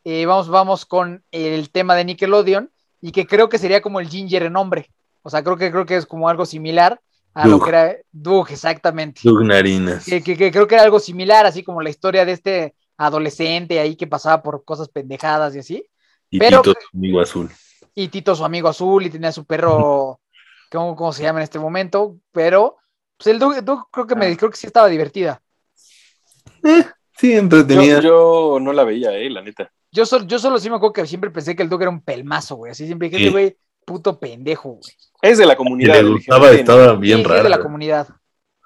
vamos, 0.05 0.49
vamos 0.49 0.87
con 0.87 1.25
el 1.31 1.71
tema 1.71 1.95
de 1.95 2.05
Nickelodeon, 2.05 2.71
y 3.01 3.13
que 3.13 3.27
creo 3.27 3.49
que 3.49 3.59
sería 3.59 3.81
como 3.83 4.01
el 4.01 4.09
Ginger 4.09 4.45
en 4.45 4.57
hombre, 4.57 4.91
o 5.23 5.31
sea, 5.31 5.43
creo 5.43 5.57
que, 5.57 5.71
creo 5.71 5.87
que 5.87 5.97
es 5.97 6.07
como 6.07 6.29
algo 6.29 6.47
similar 6.47 7.01
a 7.35 7.47
lo 7.49 7.61
que 7.61 7.71
era 7.71 7.97
Doug, 8.13 8.49
exactamente. 8.51 9.21
Doug 9.25 9.45
Narinas. 9.45 10.05
Que, 10.05 10.23
que- 10.23 10.37
que 10.37 10.51
creo 10.53 10.67
que 10.67 10.75
era 10.75 10.85
algo 10.85 11.01
similar, 11.01 11.47
así 11.47 11.63
como 11.65 11.81
la 11.81 11.89
historia 11.91 12.25
de 12.27 12.33
este 12.33 12.75
adolescente 12.99 13.81
ahí 13.81 13.97
que 13.97 14.07
pasaba 14.07 14.43
por 14.43 14.65
cosas 14.65 14.89
pendejadas 14.89 15.55
y 15.57 15.61
así, 15.61 15.85
Y 16.31 16.39
pero- 16.39 16.61
Tito, 16.63 16.79
su 16.81 16.97
amigo 16.99 17.21
azul. 17.21 17.51
y 17.95 18.09
Tito 18.09 18.35
su 18.37 18.45
amigo 18.45 18.69
azul 18.69 19.07
y 19.07 19.11
tenía 19.11 19.33
su 19.33 19.45
perro, 19.47 20.21
cómo, 20.71 20.95
cómo 20.95 21.13
se 21.13 21.23
llama 21.23 21.39
en 21.41 21.45
este 21.45 21.59
momento, 21.59 22.17
pero 22.33 22.77
pues 23.17 23.29
el 23.29 23.39
Doug, 23.39 23.63
Doug 23.65 23.87
creo 23.91 24.07
que 24.07 24.15
me 24.17 24.27
Ah. 24.27 24.37
creo 24.37 24.51
que 24.51 24.57
sí 24.57 24.67
estaba 24.67 24.89
divertida. 24.89 25.41
Sí, 27.19 27.33
Yo, 27.33 27.39
entretenida. 27.39 28.01
yo 28.01 28.59
no 28.61 28.73
la 28.73 28.85
veía, 28.85 29.13
eh, 29.13 29.31
la 29.31 29.43
neta. 29.43 29.71
Yo, 29.93 30.07
sol- 30.07 30.27
yo 30.27 30.39
solo 30.39 30.59
sí 30.59 30.71
me 30.71 30.77
acuerdo 30.77 30.95
que 30.95 31.07
siempre 31.07 31.31
pensé 31.31 31.55
que 31.55 31.63
el 31.63 31.69
Doug 31.69 31.83
era 31.83 31.91
un 31.91 32.01
pelmazo, 32.01 32.57
güey. 32.57 32.73
Así 32.73 32.87
siempre 32.87 33.09
dije, 33.09 33.19
Sí. 33.19 33.25
"Ese 33.25 33.33
güey, 33.33 33.57
puto 33.85 34.19
pendejo, 34.19 34.71
güey. 34.71 34.93
Es 35.21 35.39
de 35.39 35.47
la 35.47 35.53
Y 35.53 35.57
comunidad. 35.57 35.93
le 35.95 36.01
el 36.01 36.13
gustaba, 36.13 36.51
estaba 36.51 36.95
bien 36.97 37.19
Sí, 37.19 37.25
raro. 37.25 37.43
de 37.45 37.49
la 37.51 37.61
comunidad. 37.61 38.09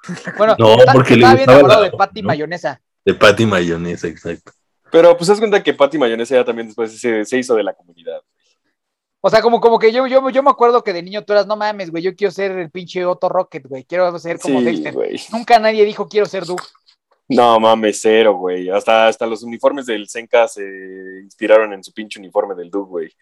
Bueno, 0.38 0.54
No, 0.58 0.76
porque 0.92 1.16
le 1.16 1.24
estaba 1.24 1.34
bien 1.34 1.46
gustaba 1.46 1.58
enamorado 1.58 1.82
la- 1.82 1.90
de 1.90 1.96
Patty 1.96 2.22
¿no? 2.22 2.26
Mayonesa. 2.28 2.80
De 3.04 3.14
Patty 3.14 3.46
Mayonesa, 3.46 4.06
exacto. 4.08 4.52
Pero 4.92 5.16
pues 5.16 5.28
haz 5.30 5.38
cuenta 5.40 5.62
que 5.62 5.74
Patty 5.74 5.98
Mayonesa 5.98 6.36
ya 6.36 6.44
también 6.44 6.68
después 6.68 6.98
se, 6.98 7.24
se 7.24 7.38
hizo 7.38 7.54
de 7.56 7.64
la 7.64 7.74
comunidad. 7.74 8.20
O 9.20 9.28
sea, 9.30 9.42
como, 9.42 9.60
como 9.60 9.80
que 9.80 9.90
yo, 9.92 10.06
yo, 10.06 10.30
yo 10.30 10.42
me 10.44 10.50
acuerdo 10.50 10.84
que 10.84 10.92
de 10.92 11.02
niño 11.02 11.24
tú 11.24 11.32
eras, 11.32 11.48
no 11.48 11.56
mames, 11.56 11.90
güey, 11.90 12.04
yo 12.04 12.14
quiero 12.14 12.30
ser 12.30 12.52
el 12.52 12.70
pinche 12.70 13.04
Otto 13.04 13.28
Rocket, 13.28 13.66
güey. 13.66 13.82
Quiero 13.84 14.16
ser 14.20 14.38
como 14.38 14.60
Sí, 14.60 14.64
Dexter. 14.64 14.94
Nunca 15.32 15.58
nadie 15.58 15.84
dijo 15.84 16.06
quiero 16.08 16.26
ser 16.26 16.44
Doug. 16.44 16.60
No 17.28 17.58
mames, 17.58 17.98
cero, 18.00 18.34
güey. 18.34 18.70
Hasta, 18.70 19.08
hasta 19.08 19.26
los 19.26 19.42
uniformes 19.42 19.86
del 19.86 20.08
Senka 20.08 20.46
se 20.46 20.62
inspiraron 21.22 21.72
en 21.72 21.82
su 21.82 21.92
pinche 21.92 22.18
uniforme 22.20 22.54
del 22.54 22.70
Doug, 22.70 22.88
güey. 22.88 23.12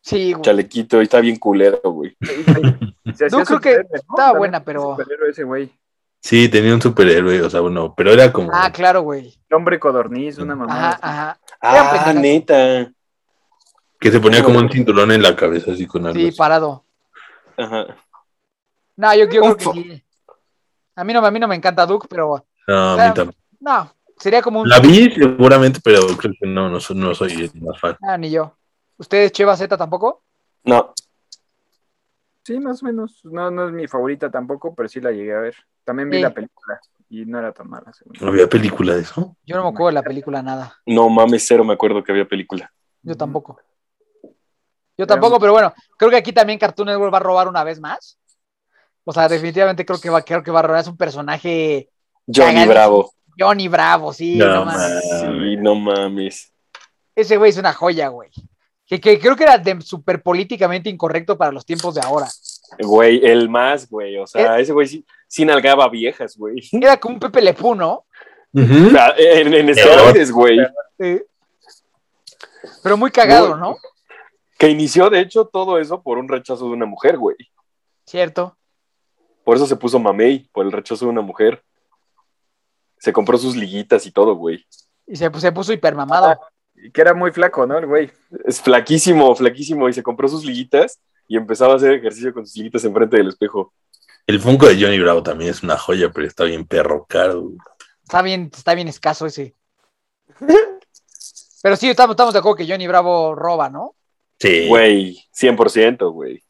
Sí, 0.00 0.32
güey. 0.32 0.42
Chalequito, 0.42 1.00
y 1.00 1.04
está 1.04 1.20
bien 1.20 1.36
culero, 1.38 1.80
güey. 1.82 2.16
Yo 2.20 3.44
creo 3.44 3.60
que 3.60 3.76
¿no? 3.78 3.84
estaba 3.94 4.38
buena, 4.38 4.62
pero- 4.62 4.96
superhéroe 4.96 5.30
ese 5.30 5.42
güey. 5.44 5.70
Sí, 6.20 6.48
tenía 6.48 6.74
un 6.74 6.82
superhéroe, 6.82 7.42
o 7.42 7.48
sea, 7.50 7.60
bueno, 7.60 7.94
pero 7.96 8.10
era 8.12 8.32
como. 8.32 8.50
Ah, 8.52 8.72
claro, 8.72 9.02
güey. 9.02 9.38
El 9.48 9.56
hombre 9.56 9.78
codorniz, 9.78 10.36
una 10.38 10.56
mamá. 10.56 10.90
Ajá, 10.90 10.98
ajá. 11.00 11.38
Ah, 11.60 12.12
neta. 12.12 12.90
que 14.00 14.10
se 14.10 14.18
ponía 14.18 14.42
como 14.42 14.58
un 14.58 14.68
cinturón 14.68 15.12
en 15.12 15.22
la 15.22 15.36
cabeza, 15.36 15.70
así 15.72 15.86
con 15.86 16.06
algo. 16.06 16.18
Sí, 16.18 16.28
así. 16.28 16.36
parado. 16.36 16.84
Ajá. 17.56 17.86
No, 18.96 19.14
yo, 19.14 19.28
yo 19.28 19.40
creo 19.42 19.56
que 19.56 19.64
sí. 19.64 20.04
A 20.96 21.04
mí 21.04 21.12
no, 21.12 21.24
a 21.24 21.30
mí 21.30 21.38
no 21.38 21.46
me 21.46 21.54
encanta 21.54 21.86
Doug, 21.86 22.06
pero 22.08 22.44
No, 22.66 22.90
a 22.90 22.96
mí 22.96 23.02
Ah, 23.02 23.14
tampoco. 23.14 23.38
No, 23.60 23.92
sería 24.18 24.42
como 24.42 24.60
un... 24.62 24.68
La 24.68 24.80
vi 24.80 25.10
seguramente, 25.12 25.80
pero 25.82 26.06
creo 26.16 26.32
que 26.40 26.46
no, 26.46 26.68
no, 26.68 26.80
soy- 26.80 26.96
no 26.96 27.14
soy 27.14 27.50
más 27.54 27.78
fan. 27.80 27.96
Ah, 28.02 28.16
ni 28.18 28.30
yo. 28.30 28.54
¿Ustedes, 28.96 29.32
Cheva 29.32 29.56
Z, 29.56 29.76
tampoco? 29.76 30.22
No. 30.64 30.92
Sí, 32.44 32.58
más 32.58 32.82
o 32.82 32.86
menos. 32.86 33.20
No, 33.24 33.50
no 33.50 33.68
es 33.68 33.72
mi 33.72 33.86
favorita 33.86 34.30
tampoco, 34.30 34.74
pero 34.74 34.88
sí 34.88 35.00
la 35.00 35.10
llegué 35.12 35.34
a 35.34 35.40
ver. 35.40 35.54
También 35.84 36.08
vi 36.10 36.16
Sí. 36.16 36.22
la 36.22 36.34
película 36.34 36.80
y 37.10 37.24
no 37.26 37.38
era 37.38 37.52
tan 37.52 37.68
mala. 37.68 37.92
según. 37.92 38.14
¿No 38.20 38.28
había 38.28 38.48
película 38.48 38.94
de 38.94 39.02
eso? 39.02 39.36
Yo 39.46 39.56
no 39.56 39.62
me 39.64 39.68
acuerdo 39.68 39.86
de 39.88 39.92
la 39.94 40.02
película 40.02 40.42
nada. 40.42 40.76
No 40.86 41.08
mames, 41.08 41.44
cero 41.46 41.64
me 41.64 41.74
acuerdo 41.74 42.02
que 42.02 42.12
había 42.12 42.26
película. 42.26 42.72
Yo 43.02 43.14
tampoco. 43.16 43.60
Yo 44.96 45.06
tampoco, 45.06 45.38
pero 45.38 45.52
bueno, 45.52 45.72
creo 45.96 46.10
que 46.10 46.16
aquí 46.16 46.32
también 46.32 46.58
Cartoon 46.58 46.86
Network 46.88 47.12
va 47.14 47.18
a 47.18 47.20
robar 47.20 47.46
una 47.48 47.62
vez 47.62 47.78
más. 47.80 48.18
O 49.04 49.12
sea, 49.12 49.28
definitivamente 49.28 49.86
creo 49.86 50.00
que 50.00 50.10
va, 50.10 50.22
creo 50.22 50.42
que 50.42 50.50
va 50.50 50.58
a 50.58 50.62
robar. 50.62 50.80
Es 50.80 50.88
un 50.88 50.96
personaje 50.96 51.88
Johnny 52.26 52.34
Cagadísimo. 52.64 52.72
Bravo. 52.72 53.12
Johnny 53.38 53.68
Bravo, 53.68 54.12
sí. 54.12 54.36
No, 54.36 54.46
no 54.46 54.64
mames. 54.64 55.10
Sí, 55.10 55.56
no 55.56 55.74
mames. 55.74 56.52
Ese 57.14 57.36
güey 57.36 57.50
es 57.50 57.58
una 57.58 57.72
joya, 57.72 58.08
güey. 58.08 58.30
Que, 58.86 59.00
que 59.00 59.18
creo 59.18 59.36
que 59.36 59.44
era 59.44 59.58
de 59.58 59.80
súper 59.82 60.22
políticamente 60.22 60.88
incorrecto 60.88 61.36
para 61.36 61.52
los 61.52 61.66
tiempos 61.66 61.94
de 61.94 62.00
ahora. 62.00 62.28
Güey, 62.78 63.24
el 63.24 63.48
más, 63.48 63.88
güey. 63.88 64.16
O 64.18 64.26
sea, 64.26 64.58
ese 64.58 64.72
güey 64.72 64.86
sí, 64.86 65.04
sí 65.26 65.44
nalgaba 65.44 65.88
viejas, 65.88 66.36
güey. 66.36 66.56
Era 66.72 66.96
como 66.98 67.14
un 67.14 67.20
Pepe 67.20 67.42
Lepú, 67.42 67.74
¿no? 67.74 68.06
En, 68.52 69.54
en 69.54 69.68
esteroides, 69.68 70.32
güey. 70.32 70.58
Sí. 70.98 71.22
Pero 72.82 72.96
muy 72.96 73.10
cagado, 73.10 73.56
¿no? 73.56 73.76
Que 74.58 74.68
inició, 74.68 75.10
de 75.10 75.20
hecho, 75.20 75.44
todo 75.46 75.78
eso 75.78 76.02
por 76.02 76.18
un 76.18 76.28
rechazo 76.28 76.64
de 76.64 76.72
una 76.72 76.86
mujer, 76.86 77.16
güey. 77.18 77.36
Cierto. 78.06 78.56
Por 79.44 79.56
eso 79.56 79.66
se 79.66 79.76
puso 79.76 79.98
mamey, 79.98 80.48
por 80.52 80.66
el 80.66 80.72
rechazo 80.72 81.04
de 81.04 81.10
una 81.10 81.20
mujer. 81.20 81.62
Se 82.98 83.12
compró 83.12 83.38
sus 83.38 83.56
liguitas 83.56 84.06
y 84.06 84.10
todo, 84.12 84.34
güey. 84.34 84.64
Y 85.06 85.16
se, 85.16 85.30
se 85.38 85.52
puso 85.52 85.72
hipermamado. 85.72 86.38
Y 86.74 86.90
que 86.90 87.00
era 87.00 87.14
muy 87.14 87.32
flaco, 87.32 87.66
¿no? 87.66 87.78
El 87.78 87.86
güey. 87.86 88.10
Es 88.44 88.60
flaquísimo, 88.60 89.34
flaquísimo. 89.34 89.88
Y 89.88 89.92
se 89.92 90.02
compró 90.02 90.28
sus 90.28 90.44
liguitas 90.44 91.00
y 91.26 91.36
empezaba 91.36 91.74
a 91.74 91.76
hacer 91.76 91.92
ejercicio 91.94 92.32
con 92.32 92.46
sus 92.46 92.56
liguitas 92.56 92.84
enfrente 92.84 93.16
del 93.16 93.28
espejo. 93.28 93.72
El 94.26 94.40
Funko 94.40 94.66
de 94.66 94.80
Johnny 94.80 94.98
Bravo 94.98 95.22
también 95.22 95.50
es 95.50 95.62
una 95.62 95.78
joya, 95.78 96.10
pero 96.10 96.26
está 96.26 96.44
bien 96.44 96.66
perro 96.66 97.06
caro. 97.08 97.42
güey. 97.42 97.58
Está 98.02 98.22
bien, 98.22 98.50
está 98.54 98.74
bien 98.74 98.88
escaso 98.88 99.26
ese. 99.26 99.54
Pero 101.62 101.76
sí, 101.76 101.90
estamos, 101.90 102.14
estamos 102.14 102.32
de 102.32 102.38
acuerdo 102.38 102.56
que 102.56 102.68
Johnny 102.68 102.86
Bravo 102.86 103.34
roba, 103.34 103.68
¿no? 103.68 103.96
Sí. 104.38 104.68
Güey, 104.68 105.18
100%, 105.36 106.12
güey. 106.12 106.42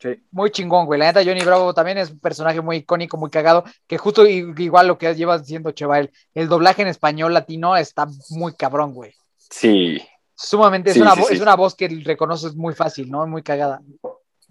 Sí. 0.00 0.10
Muy 0.30 0.50
chingón, 0.50 0.86
güey. 0.86 1.00
La 1.00 1.06
neta, 1.06 1.24
Johnny 1.24 1.40
Bravo 1.44 1.74
también 1.74 1.98
es 1.98 2.10
un 2.10 2.20
personaje 2.20 2.60
muy 2.60 2.76
icónico, 2.78 3.16
muy 3.16 3.30
cagado, 3.30 3.64
que 3.86 3.98
justo 3.98 4.24
igual 4.26 4.86
lo 4.86 4.96
que 4.96 5.12
llevas 5.14 5.42
diciendo, 5.42 5.72
Cheval, 5.72 6.10
el 6.34 6.48
doblaje 6.48 6.82
en 6.82 6.88
español 6.88 7.34
latino 7.34 7.76
está 7.76 8.06
muy 8.30 8.54
cabrón, 8.54 8.94
güey. 8.94 9.12
Sí, 9.50 10.00
Sumamente, 10.40 10.90
es, 10.90 10.94
Sí, 10.94 11.00
una 11.00 11.16
sí, 11.16 11.22
es 11.30 11.40
una 11.40 11.56
voz 11.56 11.74
que 11.74 11.88
reconoces 12.04 12.54
muy 12.54 12.72
fácil, 12.72 13.10
¿no? 13.10 13.26
Muy 13.26 13.42
cagada. 13.42 13.80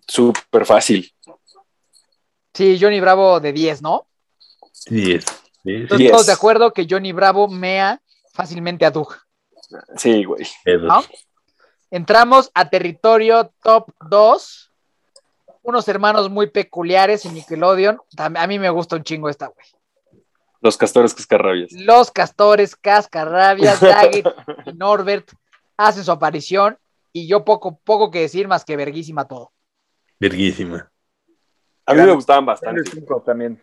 súper 0.05 0.65
fácil. 0.65 1.09
Sí, 2.53 2.77
Johnny 2.79 2.99
Bravo 2.99 3.39
de 3.39 3.53
10, 3.53 3.81
¿no? 3.81 4.07
Sí, 4.73 5.13
es. 5.13 5.23
Sí, 5.63 5.75
Entonces, 5.75 5.97
sí, 5.97 6.03
Yes. 6.03 6.11
todos 6.11 6.25
de 6.25 6.33
acuerdo 6.33 6.73
que 6.73 6.87
Johnny 6.89 7.13
Bravo 7.13 7.47
mea 7.47 8.01
fácilmente 8.33 8.85
a 8.85 8.91
Doug. 8.91 9.13
Sí, 9.95 10.25
güey. 10.25 10.45
Entramos 11.89 12.51
a 12.53 12.69
territorio 12.69 13.53
top 13.63 13.89
2. 14.09 14.66
Unos 15.67 15.85
hermanos 15.89 16.29
muy 16.29 16.47
peculiares 16.47 17.25
en 17.25 17.33
Nickelodeon. 17.33 17.99
A 18.17 18.47
mí 18.47 18.57
me 18.57 18.69
gusta 18.69 18.95
un 18.95 19.03
chingo 19.03 19.27
esta, 19.27 19.47
güey. 19.47 19.67
Los 20.61 20.77
castores 20.77 21.13
cascarrabias. 21.13 21.73
Los 21.73 22.09
castores, 22.09 22.73
Cascarrabias, 22.77 23.81
Daggett 23.81 24.25
y 24.65 24.71
Norbert 24.71 25.29
hacen 25.75 26.05
su 26.05 26.11
aparición. 26.13 26.77
Y 27.11 27.27
yo 27.27 27.43
poco, 27.43 27.81
poco 27.83 28.09
que 28.11 28.21
decir 28.21 28.47
más 28.47 28.63
que 28.63 28.77
verguísima 28.77 29.27
todo. 29.27 29.51
Verguísima. 30.21 30.89
A 31.85 31.93
mí 31.93 32.01
me 32.01 32.13
gustaban 32.13 32.45
bastante. 32.45 32.89
Funkos 32.89 33.25
también. 33.25 33.61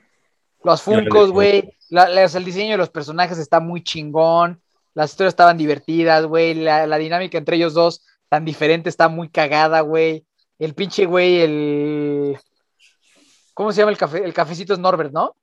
Los 0.62 0.82
Funkos, 0.82 1.30
güey. 1.30 1.74
el 1.90 2.44
diseño 2.44 2.72
de 2.72 2.76
los 2.76 2.90
personajes 2.90 3.38
está 3.38 3.60
muy 3.60 3.82
chingón. 3.82 4.60
Las 4.92 5.12
historias 5.12 5.32
estaban 5.32 5.56
divertidas, 5.56 6.26
güey. 6.26 6.52
La, 6.52 6.86
la 6.86 6.98
dinámica 6.98 7.38
entre 7.38 7.56
ellos 7.56 7.72
dos, 7.72 8.04
tan 8.28 8.44
diferente, 8.44 8.90
está 8.90 9.08
muy 9.08 9.30
cagada, 9.30 9.80
güey. 9.80 10.26
El 10.58 10.74
pinche, 10.74 11.06
güey, 11.06 11.40
el. 11.40 12.38
¿Cómo 13.54 13.72
se 13.72 13.80
llama 13.80 13.92
el 13.92 13.98
café? 13.98 14.24
El 14.24 14.32
cafecito 14.34 14.72
es 14.74 14.78
Norbert, 14.78 15.12
¿no? 15.12 15.34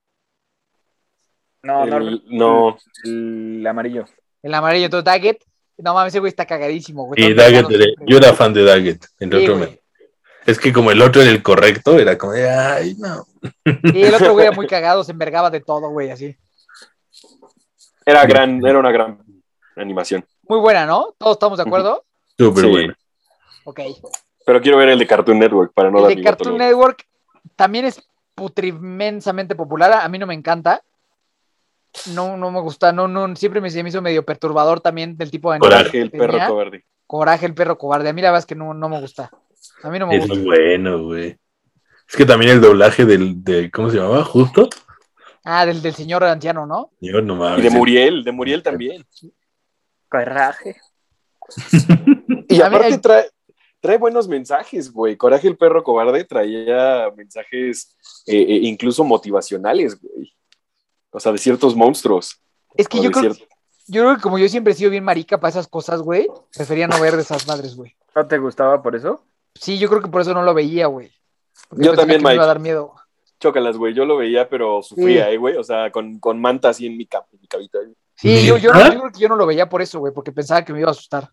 No, 1.62 1.86
no, 1.86 1.96
El- 1.98 2.22
no, 2.26 2.76
el 3.04 3.64
amarillo. 3.66 4.04
El 4.42 4.54
amarillo, 4.54 4.86
entonces 4.86 5.04
Daggett. 5.04 5.42
No 5.78 5.94
mames, 5.94 6.12
ese 6.12 6.20
güey 6.20 6.28
está 6.30 6.44
cagadísimo, 6.46 7.06
güey. 7.06 7.22
Y 7.22 7.34
Daggett, 7.34 7.66
yo 8.06 8.16
era 8.18 8.34
fan 8.34 8.52
de 8.52 8.64
Daggett. 8.64 9.04
El 9.18 9.30
Sí, 9.30 9.36
otro 9.36 9.56
me- 9.56 9.80
Es 10.44 10.58
que 10.58 10.72
como 10.72 10.90
el 10.90 11.00
otro 11.00 11.22
era 11.22 11.30
el 11.30 11.42
correcto, 11.42 11.98
era 11.98 12.18
como 12.18 12.32
de, 12.32 12.50
ay, 12.50 12.94
no. 12.98 13.26
Y 13.94 14.02
el 14.02 14.14
otro 14.14 14.32
güey 14.32 14.46
era 14.46 14.54
muy 14.54 14.66
cagado, 14.68 15.04
se 15.04 15.12
envergaba 15.12 15.50
de 15.50 15.60
todo, 15.60 15.88
güey, 15.90 16.10
así. 16.10 16.36
era 18.04 18.26
gran, 18.26 18.64
era 18.66 18.78
una 18.78 18.90
gran 18.90 19.22
animación. 19.76 20.24
Muy 20.48 20.58
buena, 20.58 20.84
¿no? 20.84 21.14
¿Todos 21.18 21.36
estamos 21.36 21.58
de 21.58 21.62
acuerdo? 21.64 22.04
Súper 22.36 22.64
Sí. 22.64 22.70
bueno. 22.70 22.94
Ok. 23.64 23.80
Pero 24.44 24.60
quiero 24.60 24.78
ver 24.78 24.88
el 24.90 24.98
de 24.98 25.06
Cartoon 25.06 25.38
Network 25.38 25.72
para 25.74 25.90
no 25.90 25.98
el 25.98 26.04
dar 26.04 26.14
de 26.16 26.22
Cartoon. 26.22 26.58
Network 26.58 27.06
también 27.56 27.84
es 27.84 28.02
putrimensamente 28.34 29.54
popular. 29.54 29.92
A 29.92 30.08
mí 30.08 30.18
no 30.18 30.26
me 30.26 30.34
encanta. 30.34 30.82
No, 32.14 32.36
no 32.36 32.50
me 32.50 32.60
gusta. 32.60 32.92
No, 32.92 33.06
no, 33.08 33.34
siempre 33.36 33.60
me, 33.60 33.70
se 33.70 33.82
me 33.82 33.90
hizo 33.90 34.00
medio 34.02 34.24
perturbador 34.24 34.80
también 34.80 35.16
del 35.16 35.30
tipo 35.30 35.52
de 35.52 35.58
Coraje, 35.58 36.00
el 36.00 36.10
perro 36.10 36.38
cobarde. 36.48 36.84
Coraje, 37.06 37.46
el 37.46 37.54
perro 37.54 37.76
cobarde. 37.78 38.08
A 38.08 38.12
mí 38.12 38.22
la 38.22 38.28
verdad 38.30 38.40
es 38.40 38.46
que 38.46 38.54
no, 38.54 38.72
no 38.74 38.88
me 38.88 39.00
gusta. 39.00 39.30
A 39.82 39.90
mí 39.90 39.98
no 39.98 40.06
me 40.06 40.16
Es 40.16 40.20
gusta. 40.26 40.34
muy 40.34 40.44
bueno, 40.44 41.02
güey. 41.04 41.36
Es 42.08 42.16
que 42.16 42.24
también 42.24 42.52
el 42.52 42.60
doblaje 42.60 43.04
del, 43.04 43.44
de, 43.44 43.70
¿cómo 43.70 43.90
se 43.90 43.98
llamaba? 43.98 44.24
¿Justo? 44.24 44.68
Ah, 45.44 45.66
del, 45.66 45.82
del 45.82 45.94
señor 45.94 46.24
anciano, 46.24 46.66
¿no? 46.66 46.90
Yo 47.00 47.20
no 47.20 47.36
mames. 47.36 47.58
Y 47.60 47.62
de 47.62 47.70
Muriel, 47.70 48.24
de 48.24 48.32
Muriel 48.32 48.62
también. 48.62 49.04
Coraje. 50.08 50.76
Y 52.48 52.60
aparte 52.60 52.88
el- 52.88 53.00
trae, 53.00 53.30
trae 53.82 53.98
buenos 53.98 54.28
mensajes, 54.28 54.90
güey. 54.92 55.16
Coraje 55.16 55.48
el 55.48 55.58
perro 55.58 55.82
cobarde 55.84 56.24
traía 56.24 57.10
mensajes 57.14 57.94
eh, 58.26 58.36
eh, 58.40 58.60
incluso 58.62 59.04
motivacionales, 59.04 60.00
güey. 60.00 60.32
O 61.10 61.20
sea, 61.20 61.32
de 61.32 61.38
ciertos 61.38 61.76
monstruos. 61.76 62.40
Es 62.74 62.88
que 62.88 63.02
yo 63.02 63.10
creo, 63.10 63.32
cier- 63.34 63.46
yo 63.88 64.02
creo 64.02 64.16
que 64.16 64.22
como 64.22 64.38
yo 64.38 64.48
siempre 64.48 64.72
he 64.72 64.76
sido 64.76 64.90
bien 64.90 65.04
marica 65.04 65.38
para 65.38 65.50
esas 65.50 65.66
cosas, 65.68 66.00
güey, 66.00 66.26
prefería 66.56 66.86
no 66.86 66.98
ver 67.00 67.16
de 67.16 67.22
esas 67.22 67.46
madres, 67.46 67.76
güey. 67.76 67.94
¿No 68.14 68.26
te 68.26 68.38
gustaba 68.38 68.80
por 68.82 68.96
eso? 68.96 69.22
Sí, 69.54 69.78
yo 69.78 69.90
creo 69.90 70.00
que 70.00 70.08
por 70.08 70.22
eso 70.22 70.32
no 70.32 70.42
lo 70.42 70.54
veía, 70.54 70.86
güey. 70.86 71.10
Porque 71.68 71.84
Yo 71.84 71.94
también, 71.94 72.20
que 72.20 72.24
me 72.24 72.30
Mike. 72.30 72.34
iba 72.36 72.44
a 72.44 72.46
dar 72.46 72.60
miedo. 72.60 72.94
Chócalas, 73.40 73.76
güey. 73.76 73.92
Yo 73.92 74.04
lo 74.06 74.16
veía, 74.16 74.48
pero 74.48 74.82
sufría, 74.82 75.28
eh, 75.30 75.36
güey. 75.36 75.56
O 75.56 75.64
sea, 75.64 75.90
con, 75.90 76.18
con 76.20 76.40
manta 76.40 76.68
así 76.70 76.86
en 76.86 76.96
mi, 76.96 77.02
en 77.12 77.40
mi 77.40 77.46
cabita. 77.48 77.78
Sí, 78.14 78.46
yo, 78.46 78.56
yo, 78.56 78.70
¿Ah? 78.72 78.84
yo 78.92 79.00
creo 79.00 79.12
que 79.12 79.18
yo 79.20 79.28
no 79.28 79.36
lo 79.36 79.44
veía 79.46 79.68
por 79.68 79.82
eso, 79.82 79.98
güey, 79.98 80.14
porque 80.14 80.30
pensaba 80.32 80.64
que 80.64 80.72
me 80.72 80.78
iba 80.80 80.88
a 80.88 80.92
asustar. 80.92 81.30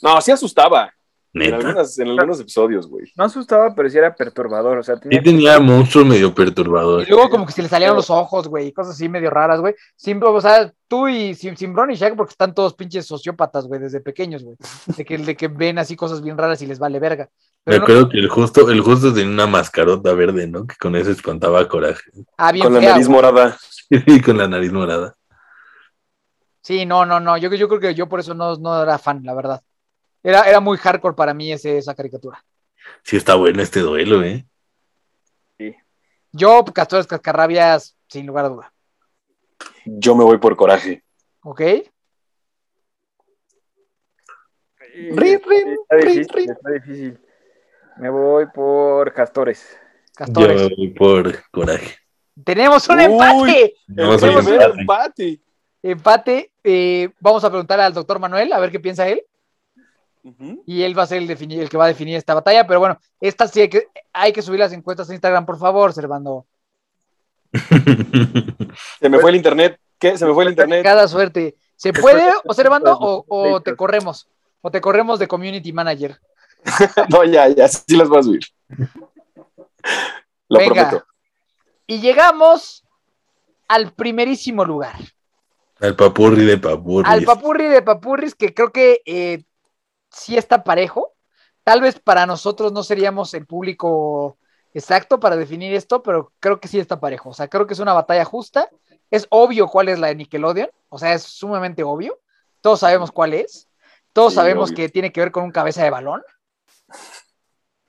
No, 0.00 0.20
sí 0.20 0.30
asustaba. 0.30 0.94
En, 1.34 1.40
Neta. 1.42 1.56
algunas, 1.56 1.98
en 1.98 2.08
algunos 2.08 2.40
episodios, 2.40 2.88
güey. 2.88 3.12
No 3.14 3.24
asustaba, 3.24 3.74
pero 3.74 3.88
sí 3.90 3.98
era 3.98 4.14
perturbador. 4.14 4.78
O 4.78 4.82
sea, 4.82 4.96
tenía 4.98 5.18
Sí 5.18 5.24
tenía 5.24 5.60
monstruo 5.60 6.04
medio 6.04 6.34
perturbador. 6.34 7.02
Y 7.02 7.10
luego 7.10 7.28
como 7.28 7.44
que 7.44 7.52
se 7.52 7.62
le 7.62 7.68
salían 7.68 7.94
los 7.94 8.08
ojos, 8.08 8.48
güey, 8.48 8.68
y 8.68 8.72
cosas 8.72 8.94
así 8.94 9.08
medio 9.08 9.28
raras, 9.30 9.60
güey. 9.60 9.74
Sin, 9.94 10.22
o 10.24 10.40
sea, 10.40 10.72
tú 10.88 11.06
y 11.06 11.34
sin, 11.34 11.54
y 11.54 11.94
Shaq 11.94 12.16
porque 12.16 12.30
están 12.32 12.54
todos 12.54 12.74
pinches 12.74 13.06
sociópatas, 13.06 13.66
güey, 13.66 13.80
desde 13.80 14.00
pequeños, 14.00 14.42
güey. 14.42 14.56
De 14.96 15.04
que, 15.04 15.18
de 15.18 15.36
que 15.36 15.48
ven 15.48 15.78
así 15.78 15.96
cosas 15.96 16.22
bien 16.22 16.38
raras 16.38 16.62
y 16.62 16.66
les 16.66 16.78
vale 16.78 16.98
verga. 16.98 17.28
Me 17.66 17.72
Pero 17.74 17.78
no- 17.78 17.82
acuerdo 17.84 18.08
que 18.08 18.18
el 18.18 18.28
justo, 18.28 18.70
el 18.70 18.80
justo 18.80 19.12
tenía 19.12 19.30
una 19.30 19.46
mascarota 19.46 20.14
verde, 20.14 20.46
¿no? 20.46 20.66
Que 20.66 20.76
con 20.76 20.96
eso 20.96 21.10
espantaba 21.10 21.68
coraje. 21.68 22.10
ah, 22.38 22.52
bien 22.52 22.64
Con 22.64 22.74
la 22.74 22.80
nariz 22.80 23.06
güey. 23.06 23.16
morada. 23.16 23.56
Y 23.90 24.20
con 24.20 24.36
la 24.38 24.48
nariz 24.48 24.70
morada. 24.72 25.14
Sí, 26.62 26.84
no, 26.84 27.06
no, 27.06 27.20
no. 27.20 27.36
Yo, 27.38 27.52
yo 27.54 27.68
creo 27.68 27.80
que 27.80 27.94
yo 27.94 28.08
por 28.08 28.20
eso 28.20 28.34
no, 28.34 28.56
no 28.56 28.82
era 28.82 28.98
fan, 28.98 29.22
la 29.24 29.34
verdad. 29.34 29.62
Era, 30.28 30.42
era 30.42 30.60
muy 30.60 30.76
hardcore 30.76 31.14
para 31.16 31.32
mí 31.32 31.50
ese, 31.50 31.78
esa 31.78 31.94
caricatura. 31.94 32.44
Sí 33.02 33.16
está 33.16 33.34
bueno 33.34 33.62
este 33.62 33.80
duelo, 33.80 34.22
¿eh? 34.22 34.44
Yo, 36.32 36.62
Castores 36.66 37.06
Cascarrabias, 37.06 37.96
sin 38.08 38.26
lugar 38.26 38.44
a 38.44 38.48
duda. 38.50 38.72
Yo 39.86 40.14
me 40.14 40.24
voy 40.24 40.36
por 40.36 40.54
coraje. 40.54 41.02
¿Ok? 41.42 41.62
Sí, 44.78 45.10
Rin, 45.12 45.40
rin, 45.46 45.68
está 45.80 45.96
rin, 45.96 46.08
difícil, 46.08 46.34
rin. 46.34 46.50
está 46.50 46.70
difícil. 46.72 47.18
Me 47.96 48.10
voy 48.10 48.44
por 48.52 49.14
Castores. 49.14 49.78
Castores. 50.14 50.60
Yo 50.60 50.68
voy 50.76 50.88
por 50.90 51.50
coraje. 51.50 51.96
Tenemos 52.44 52.86
un 52.90 52.98
Uy. 52.98 53.04
empate. 53.04 53.74
Tenemos 53.86 54.22
un 54.22 54.28
empate. 54.28 54.80
empate. 54.80 55.40
Empate. 55.82 56.52
eh, 56.64 57.08
vamos 57.18 57.42
a 57.44 57.48
preguntar 57.48 57.80
al 57.80 57.94
doctor 57.94 58.18
Manuel 58.18 58.52
a 58.52 58.58
ver 58.58 58.70
qué 58.70 58.78
piensa 58.78 59.08
él. 59.08 59.24
Y 60.66 60.82
él 60.82 60.98
va 60.98 61.04
a 61.04 61.06
ser 61.06 61.18
el, 61.18 61.30
el 61.30 61.68
que 61.70 61.76
va 61.76 61.84
a 61.84 61.88
definir 61.88 62.16
esta 62.16 62.34
batalla, 62.34 62.66
pero 62.66 62.80
bueno, 62.80 62.98
estas 63.20 63.50
sí 63.50 63.60
hay 63.62 63.68
que, 63.68 63.88
hay 64.12 64.32
que 64.32 64.42
subir 64.42 64.60
las 64.60 64.72
encuestas 64.72 65.08
a 65.08 65.12
Instagram, 65.14 65.46
por 65.46 65.58
favor, 65.58 65.92
Servando. 65.92 66.46
Se 69.00 69.08
me 69.08 69.18
fue 69.18 69.30
el 69.30 69.36
internet. 69.36 69.78
¿Qué? 69.98 70.16
Se 70.16 70.26
me 70.26 70.34
fue 70.34 70.44
el 70.44 70.50
internet. 70.50 70.82
Cada 70.82 71.08
suerte. 71.08 71.56
¿Se 71.76 71.92
puede, 71.92 72.30
o 72.44 72.54
Servando, 72.54 72.96
o, 72.98 73.24
o 73.28 73.60
te 73.60 73.74
corremos? 73.76 74.28
O 74.60 74.70
te 74.70 74.80
corremos 74.80 75.18
de 75.18 75.28
community 75.28 75.72
manager. 75.72 76.18
No, 77.10 77.24
ya, 77.24 77.48
ya, 77.48 77.68
sí 77.68 77.96
las 77.96 78.08
voy 78.08 78.18
a 78.18 78.22
subir. 78.22 78.40
Lo 80.48 80.58
Venga. 80.58 80.88
prometo. 80.90 81.06
Y 81.86 82.00
llegamos 82.00 82.84
al 83.68 83.92
primerísimo 83.92 84.64
lugar, 84.64 84.96
Al 85.80 85.94
papurri 85.94 86.44
de 86.44 86.58
papurri. 86.58 87.08
al 87.08 87.22
papurri 87.22 87.68
de 87.68 87.82
papurris, 87.82 88.34
que 88.34 88.52
creo 88.52 88.72
que 88.72 89.00
eh, 89.06 89.44
sí 90.18 90.36
está 90.36 90.64
parejo. 90.64 91.14
Tal 91.64 91.80
vez 91.80 91.98
para 92.00 92.26
nosotros 92.26 92.72
no 92.72 92.82
seríamos 92.82 93.34
el 93.34 93.46
público 93.46 94.38
exacto 94.74 95.20
para 95.20 95.36
definir 95.36 95.74
esto, 95.74 96.02
pero 96.02 96.32
creo 96.40 96.60
que 96.60 96.68
sí 96.68 96.78
está 96.78 97.00
parejo. 97.00 97.30
O 97.30 97.34
sea, 97.34 97.48
creo 97.48 97.66
que 97.66 97.74
es 97.74 97.80
una 97.80 97.92
batalla 97.92 98.24
justa. 98.24 98.68
Es 99.10 99.26
obvio 99.30 99.68
cuál 99.68 99.88
es 99.88 99.98
la 99.98 100.08
de 100.08 100.16
Nickelodeon, 100.16 100.70
o 100.90 100.98
sea, 100.98 101.14
es 101.14 101.22
sumamente 101.22 101.82
obvio. 101.82 102.18
Todos 102.60 102.80
sabemos 102.80 103.10
cuál 103.12 103.34
es. 103.34 103.68
Todos 104.12 104.32
Sí, 104.32 104.36
sabemos 104.36 104.68
obvio. 104.70 104.76
que 104.76 104.88
tiene 104.88 105.12
que 105.12 105.20
ver 105.20 105.32
con 105.32 105.44
un 105.44 105.50
cabeza 105.52 105.82
de 105.82 105.90
balón. 105.90 106.22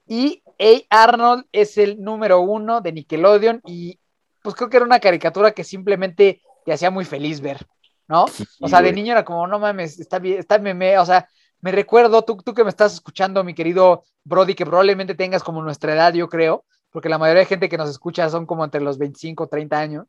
Y 0.07 0.43
A. 0.89 1.03
Arnold 1.03 1.45
es 1.51 1.77
el 1.77 2.01
número 2.01 2.41
uno 2.41 2.81
de 2.81 2.91
Nickelodeon 2.91 3.61
y 3.65 3.99
pues 4.41 4.55
creo 4.55 4.69
que 4.69 4.77
era 4.77 4.85
una 4.85 4.99
caricatura 4.99 5.51
que 5.51 5.63
simplemente 5.63 6.41
te 6.65 6.73
hacía 6.73 6.89
muy 6.89 7.05
feliz 7.05 7.41
ver, 7.41 7.67
¿no? 8.07 8.25
O 8.59 8.67
sea, 8.67 8.81
de 8.81 8.91
niño 8.93 9.11
era 9.11 9.25
como, 9.25 9.45
no 9.47 9.59
mames, 9.59 9.99
está 9.99 10.17
bien, 10.19 10.39
está 10.39 10.57
meme, 10.57 10.97
o 10.97 11.05
sea, 11.05 11.27
me 11.61 11.71
recuerdo, 11.71 12.23
tú, 12.23 12.37
tú 12.37 12.53
que 12.53 12.63
me 12.63 12.69
estás 12.69 12.93
escuchando, 12.93 13.43
mi 13.43 13.53
querido 13.53 14.03
Brody, 14.23 14.55
que 14.55 14.65
probablemente 14.65 15.15
tengas 15.15 15.43
como 15.43 15.61
nuestra 15.61 15.93
edad, 15.93 16.13
yo 16.13 16.29
creo, 16.29 16.65
porque 16.89 17.09
la 17.09 17.17
mayoría 17.17 17.41
de 17.41 17.45
gente 17.47 17.69
que 17.69 17.77
nos 17.77 17.89
escucha 17.89 18.29
son 18.29 18.45
como 18.45 18.63
entre 18.63 18.81
los 18.81 18.97
25, 18.97 19.47
30 19.47 19.79
años, 19.79 20.07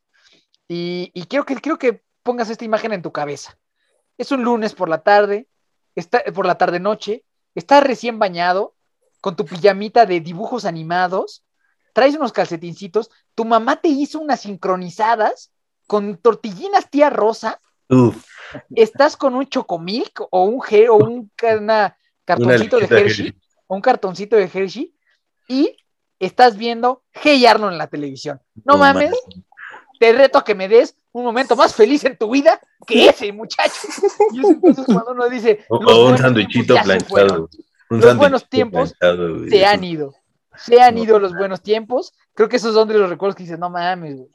y, 0.69 1.11
y 1.15 1.25
quiero, 1.25 1.45
que, 1.45 1.57
quiero 1.57 1.79
que 1.79 2.03
pongas 2.23 2.51
esta 2.51 2.65
imagen 2.65 2.93
en 2.93 3.03
tu 3.03 3.11
cabeza. 3.11 3.59
Es 4.19 4.31
un 4.31 4.45
lunes 4.45 4.75
por 4.75 4.89
la 4.89 5.03
tarde, 5.03 5.49
está, 5.95 6.23
por 6.35 6.47
la 6.47 6.57
tarde-noche, 6.57 7.25
estás 7.55 7.83
recién 7.83 8.19
bañado, 8.19 8.75
con 9.21 9.37
tu 9.37 9.45
pijamita 9.45 10.07
de 10.07 10.21
dibujos 10.21 10.65
animados, 10.65 11.45
traes 11.93 12.15
unos 12.15 12.33
calcetincitos, 12.33 13.11
tu 13.35 13.45
mamá 13.45 13.81
te 13.81 13.89
hizo 13.89 14.21
unas 14.21 14.41
sincronizadas 14.41 15.53
con 15.87 16.17
tortillinas 16.17 16.89
tía 16.89 17.11
Rosa, 17.11 17.61
Uf, 17.89 18.25
estás 18.75 19.17
con 19.17 19.35
un 19.35 19.47
chocomilk 19.47 20.21
o 20.31 20.45
un, 20.45 20.63
o 20.89 20.97
un 20.97 21.31
una 21.61 21.97
cartoncito 22.25 22.79
de 22.79 22.85
Hershey, 22.85 23.27
Hershey. 23.27 23.35
o 23.67 23.75
un 23.75 23.81
cartoncito 23.81 24.37
de 24.37 24.51
Hershey, 24.53 24.95
y 25.49 25.77
estás 26.19 26.57
viendo 26.57 27.03
Hey 27.13 27.45
Arnold 27.47 27.73
en 27.73 27.79
la 27.79 27.87
televisión. 27.89 28.41
No, 28.65 28.75
No 28.75 28.79
mames, 28.79 29.13
te 29.99 30.13
reto 30.13 30.39
a 30.39 30.45
que 30.45 30.55
me 30.55 30.69
des 30.69 30.97
un 31.13 31.25
momento 31.25 31.57
más 31.57 31.75
feliz 31.75 32.05
en 32.05 32.17
tu 32.17 32.31
vida 32.31 32.61
que 32.87 33.09
ese, 33.09 33.33
muchacho. 33.33 33.81
Y 34.33 34.41
es 34.41 34.51
entonces 34.51 34.85
cuando 34.87 35.13
uno 35.13 35.29
dice, 35.29 35.65
O, 35.69 35.79
un 35.79 35.85
buenos 35.85 36.21
sandwichito 36.21 36.75
planchado. 36.83 37.49
Un 37.91 38.01
Los 38.01 38.17
buenos 38.17 38.49
tiempos 38.49 38.95
planchado, 38.95 39.49
se 39.49 39.67
han 39.67 39.83
ido. 39.83 40.15
Se 40.57 40.81
han 40.81 40.95
No. 40.95 41.03
ido 41.03 41.19
los 41.19 41.35
buenos 41.35 41.63
tiempos. 41.63 42.15
Creo 42.35 42.49
que 42.49 42.57
esos 42.57 42.75
son 42.75 42.87
de 42.89 42.99
los 42.99 43.11
recuerdos 43.11 43.35
que 43.35 43.43
dices, 43.43 43.59
no 43.59 43.71
mames, 43.71 44.17
güey. 44.17 44.31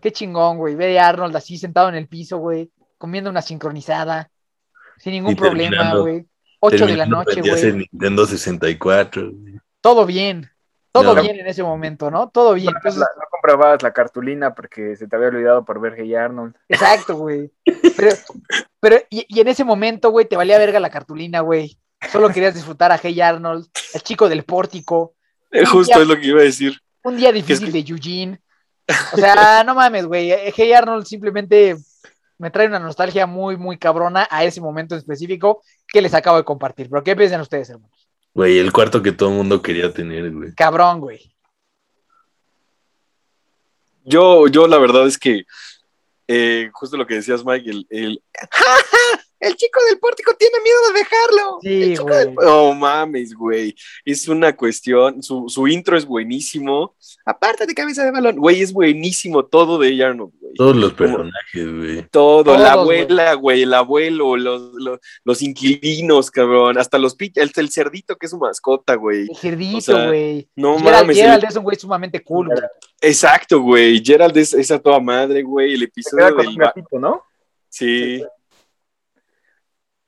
Qué 0.00 0.12
chingón, 0.12 0.58
güey. 0.58 0.74
Ve 0.74 0.98
a 0.98 1.08
Arnold 1.08 1.36
así 1.36 1.58
sentado 1.58 1.88
en 1.88 1.96
el 1.96 2.08
piso, 2.08 2.38
güey, 2.38 2.70
comiendo 2.98 3.30
una 3.30 3.42
sincronizada, 3.42 4.30
sin 4.98 5.12
ningún 5.12 5.32
Y 5.32 5.36
problema, 5.36 5.94
güey. 5.96 6.26
8 6.60 6.86
de 6.86 6.96
la 6.96 7.06
noche, 7.06 7.40
güey. 7.40 7.72
Nintendo 7.92 8.26
64. 8.26 9.30
güey. 9.32 9.54
Todo 9.80 10.06
bien. 10.06 10.50
Todo 10.92 11.14
No. 11.14 11.22
bien 11.22 11.38
en 11.38 11.46
ese 11.46 11.62
momento, 11.62 12.10
¿no? 12.10 12.30
Todo 12.30 12.54
bien. 12.54 12.66
No, 12.72 12.78
Entonces, 12.78 12.98
la- 13.00 13.08
no 13.16 13.24
comprabas 13.30 13.82
la 13.82 13.92
cartulina 13.92 14.54
porque 14.54 14.96
se 14.96 15.06
te 15.06 15.14
había 15.14 15.28
olvidado 15.28 15.64
por 15.64 15.78
ver 15.80 15.94
Hey 15.98 16.14
Arnold. 16.14 16.54
exacto, 16.68 17.16
güey. 17.16 17.50
Pero, 17.96 18.16
pero 18.80 18.96
y, 19.10 19.26
y 19.28 19.40
en 19.40 19.48
ese 19.48 19.62
momento, 19.64 20.10
güey, 20.10 20.26
te 20.26 20.36
valía 20.36 20.58
verga 20.58 20.80
la 20.80 20.90
cartulina, 20.90 21.40
güey. 21.40 21.78
Solo 22.10 22.30
querías 22.30 22.54
disfrutar 22.54 22.92
a 22.92 22.98
Hey 23.02 23.20
Arnold, 23.20 23.66
el 23.94 24.02
chico 24.02 24.28
del 24.28 24.44
pórtico, 24.44 25.14
Eh, 25.50 25.64
Justo 25.66 26.00
es 26.00 26.08
lo 26.08 26.16
que 26.16 26.26
iba 26.28 26.40
a 26.40 26.44
decir. 26.44 26.78
un 27.04 27.16
día 27.16 27.30
difícil 27.30 27.70
de 27.70 27.78
Eugene. 27.86 28.40
O 29.12 29.16
sea, 29.16 29.62
no 29.64 29.74
mames, 29.74 30.06
güey. 30.06 30.30
Hey 30.54 30.72
Arnold 30.72 31.04
simplemente 31.06 31.76
me 32.38 32.50
trae 32.50 32.66
una 32.66 32.78
nostalgia 32.78 33.26
muy, 33.26 33.56
muy 33.56 33.78
cabrona 33.78 34.26
a 34.30 34.44
ese 34.44 34.60
momento 34.60 34.94
en 34.94 34.98
específico 34.98 35.62
que 35.88 36.02
les 36.02 36.14
acabo 36.14 36.36
de 36.36 36.44
compartir. 36.44 36.88
Pero 36.90 37.02
¿qué 37.02 37.16
piensan 37.16 37.40
ustedes, 37.40 37.70
hermanos? 37.70 38.08
Güey, 38.34 38.58
el 38.58 38.72
cuarto 38.72 39.02
que 39.02 39.12
todo 39.12 39.30
el 39.30 39.36
mundo 39.36 39.62
quería 39.62 39.92
tener, 39.92 40.30
güey. 40.30 40.54
Cabrón, 40.54 41.00
güey. 41.00 41.34
Yo, 44.04 44.46
yo 44.48 44.68
la 44.68 44.78
verdad 44.78 45.06
es 45.06 45.18
que 45.18 45.44
eh, 46.28 46.70
justo 46.72 46.96
lo 46.96 47.06
que 47.06 47.14
decías, 47.14 47.44
Mike, 47.44 47.70
el, 47.70 47.86
el 47.90 48.22
¡Ja, 48.50 48.74
ja! 48.74 49.25
El 49.46 49.56
chico 49.56 49.80
del 49.88 49.98
pórtico 49.98 50.34
tiene 50.38 50.56
miedo 50.62 50.78
de 50.92 50.98
dejarlo. 50.98 51.58
Sí, 51.62 51.82
El 51.82 51.90
chico 51.92 52.04
güey. 52.04 52.18
del- 52.24 52.34
No 52.34 52.74
mames, 52.74 53.34
güey. 53.34 53.74
Es 54.04 54.28
una 54.28 54.54
cuestión. 54.56 55.22
Su, 55.22 55.44
su 55.48 55.68
intro 55.68 55.96
es 55.96 56.04
buenísimo. 56.04 56.94
Aparte 57.24 57.66
de 57.66 57.74
cabeza 57.74 58.04
de 58.04 58.10
balón, 58.10 58.36
güey, 58.36 58.62
es 58.62 58.72
buenísimo 58.72 59.44
todo 59.44 59.78
de 59.78 60.02
Arnold, 60.04 60.32
güey. 60.40 60.54
Todos 60.54 60.76
los 60.76 60.92
personajes, 60.94 61.76
güey. 61.76 62.02
Todo, 62.10 62.44
Todos, 62.44 62.60
la 62.60 62.72
abuela, 62.72 63.34
güey, 63.34 63.62
el 63.62 63.74
abuelo, 63.74 64.36
los, 64.36 64.72
los, 64.74 64.98
los 65.24 65.42
inquilinos, 65.42 66.30
cabrón, 66.30 66.78
hasta 66.78 66.98
los 66.98 67.14
el, 67.20 67.52
el 67.54 67.70
cerdito 67.70 68.16
que 68.16 68.26
es 68.26 68.30
su 68.30 68.38
mascota, 68.38 68.94
güey. 68.94 69.26
El 69.28 69.36
cerdito, 69.36 69.78
O 69.78 69.80
sea, 69.80 70.06
güey. 70.06 70.48
No 70.56 70.78
Gerald, 70.78 70.94
mames, 71.02 71.16
Gerald 71.16 71.44
el- 71.44 71.50
es 71.50 71.56
un 71.56 71.62
güey 71.64 71.76
sumamente 71.76 72.22
cool, 72.24 72.46
güey. 72.48 72.58
exacto, 73.00 73.60
güey. 73.60 74.02
Gerald 74.04 74.36
es, 74.36 74.54
es 74.54 74.70
a 74.70 74.78
toda 74.78 74.98
madre, 75.00 75.42
güey. 75.42 75.74
El 75.74 75.82
episodio 75.82 76.34
del 76.34 76.56
gatito, 76.56 76.98
¿no? 76.98 77.22
Sí, 77.68 78.22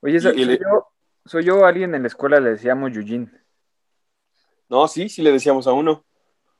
Oye, 0.01 0.21
soy, 0.21 0.47
yo, 0.59 0.87
soy 1.27 1.45
yo, 1.45 1.65
alguien 1.65 1.95
en 1.95 2.03
la 2.03 2.09
escuela 2.09 2.39
le 2.41 2.51
decíamos 2.51 2.95
Eugene. 2.97 3.29
no, 4.69 4.87
sí, 4.89 5.09
sí 5.09 5.23
le 5.23 5.33
decíamos 5.33 5.67
a 5.67 5.73
uno. 5.73 6.05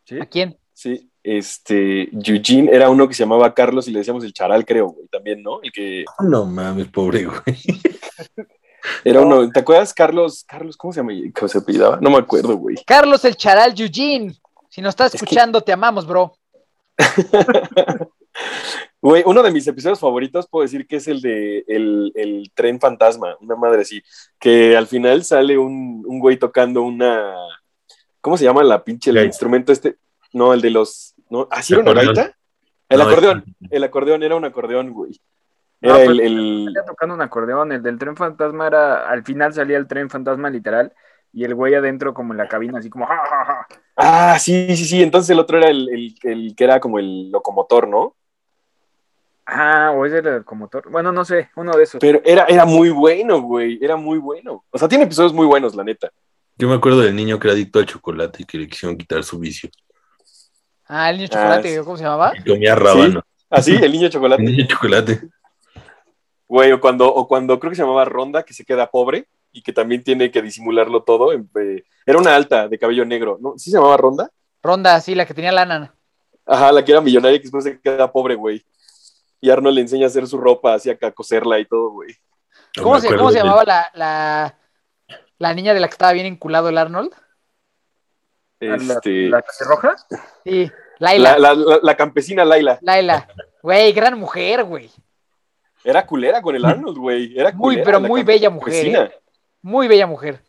¿Sí? 0.05 0.19
¿A 0.21 0.27
quién? 0.27 0.59
Sí, 0.73 1.11
este, 1.23 2.09
Eugene 2.13 2.71
era 2.73 2.89
uno 2.91 3.07
que 3.09 3.15
se 3.15 3.23
llamaba 3.25 3.53
Carlos 3.55 3.87
y 3.89 3.93
le 3.93 3.99
decíamos 4.01 4.25
el 4.25 4.33
charal, 4.33 4.65
creo, 4.65 4.89
güey, 4.89 5.07
también, 5.09 5.43
¿no? 5.43 5.61
El 5.63 5.71
que 5.73 6.05
No 6.21 6.47
mames, 6.47 6.89
pobre, 6.89 7.25
güey. 7.27 7.41
era 9.05 9.21
uno, 9.21 9.51
¿te 9.51 9.61
acuerdas, 9.61 9.93
Carlos? 9.93 10.45
Carlos, 10.47 10.77
¿cómo 10.77 10.93
se 10.93 11.01
llama? 11.01 11.13
¿Cómo 11.35 11.49
se 11.49 11.59
apellidaba? 11.59 11.99
No 12.01 12.11
me 12.11 12.19
acuerdo, 12.19 12.57
güey. 12.57 12.77
Carlos 12.87 13.25
el 13.25 13.37
Charal 13.37 13.75
Eugene. 13.79 14.35
Si 14.69 14.81
nos 14.81 14.91
estás 14.91 15.15
Es 15.15 15.21
que- 15.21 15.25
escuchando, 15.25 15.61
te 15.61 15.73
amamos, 15.73 16.07
bro. 16.07 16.33
Güey, 19.01 19.23
uno 19.27 19.43
de 19.43 19.53
mis 19.53 19.67
episodios 19.67 20.01
favoritos 20.01 20.49
puedo 20.49 20.63
decir 20.65 20.87
que 20.87 20.97
es 20.97 21.07
el 21.07 21.21
de 21.21 21.65
el, 21.69 22.13
el 22.17 22.51
tren 22.55 22.81
fantasma, 22.81 23.37
una 23.41 23.55
madre 23.55 23.83
así, 23.83 24.03
que 24.41 24.77
al 24.77 24.87
final 24.89 25.23
sale 25.25 25.57
un, 25.57 26.05
un 26.07 26.19
güey 26.19 26.37
tocando 26.37 26.83
una, 26.83 27.35
¿cómo 28.21 28.37
se 28.37 28.45
llama 28.45 28.65
la 28.65 28.83
pinche, 28.83 29.11
el 29.11 29.25
instrumento 29.25 29.71
este? 29.73 29.97
No, 30.33 30.53
el 30.53 30.61
de 30.61 30.71
los, 30.71 31.15
no, 31.31 31.47
¿así 31.51 31.75
era 31.75 31.83
una 31.83 31.93
gaita? 31.95 32.35
El 32.89 32.99
No, 32.99 33.05
acordeón, 33.05 33.45
es- 33.61 33.69
el 33.73 33.85
acordeón 33.85 34.23
era 34.25 34.35
un 34.35 34.45
acordeón, 34.45 34.91
güey. 34.93 35.21
No, 35.81 35.91
Era 35.95 36.05
pues, 36.07 36.09
el, 36.09 36.21
el- 36.21 36.65
Salía 36.67 36.85
tocando 36.85 37.15
un 37.15 37.21
acordeón, 37.23 37.71
el 37.73 37.83
del 37.83 37.99
tren 37.99 38.17
fantasma 38.17 38.67
era, 38.67 39.09
al 39.09 39.23
final 39.25 39.53
salía 39.55 39.77
el 39.77 39.87
tren 39.87 40.11
fantasma 40.11 40.51
literal, 40.51 40.93
y 41.33 41.45
el 41.45 41.55
güey 41.55 41.75
adentro 41.75 42.15
como 42.15 42.33
en 42.33 42.39
la 42.39 42.49
cabina, 42.49 42.79
así 42.81 42.91
como, 42.91 43.07
"Ja, 43.07 43.17
ja, 43.17 43.45
ja". 43.45 43.67
Ah, 43.97 44.39
sí, 44.41 44.75
sí, 44.77 44.85
sí. 44.87 45.03
Entonces 45.03 45.31
el 45.31 45.39
otro 45.39 45.59
era 45.59 45.69
el, 45.71 45.89
el- 45.91 46.15
el 46.25 46.57
que 46.57 46.65
era 46.65 46.81
como 46.81 46.99
el 46.99 47.31
locomotor, 47.31 47.87
¿no? 47.87 48.17
Ah, 49.51 49.93
o 49.97 50.05
ese 50.05 50.19
era 50.19 50.31
el 50.33 50.37
locomotor. 50.39 50.91
Bueno, 50.91 51.11
no 51.11 51.25
sé, 51.25 51.49
uno 51.57 51.73
de 51.75 51.83
esos. 51.85 51.99
Pero 52.01 52.21
era, 52.23 52.45
era 52.45 52.67
muy 52.67 52.91
bueno, 52.91 53.41
güey. 53.41 53.79
Era 53.83 53.97
muy 53.97 54.19
bueno. 54.19 54.65
O 54.71 54.79
sea, 54.79 54.89
tiene 54.89 55.05
episodios 55.05 55.33
muy 55.33 55.47
buenos, 55.47 55.75
la 55.75 55.85
neta. 55.85 56.11
Yo 56.57 56.69
me 56.69 56.75
acuerdo 56.75 57.01
del 57.01 57.17
niño 57.17 57.39
que 57.39 57.49
era 57.49 57.55
adicto 57.55 57.79
al 57.79 57.87
chocolate 57.87 58.43
y 58.43 58.45
que 58.45 58.59
le 58.59 58.69
quisieron 58.69 58.99
quitar 58.99 59.25
su 59.25 59.39
vicio. 59.39 59.71
Ah, 60.87 61.09
el 61.11 61.17
niño 61.17 61.29
chocolate, 61.29 61.75
sí. 61.79 61.83
¿cómo 61.83 61.97
se 61.97 62.05
llamaba? 62.05 62.33
Y 62.39 62.47
comía 62.51 62.75
rábano. 62.75 63.23
Ah, 63.49 63.63
sí, 63.63 63.75
el 63.81 63.91
niño 63.91 64.07
El 64.07 64.13
chocolate. 64.13 64.43
niño 64.43 64.67
chocolate. 64.69 65.21
Güey, 66.47 66.73
o 66.73 66.81
cuando, 66.81 67.07
o 67.13 67.27
cuando 67.27 67.59
creo 67.59 67.71
que 67.71 67.77
se 67.77 67.83
llamaba 67.83 68.05
Ronda, 68.05 68.43
que 68.43 68.53
se 68.55 68.65
queda 68.67 68.91
pobre 68.91 69.29
y 69.53 69.63
que 69.63 69.73
también 69.73 70.03
tiene 70.03 70.31
que 70.31 70.43
disimularlo 70.43 71.03
todo. 71.05 71.33
en- 71.33 71.49
eh, 71.59 71.85
era 72.05 72.19
una 72.19 72.35
alta 72.37 72.69
de 72.69 72.79
cabello 72.79 73.05
negro, 73.07 73.39
¿no? 73.41 73.55
¿Sí 73.57 73.71
se 73.71 73.77
llamaba 73.79 73.97
Ronda? 73.97 74.31
Ronda, 74.63 75.01
sí, 75.01 75.15
la 75.15 75.25
que 75.25 75.33
tenía 75.35 75.53
lana. 75.53 75.95
Ajá, 76.45 76.73
la 76.73 76.85
que 76.85 76.93
era 76.93 77.01
millonaria 77.01 77.37
y 77.37 77.39
que 77.39 77.45
después 77.45 77.65
se 77.65 77.79
queda 77.81 78.11
pobre, 78.11 78.35
güey. 78.35 78.63
Y 79.41 79.51
Arnold 79.51 79.75
le 79.77 79.81
enseña 79.83 80.05
a 80.07 80.09
hacer 80.09 80.27
su 80.27 80.39
ropa, 80.39 80.75
así 80.75 80.91
acá 80.91 81.09
a 81.09 81.13
coserla 81.13 81.59
y 81.59 81.67
todo, 81.67 81.91
güey. 81.91 82.15
No 82.77 82.83
¿Cómo 82.83 83.01
se, 83.01 83.15
cómo 83.17 83.31
se 83.31 83.39
llamaba 83.39 83.65
la, 83.65 83.89
la, 83.95 84.59
la 85.39 85.55
niña 85.55 85.75
de 85.75 85.81
la 85.81 85.87
que 85.89 85.93
estaba 85.93 86.13
bien 86.13 86.27
enculado 86.27 86.69
el 86.69 86.79
Arnold? 86.79 87.13
Este, 88.61 89.29
¿La, 89.29 89.39
la 89.39 89.67
roja? 89.69 89.97
Sí, 90.45 90.71
Laila. 90.99 91.39
la, 91.39 91.55
la- 91.55 91.55
la- 91.55 91.81
la 91.83 91.97
campesina 91.97 92.45
Laila. 92.45 92.79
Laila. 92.83 93.29
Güey, 93.63 93.93
gran 93.93 94.19
mujer, 94.19 94.65
güey. 94.65 94.91
Era 95.85 96.05
culera 96.05 96.43
con 96.43 96.57
el 96.57 96.65
Arnold, 96.65 96.99
güey. 96.99 97.39
Era 97.39 97.53
Muy, 97.53 97.75
culera, 97.77 97.85
pero 97.85 98.01
la 98.01 98.09
muy 98.09 98.23
bella 98.25 98.51
mujer. 98.51 98.87
¿eh? 98.87 99.21
Muy 99.63 99.87
bella 99.87 100.07
mujer. 100.09 100.41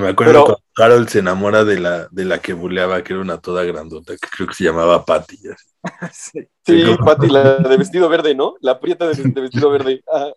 Me 0.00 0.08
acuerdo 0.08 0.32
Pero- 0.32 0.44
cuando 0.44 0.62
Harold 0.76 1.08
se 1.08 1.18
enamora 1.20 1.64
de 1.64 1.78
la, 1.80 2.08
de 2.10 2.24
la 2.24 2.38
que 2.40 2.52
buleaba, 2.52 3.02
que 3.02 3.12
era 3.14 3.22
una 3.22 3.38
toda 3.40 3.64
grandota, 3.64 4.12
que 4.16 4.28
creo 4.28 4.46
que 4.46 4.54
se 4.54 4.64
llamaba 4.64 5.04
Patty. 5.04 5.38
así. 5.48 5.66
Sí. 6.66 6.84
Sí, 6.84 6.96
Pati, 7.04 7.28
la 7.28 7.56
de 7.58 7.76
vestido 7.76 8.08
verde, 8.08 8.34
¿no? 8.34 8.56
La 8.60 8.78
prieta 8.80 9.06
de, 9.08 9.14
de 9.22 9.40
vestido 9.40 9.70
verde. 9.70 10.02
Ajá. 10.12 10.32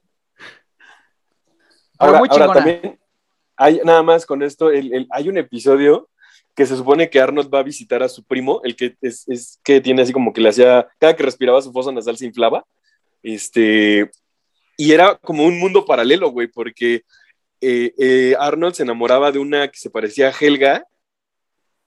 Ahora, 1.98 2.20
muy 2.20 2.28
ahora 2.32 2.54
también, 2.54 3.00
hay, 3.58 3.82
nada 3.84 4.04
más 4.04 4.26
con 4.26 4.42
esto, 4.44 4.70
el- 4.72 4.94
el- 4.94 5.08
hay 5.12 5.28
un 5.28 5.38
episodio 5.38 6.08
que 6.56 6.66
se 6.66 6.76
supone 6.78 7.10
que 7.10 7.20
Arnold 7.20 7.54
va 7.54 7.60
a 7.60 7.64
visitar 7.64 8.02
a 8.04 8.10
su 8.10 8.24
primo, 8.24 8.62
el 8.64 8.76
que 8.76 8.96
es, 9.02 9.28
es 9.28 9.60
que 9.64 9.82
tiene 9.82 10.02
así 10.02 10.14
como 10.14 10.32
que 10.34 10.42
le 10.42 10.50
hacía, 10.50 10.88
cada 11.00 11.16
que 11.16 11.24
respiraba 11.24 11.62
su 11.62 11.72
fosa 11.72 11.92
nasal 11.92 12.18
se 12.18 12.26
inflaba, 12.26 12.66
este, 13.24 14.10
y 14.78 14.92
era 14.92 15.16
como 15.16 15.44
un 15.46 15.60
mundo 15.60 15.86
paralelo, 15.86 16.30
güey, 16.30 16.48
porque 16.48 17.04
eh, 17.62 17.94
eh, 17.98 18.36
Arnold 18.40 18.74
se 18.76 18.84
enamoraba 18.84 19.32
de 19.32 19.40
una 19.40 19.68
que 19.70 19.78
se 19.80 19.90
parecía 19.90 20.30
a 20.30 20.32
Helga, 20.40 20.86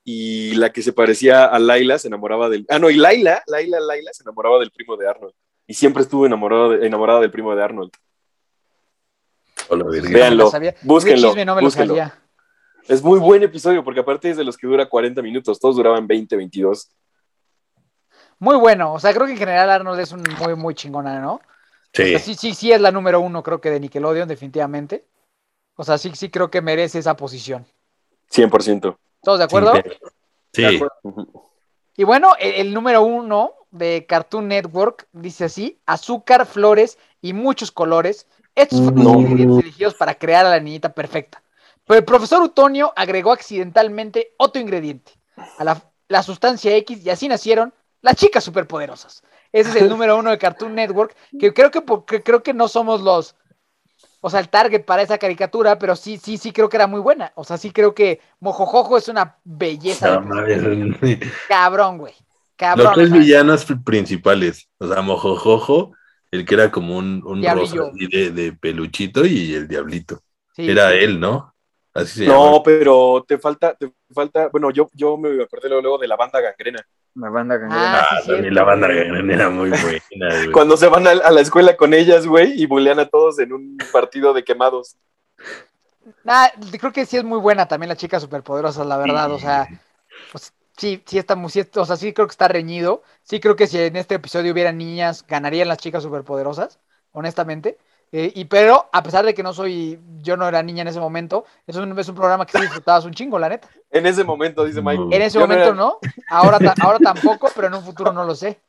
y 0.05 0.55
la 0.57 0.73
que 0.73 0.83
se 0.83 0.93
parecía 0.93 1.45
a 1.45 1.59
Laila 1.61 1.97
se 1.99 2.09
enamoraba 2.09 2.49
del, 2.49 2.67
ah, 2.69 2.79
no, 2.81 2.91
y 2.91 2.97
Laila, 2.97 3.43
Laila, 3.47 3.79
Laila 3.81 4.11
se 4.13 4.25
enamoraba 4.25 4.59
del 4.59 4.71
primo 4.73 4.97
de 4.97 5.09
Arnold, 5.09 5.35
y 5.67 5.75
siempre 5.75 6.03
estuvo 6.03 6.27
enamorado 6.27 6.71
de- 6.71 6.87
enamorada 6.87 7.21
del 7.21 7.31
primo 7.31 7.55
de 7.55 7.63
Arnold. 7.63 7.93
Hola. 9.69 9.85
Véanlo, 10.11 10.51
No 10.51 10.61
búsquenlo, 10.83 11.35
no. 11.95 12.13
Es 12.89 13.01
muy 13.03 13.21
buen 13.21 13.43
episodio 13.45 13.85
porque 13.85 14.01
aparte 14.01 14.31
es 14.31 14.37
de 14.37 14.43
los 14.45 14.57
que 14.57 14.67
dura 14.67 14.87
40 14.87 15.23
minutos, 15.23 15.61
todos 15.61 15.77
duraban 15.77 16.07
20, 16.09 16.35
22. 16.37 16.91
Muy 18.41 18.57
bueno. 18.57 18.93
O 18.95 18.99
sea, 18.99 19.15
creo 19.15 19.27
que 19.27 19.33
en 19.33 19.39
general 19.39 19.71
Arnold 19.71 20.01
es 20.01 20.11
un 20.11 20.25
muy, 20.41 20.57
muy 20.57 20.75
chingona, 20.75 21.21
¿no? 21.21 21.35
O 21.35 21.41
Sí. 21.93 22.11
sea, 22.11 22.19
sí, 22.19 22.35
sí, 22.35 22.55
sí 22.55 22.73
es 22.73 22.81
la 22.81 22.91
número 22.91 23.21
uno, 23.21 23.43
creo 23.45 23.61
que 23.61 23.71
de 23.71 23.79
Nickelodeon, 23.79 24.27
definitivamente. 24.29 25.05
O 25.77 25.85
sea, 25.85 25.99
sí, 25.99 26.13
sí 26.15 26.31
creo 26.31 26.51
que 26.51 26.61
merece 26.61 26.99
esa 26.99 27.17
posición. 27.17 27.67
100%. 28.31 28.97
¿Todos 29.23 29.39
de 29.39 29.45
acuerdo? 29.45 29.73
Sí. 30.53 30.63
De 30.63 30.77
acuerdo. 30.77 30.97
Y 31.97 32.05
bueno, 32.05 32.33
el, 32.39 32.55
el 32.55 32.75
número 32.75 33.03
uno 33.03 33.53
de 33.71 34.07
Cartoon 34.07 34.49
Network 34.49 35.07
dice 35.13 35.45
así: 35.45 35.79
azúcar, 35.87 36.47
flores 36.47 36.99
y 37.21 37.33
muchos 37.33 37.71
colores. 37.71 38.27
Estos 38.55 38.81
fueron 38.83 39.05
los 39.05 39.17
ingredientes 39.17 39.65
elegidos 39.65 39.95
para 39.95 40.15
crear 40.15 40.45
a 40.45 40.51
la 40.51 40.61
niñita 40.61 40.93
perfecta. 40.93 41.43
Pero 41.87 41.99
el 41.99 42.05
profesor 42.05 42.43
Utonio 42.43 42.93
agregó 42.97 43.33
accidentalmente 43.33 44.35
otro 44.37 44.61
ingrediente 44.61 45.13
a 45.59 45.65
la, 45.65 45.83
la 46.09 46.23
sustancia 46.23 46.77
X 46.77 47.05
y 47.05 47.11
así 47.11 47.29
nacieron 47.29 47.73
las 48.03 48.17
chicas 48.17 48.45
superpoderosas. 48.45 49.23
Ese 49.53 49.71
es 49.71 49.77
el 49.77 49.89
número 49.89 50.19
uno 50.19 50.31
de 50.31 50.39
Cartoon 50.39 50.75
Network, 50.75 51.17
que 51.39 51.53
creo 51.53 51.71
que, 51.71 51.83
que 52.07 52.23
creo 52.23 52.43
que 52.43 52.55
no 52.55 52.69
somos 52.69 53.01
los, 53.01 53.35
o 54.23 54.31
sea, 54.31 54.41
el 54.41 54.51
target 54.51 54.85
para 54.87 55.03
esa 55.03 55.19
caricatura, 55.19 55.79
pero 55.79 55.97
sí, 55.97 56.19
sí, 56.19 56.39
sí 56.39 56.53
creo 56.53 56.71
que 56.71 56.79
era 56.79 56.89
muy 56.89 57.01
buena. 57.01 57.33
O 57.37 57.45
sea, 57.45 57.59
sí 57.59 57.73
creo 57.73 57.95
que 57.95 58.21
Mojojojo 58.41 58.99
es 58.99 59.09
una 59.09 59.39
belleza 59.45 60.23
No, 60.23 60.97
cabrón, 61.47 61.99
güey. 61.99 62.15
Los 62.73 62.93
tres 62.93 63.13
villanos 63.13 63.67
principales, 63.85 64.69
o 64.79 64.89
sea, 64.89 65.03
Mojojojo, 65.03 65.93
el 66.31 66.47
que 66.47 66.55
era 66.55 66.71
como 66.71 66.97
un, 66.97 67.23
un 67.27 67.51
rosa 67.51 67.83
así 67.83 68.07
de, 68.09 68.31
de 68.31 68.53
peluchito 68.55 69.27
y 69.27 69.55
el 69.55 69.69
diablito. 69.69 70.23
sí, 70.53 70.77
Era 70.77 70.95
sí. 70.95 70.95
él, 70.95 71.21
¿no? 71.21 71.55
Así 71.95 72.21
se 72.21 72.25
No, 72.25 72.33
llama. 72.33 72.63
pero 72.65 73.25
te 73.27 73.39
falta, 73.39 73.75
te 73.75 73.93
falta, 74.15 74.49
bueno, 74.49 74.71
yo, 74.71 74.89
yo 74.95 75.17
me 75.17 75.43
acordé 75.43 75.69
luego, 75.69 75.83
luego 75.83 75.99
de 75.99 76.07
la 76.09 76.17
banda 76.17 76.41
gangrena. 76.41 76.81
La 77.15 77.29
banda 77.29 77.57
gangrena. 77.59 78.01
Ah, 78.01 78.21
sí, 78.23 78.29
también 78.29 78.55
la 78.55 78.63
banda 78.65 78.89
gangrena 78.89 79.35
era 79.35 79.51
muy 79.51 79.71
buena, 79.71 79.83
güey. 80.37 80.53
Cuando 80.53 80.77
se 80.77 80.89
van 80.89 81.07
a, 81.07 81.11
a 81.11 81.31
la 81.31 81.41
escuela 81.41 81.77
con 81.77 81.93
ellas, 81.93 82.27
güey, 82.27 82.61
y 82.61 82.67
bulean 82.67 82.99
a 82.99 83.07
todos 83.07 83.39
en 83.39 83.53
un 83.53 83.77
partido 83.93 84.33
de 84.33 84.45
quemados. 84.45 84.97
Nah, 86.25 86.49
creo 86.79 86.93
que 86.93 87.07
sí 87.07 87.17
es 87.17 87.25
muy 87.25 87.39
buena 87.39 87.67
también 87.69 87.89
la 87.89 87.97
chica 87.97 88.19
superpoderosa, 88.19 88.85
la 88.85 88.97
verdad. 88.97 89.31
O 89.31 89.39
sea, 89.39 89.69
pues, 90.31 90.53
sí, 90.77 91.03
sí 91.07 91.19
está 91.19 91.37
muy, 91.37 91.51
sí, 91.51 91.63
o 91.75 91.85
sea, 91.85 91.97
sí 91.97 92.13
creo 92.13 92.27
que 92.27 92.33
está 92.33 92.49
reñido. 92.49 93.03
Sí 93.23 93.41
creo 93.41 93.57
que 93.57 93.67
si 93.67 93.79
en 93.79 93.97
este 93.97 94.17
episodio 94.17 94.53
hubiera 94.53 94.73
niñas, 94.73 95.25
ganarían 95.27 95.69
las 95.69 95.79
chicas 95.79 96.03
superpoderosas, 96.03 96.81
honestamente. 97.13 97.79
Eh, 98.15 98.31
y 98.35 98.45
pero, 98.45 98.91
a 98.93 99.03
pesar 99.03 99.25
de 99.25 99.33
que 99.33 99.43
no 99.43 99.55
soy, 99.55 99.99
yo 100.19 100.37
no 100.37 100.47
era 100.47 100.63
niña 100.63 100.83
en 100.83 100.89
ese 100.89 101.01
momento, 101.01 101.47
es 101.67 101.75
un, 101.77 101.99
es 101.99 102.09
un 102.11 102.15
programa 102.15 102.45
que 102.45 102.59
sí 102.59 102.63
disfrutabas 102.63 103.07
un 103.07 103.15
chingo, 103.15 103.39
la 103.39 103.49
neta. 103.49 103.69
En 103.91 104.05
ese 104.05 104.23
momento, 104.23 104.65
dice 104.65 104.83
Mike. 104.83 105.05
En 105.17 105.23
ese 105.23 105.39
Yo 105.39 105.41
no 105.41 105.47
momento 105.47 105.69
era- 105.69 105.77
no, 105.77 105.99
ahora, 106.29 106.59
ta- 106.59 106.75
ahora 106.83 106.99
tampoco, 106.99 107.49
pero 107.55 107.69
en 107.69 107.75
un 107.75 107.83
futuro 107.83 108.13
no 108.13 108.25
lo 108.25 108.35
sé. 108.35 108.61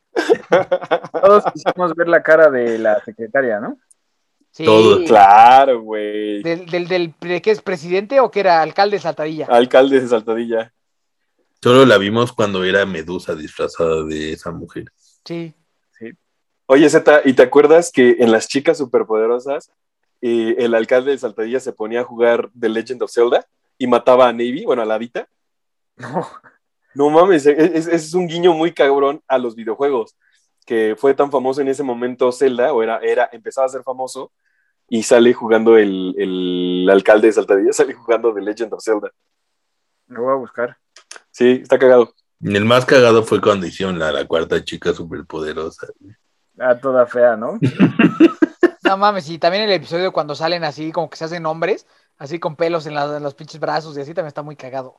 Todos 1.21 1.43
quisimos 1.53 1.93
ver 1.95 2.07
la 2.07 2.23
cara 2.23 2.49
de 2.49 2.77
la 2.79 3.03
secretaria, 3.03 3.59
¿no? 3.59 3.77
Sí, 4.51 4.63
Todos, 4.65 5.01
Claro, 5.07 5.81
güey. 5.81 6.41
del, 6.43 6.65
del, 6.67 6.87
del, 6.87 7.13
¿de 7.19 7.41
qué 7.41 7.51
es 7.51 7.61
presidente 7.61 8.19
o 8.19 8.29
que 8.31 8.39
era 8.39 8.61
alcalde 8.61 8.97
de 8.97 9.01
Saltadilla? 9.01 9.47
Alcalde 9.49 9.99
de 9.99 10.07
Saltadilla. 10.07 10.71
Solo 11.61 11.85
la 11.85 11.97
vimos 11.97 12.31
cuando 12.31 12.63
era 12.63 12.85
Medusa 12.85 13.35
disfrazada 13.35 14.03
de 14.03 14.33
esa 14.33 14.51
mujer. 14.51 14.85
Sí. 15.25 15.53
Oye, 16.73 16.89
Zeta, 16.89 17.21
¿y 17.23 17.33
te 17.33 17.43
acuerdas 17.43 17.91
que 17.91 18.15
en 18.17 18.31
las 18.31 18.47
chicas 18.47 18.79
superpoderosas 18.79 19.71
eh, 20.21 20.55
el 20.57 20.73
alcalde 20.73 21.11
de 21.11 21.19
Saltadilla 21.19 21.59
se 21.59 21.71
ponía 21.71 22.01
a 22.01 22.03
jugar 22.03 22.49
The 22.59 22.67
Legend 22.67 23.03
of 23.03 23.11
Zelda 23.11 23.45
y 23.77 23.85
mataba 23.85 24.27
a 24.27 24.31
Navy, 24.31 24.65
bueno, 24.65 24.81
a 24.81 24.85
la 24.85 24.97
Dita? 24.97 25.27
No. 25.97 26.27
No 26.95 27.11
mames, 27.11 27.45
es, 27.45 27.85
es- 27.85 28.13
un 28.15 28.27
guiño 28.27 28.53
muy 28.53 28.71
cabrón 28.73 29.21
a 29.27 29.37
los 29.37 29.53
videojuegos, 29.55 30.15
que 30.65 30.95
fue 30.97 31.13
tan 31.13 31.29
famoso 31.29 31.61
en 31.61 31.67
ese 31.67 31.83
momento 31.83 32.31
Zelda, 32.31 32.73
o 32.73 32.81
era, 32.81 32.97
era 33.03 33.29
empezaba 33.31 33.67
a 33.67 33.69
ser 33.69 33.83
famoso, 33.83 34.31
y 34.89 35.03
sale 35.03 35.31
jugando 35.31 35.77
el, 35.77 36.15
el 36.17 36.89
alcalde 36.91 37.27
de 37.27 37.33
Saltadilla, 37.33 37.71
sale 37.71 37.93
jugando 37.93 38.33
The 38.33 38.41
Legend 38.41 38.73
of 38.73 38.83
Zelda. 38.83 39.11
Lo 40.07 40.23
voy 40.23 40.31
a 40.33 40.37
buscar. 40.37 40.77
Sí, 41.29 41.59
está 41.61 41.77
cagado. 41.77 42.15
El 42.41 42.65
más 42.65 42.83
cagado 42.83 43.21
fue 43.21 43.39
cuando 43.39 43.67
hicieron 43.67 43.99
la, 43.99 44.11
la 44.11 44.25
cuarta 44.25 44.63
chica 44.63 44.91
superpoderosa. 44.91 45.85
Ah, 46.59 46.75
toda 46.79 47.05
fea, 47.05 47.35
¿no? 47.35 47.59
No 48.85 48.97
mames, 48.97 49.29
y 49.29 49.37
también 49.37 49.63
el 49.63 49.71
episodio 49.71 50.11
cuando 50.11 50.35
salen 50.35 50.65
así, 50.65 50.91
como 50.91 51.09
que 51.09 51.15
se 51.15 51.23
hacen 51.23 51.45
hombres, 51.45 51.87
así 52.17 52.37
con 52.37 52.57
pelos 52.57 52.85
en, 52.85 52.95
la- 52.95 53.15
en 53.15 53.23
los 53.23 53.33
pinches 53.33 53.59
brazos 53.59 53.97
y 53.97 54.01
así 54.01 54.13
también 54.13 54.27
está 54.27 54.41
muy 54.41 54.57
cagado. 54.57 54.97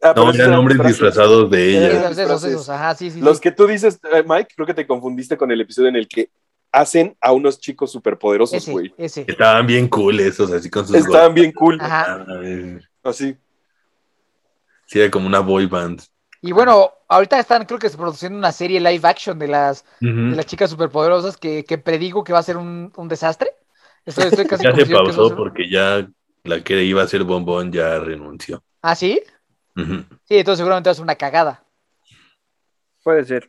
Ah, 0.00 0.14
No, 0.16 0.30
eran 0.32 0.54
hombres 0.54 0.82
disfrazados 0.82 1.50
de 1.50 1.68
ella. 1.68 1.88
Esos, 1.88 2.00
esos, 2.02 2.16
disfraces. 2.16 2.50
esos, 2.52 2.68
ajá, 2.70 2.94
sí, 2.94 3.10
sí. 3.10 3.20
Los 3.20 3.36
sí. 3.36 3.42
que 3.42 3.52
tú 3.52 3.66
dices, 3.66 4.00
eh, 4.10 4.24
Mike, 4.26 4.54
creo 4.56 4.66
que 4.66 4.72
te 4.74 4.86
confundiste 4.86 5.36
con 5.36 5.50
el 5.50 5.60
episodio 5.60 5.90
en 5.90 5.96
el 5.96 6.08
que 6.08 6.30
hacen 6.72 7.14
a 7.20 7.32
unos 7.32 7.60
chicos 7.60 7.92
superpoderosos, 7.92 8.66
güey. 8.66 8.94
ese. 8.96 9.26
Estaban 9.28 9.66
bien 9.66 9.88
cool 9.88 10.18
esos, 10.18 10.50
así 10.50 10.70
con 10.70 10.86
sus 10.86 10.96
Estaban 10.96 11.34
bien 11.34 11.52
cool. 11.52 11.78
Ajá. 11.82 12.24
Ah, 12.26 12.40
Así. 13.04 13.36
Sí, 14.86 15.00
era 15.00 15.10
como 15.10 15.26
una 15.26 15.40
boy 15.40 15.66
band. 15.66 16.00
Y 16.40 16.52
bueno, 16.52 16.92
ahorita 17.12 17.38
están, 17.38 17.64
creo 17.66 17.78
que 17.78 17.88
se 17.88 17.96
produciendo 17.96 18.38
una 18.38 18.52
serie 18.52 18.80
live 18.80 19.06
action 19.08 19.38
de 19.38 19.48
las, 19.48 19.84
de 20.00 20.36
las 20.36 20.46
chicas 20.46 20.70
superpoderosas 20.70 21.36
que, 21.36 21.64
que 21.64 21.78
predigo 21.78 22.24
que 22.24 22.32
va 22.32 22.38
a 22.40 22.42
ser 22.42 22.56
un, 22.56 22.92
un 22.96 23.08
desastre. 23.08 23.50
Estoy, 24.04 24.24
estoy 24.28 24.46
casi 24.48 24.64
Ya 24.64 24.74
se 24.74 24.86
pausó 24.86 25.28
ser- 25.28 25.36
porque 25.36 25.68
ya 25.70 26.06
la 26.44 26.62
que 26.64 26.82
iba 26.82 27.02
a 27.02 27.06
ser 27.08 27.24
bombón 27.24 27.70
ya 27.72 27.98
renunció. 28.00 28.62
¿Ah, 28.82 28.94
sí? 28.96 29.20
Sí, 29.76 30.36
entonces 30.38 30.58
seguramente 30.58 30.88
va 30.88 30.92
a 30.92 30.94
ser 30.94 31.02
una 31.04 31.14
cagada. 31.14 31.64
Puede 33.02 33.24
ser. 33.24 33.48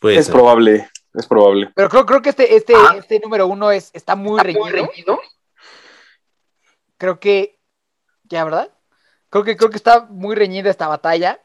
Puede 0.00 0.16
Es 0.18 0.26
ser. 0.26 0.34
probable, 0.34 0.88
es 1.14 1.26
probable. 1.26 1.72
Pero 1.74 1.88
creo, 1.88 2.06
creo 2.06 2.22
que 2.22 2.28
este, 2.30 2.54
este, 2.56 2.74
Ah. 2.76 2.96
este 2.98 3.18
número 3.20 3.46
uno 3.46 3.70
es, 3.70 3.90
está 3.94 4.14
muy 4.16 4.40
reñido. 4.40 5.18
Creo 6.98 7.18
que. 7.20 7.58
Ya, 8.24 8.44
¿verdad? 8.44 8.70
Creo 9.30 9.44
que, 9.44 9.56
creo 9.56 9.70
que 9.70 9.76
está 9.76 10.06
muy 10.08 10.34
reñida 10.34 10.70
esta 10.70 10.88
batalla. 10.88 11.40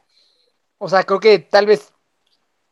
O 0.84 0.90
sea, 0.90 1.04
creo 1.04 1.20
que 1.20 1.38
tal 1.38 1.68
vez, 1.68 1.94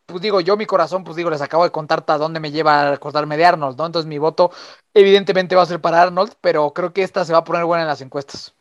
pues 0.06 0.20
digo, 0.20 0.40
yo 0.40 0.56
mi 0.56 0.66
corazón, 0.66 1.04
pues 1.04 1.16
digo, 1.16 1.30
les 1.30 1.42
acabo 1.42 1.62
de 1.62 1.70
contar 1.70 2.00
hasta 2.00 2.18
dónde 2.18 2.40
me 2.40 2.50
lleva 2.50 2.80
a 2.80 2.92
acordarme 2.94 3.36
de 3.36 3.44
Arnold, 3.44 3.78
¿no? 3.78 3.86
Entonces 3.86 4.08
mi 4.08 4.18
voto 4.18 4.50
evidentemente 4.92 5.54
va 5.54 5.62
a 5.62 5.66
ser 5.66 5.80
para 5.80 6.02
Arnold, 6.02 6.32
pero 6.40 6.72
creo 6.72 6.92
que 6.92 7.04
esta 7.04 7.24
se 7.24 7.32
va 7.32 7.38
a 7.38 7.44
poner 7.44 7.64
buena 7.64 7.82
en 7.82 7.88
las 7.88 8.00
encuestas. 8.00 8.52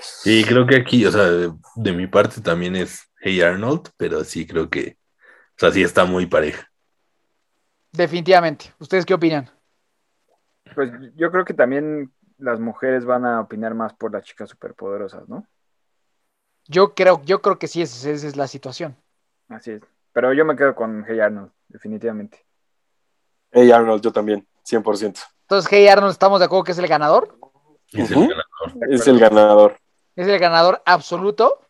Sí, 0.00 0.44
creo 0.44 0.66
que 0.66 0.74
aquí, 0.74 1.06
o 1.06 1.12
sea, 1.12 1.22
de, 1.22 1.52
de 1.76 1.92
mi 1.92 2.08
parte 2.08 2.40
también 2.40 2.74
es 2.74 3.08
Hey 3.20 3.40
Arnold, 3.40 3.90
pero 3.96 4.24
sí 4.24 4.44
creo 4.44 4.68
que, 4.68 4.98
o 5.50 5.58
sea, 5.58 5.70
sí 5.70 5.80
está 5.84 6.04
muy 6.04 6.26
pareja. 6.26 6.68
Definitivamente. 7.92 8.74
¿Ustedes 8.80 9.06
qué 9.06 9.14
opinan? 9.14 9.48
Pues 10.74 10.90
yo 11.14 11.30
creo 11.30 11.44
que 11.44 11.54
también 11.54 12.12
las 12.38 12.58
mujeres 12.58 13.04
van 13.04 13.24
a 13.26 13.42
opinar 13.42 13.74
más 13.76 13.94
por 13.94 14.12
las 14.12 14.24
chicas 14.24 14.50
superpoderosas, 14.50 15.28
¿no? 15.28 15.46
Yo 16.66 16.94
creo, 16.94 17.22
yo 17.24 17.42
creo 17.42 17.58
que 17.58 17.68
sí, 17.68 17.82
esa, 17.82 18.10
esa 18.10 18.26
es 18.26 18.36
la 18.36 18.46
situación. 18.46 18.96
Así 19.48 19.72
es. 19.72 19.82
Pero 20.12 20.32
yo 20.32 20.44
me 20.44 20.56
quedo 20.56 20.74
con 20.74 21.04
Hey 21.08 21.20
Arnold, 21.20 21.50
definitivamente. 21.68 22.44
Hey 23.50 23.70
Arnold, 23.70 24.02
yo 24.02 24.12
también, 24.12 24.46
100%. 24.64 25.20
Entonces, 25.42 25.70
Hey 25.70 25.88
Arnold, 25.88 26.12
¿estamos 26.12 26.38
de 26.38 26.46
acuerdo 26.46 26.64
que 26.64 26.72
es 26.72 26.78
el 26.78 26.86
ganador? 26.86 27.36
Es 27.92 28.10
el 28.10 28.28
ganador. 28.28 28.88
Es 28.88 29.06
el 29.06 29.18
ganador, 29.18 29.76
Es 30.16 30.26
el 30.28 30.38
ganador 30.38 30.82
absoluto. 30.86 31.60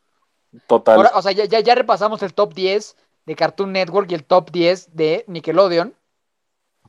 total. 0.67 0.97
Ahora, 0.97 1.11
o 1.15 1.23
sea, 1.23 1.33
ya, 1.33 1.45
ya, 1.47 1.61
ya 1.61 1.75
repasamos 1.75 2.23
el 2.23 2.35
top 2.35 2.55
10 2.55 2.97
de 3.27 3.35
Cartoon 3.37 3.73
Network 3.73 4.11
y 4.11 4.15
el 4.15 4.25
top 4.25 4.51
10 4.51 4.95
de 4.95 5.25
Nickelodeon. 5.27 5.95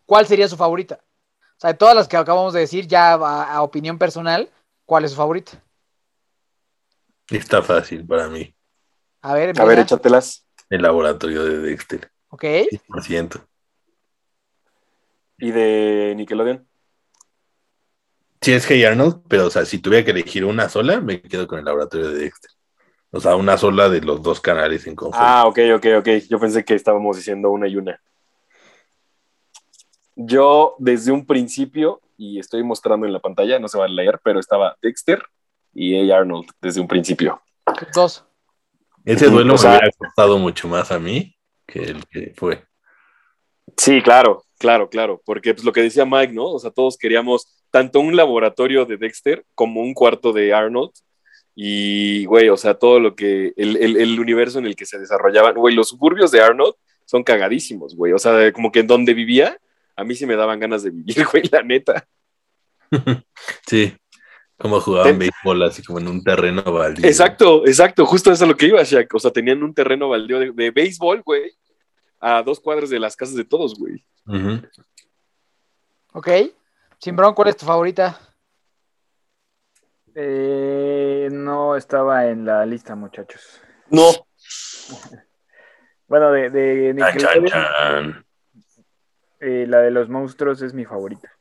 ¿Cuál 0.06 0.28
sería 0.28 0.48
su 0.48 0.58
favorita? 0.58 1.00
O 1.58 1.60
sea, 1.64 1.72
de 1.72 1.78
todas 1.78 1.96
las 1.96 2.08
que 2.08 2.18
acabamos 2.18 2.54
de 2.54 2.60
decir, 2.60 2.88
ya 2.88 3.14
a, 3.14 3.54
a 3.54 3.62
opinión 3.62 3.98
personal, 3.98 4.50
¿cuál 4.86 5.06
es 5.06 5.12
su 5.12 5.18
favorita? 5.18 5.54
Está 7.34 7.64
fácil 7.64 8.06
para 8.06 8.30
mí. 8.30 8.54
A 9.22 9.34
ver, 9.34 9.60
A 9.60 9.66
ver, 9.66 9.80
échatelas. 9.80 10.46
El 10.70 10.84
laboratorio 10.84 11.44
de 11.44 11.58
Dexter. 11.60 12.12
Ok. 12.30 12.44
100%. 12.44 13.44
¿Y 15.40 15.52
de 15.52 16.14
Nickelodeon? 16.16 16.68
Sí, 18.42 18.54
es 18.54 18.70
Hey 18.70 18.84
Arnold, 18.84 19.24
pero 19.28 19.48
o 19.48 19.50
sea, 19.50 19.66
si 19.66 19.80
tuviera 19.80 20.06
que 20.06 20.12
elegir 20.12 20.46
una 20.46 20.70
sola, 20.70 21.02
me 21.02 21.22
quedo 21.22 21.48
con 21.48 21.60
el 21.60 21.66
laboratorio 21.66 22.10
de 22.10 22.20
Dexter. 22.20 22.52
O 23.12 23.20
sea, 23.20 23.36
una 23.36 23.58
sola 23.58 23.90
de 23.90 24.02
los 24.02 24.22
dos 24.22 24.40
canales 24.40 24.86
en 24.86 24.96
conjunto. 24.96 25.18
Ah, 25.20 25.48
ok, 25.48 25.60
ok, 25.76 25.86
ok. 26.00 26.10
Yo 26.30 26.40
pensé 26.40 26.64
que 26.64 26.76
estábamos 26.76 27.18
diciendo 27.18 27.50
una 27.50 27.68
y 27.68 27.78
una. 27.78 28.00
Yo, 30.16 30.76
desde 30.78 31.12
un 31.12 31.26
principio, 31.26 32.02
y 32.16 32.38
estoy 32.38 32.64
mostrando 32.64 33.08
en 33.08 33.14
la 33.14 33.20
pantalla, 33.20 33.58
no 33.58 33.68
se 33.68 33.80
va 33.80 33.86
a 33.86 33.88
leer, 33.88 34.20
pero 34.24 34.40
estaba 34.40 34.78
Dexter 34.82 35.24
y 35.74 35.96
Hey 35.96 36.12
Arnold 36.12 36.48
desde 36.62 36.82
un 36.82 36.88
principio. 36.88 37.42
Dos. 37.94 38.26
Ese 39.06 39.28
duelo 39.30 39.56
o 39.56 39.58
sea- 39.58 39.72
me 39.72 39.78
hubiera 39.78 39.92
costado 39.98 40.38
mucho 40.40 40.68
más 40.68 40.92
a 40.92 41.00
mí 41.00 41.36
que 41.66 41.80
el 41.84 42.06
que 42.08 42.34
fue. 42.36 42.64
Sí, 43.78 44.02
claro, 44.02 44.44
claro, 44.60 44.90
claro, 44.90 45.22
porque 45.26 45.54
pues 45.54 45.66
lo 45.66 45.72
que 45.74 45.82
decía 45.82 46.06
Mike, 46.06 46.34
¿no? 46.34 46.46
O 46.52 46.60
sea, 46.60 46.72
todos 46.72 46.98
queríamos 46.98 47.64
tanto 47.72 48.00
un 48.00 48.16
laboratorio 48.16 48.86
de 48.86 48.98
Dexter 48.98 49.46
como 49.56 49.82
un 49.82 49.94
cuarto 49.94 50.32
de 50.34 50.54
Arnold. 50.54 50.92
Y, 51.56 52.26
güey, 52.26 52.50
o 52.50 52.58
sea, 52.58 52.74
todo 52.74 53.00
lo 53.00 53.16
que, 53.16 53.54
el, 53.58 53.78
el- 53.78 53.98
el 53.98 54.20
universo 54.20 54.60
en 54.60 54.66
el 54.66 54.76
que 54.76 54.86
se 54.86 54.98
desarrollaban, 55.00 55.54
güey, 55.56 55.76
los 55.76 55.90
suburbios 55.90 56.32
de 56.32 56.42
Arnold 56.42 56.74
son 57.06 57.24
cagadísimos, 57.24 57.96
güey. 57.96 58.12
O 58.14 58.20
sea, 58.20 58.52
como 58.52 58.72
que 58.72 58.80
en 58.80 58.88
donde 58.88 59.14
vivía, 59.14 59.58
a 59.96 60.04
mí 60.04 60.16
sí 60.16 60.26
me 60.26 60.36
daban 60.36 60.60
ganas 60.60 60.82
de 60.84 60.90
vivir, 60.92 61.16
güey, 61.32 61.44
la 61.52 61.62
neta. 61.64 62.08
Sí. 63.68 63.94
Como 64.64 64.80
jugaban 64.82 65.10
Ten- 65.10 65.20
béisbol 65.20 65.62
así 65.64 65.84
como 65.84 66.00
en 66.00 66.08
un 66.08 66.24
terreno 66.24 66.64
baldío. 66.64 67.06
Exacto, 67.06 67.68
exacto, 67.68 68.06
justo 68.08 68.32
eso 68.32 68.46
es 68.46 68.50
lo 68.50 68.58
que 68.58 68.66
iba, 68.68 68.82
Shaq. 68.82 69.14
O 69.14 69.20
sea, 69.20 69.30
tenían 69.30 69.62
un 69.62 69.74
terreno 69.76 70.10
baldío 70.10 70.40
de, 70.40 70.52
de 70.52 70.72
béisbol, 70.72 71.22
güey, 71.24 71.52
a 72.20 72.42
dos 72.42 72.60
cuadras 72.60 72.90
de 72.90 72.98
las 73.00 73.16
casas 73.16 73.36
de 73.36 73.44
todos, 73.46 73.76
güey. 73.78 74.04
Ujú. 74.26 74.66
Ok. 76.14 76.30
Simbrón, 76.98 77.34
¿cuál 77.36 77.50
es 77.50 77.58
tu 77.58 77.66
favorita? 77.66 78.18
Eh, 80.16 81.28
no 81.32 81.76
estaba 81.76 82.28
en 82.28 82.46
la 82.46 82.66
lista, 82.66 82.96
muchachos. 82.96 83.62
No, 83.90 84.10
Bueno, 86.08 86.32
de, 86.32 86.50
de 86.50 86.96
Chan, 86.98 87.18
chan, 87.18 87.44
Nickelodeon, 87.44 87.48
chan. 88.14 88.26
eh, 89.42 89.66
la 89.68 89.80
de 89.80 89.92
los 89.92 90.08
monstruos 90.10 90.62
es 90.62 90.74
mi 90.74 90.86
favorita. 90.86 91.32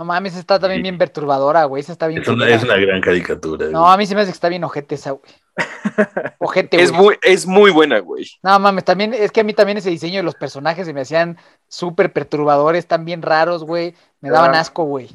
No 0.00 0.06
mames, 0.06 0.34
está 0.34 0.58
también 0.58 0.82
bien 0.82 0.96
perturbadora, 0.96 1.64
güey. 1.64 1.82
Esa 1.82 1.92
está 1.92 2.06
bien. 2.06 2.22
Es 2.22 2.28
una, 2.28 2.48
es 2.48 2.62
una 2.62 2.78
gran 2.78 3.02
caricatura. 3.02 3.66
No, 3.66 3.82
güey. 3.82 3.92
a 3.92 3.96
mí 3.98 4.06
se 4.06 4.14
me 4.14 4.22
hace 4.22 4.30
que 4.30 4.34
está 4.34 4.48
bien 4.48 4.64
ojete 4.64 4.94
esa, 4.94 5.10
güey. 5.10 5.30
Ojete, 6.38 6.80
es 6.80 6.90
güey. 6.90 7.02
muy, 7.02 7.16
es 7.20 7.46
muy 7.46 7.70
buena, 7.70 7.98
güey. 7.98 8.26
No 8.42 8.58
mames, 8.58 8.82
también, 8.86 9.12
es 9.12 9.30
que 9.30 9.40
a 9.42 9.44
mí 9.44 9.52
también 9.52 9.76
ese 9.76 9.90
diseño 9.90 10.16
de 10.16 10.22
los 10.22 10.36
personajes 10.36 10.86
se 10.86 10.94
me 10.94 11.02
hacían 11.02 11.36
súper 11.68 12.14
perturbadores, 12.14 12.86
tan 12.86 13.04
bien 13.04 13.20
raros, 13.20 13.62
güey. 13.62 13.94
Me 14.22 14.30
daban 14.30 14.54
Ah. 14.54 14.60
asco, 14.60 14.84
güey. 14.84 15.10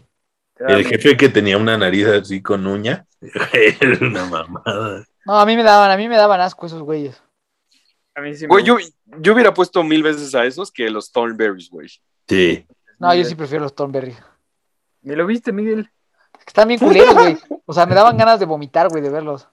El 0.60 0.86
jefe 0.86 1.18
que 1.18 1.30
tenía 1.30 1.58
una 1.58 1.80
nariz 1.80 2.06
así 2.06 2.44
con 2.44 2.68
uña. 2.68 3.08
Era 3.82 3.98
una 4.06 4.26
mamada. 4.26 5.04
No, 5.26 5.40
a 5.40 5.48
mí 5.48 5.56
me 5.56 5.64
daban, 5.64 5.90
a 5.90 5.98
mí 5.98 6.08
me 6.08 6.16
daban 6.16 6.42
asco 6.42 6.68
esos 6.68 6.84
güeyes. 6.84 7.20
A 8.14 8.22
mí 8.22 8.36
sí 8.36 8.44
me 8.44 8.50
Güey, 8.50 8.64
yo, 8.64 8.78
yo 9.18 9.34
hubiera 9.34 9.52
puesto 9.52 9.84
mil 9.84 10.04
veces 10.04 10.36
a 10.36 10.46
esos 10.46 10.72
que 10.72 10.92
los 10.92 11.12
Thornberries, 11.12 11.72
güey. 11.72 11.90
Sí. 12.30 12.68
No, 13.00 13.16
yo 13.16 13.26
sí 13.26 13.34
prefiero 13.34 13.64
los 13.64 13.74
Thornberry. 13.74 14.16
¿Ni 15.06 15.16
lo 15.16 15.26
viste, 15.28 15.52
Miguel? 15.52 15.92
Es 16.34 16.46
que 16.46 16.50
están 16.50 16.68
bien 16.68 16.80
culeros, 16.80 17.14
güey. 17.14 17.38
O 17.68 17.74
sea, 17.74 17.88
me 17.88 17.96
daban 17.96 18.16
ganas 18.16 18.40
de 18.40 18.46
vomitar, 18.46 18.90
güey, 18.90 19.02
de 19.02 19.10
verlos. 19.10 19.48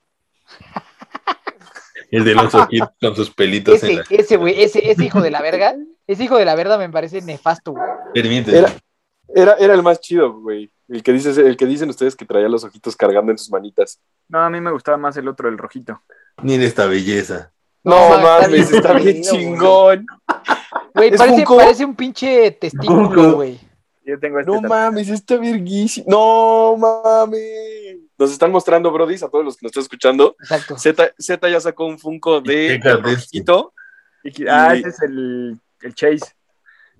El 2.10 2.24
de 2.24 2.34
los 2.34 2.54
ojitos 2.54 2.90
con 3.00 3.16
sus 3.16 3.30
pelitos 3.30 3.82
en 3.82 3.90
Ese, 3.90 3.94
la. 3.94 4.04
ese, 4.10 4.36
güey, 4.36 4.62
ese, 4.62 4.90
ese 4.90 5.04
hijo 5.04 5.22
de 5.22 5.30
la 5.30 5.40
verga, 5.40 5.74
ese 6.06 6.24
hijo 6.24 6.36
de 6.36 6.44
la 6.44 6.54
verga 6.54 6.76
me 6.76 6.90
parece 6.90 7.22
nefasto, 7.22 7.72
güey. 7.72 7.84
Permíteme. 8.12 8.58
Era, 8.58 8.72
era, 9.34 9.54
era 9.54 9.74
el 9.74 9.82
más 9.82 10.00
chido, 10.00 10.40
güey. 10.40 10.70
El 10.88 11.02
que, 11.02 11.12
dices, 11.12 11.38
el 11.38 11.56
que 11.56 11.64
dicen 11.64 11.88
ustedes 11.88 12.14
que 12.14 12.26
traía 12.26 12.50
los 12.50 12.64
ojitos 12.64 12.96
cargando 12.96 13.32
en 13.32 13.38
sus 13.38 13.50
manitas. 13.50 13.98
No, 14.28 14.40
a 14.40 14.50
mí 14.50 14.60
me 14.60 14.72
gustaba 14.72 14.98
más 14.98 15.16
el 15.16 15.26
otro, 15.28 15.48
el 15.48 15.56
rojito. 15.56 16.02
Mira 16.42 16.64
esta 16.64 16.84
belleza. 16.84 17.50
No, 17.82 18.10
No, 18.10 18.16
está 18.16 18.22
mames, 18.22 18.50
bien 18.50 18.74
está 18.74 18.92
bien 18.92 19.22
chingón. 19.22 20.06
Güey, 20.94 21.08
¿Es 21.08 21.18
parece, 21.18 21.44
parece 21.46 21.84
un 21.86 21.96
pinche 21.96 22.50
testículo, 22.52 23.36
güey. 23.36 23.71
Yo 24.04 24.18
tengo 24.18 24.38
este 24.40 24.50
No 24.50 24.54
también. 24.60 24.68
mames, 24.68 25.08
está 25.08 25.36
virguísimo. 25.36 26.06
No 26.08 26.76
mames. 26.76 27.98
Nos 28.18 28.32
están 28.32 28.50
mostrando, 28.50 28.90
Brodis, 28.90 29.22
a 29.22 29.28
todos 29.28 29.44
los 29.44 29.56
que 29.56 29.64
nos 29.66 29.70
están 29.70 29.82
escuchando. 29.82 30.36
Exacto. 30.40 30.76
Z, 30.78 31.12
Z 31.18 31.48
ya 31.48 31.60
sacó 31.60 31.86
un 31.86 31.98
Funko 31.98 32.40
de 32.40 32.80
que- 34.34 34.48
ah, 34.48 34.74
ese 34.74 34.88
es 34.88 35.02
el, 35.02 35.58
el 35.82 35.94
Chase. 35.94 36.32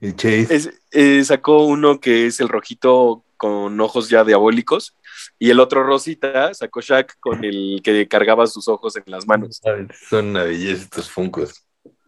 El 0.00 0.16
Chase. 0.16 0.54
Es- 0.54 0.70
eh, 0.90 1.24
sacó 1.24 1.64
uno 1.64 2.00
que 2.00 2.26
es 2.26 2.40
el 2.40 2.48
rojito 2.48 3.24
con 3.36 3.80
ojos 3.80 4.08
ya 4.08 4.24
diabólicos. 4.24 4.96
Y 5.38 5.50
el 5.50 5.60
otro 5.60 5.82
rosita 5.84 6.54
sacó 6.54 6.80
Shaq 6.80 7.18
con 7.20 7.44
el 7.44 7.80
que 7.82 8.06
cargaba 8.08 8.46
sus 8.46 8.66
ojos 8.68 8.96
en 8.96 9.04
las 9.06 9.26
manos. 9.26 9.60
Son 10.08 10.28
una 10.28 10.44
belleza 10.44 10.82
estos 10.84 11.10
funcos. 11.10 11.64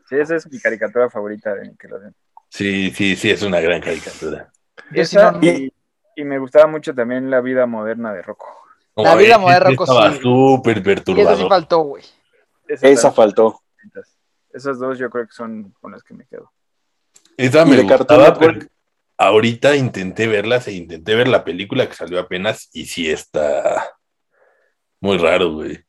Sí, 0.08 0.16
esa 0.16 0.36
es 0.36 0.50
mi 0.50 0.58
caricatura 0.60 1.10
favorita 1.10 1.54
de 1.54 1.68
Nickelodeon. 1.68 2.14
Sí, 2.48 2.92
sí, 2.94 3.16
sí, 3.16 3.30
es 3.30 3.42
una 3.42 3.60
gran 3.60 3.80
caricatura. 3.80 4.52
Esa, 4.92 5.32
no- 5.32 5.42
y, 5.42 5.72
y 6.16 6.24
me 6.24 6.38
gustaba 6.38 6.66
mucho 6.66 6.94
también 6.94 7.30
la 7.30 7.40
vida 7.40 7.66
moderna 7.66 8.12
de 8.12 8.22
Rocco. 8.22 8.46
La 8.96 9.16
vida 9.16 9.38
moderna, 9.38 9.70
Rocco, 9.70 9.84
Estaba 9.84 10.12
sí. 10.12 10.20
súper 10.20 10.76
Y 10.76 10.80
eso 10.80 10.84
sí 10.84 10.94
perturbador. 10.94 11.48
faltó, 11.48 11.78
güey. 11.80 12.04
Esa 12.68 13.10
faltó. 13.10 13.60
Esas 14.52 14.78
dos 14.78 14.98
yo 14.98 15.10
creo 15.10 15.26
que 15.26 15.32
son 15.32 15.74
con 15.80 15.92
las 15.92 16.02
que 16.02 16.14
me 16.14 16.26
quedo. 16.26 16.52
Esa 17.36 17.64
me 17.64 17.76
de 17.76 17.82
gustaba, 17.82 18.34
pero 18.38 18.60
ahorita 19.18 19.74
intenté 19.74 20.28
verlas 20.28 20.68
e 20.68 20.72
intenté 20.72 21.14
ver 21.16 21.26
la 21.28 21.44
película 21.44 21.88
que 21.88 21.94
salió 21.94 22.20
apenas 22.20 22.70
y 22.72 22.86
sí 22.86 23.10
está 23.10 23.96
muy 25.00 25.18
raro, 25.18 25.52
güey. 25.52 25.84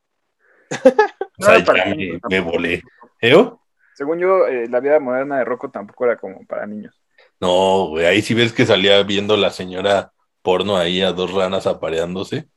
O 1.38 1.44
sea, 1.44 1.58
ya 1.60 1.94
me, 2.30 2.40
volé. 2.40 2.82
¿Eo? 3.20 3.62
Según 3.94 4.20
yo, 4.20 4.48
eh, 4.48 4.70
la 4.70 4.80
vida 4.80 5.02
moderna 5.02 5.38
de 5.38 5.44
Rocco 5.44 5.70
tampoco 5.70 6.06
era 6.06 6.16
como 6.18 6.46
para 6.46 6.66
niños. 6.66 7.05
No, 7.40 7.88
güey, 7.90 8.06
ahí 8.06 8.22
sí 8.22 8.34
ves 8.34 8.54
que 8.54 8.66
salía 8.66 9.02
viendo 9.04 9.36
la 9.38 9.50
señora 9.52 10.12
porno 10.42 10.78
ahí 10.78 11.02
a 11.02 11.12
dos 11.12 11.34
ranas 11.34 11.68
apareándose. 11.68 12.48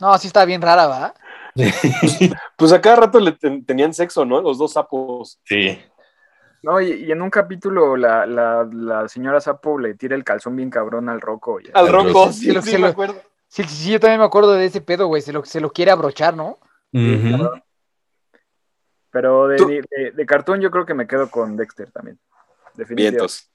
No, 0.00 0.16
sí 0.18 0.26
está 0.28 0.44
bien 0.44 0.62
rara, 0.62 0.86
¿va? 0.86 1.14
Pues 2.56 2.72
a 2.72 2.80
cada 2.80 2.96
rato 2.96 3.20
le 3.20 3.32
ten- 3.32 3.64
tenían 3.64 3.94
sexo, 3.94 4.24
¿no? 4.24 4.40
Los 4.40 4.58
dos 4.58 4.72
sapos. 4.72 5.40
Sí. 5.44 5.78
No, 6.62 6.80
y, 6.80 6.92
y 7.04 7.12
en 7.12 7.20
un 7.20 7.30
capítulo 7.30 7.96
la, 7.96 8.24
la, 8.26 8.66
la 8.72 9.06
señora 9.08 9.40
Sapo 9.40 9.78
le 9.78 9.94
tira 9.94 10.16
el 10.16 10.24
calzón 10.24 10.56
bien 10.56 10.70
cabrón 10.70 11.08
al 11.08 11.20
Rocco. 11.20 11.60
y- 11.60 11.70
Al 11.74 11.88
Rocco. 11.88 12.32
sí, 12.32 12.46
Sí, 12.46 12.52
lo- 12.52 12.62
sí, 12.62 12.70
sí, 12.70 12.76
me 12.76 12.82
lo- 12.82 12.86
acuerdo. 12.88 13.20
Sí, 13.48 13.62
sí, 13.64 13.84
sí, 13.84 13.92
yo 13.92 14.00
también 14.00 14.18
me 14.20 14.26
acuerdo 14.26 14.52
de 14.54 14.64
ese 14.66 14.80
pedo, 14.80 15.06
güey. 15.06 15.20
Se 15.22 15.32
lo, 15.32 15.44
se 15.44 15.60
lo 15.60 15.70
quiere 15.70 15.90
abrochar, 15.90 16.34
¿no? 16.36 16.58
Pero 19.10 19.46
de, 19.48 19.82
de, 19.90 20.10
de 20.12 20.26
cartoon 20.26 20.60
yo 20.60 20.70
creo 20.70 20.84
que 20.86 20.94
me 20.94 21.06
quedo 21.06 21.30
con 21.30 21.56
Dexter 21.56 21.90
también. 21.92 22.18
Definitivamente. 22.74 23.18
Vientos. 23.18 23.50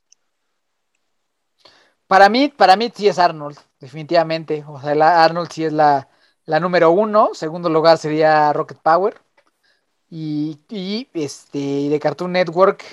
Para 2.10 2.28
mí, 2.28 2.47
para 2.49 2.76
mí 2.76 2.91
sí 2.91 3.07
es 3.07 3.20
Arnold, 3.20 3.60
definitivamente. 3.80 4.66
O 4.68 4.82
sea, 4.82 5.24
Arnold 5.24 5.51
sí 5.51 5.64
es 5.64 5.72
la, 5.72 6.10
la 6.45 6.60
número 6.60 6.89
uno. 6.89 7.30
Segundo 7.34 7.70
lugar 7.70 7.99
sería 7.99 8.51
Rocket 8.51 8.80
Power. 8.80 9.22
Y, 10.10 10.60
y, 10.70 11.07
este, 11.14 11.60
de 11.60 11.99
Cartoon 11.99 12.32
Network. 12.32 12.84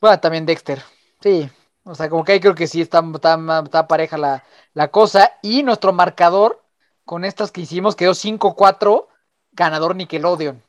Bueno, 0.00 0.18
también 0.20 0.46
Dexter. 0.46 0.82
Sí. 1.20 1.50
O 1.84 1.94
sea, 1.94 2.08
como 2.08 2.24
que 2.24 2.32
ahí 2.32 2.40
creo 2.40 2.54
que 2.54 2.66
sí 2.66 2.80
está, 2.80 3.04
está, 3.14 3.62
está 3.62 3.86
pareja 3.86 4.16
la, 4.16 4.42
la 4.72 4.88
cosa. 4.88 5.34
Y 5.42 5.62
nuestro 5.64 5.92
marcador 5.92 6.64
con 7.04 7.26
estas 7.26 7.52
que 7.52 7.60
hicimos 7.60 7.94
quedó 7.94 8.14
5-4, 8.14 9.06
ganador 9.52 9.96
Nickelodeon. 9.96 10.62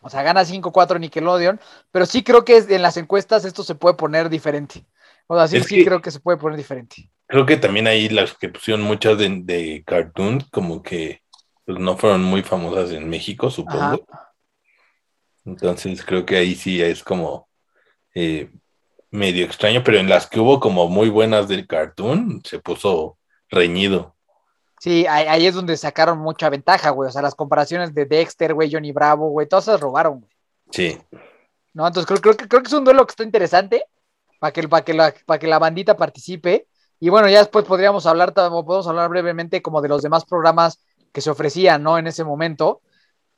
O 0.00 0.10
sea, 0.10 0.22
gana 0.22 0.44
5-4 0.44 1.00
Nickelodeon, 1.00 1.60
pero 1.90 2.06
sí 2.06 2.22
creo 2.22 2.44
que 2.44 2.58
en 2.58 2.82
las 2.82 2.96
encuestas 2.96 3.44
esto 3.44 3.64
se 3.64 3.74
puede 3.74 3.96
poner 3.96 4.28
diferente. 4.28 4.86
O 5.32 5.36
sea, 5.36 5.46
sí, 5.46 5.58
Es 5.58 5.66
sí 5.66 5.76
que- 5.76 5.84
creo 5.84 6.02
que 6.02 6.10
se 6.10 6.18
puede 6.18 6.38
poner 6.38 6.58
diferente. 6.58 7.08
Creo 7.28 7.46
que 7.46 7.56
también 7.56 7.86
ahí 7.86 8.08
las 8.08 8.36
que 8.36 8.48
pusieron 8.48 8.82
muchas 8.82 9.16
de, 9.16 9.28
de 9.44 9.84
cartoon, 9.86 10.40
como 10.50 10.82
que 10.82 11.22
pues, 11.64 11.78
no 11.78 11.96
fueron 11.96 12.24
muy 12.24 12.42
famosas 12.42 12.90
en 12.90 13.08
México, 13.08 13.48
supongo. 13.48 14.04
Entonces 15.44 16.04
creo 16.04 16.26
que 16.26 16.36
ahí 16.36 16.56
sí 16.56 16.82
es 16.82 17.04
como 17.04 17.48
eh, 18.12 18.50
medio 19.12 19.44
extraño, 19.44 19.82
pero 19.84 19.98
en 19.98 20.08
las 20.08 20.26
que 20.26 20.40
hubo 20.40 20.58
como 20.58 20.88
muy 20.88 21.08
buenas 21.08 21.46
del 21.46 21.68
cartoon, 21.68 22.42
se 22.44 22.58
puso 22.58 23.16
reñido. 23.50 24.16
Sí, 24.80 25.06
ahí, 25.06 25.28
ahí 25.28 25.46
es 25.46 25.54
donde 25.54 25.76
sacaron 25.76 26.18
mucha 26.18 26.50
ventaja, 26.50 26.90
güey. 26.90 27.08
O 27.08 27.12
sea, 27.12 27.22
las 27.22 27.36
comparaciones 27.36 27.94
de 27.94 28.04
Dexter, 28.04 28.52
güey, 28.52 28.68
Johnny 28.72 28.90
Bravo, 28.90 29.28
güey, 29.28 29.46
todas 29.46 29.66
se 29.66 29.76
robaron, 29.76 30.22
güey. 30.22 30.32
Sí. 30.72 30.98
¿no? 31.72 31.86
Entonces 31.86 32.06
creo, 32.08 32.20
creo, 32.20 32.36
que, 32.36 32.48
creo 32.48 32.62
que 32.62 32.66
es 32.66 32.72
un 32.72 32.84
duelo 32.84 33.06
que 33.06 33.12
está 33.12 33.22
interesante 33.22 33.84
para 34.40 34.52
que, 34.52 34.66
para 34.66 34.84
que, 34.84 34.94
la, 34.94 35.14
para 35.24 35.38
que 35.38 35.46
la 35.46 35.60
bandita 35.60 35.96
participe. 35.96 36.66
Y 36.98 37.08
bueno, 37.08 37.28
ya 37.28 37.38
después 37.38 37.64
podríamos 37.64 38.06
hablar, 38.06 38.34
podemos 38.34 38.88
hablar 38.88 39.08
brevemente 39.08 39.62
como 39.62 39.80
de 39.80 39.88
los 39.88 40.02
demás 40.02 40.24
programas 40.24 40.82
que 41.12 41.20
se 41.20 41.30
ofrecían, 41.30 41.82
¿no? 41.84 41.98
En 41.98 42.08
ese 42.08 42.24
momento, 42.24 42.80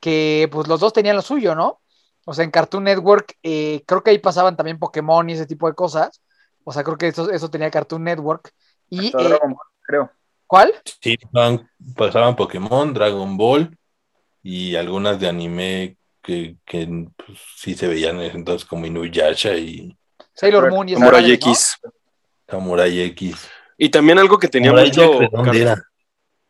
que 0.00 0.48
pues 0.50 0.66
los 0.66 0.80
dos 0.80 0.94
tenían 0.94 1.16
lo 1.16 1.22
suyo, 1.22 1.54
¿no? 1.54 1.80
O 2.24 2.32
sea, 2.32 2.44
en 2.44 2.50
Cartoon 2.50 2.84
Network, 2.84 3.36
eh, 3.42 3.82
creo 3.86 4.02
que 4.02 4.10
ahí 4.10 4.18
pasaban 4.18 4.56
también 4.56 4.78
Pokémon 4.78 5.28
y 5.28 5.34
ese 5.34 5.46
tipo 5.46 5.66
de 5.68 5.74
cosas. 5.74 6.22
O 6.64 6.72
sea, 6.72 6.84
creo 6.84 6.96
que 6.96 7.08
eso, 7.08 7.30
eso 7.30 7.50
tenía 7.50 7.70
Cartoon 7.70 8.04
Network. 8.04 8.52
Y, 8.88 9.08
eh, 9.08 9.12
Dragon 9.12 9.52
Ball, 9.52 9.66
creo. 9.82 10.10
¿cuál? 10.46 10.72
Sí, 11.00 11.16
pasaban, 11.16 11.68
pasaban 11.96 12.36
Pokémon, 12.36 12.92
Dragon 12.94 13.36
Ball 13.36 13.76
y 14.42 14.76
algunas 14.76 15.18
de 15.18 15.28
anime 15.28 15.96
que, 16.22 16.56
que, 16.64 17.06
pues, 17.16 17.38
sí 17.56 17.74
se 17.74 17.88
veían 17.88 18.20
entonces 18.20 18.66
como 18.66 18.86
Inuyasha 18.86 19.54
y 19.56 19.96
Sailor 20.34 20.70
Moon 20.70 20.88
y 20.88 20.94
Samurai. 20.94 21.30
X. 21.32 21.76
Samurai 22.48 23.00
X. 23.00 23.48
Y 23.78 23.88
también 23.88 24.18
algo 24.18 24.38
que 24.38 24.48
tenía 24.48 24.70
Samurai 24.70 24.88
mucho 24.88 25.00
Jack, 25.20 25.20
¿de 25.20 25.28
dónde 25.36 25.62
era? 25.62 25.82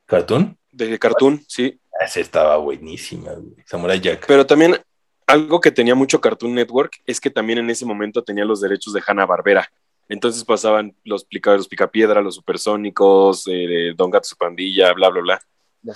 ¿Cartoon? 0.07 0.59
de 0.73 0.99
cartoon, 0.99 1.45
sí. 1.47 1.79
Esa 2.01 2.21
estaba 2.21 2.57
buenísima, 2.57 3.33
güey. 3.33 3.57
Samurai 3.67 4.01
Jack. 4.01 4.25
Pero 4.27 4.47
también 4.47 4.81
algo 5.27 5.61
que 5.61 5.71
tenía 5.71 5.95
mucho 5.95 6.21
Cartoon 6.21 6.55
Network 6.55 7.01
es 7.07 7.21
que 7.21 7.31
también 7.31 7.59
en 7.59 7.71
ese 7.71 7.85
momento 7.85 8.25
tenía 8.25 8.45
los 8.45 8.61
derechos 8.61 8.93
de 8.93 9.03
Hanna 9.07 9.27
Barbera. 9.27 9.69
Entonces 10.09 10.45
pasaban 10.45 10.95
los, 11.05 11.25
pica, 11.25 11.55
los 11.57 11.69
Picapiedra, 11.69 12.21
los 12.21 12.35
Supersónicos, 12.35 13.45
eh, 13.47 13.93
Don 13.97 14.11
Gato 14.11 14.25
su 14.29 14.37
pandilla, 14.37 14.93
bla, 14.95 15.09
bla, 15.11 15.21
bla. 15.21 15.43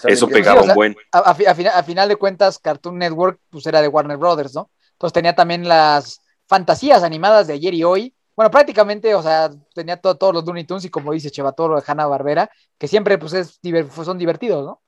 Eso 0.05 0.29
pegaba 0.29 0.61
o 0.61 0.65
sea, 0.65 0.73
un 0.73 0.77
buen. 0.77 0.97
a, 1.13 1.19
a 1.19 1.35
fi- 1.35 1.47
a 1.47 1.55
fina- 1.55 1.71
a 1.77 1.83
final 1.83 2.09
de 2.09 2.17
cuentas, 2.17 2.59
Cartoon 2.59 2.99
Network 2.99 3.39
pues 3.51 3.67
era 3.67 3.81
de 3.83 3.89
Warner 3.89 4.17
Brothers, 4.17 4.55
¿no? 4.55 4.71
Entonces 4.93 5.13
tenía 5.13 5.35
también 5.35 5.67
las 5.69 6.21
fantasías 6.47 7.03
animadas 7.03 7.47
de 7.47 7.55
ayer 7.55 7.75
y 7.75 7.85
hoy. 7.85 8.15
Bueno, 8.37 8.51
prácticamente, 8.51 9.15
o 9.15 9.23
sea, 9.23 9.51
tenía 9.75 9.97
to- 9.97 10.15
todos 10.17 10.35
los 10.35 10.45
Looney 10.45 10.65
Tunes 10.65 10.85
y 10.85 10.91
como 10.91 11.13
dice 11.13 11.31
Chevatoro 11.31 11.77
de 11.77 11.83
Hanna 11.87 12.07
Barbera, 12.07 12.51
que 12.79 12.87
siempre 12.87 13.17
pues 13.19 13.33
es 13.33 13.59
pues, 13.63 14.07
son 14.07 14.19
divertidos, 14.19 14.65
¿no? 14.65 14.81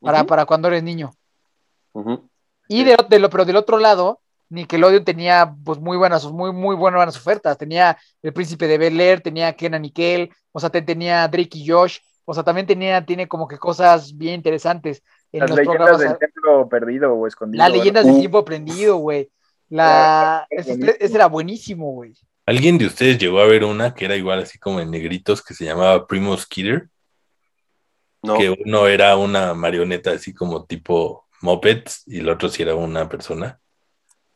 Para, 0.00 0.22
para 0.24 0.46
cuando 0.46 0.68
eres 0.68 0.82
niño. 0.84 1.10
Y 2.68 2.84
de, 2.84 2.96
de 3.08 3.18
lo, 3.18 3.30
pero 3.30 3.44
del 3.44 3.56
otro 3.56 3.78
lado, 3.78 4.20
Nickelodeon 4.50 5.04
tenía 5.04 5.54
pues 5.64 5.78
muy 5.80 5.96
buenas, 5.96 6.24
muy, 6.30 6.52
muy 6.52 6.76
buenas 6.76 7.16
ofertas. 7.16 7.58
Tenía 7.58 7.98
El 8.22 8.32
Príncipe 8.32 8.66
de 8.68 8.78
Bel 8.78 9.00
Air, 9.00 9.20
tenía 9.22 9.52
Kenan 9.54 9.84
y 9.84 9.90
Kel, 9.90 10.30
o 10.52 10.60
sea, 10.60 10.70
te- 10.70 10.82
tenía 10.82 11.26
Drake 11.26 11.58
y 11.58 11.66
Josh, 11.68 11.98
o 12.24 12.32
sea, 12.34 12.44
también 12.44 12.66
tenía, 12.66 13.04
tiene 13.04 13.26
como 13.26 13.48
que 13.48 13.58
cosas 13.58 14.16
bien 14.16 14.34
interesantes 14.34 15.02
en 15.32 15.40
Las 15.40 15.50
los 15.50 15.58
leyendas 15.58 15.98
del 15.98 16.18
templo 16.18 16.68
perdido 16.68 17.12
o 17.14 17.26
escondido. 17.26 17.62
Las 17.64 17.72
leyendas 17.72 18.06
del 18.06 18.18
tiempo 18.20 18.38
aprendido, 18.38 18.96
güey. 18.98 19.30
La... 19.70 20.38
Ah, 20.40 20.46
es 20.50 20.66
Ese, 20.68 21.14
era 21.14 21.26
buenísimo, 21.26 21.92
güey. 21.92 22.14
¿Alguien 22.46 22.78
de 22.78 22.86
ustedes 22.86 23.18
llegó 23.18 23.40
a 23.40 23.46
ver 23.46 23.64
una 23.64 23.94
que 23.94 24.06
era 24.06 24.16
igual 24.16 24.40
así 24.40 24.58
como 24.58 24.80
en 24.80 24.90
negritos 24.90 25.42
que 25.42 25.52
se 25.54 25.64
llamaba 25.66 26.06
Primo 26.06 26.36
Skitter? 26.36 26.88
No. 28.22 28.36
Que 28.38 28.50
uno 28.64 28.86
era 28.86 29.16
una 29.16 29.54
marioneta 29.54 30.12
así 30.12 30.32
como 30.32 30.64
tipo 30.64 31.26
Muppets 31.42 32.02
y 32.06 32.18
el 32.20 32.28
otro 32.30 32.48
sí 32.48 32.62
era 32.62 32.74
una 32.74 33.08
persona. 33.08 33.60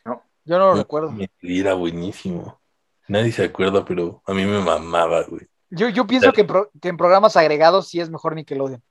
Yo 0.04 0.58
no 0.58 0.66
lo 0.66 0.74
No, 0.74 0.80
recuerdo. 0.80 1.14
Era 1.40 1.74
buenísimo. 1.74 2.60
Nadie 3.08 3.30
se 3.32 3.44
acuerda, 3.44 3.84
pero 3.84 4.22
a 4.26 4.34
mí 4.34 4.44
me 4.44 4.58
mamaba, 4.60 5.22
güey. 5.22 5.46
Yo, 5.70 5.88
yo 5.88 6.06
pienso 6.06 6.32
que 6.32 6.42
en, 6.42 6.46
pro- 6.48 6.70
que 6.80 6.88
en 6.88 6.96
programas 6.96 7.36
agregados 7.36 7.88
sí 7.88 8.00
es 8.00 8.10
mejor 8.10 8.34
Nickelodeon. 8.34 8.82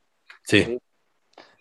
Sí, 0.44 0.80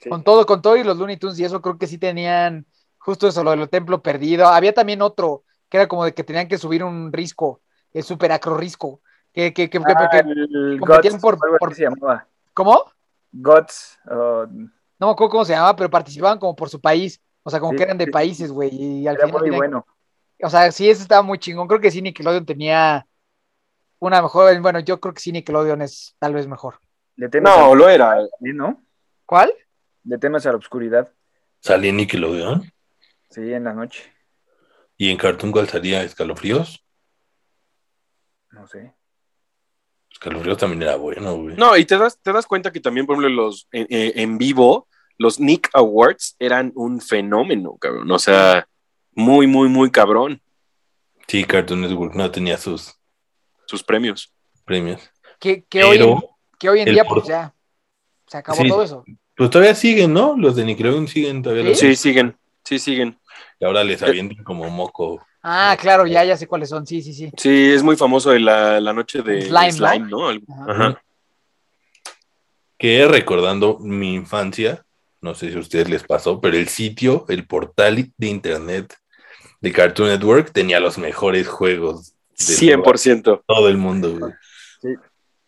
Sí. 0.02 0.08
Con 0.08 0.24
todo, 0.24 0.46
con 0.46 0.62
todo 0.62 0.78
y 0.78 0.82
los 0.84 0.96
Looney 0.96 1.18
Tunes 1.18 1.38
y 1.38 1.44
eso 1.44 1.60
creo 1.60 1.76
que 1.76 1.86
sí 1.86 1.98
tenían 1.98 2.64
justo 3.00 3.26
eso, 3.28 3.42
lo 3.42 3.50
del 3.50 3.68
templo 3.68 4.00
perdido. 4.02 4.46
Había 4.46 4.72
también 4.72 5.02
otro 5.02 5.42
que 5.68 5.76
era 5.78 5.88
como 5.88 6.04
de 6.04 6.14
que 6.14 6.24
tenían 6.24 6.48
que 6.48 6.58
subir 6.58 6.82
un 6.84 7.12
risco, 7.12 7.60
el 7.92 8.02
super 8.04 8.30
acro 8.32 8.56
risco. 8.56 9.00
Que, 9.32 9.52
que, 9.54 9.68
que, 9.70 9.78
Ah, 9.78 10.08
que- 10.10 10.78
competían 10.78 11.20
por- 11.20 11.38
por- 11.58 11.74
se 11.74 11.84
llamaba. 11.84 12.26
¿Cómo? 12.52 12.82
Guts. 13.32 13.98
uh, 14.06 14.46
No 14.98 15.06
me 15.06 15.12
acuerdo 15.12 15.30
cómo 15.30 15.44
se 15.44 15.52
llamaba, 15.52 15.76
pero 15.76 15.88
participaban 15.88 16.38
como 16.40 16.56
por 16.56 16.68
su 16.68 16.80
país. 16.80 17.20
O 17.44 17.50
sea, 17.50 17.60
como 17.60 17.70
Sí, 17.72 17.76
que 17.78 17.82
eran 17.84 17.96
de 17.98 18.06
sí, 18.06 18.10
países, 18.10 18.50
güey. 18.50 18.70
Y 18.74 19.06
al 19.06 19.14
era 19.14 19.26
final 19.26 19.40
muy 19.40 19.50
tenían- 19.50 19.58
bueno. 19.58 19.86
O 20.42 20.50
sea, 20.50 20.72
sí, 20.72 20.90
ese 20.90 21.02
estaba 21.02 21.22
muy 21.22 21.38
chingón. 21.38 21.68
Creo 21.68 21.80
que 21.80 21.90
sí, 21.92 22.02
Nickelodeon 22.02 22.44
tenía 22.44 23.06
una 24.00 24.20
mejor. 24.20 24.60
Bueno, 24.60 24.80
yo 24.80 24.98
creo 25.00 25.14
que 25.14 25.20
sí, 25.20 25.30
Nickelodeon 25.30 25.80
es 25.82 26.16
tal 26.18 26.34
vez 26.34 26.46
mejor. 26.48 26.80
Le 27.16 27.28
temes 27.28 27.52
No, 27.56 27.70
a- 27.72 27.74
lo 27.76 27.88
era. 27.88 28.18
¿Sí, 28.40 28.52
¿no? 28.52 28.82
¿Cuál? 29.26 29.52
Le 30.04 30.18
temes 30.18 30.44
a 30.46 30.50
la 30.50 30.56
oscuridad. 30.58 31.08
salía 31.60 31.90
en 31.90 31.98
Nickelodeon. 31.98 32.72
Sí, 33.30 33.52
en 33.52 33.64
la 33.64 33.72
noche. 33.72 34.02
Y 34.96 35.10
en 35.10 35.16
Cartoon 35.16 35.52
¿cuál 35.52 35.68
salía? 35.68 36.02
¿Escalofríos? 36.02 36.84
No 38.50 38.66
sé. 38.66 38.92
Escalofríos 40.10 40.58
también 40.58 40.82
era 40.82 40.96
bueno, 40.96 41.36
güey. 41.36 41.56
No, 41.56 41.76
y 41.76 41.84
te 41.84 41.96
das, 41.96 42.18
te 42.20 42.32
das 42.32 42.46
cuenta 42.46 42.72
que 42.72 42.80
también, 42.80 43.06
por 43.06 43.16
ejemplo, 43.16 43.44
los 43.44 43.68
en, 43.72 43.86
en- 43.90 44.18
en 44.18 44.38
vivo, 44.38 44.88
los 45.18 45.38
Nick 45.38 45.70
Awards 45.72 46.36
eran 46.38 46.72
un 46.74 47.00
fenómeno, 47.00 47.76
cabrón. 47.78 48.10
O 48.10 48.18
sea, 48.18 48.66
muy, 49.12 49.46
muy, 49.46 49.68
muy 49.68 49.90
cabrón 49.90 50.40
Sí, 51.28 51.44
Cartoon 51.44 51.82
Network 51.82 52.14
no 52.16 52.28
tenía 52.30 52.58
sus 52.58 52.94
sus 53.66 53.84
premios. 53.84 54.32
premios. 54.64 55.00
Que, 55.38 55.62
que, 55.64 55.84
hoy, 55.84 55.98
en, 55.98 56.18
que 56.58 56.68
hoy 56.68 56.80
en 56.80 56.86
día, 56.92 57.04
por- 57.04 57.18
pues 57.18 57.28
ya. 57.28 57.54
Se 58.26 58.36
acabó 58.38 58.60
Sí. 58.60 58.68
todo 58.68 58.82
eso. 58.82 59.04
pues 59.36 59.48
todavía 59.50 59.74
siguen, 59.76 60.12
¿no? 60.12 60.36
Los 60.36 60.56
de 60.56 60.64
Nickelodeon 60.64 61.06
siguen 61.06 61.40
todavía. 61.42 61.64
los- 61.64 61.78
Sí, 61.78 61.94
siguen, 61.94 62.36
sí, 62.64 62.78
siguen. 62.80 63.16
Y 63.60 63.64
ahora 63.64 63.84
les 63.84 64.02
avientan 64.02 64.42
como 64.42 64.68
moco. 64.70 65.24
Ah, 65.42 65.76
claro, 65.78 66.06
ya, 66.06 66.24
ya 66.24 66.36
sé 66.36 66.46
cuáles 66.46 66.70
son. 66.70 66.86
Sí, 66.86 67.02
sí, 67.02 67.12
sí. 67.12 67.30
Sí, 67.36 67.72
es 67.72 67.82
muy 67.82 67.96
famoso 67.96 68.30
de 68.30 68.40
la, 68.40 68.80
la 68.80 68.92
noche 68.92 69.22
de 69.22 69.42
Slime, 69.42 69.72
Slime, 69.72 70.08
¿no? 70.08 70.30
Ajá. 70.30 70.38
Ajá. 70.66 71.02
Que 72.78 73.06
recordando 73.06 73.78
mi 73.78 74.14
infancia, 74.14 74.84
no 75.20 75.34
sé 75.34 75.50
si 75.50 75.56
a 75.56 75.60
ustedes 75.60 75.90
les 75.90 76.02
pasó, 76.02 76.40
pero 76.40 76.56
el 76.56 76.68
sitio, 76.68 77.26
el 77.28 77.46
portal 77.46 78.10
de 78.16 78.26
internet 78.26 78.96
de 79.60 79.72
Cartoon 79.72 80.08
Network 80.08 80.52
tenía 80.52 80.80
los 80.80 80.96
mejores 80.96 81.46
juegos 81.46 82.14
de 82.38 82.54
100%. 82.76 83.42
todo 83.46 83.68
el 83.68 83.76
mundo, 83.76 84.18
güey. 84.18 84.32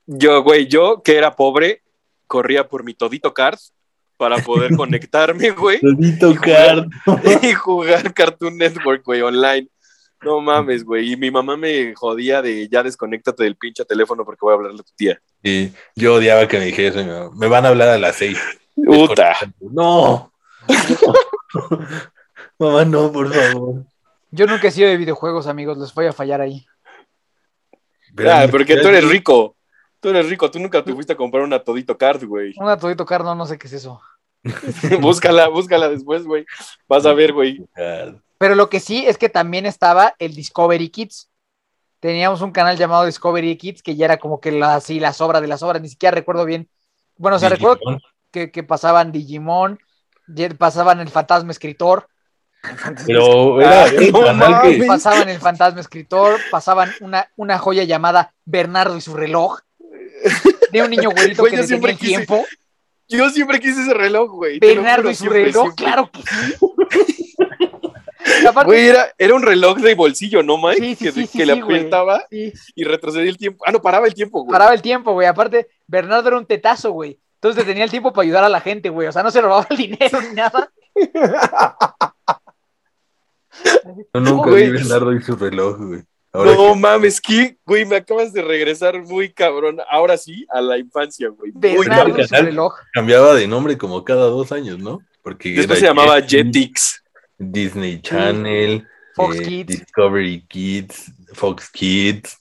Yo, 0.05 0.43
güey, 0.43 0.67
yo 0.67 1.03
que 1.03 1.17
era 1.17 1.35
pobre, 1.35 1.83
corría 2.27 2.69
por 2.69 2.85
mi 2.85 2.93
todito 2.93 3.33
card 3.33 3.59
para 4.23 4.39
poder 4.39 4.71
conectarme, 4.77 5.51
güey, 5.51 5.81
Todito 5.81 6.31
Y 6.31 6.37
jugar. 6.37 6.87
Card. 7.05 7.43
y 7.43 7.53
jugar 7.55 8.15
Cartoon 8.15 8.57
Network, 8.57 9.05
güey, 9.05 9.21
online. 9.21 9.69
No 10.23 10.41
mames, 10.41 10.85
güey. 10.85 11.13
Y 11.13 11.17
mi 11.17 11.33
mamá 11.33 11.57
me 11.57 11.93
jodía 11.97 12.41
de 12.41 12.69
ya 12.69 12.85
desconéctate 12.85 13.43
del 13.43 13.57
pinche 13.57 13.85
teléfono 13.85 14.25
porque 14.25 14.39
voy 14.43 14.53
a 14.53 14.55
hablarle 14.55 14.79
a 14.79 14.85
tu 14.85 14.93
tía. 14.95 15.21
Y 15.43 15.73
yo 15.97 16.15
odiaba 16.15 16.47
que 16.47 16.61
me 16.61 16.67
dijera 16.67 16.91
eso. 16.91 17.03
mi 17.03 17.11
mamá, 17.11 17.31
Me 17.35 17.49
van 17.49 17.65
a 17.65 17.69
hablar 17.71 17.89
a 17.89 17.99
las 17.99 18.15
seis. 18.15 18.39
Puta. 18.77 19.35
No. 19.59 20.33
Mamá, 22.61 22.85
no, 22.85 23.11
por 23.11 23.35
favor. 23.35 23.85
Yo 24.31 24.47
nunca 24.47 24.69
he 24.69 24.71
sido 24.71 24.89
de 24.89 24.97
videojuegos, 24.99 25.49
amigos. 25.49 25.79
Les 25.79 25.93
voy 25.93 26.07
a 26.07 26.13
fallar 26.13 26.41
ahí. 26.41 26.65
Ah, 28.25 28.47
porque 28.49 28.77
tú 28.77 28.87
eres 28.87 29.09
rico. 29.09 29.57
Tú 29.99 30.11
eres 30.11 30.31
rico. 30.31 30.49
Tú 30.49 30.61
nunca 30.61 30.85
te 30.85 30.95
fuiste 30.95 31.15
a 31.15 31.17
comprar 31.17 31.43
una 31.43 31.59
todito 31.59 31.99
card, 31.99 32.25
güey. 32.25 32.55
Una 32.59 32.77
todito 32.77 33.05
carno, 33.05 33.35
no 33.35 33.47
sé 33.47 33.59
qué 33.59 33.67
es 33.67 33.73
eso. 33.73 34.01
búscala, 35.01 35.49
búscala 35.49 35.89
después, 35.89 36.25
güey. 36.25 36.45
Vas 36.89 37.07
a 37.07 37.13
ver, 37.15 37.33
güey. 37.33 37.65
Pero 38.39 38.55
lo 38.55 38.69
que 38.69 38.81
sí 38.81 39.05
es 39.07 39.19
que 39.19 39.29
también 39.29 39.67
estaba 39.67 40.15
el 40.19 40.35
Discovery 40.35 40.89
Kids. 40.89 41.29
Teníamos 42.01 42.41
un 42.43 42.51
canal 42.51 42.77
llamado 42.77 43.05
Discovery 43.07 43.57
Kids 43.57 43.83
que 43.83 43.95
ya 43.95 44.07
era 44.07 44.17
como 44.17 44.41
que 44.41 44.51
la, 44.51 44.75
así 44.75 44.99
la 44.99 45.13
sobra 45.13 45.41
de 45.41 45.47
las 45.47 45.63
obras. 45.63 45.81
Ni 45.81 45.89
siquiera 45.89 46.15
recuerdo 46.15 46.45
bien 46.45 46.69
Bueno, 47.17 47.37
o 47.37 47.39
sea, 47.39 47.51
Digimon. 47.51 47.77
recuerdo 47.79 48.01
que, 48.33 48.51
que 48.51 48.63
pasaban 48.65 49.13
Digimon, 49.13 49.79
pasaban 50.59 50.99
el 50.99 51.09
fantasma 51.09 51.53
escritor, 51.53 52.09
Pero 53.07 53.61
era, 53.61 53.85
Ah, 53.85 53.87
era 53.89 54.01
un 54.07 54.13
no 54.13 54.21
canal 54.25 54.63
que- 54.63 54.85
pasaban 54.87 55.29
el 55.29 55.39
fantasma 55.39 55.81
escritor, 55.81 56.41
pasaban 56.51 56.91
una, 57.01 57.29
una 57.37 57.59
joya 57.59 57.85
llamada 57.85 58.35
Bernardo 58.45 58.97
y 58.97 59.01
su 59.01 59.15
reloj, 59.15 59.61
de 60.73 60.83
un 60.83 60.91
niño 60.91 61.11
güerito 61.11 61.43
Güey, 61.43 61.51
que 61.53 61.57
yo 61.59 61.63
detenía 61.63 61.67
siempre 61.67 61.93
el 61.93 61.99
quise- 61.99 62.07
tiempo. 62.09 62.45
Yo 63.09 63.29
siempre 63.31 63.61
quise 63.61 63.83
ese 63.83 63.95
reloj, 63.95 64.31
güey. 64.31 64.59
Bernardo 64.59 65.11
y 65.11 65.15
su 65.15 65.21
siempre, 65.25 65.45
reloj, 65.45 65.63
siempre. 65.75 65.85
claro 65.85 66.11
que 66.11 66.23
sí. 66.23 67.35
Aparte- 68.47 68.67
Güey, 68.67 68.87
era, 68.89 69.13
era 69.19 69.35
un 69.35 69.43
reloj 69.43 69.79
de 69.79 69.95
bolsillo, 69.95 70.43
¿no, 70.43 70.57
Mike? 70.57 70.79
Sí, 70.81 70.95
sí, 70.95 71.05
que 71.05 71.13
sí, 71.13 71.27
sí, 71.27 71.39
que 71.39 71.47
le 71.47 71.61
apretaba 71.61 72.25
sí, 72.31 72.53
y 72.75 72.85
retrocedía 72.85 73.29
el 73.31 73.37
tiempo. 73.37 73.65
Ah, 73.67 73.73
no, 73.73 73.81
paraba 73.83 74.07
el 74.07 74.15
tiempo, 74.15 74.41
güey. 74.43 74.53
paraba 74.53 74.73
el 74.73 74.81
tiempo, 74.83 75.13
güey. 75.13 75.27
Aparte, 75.27 75.69
Bernardo 75.87 76.29
era 76.29 76.39
un 76.39 76.47
tetazo, 76.47 76.93
güey. 76.93 77.19
Entonces 77.35 77.65
detenía 77.65 77.85
el 77.85 77.91
tiempo 77.91 78.13
para 78.13 78.23
ayudar 78.25 78.45
a 78.45 78.49
la 78.49 78.61
gente, 78.61 78.89
güey. 78.89 79.09
O 79.09 79.13
sea, 79.13 79.23
no 79.25 79.31
se 79.33 79.41
robaba 79.41 79.67
el 79.71 79.77
dinero 79.77 80.23
ni 80.23 80.35
nada. 80.35 80.71
Yo 84.15 84.21
nunca 84.21 84.51
Güey. 84.51 84.67
vi 84.67 84.73
Bernardo 84.79 85.13
y 85.15 85.23
su 85.23 85.37
reloj, 85.37 85.77
güey. 85.79 86.03
Ahora 86.33 86.55
no 86.55 86.73
que- 86.73 86.81
mames, 86.81 87.21
que, 87.21 87.59
güey, 87.67 87.85
me 87.85 87.97
acabas 87.97 88.33
de 88.33 88.41
regresar 88.43 89.01
muy 89.03 89.31
cabrón. 89.33 89.79
Ahora 89.91 90.17
sí, 90.17 90.47
a 90.51 90.61
la 90.63 90.79
infancia, 90.79 91.29
güey. 91.29 91.53
Muy 91.53 91.87
cabrón. 91.87 92.27
su 92.27 92.35
reloj. 92.35 92.75
cambiaba 92.93 93.35
de 93.35 93.47
nombre 93.47 93.77
como 93.77 94.03
cada 94.05 94.25
dos 94.27 94.51
años, 94.53 94.79
¿no? 94.79 95.01
Porque 95.23 95.51
Después 95.53 95.79
se 95.79 95.87
llamaba 95.87 96.21
Jetix, 96.23 96.33
Jetix. 96.53 97.03
Disney 97.39 98.01
Channel, 98.01 98.87
Fox 99.15 99.37
eh, 99.41 99.43
Kids. 99.43 99.67
Discovery 99.81 100.45
Kids, 100.49 101.13
Fox 101.35 101.71
Kids, 101.71 102.39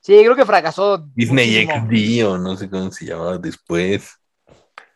Sí, 0.00 0.18
creo 0.20 0.34
que 0.34 0.44
fracasó. 0.44 0.98
Disney 1.14 1.64
muchísimo. 1.64 1.86
XD 1.86 2.24
o 2.26 2.36
no 2.38 2.56
sé 2.56 2.68
cómo 2.68 2.90
se 2.90 3.04
llamaba 3.06 3.38
después. 3.38 4.18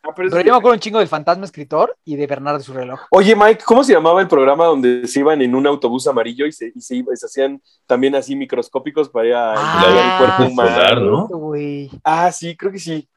Ah, 0.09 0.13
pero 0.15 0.29
yo 0.29 0.53
me 0.53 0.59
acuerdo 0.59 0.75
un 0.75 0.81
chingo 0.81 0.99
del 1.01 1.09
fantasma 1.09 1.45
escritor 1.45 1.97
y 2.05 2.17
de 2.17 2.27
Bernardo 2.27 2.61
y 2.61 2.63
su 2.63 2.73
reloj. 2.73 3.01
Oye, 3.11 3.35
Mike, 3.35 3.65
¿cómo 3.65 3.83
se 3.83 3.93
llamaba 3.93 4.21
el 4.21 4.29
programa 4.29 4.67
donde 4.67 5.07
se 5.09 5.21
iban 5.21 5.43
en 5.43 5.55
un 5.55 5.67
autobús 5.67 6.07
amarillo 6.07 6.47
y 6.47 6.53
se, 6.53 6.73
y 6.75 6.81
se, 6.81 6.97
iba- 6.97 7.15
se 7.17 7.27
hacían 7.27 7.61
también 7.87 8.15
así 8.15 8.37
microscópicos 8.37 9.09
para 9.09 9.27
ir 9.27 9.35
a 9.35 9.53
Ah, 9.55 9.87
el 9.89 10.17
cuerpo 10.19 10.45
escolar, 10.45 10.99
humano? 10.99 11.29
¿no? 11.31 11.91
Ah, 12.05 12.31
sí, 12.31 12.57
creo 12.57 12.71
que 12.71 12.79
sí. 12.79 13.09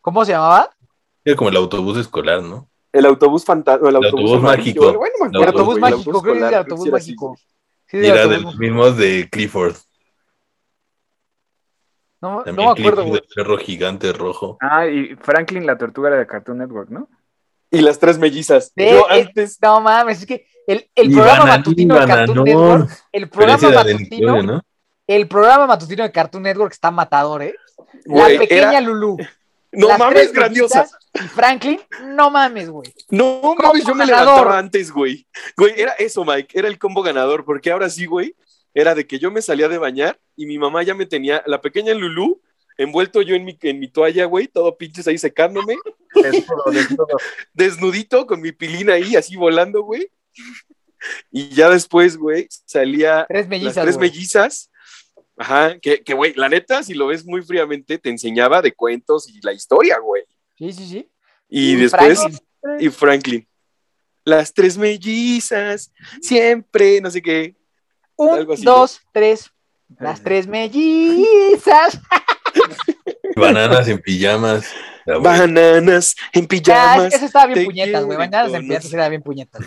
¿Cómo 0.00 0.24
se 0.24 0.32
llamaba? 0.32 0.70
Era 1.24 1.36
como 1.36 1.50
el 1.50 1.56
autobús 1.56 1.98
escolar, 1.98 2.42
¿no? 2.42 2.68
El 2.92 3.06
autobús 3.06 3.44
fantasma, 3.44 3.88
el, 3.88 3.96
El 3.96 4.04
autobús, 4.04 4.42
mágico. 4.42 4.92
Bueno, 4.92 5.40
El 5.40 5.48
autobús 5.48 5.78
mágico, 5.78 6.22
creo 6.22 6.34
que 6.34 6.40
es 6.40 6.48
el 6.48 6.54
autobús 6.54 6.84
sí 6.84 6.90
mágico. 6.90 7.36
Sí, 7.86 7.98
Y 7.98 8.06
era 8.08 8.26
de 8.26 8.38
los 8.40 8.56
mismos 8.56 8.96
de 8.96 9.28
Clifford. 9.30 9.76
No, 12.22 12.36
no 12.36 12.42
También 12.44 12.66
me 12.68 12.72
acuerdo, 12.72 13.04
güey. 13.04 13.20
el 13.20 13.28
perro 13.34 13.58
gigante 13.58 14.12
rojo. 14.12 14.56
Ah, 14.60 14.86
y 14.86 15.16
Franklin 15.16 15.66
la 15.66 15.76
tortuga 15.76 16.08
era 16.08 16.18
de 16.18 16.26
Cartoon 16.26 16.58
Network, 16.58 16.88
¿no? 16.90 17.08
Y 17.70 17.80
las 17.80 17.98
tres 17.98 18.18
mellizas. 18.18 18.72
Sí, 18.76 18.84
Yo 18.90 19.06
es- 19.10 19.26
antes, 19.26 19.58
No 19.60 19.80
mames, 19.80 20.20
es 20.20 20.26
que 20.26 20.46
el, 20.66 20.88
el 20.94 21.10
Y 21.10 21.14
programa 21.14 21.44
matutino 21.46 21.94
de 21.98 22.06
Cartoon 22.06 22.38
Bananón. 22.38 22.44
Network, 22.78 22.90
el 23.12 23.28
Pero 23.28 23.30
programa 23.30 23.56
ese 23.56 23.66
era 23.66 23.84
de 23.84 23.94
matutino, 23.94 24.10
Nickelodeon, 24.10 24.46
¿no? 24.46 24.62
el 25.08 25.28
programa 25.28 25.66
matutino 25.66 26.02
de 26.04 26.12
Cartoon 26.12 26.42
Network 26.44 26.72
está 26.72 26.90
matador, 26.90 27.42
¿eh? 27.42 27.54
La 28.04 28.26
pequeña 28.26 28.70
era- 28.70 28.80
Lulú. 28.80 29.16
no 29.72 29.88
las 29.88 29.98
mames, 29.98 30.14
tres 30.20 30.32
grandiosa. 30.32 30.78
mellizas 30.80 30.98
Y 31.14 31.28
Franklin, 31.28 31.80
no 32.04 32.30
mames, 32.30 32.70
güey. 32.70 32.94
No 33.10 33.54
mames, 33.60 33.84
yo 33.84 33.94
me 33.94 34.06
ganador. 34.06 34.26
levantaba 34.34 34.58
antes, 34.58 34.90
güey. 34.92 35.26
Güey, 35.56 35.72
era 35.80 35.92
eso, 35.92 36.24
Mike, 36.24 36.56
era 36.58 36.68
el 36.68 36.78
combo 36.78 37.02
ganador, 37.02 37.44
porque 37.44 37.70
ahora 37.72 37.90
sí, 37.90 38.06
güey, 38.06 38.34
era 38.74 38.94
de 38.94 39.06
que 39.06 39.18
yo 39.18 39.30
me 39.30 39.42
salía 39.42 39.68
de 39.68 39.78
bañar 39.78 40.18
y 40.36 40.46
mi 40.46 40.58
mamá 40.58 40.82
ya 40.82 40.94
me 40.94 41.06
tenía, 41.06 41.42
la 41.46 41.60
pequeña 41.60 41.94
Lulú, 41.94 42.40
envuelto 42.78 43.22
yo 43.22 43.34
en 43.34 43.44
mi, 43.44 43.58
en 43.62 43.78
mi 43.80 43.88
toalla, 43.88 44.24
güey, 44.24 44.48
todo 44.48 44.76
pinches 44.76 45.06
ahí 45.08 45.18
secándome, 45.18 45.76
Desnudo, 46.14 46.64
desnudo. 46.72 47.06
desnudito, 47.54 48.26
con 48.26 48.40
mi 48.40 48.52
pilina 48.52 48.94
ahí, 48.94 49.16
así 49.16 49.36
volando, 49.36 49.82
güey. 49.82 50.10
Y 51.30 51.48
ya 51.50 51.68
después, 51.68 52.16
güey, 52.16 52.46
salía 52.64 53.26
Tres 53.28 53.42
las 53.42 53.48
mellizas, 53.48 53.82
tres 53.84 53.96
güey. 53.96 54.10
mellizas. 54.10 54.70
Ajá, 55.36 55.78
que, 55.80 56.02
que, 56.04 56.14
güey, 56.14 56.34
la 56.34 56.48
neta, 56.48 56.82
si 56.82 56.94
lo 56.94 57.06
ves 57.08 57.24
muy 57.24 57.42
fríamente, 57.42 57.98
te 57.98 58.10
enseñaba 58.10 58.62
de 58.62 58.72
cuentos 58.72 59.28
y 59.28 59.40
la 59.42 59.52
historia, 59.52 59.98
güey. 59.98 60.22
Sí, 60.58 60.72
sí, 60.72 60.86
sí. 60.88 61.10
Y 61.48 61.72
Y 61.72 61.76
después, 61.76 62.18
Franklin. 62.20 62.40
y 62.78 62.88
Franklin. 62.90 63.48
Las 64.24 64.52
tres 64.54 64.78
mellizas, 64.78 65.92
siempre, 66.20 67.00
no 67.00 67.10
sé 67.10 67.20
qué. 67.20 67.56
Un, 68.16 68.46
dos, 68.62 69.00
tres. 69.12 69.50
Las 69.98 70.22
tres 70.22 70.46
mellizas. 70.46 72.00
Bananas 73.36 73.88
en 73.88 73.98
pijamas. 74.00 74.72
Bananas 75.06 76.14
en 76.32 76.46
pijamas. 76.46 77.12
eso 77.12 77.24
estaba 77.26 77.46
bien 77.46 77.58
te 77.60 77.64
puñetas, 77.64 78.04
güey. 78.04 78.18
Bananas 78.18 78.52
en 78.54 78.62
piñatas 78.62 78.92
era 78.92 79.08
bien 79.08 79.22
puñetas. 79.22 79.62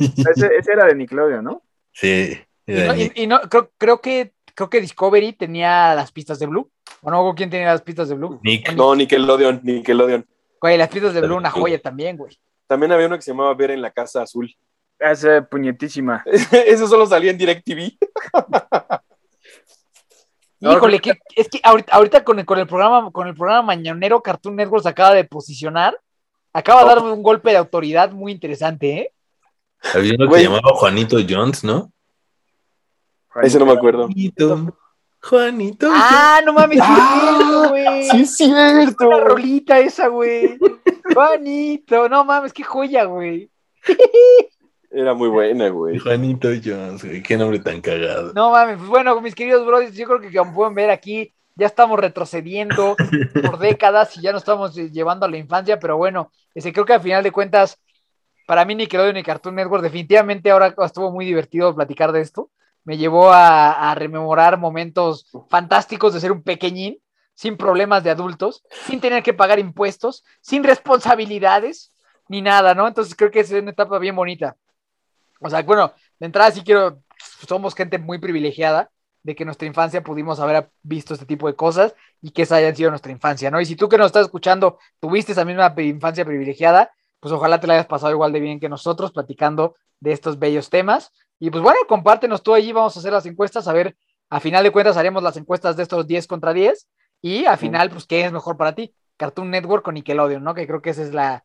Ese, 0.00 0.46
ese 0.58 0.72
era 0.72 0.86
de 0.86 0.94
Nickelodeon, 0.94 1.44
¿no? 1.44 1.62
Sí. 1.92 2.38
Y 2.66 2.72
era 2.72 2.86
no, 2.86 2.94
Nick. 2.94 3.12
y- 3.16 3.22
y 3.22 3.26
no- 3.26 3.40
creo, 3.42 3.70
creo 3.78 4.00
que 4.00 4.32
creo 4.54 4.68
que 4.70 4.80
Discovery 4.80 5.32
tenía 5.34 5.94
las 5.94 6.10
pistas 6.10 6.38
de 6.38 6.46
Blue. 6.46 6.70
¿O 7.02 7.10
no? 7.10 7.32
¿Quién 7.36 7.48
tenía 7.50 7.68
las 7.68 7.82
pistas 7.82 8.08
de 8.08 8.14
Blue? 8.16 8.40
Nick. 8.42 8.72
No, 8.74 8.94
Nickelodeon, 8.94 9.60
Nickelodeon. 9.62 10.26
Güey, 10.60 10.76
las 10.76 10.88
pistas 10.88 11.14
de 11.14 11.20
Blue, 11.20 11.36
una 11.36 11.50
joya 11.50 11.80
también, 11.80 12.16
güey. 12.16 12.36
También 12.66 12.90
había 12.92 13.06
uno 13.06 13.16
que 13.16 13.22
se 13.22 13.30
llamaba 13.30 13.54
Ver 13.54 13.70
en 13.70 13.80
la 13.82 13.90
Casa 13.92 14.22
Azul. 14.22 14.52
Esa 14.98 15.42
puñetísima. 15.42 16.24
Eso 16.66 16.88
solo 16.88 17.06
salía 17.06 17.30
en 17.30 17.38
DirecTV. 17.38 17.98
Híjole, 20.60 20.98
que, 20.98 21.12
es 21.36 21.48
que 21.48 21.60
ahorita, 21.62 21.92
ahorita 21.94 22.24
con, 22.24 22.40
el, 22.40 22.44
con 22.44 22.58
el 22.58 22.66
programa, 22.66 23.12
con 23.12 23.28
el 23.28 23.34
programa 23.34 23.62
mañanero 23.62 24.20
Cartoon 24.20 24.56
Network 24.56 24.82
se 24.82 24.88
acaba 24.88 25.14
de 25.14 25.24
posicionar. 25.24 25.96
Acaba 26.52 26.82
de 26.82 26.88
darme 26.88 27.12
un 27.12 27.22
golpe 27.22 27.50
de 27.50 27.58
autoridad 27.58 28.10
muy 28.10 28.32
interesante, 28.32 28.98
¿eh? 28.98 29.12
Había 29.94 30.14
uno 30.18 30.28
que 30.28 30.42
llamaba 30.42 30.70
Juanito 30.74 31.18
Jones, 31.28 31.62
¿no? 31.62 31.92
Ese 33.42 33.60
no 33.60 33.66
me 33.66 33.72
acuerdo. 33.72 34.06
Juanito. 34.06 34.76
Juanito. 35.22 35.88
Ah, 35.92 36.40
no 36.44 36.52
mames, 36.52 36.80
Ah, 36.82 37.70
cierto. 37.70 38.10
Sí, 38.10 38.22
es 38.22 38.36
cierto. 38.36 39.10
La 39.10 39.20
rolita 39.20 39.78
esa, 39.78 40.08
güey. 40.08 40.58
Juanito, 41.14 42.08
no 42.08 42.24
mames, 42.24 42.52
qué 42.52 42.64
joya, 42.64 43.04
güey. 43.04 43.48
Era 44.90 45.14
muy 45.14 45.28
buena, 45.28 45.68
güey. 45.68 45.98
Juanito 45.98 46.48
Jones, 46.64 47.04
güey. 47.04 47.22
Qué 47.22 47.36
nombre 47.36 47.58
tan 47.58 47.80
cagado. 47.80 48.32
No 48.34 48.50
mames, 48.50 48.78
pues 48.78 48.88
bueno, 48.88 49.20
mis 49.20 49.34
queridos 49.34 49.66
brothers, 49.66 49.94
yo 49.94 50.06
creo 50.06 50.20
que 50.20 50.36
como 50.36 50.54
pueden 50.54 50.74
ver 50.74 50.90
aquí, 50.90 51.32
ya 51.56 51.66
estamos 51.66 51.98
retrocediendo 51.98 52.96
por 53.42 53.58
décadas 53.58 54.16
y 54.16 54.22
ya 54.22 54.32
nos 54.32 54.42
estamos 54.42 54.76
eh, 54.78 54.90
llevando 54.90 55.26
a 55.26 55.28
la 55.28 55.36
infancia, 55.36 55.78
pero 55.78 55.96
bueno, 55.96 56.30
ese, 56.54 56.72
creo 56.72 56.86
que 56.86 56.94
al 56.94 57.02
final 57.02 57.22
de 57.22 57.32
cuentas, 57.32 57.78
para 58.46 58.64
mí 58.64 58.74
Nickelodeon 58.74 59.18
y 59.18 59.22
Cartoon 59.22 59.56
Network, 59.56 59.82
definitivamente 59.82 60.50
ahora 60.50 60.74
estuvo 60.84 61.10
muy 61.10 61.26
divertido 61.26 61.74
platicar 61.74 62.12
de 62.12 62.22
esto. 62.22 62.50
Me 62.84 62.96
llevó 62.96 63.30
a, 63.30 63.90
a 63.90 63.94
rememorar 63.94 64.56
momentos 64.56 65.30
fantásticos 65.50 66.14
de 66.14 66.20
ser 66.20 66.32
un 66.32 66.42
pequeñín, 66.42 66.98
sin 67.34 67.58
problemas 67.58 68.02
de 68.04 68.10
adultos, 68.10 68.64
sin 68.86 69.00
tener 69.00 69.22
que 69.22 69.34
pagar 69.34 69.58
impuestos, 69.58 70.24
sin 70.40 70.64
responsabilidades, 70.64 71.92
ni 72.28 72.40
nada, 72.40 72.74
¿no? 72.74 72.88
Entonces 72.88 73.14
creo 73.14 73.30
que 73.30 73.40
es 73.40 73.50
una 73.50 73.70
etapa 73.70 73.98
bien 73.98 74.16
bonita. 74.16 74.56
O 75.40 75.50
sea, 75.50 75.62
bueno, 75.62 75.92
de 76.18 76.26
entrada 76.26 76.50
sí 76.50 76.62
quiero, 76.62 77.02
somos 77.46 77.74
gente 77.74 77.98
muy 77.98 78.18
privilegiada 78.18 78.90
de 79.22 79.34
que 79.34 79.42
en 79.42 79.46
nuestra 79.46 79.66
infancia 79.66 80.02
pudimos 80.02 80.40
haber 80.40 80.70
visto 80.82 81.14
este 81.14 81.26
tipo 81.26 81.46
de 81.48 81.54
cosas 81.54 81.94
y 82.22 82.30
que 82.30 82.42
esa 82.42 82.56
hayan 82.56 82.74
sido 82.74 82.90
nuestra 82.90 83.12
infancia, 83.12 83.50
¿no? 83.50 83.60
Y 83.60 83.66
si 83.66 83.76
tú 83.76 83.88
que 83.88 83.98
nos 83.98 84.06
estás 84.06 84.26
escuchando 84.26 84.78
tuviste 85.00 85.32
esa 85.32 85.44
misma 85.44 85.74
infancia 85.78 86.24
privilegiada, 86.24 86.90
pues 87.20 87.32
ojalá 87.32 87.60
te 87.60 87.66
la 87.66 87.74
hayas 87.74 87.86
pasado 87.86 88.12
igual 88.12 88.32
de 88.32 88.40
bien 88.40 88.60
que 88.60 88.68
nosotros 88.68 89.12
platicando 89.12 89.76
de 90.00 90.12
estos 90.12 90.38
bellos 90.38 90.70
temas. 90.70 91.12
Y 91.38 91.50
pues 91.50 91.62
bueno, 91.62 91.78
compártenos 91.88 92.42
tú 92.42 92.54
allí, 92.54 92.72
vamos 92.72 92.96
a 92.96 93.00
hacer 93.00 93.12
las 93.12 93.26
encuestas, 93.26 93.68
a 93.68 93.72
ver, 93.72 93.96
a 94.30 94.40
final 94.40 94.64
de 94.64 94.70
cuentas 94.70 94.96
haremos 94.96 95.22
las 95.22 95.36
encuestas 95.36 95.76
de 95.76 95.82
estos 95.82 96.06
10 96.06 96.26
contra 96.26 96.52
10 96.52 96.86
y 97.20 97.46
al 97.46 97.58
final, 97.58 97.90
pues, 97.90 98.06
¿qué 98.06 98.24
es 98.24 98.32
mejor 98.32 98.56
para 98.56 98.74
ti? 98.74 98.94
Cartoon 99.16 99.50
Network 99.50 99.86
o 99.88 99.92
Nickelodeon, 99.92 100.44
¿no? 100.44 100.54
Que 100.54 100.66
creo 100.66 100.80
que 100.82 100.90
esa 100.90 101.02
es 101.02 101.12
la, 101.12 101.44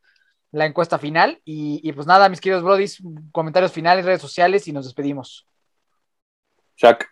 la 0.53 0.65
encuesta 0.65 0.97
final. 0.97 1.41
Y, 1.43 1.81
y, 1.83 1.91
pues 1.91 2.07
nada, 2.07 2.29
mis 2.29 2.39
queridos 2.39 2.63
brodis, 2.63 3.01
comentarios 3.33 3.73
finales, 3.73 4.05
redes 4.05 4.21
sociales 4.21 4.67
y 4.67 4.71
nos 4.71 4.85
despedimos. 4.85 5.45
Shaq. 6.77 7.05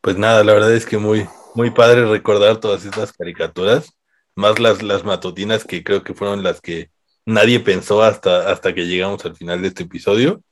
Pues 0.00 0.16
nada, 0.16 0.44
la 0.44 0.52
verdad 0.52 0.72
es 0.72 0.86
que 0.86 0.98
muy, 0.98 1.26
muy 1.54 1.70
padre 1.70 2.06
recordar 2.06 2.58
todas 2.58 2.84
estas 2.84 3.12
caricaturas, 3.12 3.92
más 4.36 4.60
las, 4.60 4.82
las 4.82 5.04
matutinas 5.04 5.64
que 5.64 5.82
creo 5.82 6.04
que 6.04 6.14
fueron 6.14 6.44
las 6.44 6.60
que 6.60 6.90
nadie 7.26 7.58
pensó 7.58 8.02
hasta, 8.02 8.50
hasta 8.50 8.72
que 8.72 8.86
llegamos 8.86 9.24
al 9.24 9.34
final 9.34 9.60
de 9.60 9.68
este 9.68 9.82
episodio. 9.82 10.42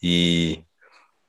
Y 0.00 0.64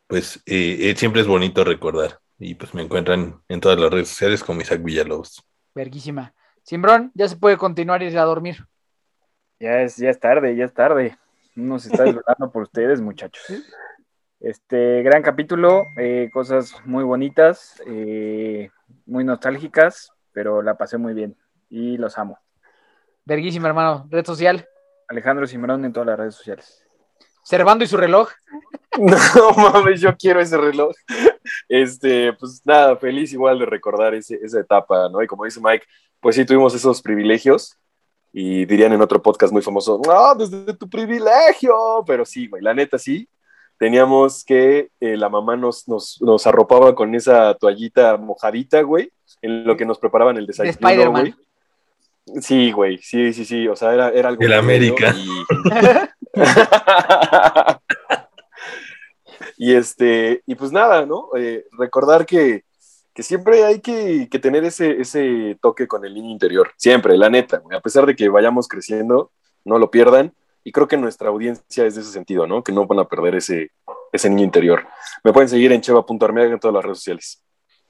pues 0.08 0.38
eh, 0.46 0.90
eh, 0.90 0.96
siempre 0.98 1.22
es 1.22 1.28
bonito 1.28 1.64
recordar. 1.64 2.20
Y 2.40 2.56
pues 2.56 2.74
me 2.74 2.82
encuentran 2.82 3.42
en 3.48 3.62
todas 3.62 3.80
las 3.80 3.92
redes 3.92 4.10
sociales 4.10 4.44
como 4.44 4.62
Isaac 4.62 4.82
Villalobos. 4.84 5.44
Verguísima. 5.76 6.34
Simbrón, 6.64 7.12
ya 7.14 7.28
se 7.28 7.36
puede 7.36 7.58
continuar 7.58 8.02
y 8.02 8.08
ir 8.08 8.18
a 8.18 8.24
dormir. 8.24 8.66
Ya 9.64 9.82
es, 9.82 9.96
ya 9.96 10.10
es 10.10 10.20
tarde, 10.20 10.58
ya 10.58 10.66
es 10.66 10.74
tarde. 10.74 11.18
Uno 11.56 11.80
se 11.80 11.88
está 11.90 12.04
desvelando 12.04 12.52
por 12.52 12.64
ustedes, 12.64 13.00
muchachos. 13.00 13.42
Este 14.42 15.02
gran 15.04 15.22
capítulo, 15.22 15.86
eh, 15.98 16.30
cosas 16.34 16.74
muy 16.84 17.06
bonitas, 17.06 17.82
eh, 17.88 18.70
muy 19.06 19.24
nostálgicas, 19.24 20.12
pero 20.34 20.62
la 20.62 20.76
pasé 20.78 20.98
muy 20.98 21.14
bien. 21.14 21.38
y 21.70 21.96
los 21.98 22.18
amo. 22.18 22.38
Verguísima, 23.24 23.70
hermano. 23.70 24.06
Red 24.12 24.26
social. 24.26 24.68
Alejandro 25.08 25.48
Cimarón 25.48 25.86
en 25.86 25.94
todas 25.94 26.08
las 26.08 26.20
redes 26.20 26.36
sociales. 26.36 26.86
Servando 27.44 27.86
y 27.86 27.88
su 27.88 27.96
reloj. 27.96 28.30
No 29.00 29.18
mames, 29.58 30.02
yo 30.02 30.16
quiero 30.18 30.42
ese 30.42 30.58
reloj. 30.58 30.94
Este, 31.70 32.34
pues 32.34 32.62
nada, 32.66 32.98
feliz 32.98 33.32
igual 33.34 33.58
de 33.60 33.66
recordar 33.66 34.14
ese- 34.14 34.40
esa 34.44 34.60
etapa, 34.60 35.08
¿no? 35.10 35.24
Y 35.24 35.28
como 35.28 35.46
dice 35.46 35.60
Mike, 35.64 35.86
pues 36.20 36.36
sí 36.36 36.46
tuvimos 36.46 36.76
esos 36.76 37.02
privilegios. 37.02 37.80
Y 38.34 38.66
dirían 38.66 38.92
en 38.94 39.02
otro 39.02 39.22
podcast 39.22 39.54
muy 39.54 39.62
famoso, 39.62 40.02
no, 40.06 40.36
desde 40.36 40.74
tu 40.74 40.90
privilegio. 40.90 42.04
Pero 42.06 42.26
sí, 42.26 42.48
güey, 42.48 42.64
la 42.64 42.74
neta 42.74 42.98
sí. 42.98 43.28
Teníamos 43.78 44.44
que 44.44 44.90
eh, 45.00 45.18
la 45.18 45.30
mamá 45.30 45.56
nos, 45.56 45.88
nos, 45.88 46.22
nos 46.22 46.48
arropaba 46.48 46.96
con 46.96 47.14
esa 47.16 47.54
toallita 47.56 48.18
mojadita, 48.18 48.82
güey, 48.82 49.12
en 49.42 49.66
lo 49.66 49.78
que 49.78 49.86
nos 49.86 50.00
preparaban 50.00 50.38
el 50.38 50.48
desayuno, 50.48 50.72
Spider-Man. 50.72 51.22
güey. 51.22 51.36
Sí, 52.42 52.72
güey, 52.72 52.98
sí, 53.00 53.34
sí, 53.34 53.46
sí. 53.46 53.68
O 53.68 53.76
sea, 53.76 53.94
era, 53.94 54.10
era 54.10 54.30
algo. 54.30 54.42
El 54.44 54.54
América. 54.54 55.14
y 59.58 59.74
este, 59.74 60.42
y 60.46 60.56
pues 60.56 60.72
nada, 60.72 61.06
¿no? 61.06 61.30
Eh, 61.38 61.66
recordar 61.78 62.26
que, 62.26 62.64
que 63.14 63.24
siempre 63.24 63.64
hay 63.64 63.80
que, 63.80 64.28
tener 64.42 64.64
ese, 64.66 65.00
ese 65.00 65.58
toque 65.62 65.88
con 65.88 66.04
el 66.06 66.14
niño 66.14 66.30
interior. 66.32 66.72
Siempre, 66.78 67.18
la 67.18 67.30
neta. 67.30 67.62
A 67.76 67.80
pesar 67.80 68.06
de 68.06 68.16
que 68.16 68.28
vayamos 68.30 68.68
creciendo, 68.68 69.32
no 69.64 69.78
lo 69.78 69.92
pierdan. 69.92 70.34
Y 70.64 70.72
creo 70.72 70.88
que 70.88 70.98
nuestra 70.98 71.30
audiencia 71.30 71.86
es 71.86 71.96
de 71.96 72.02
ese 72.02 72.12
sentido, 72.12 72.48
¿no? 72.48 72.64
Que 72.64 72.72
no 72.72 72.88
van 72.88 73.00
a 73.00 73.08
perder 73.08 73.36
ese, 73.36 73.72
ese 74.12 74.30
niño 74.30 74.46
interior. 74.46 74.88
Me 75.24 75.34
pueden 75.34 75.50
seguir 75.50 75.72
en 75.74 75.82
cheva.armeaga 75.82 76.54
en 76.54 76.60
todas 76.60 76.74
las 76.74 76.84
redes 76.84 77.00
sociales. 77.00 77.44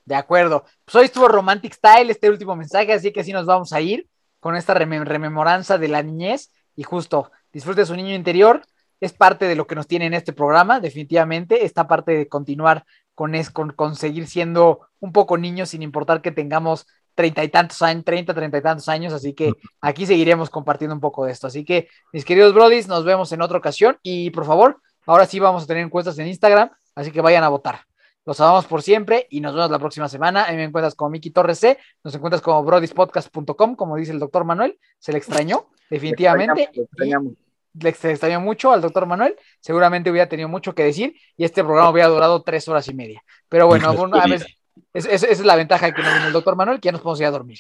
De 0.06 0.16
acuerdo. 0.16 0.66
Pues 0.84 0.96
hoy 0.96 1.06
estuvo 1.06 1.28
Romantic 1.28 1.74
Style, 1.74 2.10
este 2.10 2.30
último 2.30 2.56
mensaje, 2.56 2.92
así 2.92 3.14
que 3.14 3.22
así 3.22 3.32
nos 3.32 3.46
vamos 3.46 3.72
a 3.74 3.80
ir 3.80 4.08
con 4.40 4.56
esta 4.56 4.74
reme- 4.74 5.06
rememoranza 5.06 5.78
de 5.78 5.88
la 5.88 6.04
niñez. 6.04 6.52
Y 6.76 6.84
justo, 6.84 7.32
disfrute 7.54 7.86
su 7.86 7.96
niño 7.96 8.14
interior. 8.16 8.62
Es 9.00 9.14
parte 9.14 9.46
de 9.46 9.56
lo 9.56 9.68
que 9.68 9.76
nos 9.76 9.86
tiene 9.88 10.08
en 10.08 10.14
este 10.14 10.34
programa, 10.34 10.80
definitivamente. 10.80 11.66
Esta 11.66 11.88
parte 11.88 12.14
de 12.14 12.28
continuar 12.28 12.86
con, 13.16 13.36
es, 13.36 13.50
con, 13.50 13.72
con 13.72 13.96
seguir 13.96 14.28
siendo 14.28 14.88
un 15.00 15.12
poco 15.12 15.38
niños 15.38 15.70
sin 15.70 15.82
importar 15.82 16.22
que 16.22 16.32
tengamos 16.32 16.88
treinta 17.16 17.44
y 17.44 17.50
tantos 17.50 17.82
años, 17.82 18.04
treinta, 18.06 18.34
treinta 18.34 18.58
y 18.58 18.62
tantos 18.62 18.90
años. 18.90 19.14
Así 19.14 19.34
que 19.34 19.54
aquí 19.82 20.06
seguiremos 20.06 20.50
compartiendo 20.50 20.96
un 20.96 21.02
poco 21.02 21.26
de 21.26 21.32
esto. 21.32 21.48
Así 21.48 21.64
que, 21.64 21.88
mis 22.12 22.26
queridos 22.26 22.54
brodis, 22.54 22.88
nos 22.88 23.06
vemos 23.06 23.32
en 23.32 23.42
otra 23.42 23.58
ocasión. 23.58 23.98
Y 24.02 24.30
por 24.32 24.46
favor, 24.46 24.82
ahora 25.06 25.26
sí 25.26 25.40
vamos 25.40 25.64
a 25.64 25.68
tener 25.68 25.84
encuestas 25.84 26.18
en 26.20 26.28
Instagram, 26.28 26.70
así 26.96 27.12
que 27.12 27.22
vayan 27.22 27.44
a 27.44 27.50
votar. 27.50 27.82
Los 28.26 28.40
amamos 28.40 28.66
por 28.66 28.82
siempre 28.82 29.28
y 29.30 29.42
nos 29.42 29.54
vemos 29.54 29.70
la 29.70 29.80
próxima 29.80 30.08
semana. 30.08 30.46
A 30.46 30.52
mí 30.52 30.58
me 30.58 30.64
encuentras 30.64 30.96
como 30.96 31.10
Miki 31.10 31.30
Torres 31.30 31.60
C, 31.60 31.78
nos 32.04 32.16
encuentras 32.16 32.42
como 32.42 32.64
brodispodcast.com, 32.64 33.76
como 33.76 33.98
dice 33.98 34.14
el 34.14 34.20
doctor 34.20 34.46
Manuel. 34.46 34.80
Se 34.98 35.12
le 35.12 35.18
extrañó, 35.18 35.68
definitivamente. 35.90 36.70
Extrañamos. 36.74 37.34
Le 37.34 37.43
ex- 37.82 38.06
extrañó 38.06 38.40
mucho 38.40 38.72
al 38.72 38.82
doctor 38.82 39.06
Manuel. 39.06 39.36
Seguramente 39.60 40.10
hubiera 40.12 40.30
tenido 40.30 40.50
mucho 40.50 40.74
que 40.76 40.84
decir 40.84 41.16
y 41.38 41.46
este 41.46 41.64
programa 41.64 41.90
hubiera 41.90 42.10
durado 42.10 42.42
tres 42.44 42.68
horas 42.68 42.88
y 42.88 42.94
media. 42.94 43.24
Pero 43.50 43.68
bueno, 43.68 43.94
Nos 43.94 44.22
a 44.22 44.28
veces, 44.28 44.58
es- 44.94 45.06
es- 45.06 45.24
esa 45.24 45.28
es 45.32 45.40
la 45.46 45.56
ventaja 45.56 45.92
que 45.94 46.02
no 46.02 46.14
vino 46.14 46.28
el 46.28 46.34
doctor 46.34 46.56
Manuel, 46.56 46.80
que 46.80 46.88
ya 46.88 46.92
nos 46.92 47.02
podemos 47.02 47.20
ir 47.22 47.26
a 47.28 47.32
dormir. 47.32 47.60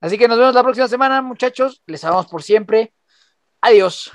Así 0.00 0.18
que 0.18 0.28
nos 0.28 0.38
vemos 0.38 0.54
la 0.54 0.62
próxima 0.62 0.88
semana, 0.88 1.22
muchachos. 1.22 1.82
Les 1.86 2.04
amamos 2.04 2.26
por 2.26 2.42
siempre. 2.42 2.92
Adiós. 3.60 4.12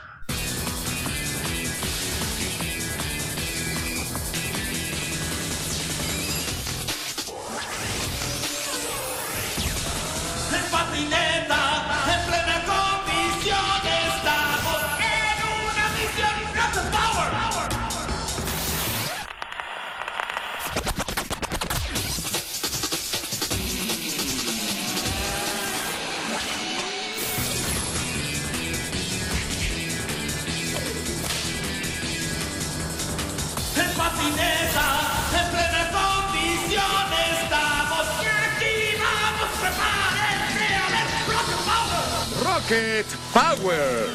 Power. 42.69 44.05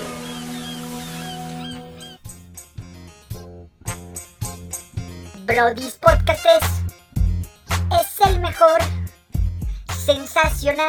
Brody's 5.45 5.95
Podcast 5.95 6.47
es, 6.47 6.63
es 7.91 8.21
el 8.29 8.39
mejor. 8.39 8.79
Sensacional. 9.93 10.87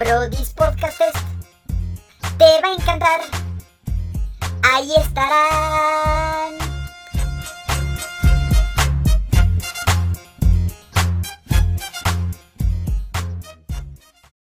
Brody's 0.00 0.52
Podcast 0.52 1.00
es, 1.00 1.14
te 2.36 2.60
va 2.60 2.70
a 2.70 2.74
encantar. 2.74 3.20
Ahí 4.64 4.96
estarán 4.96 6.73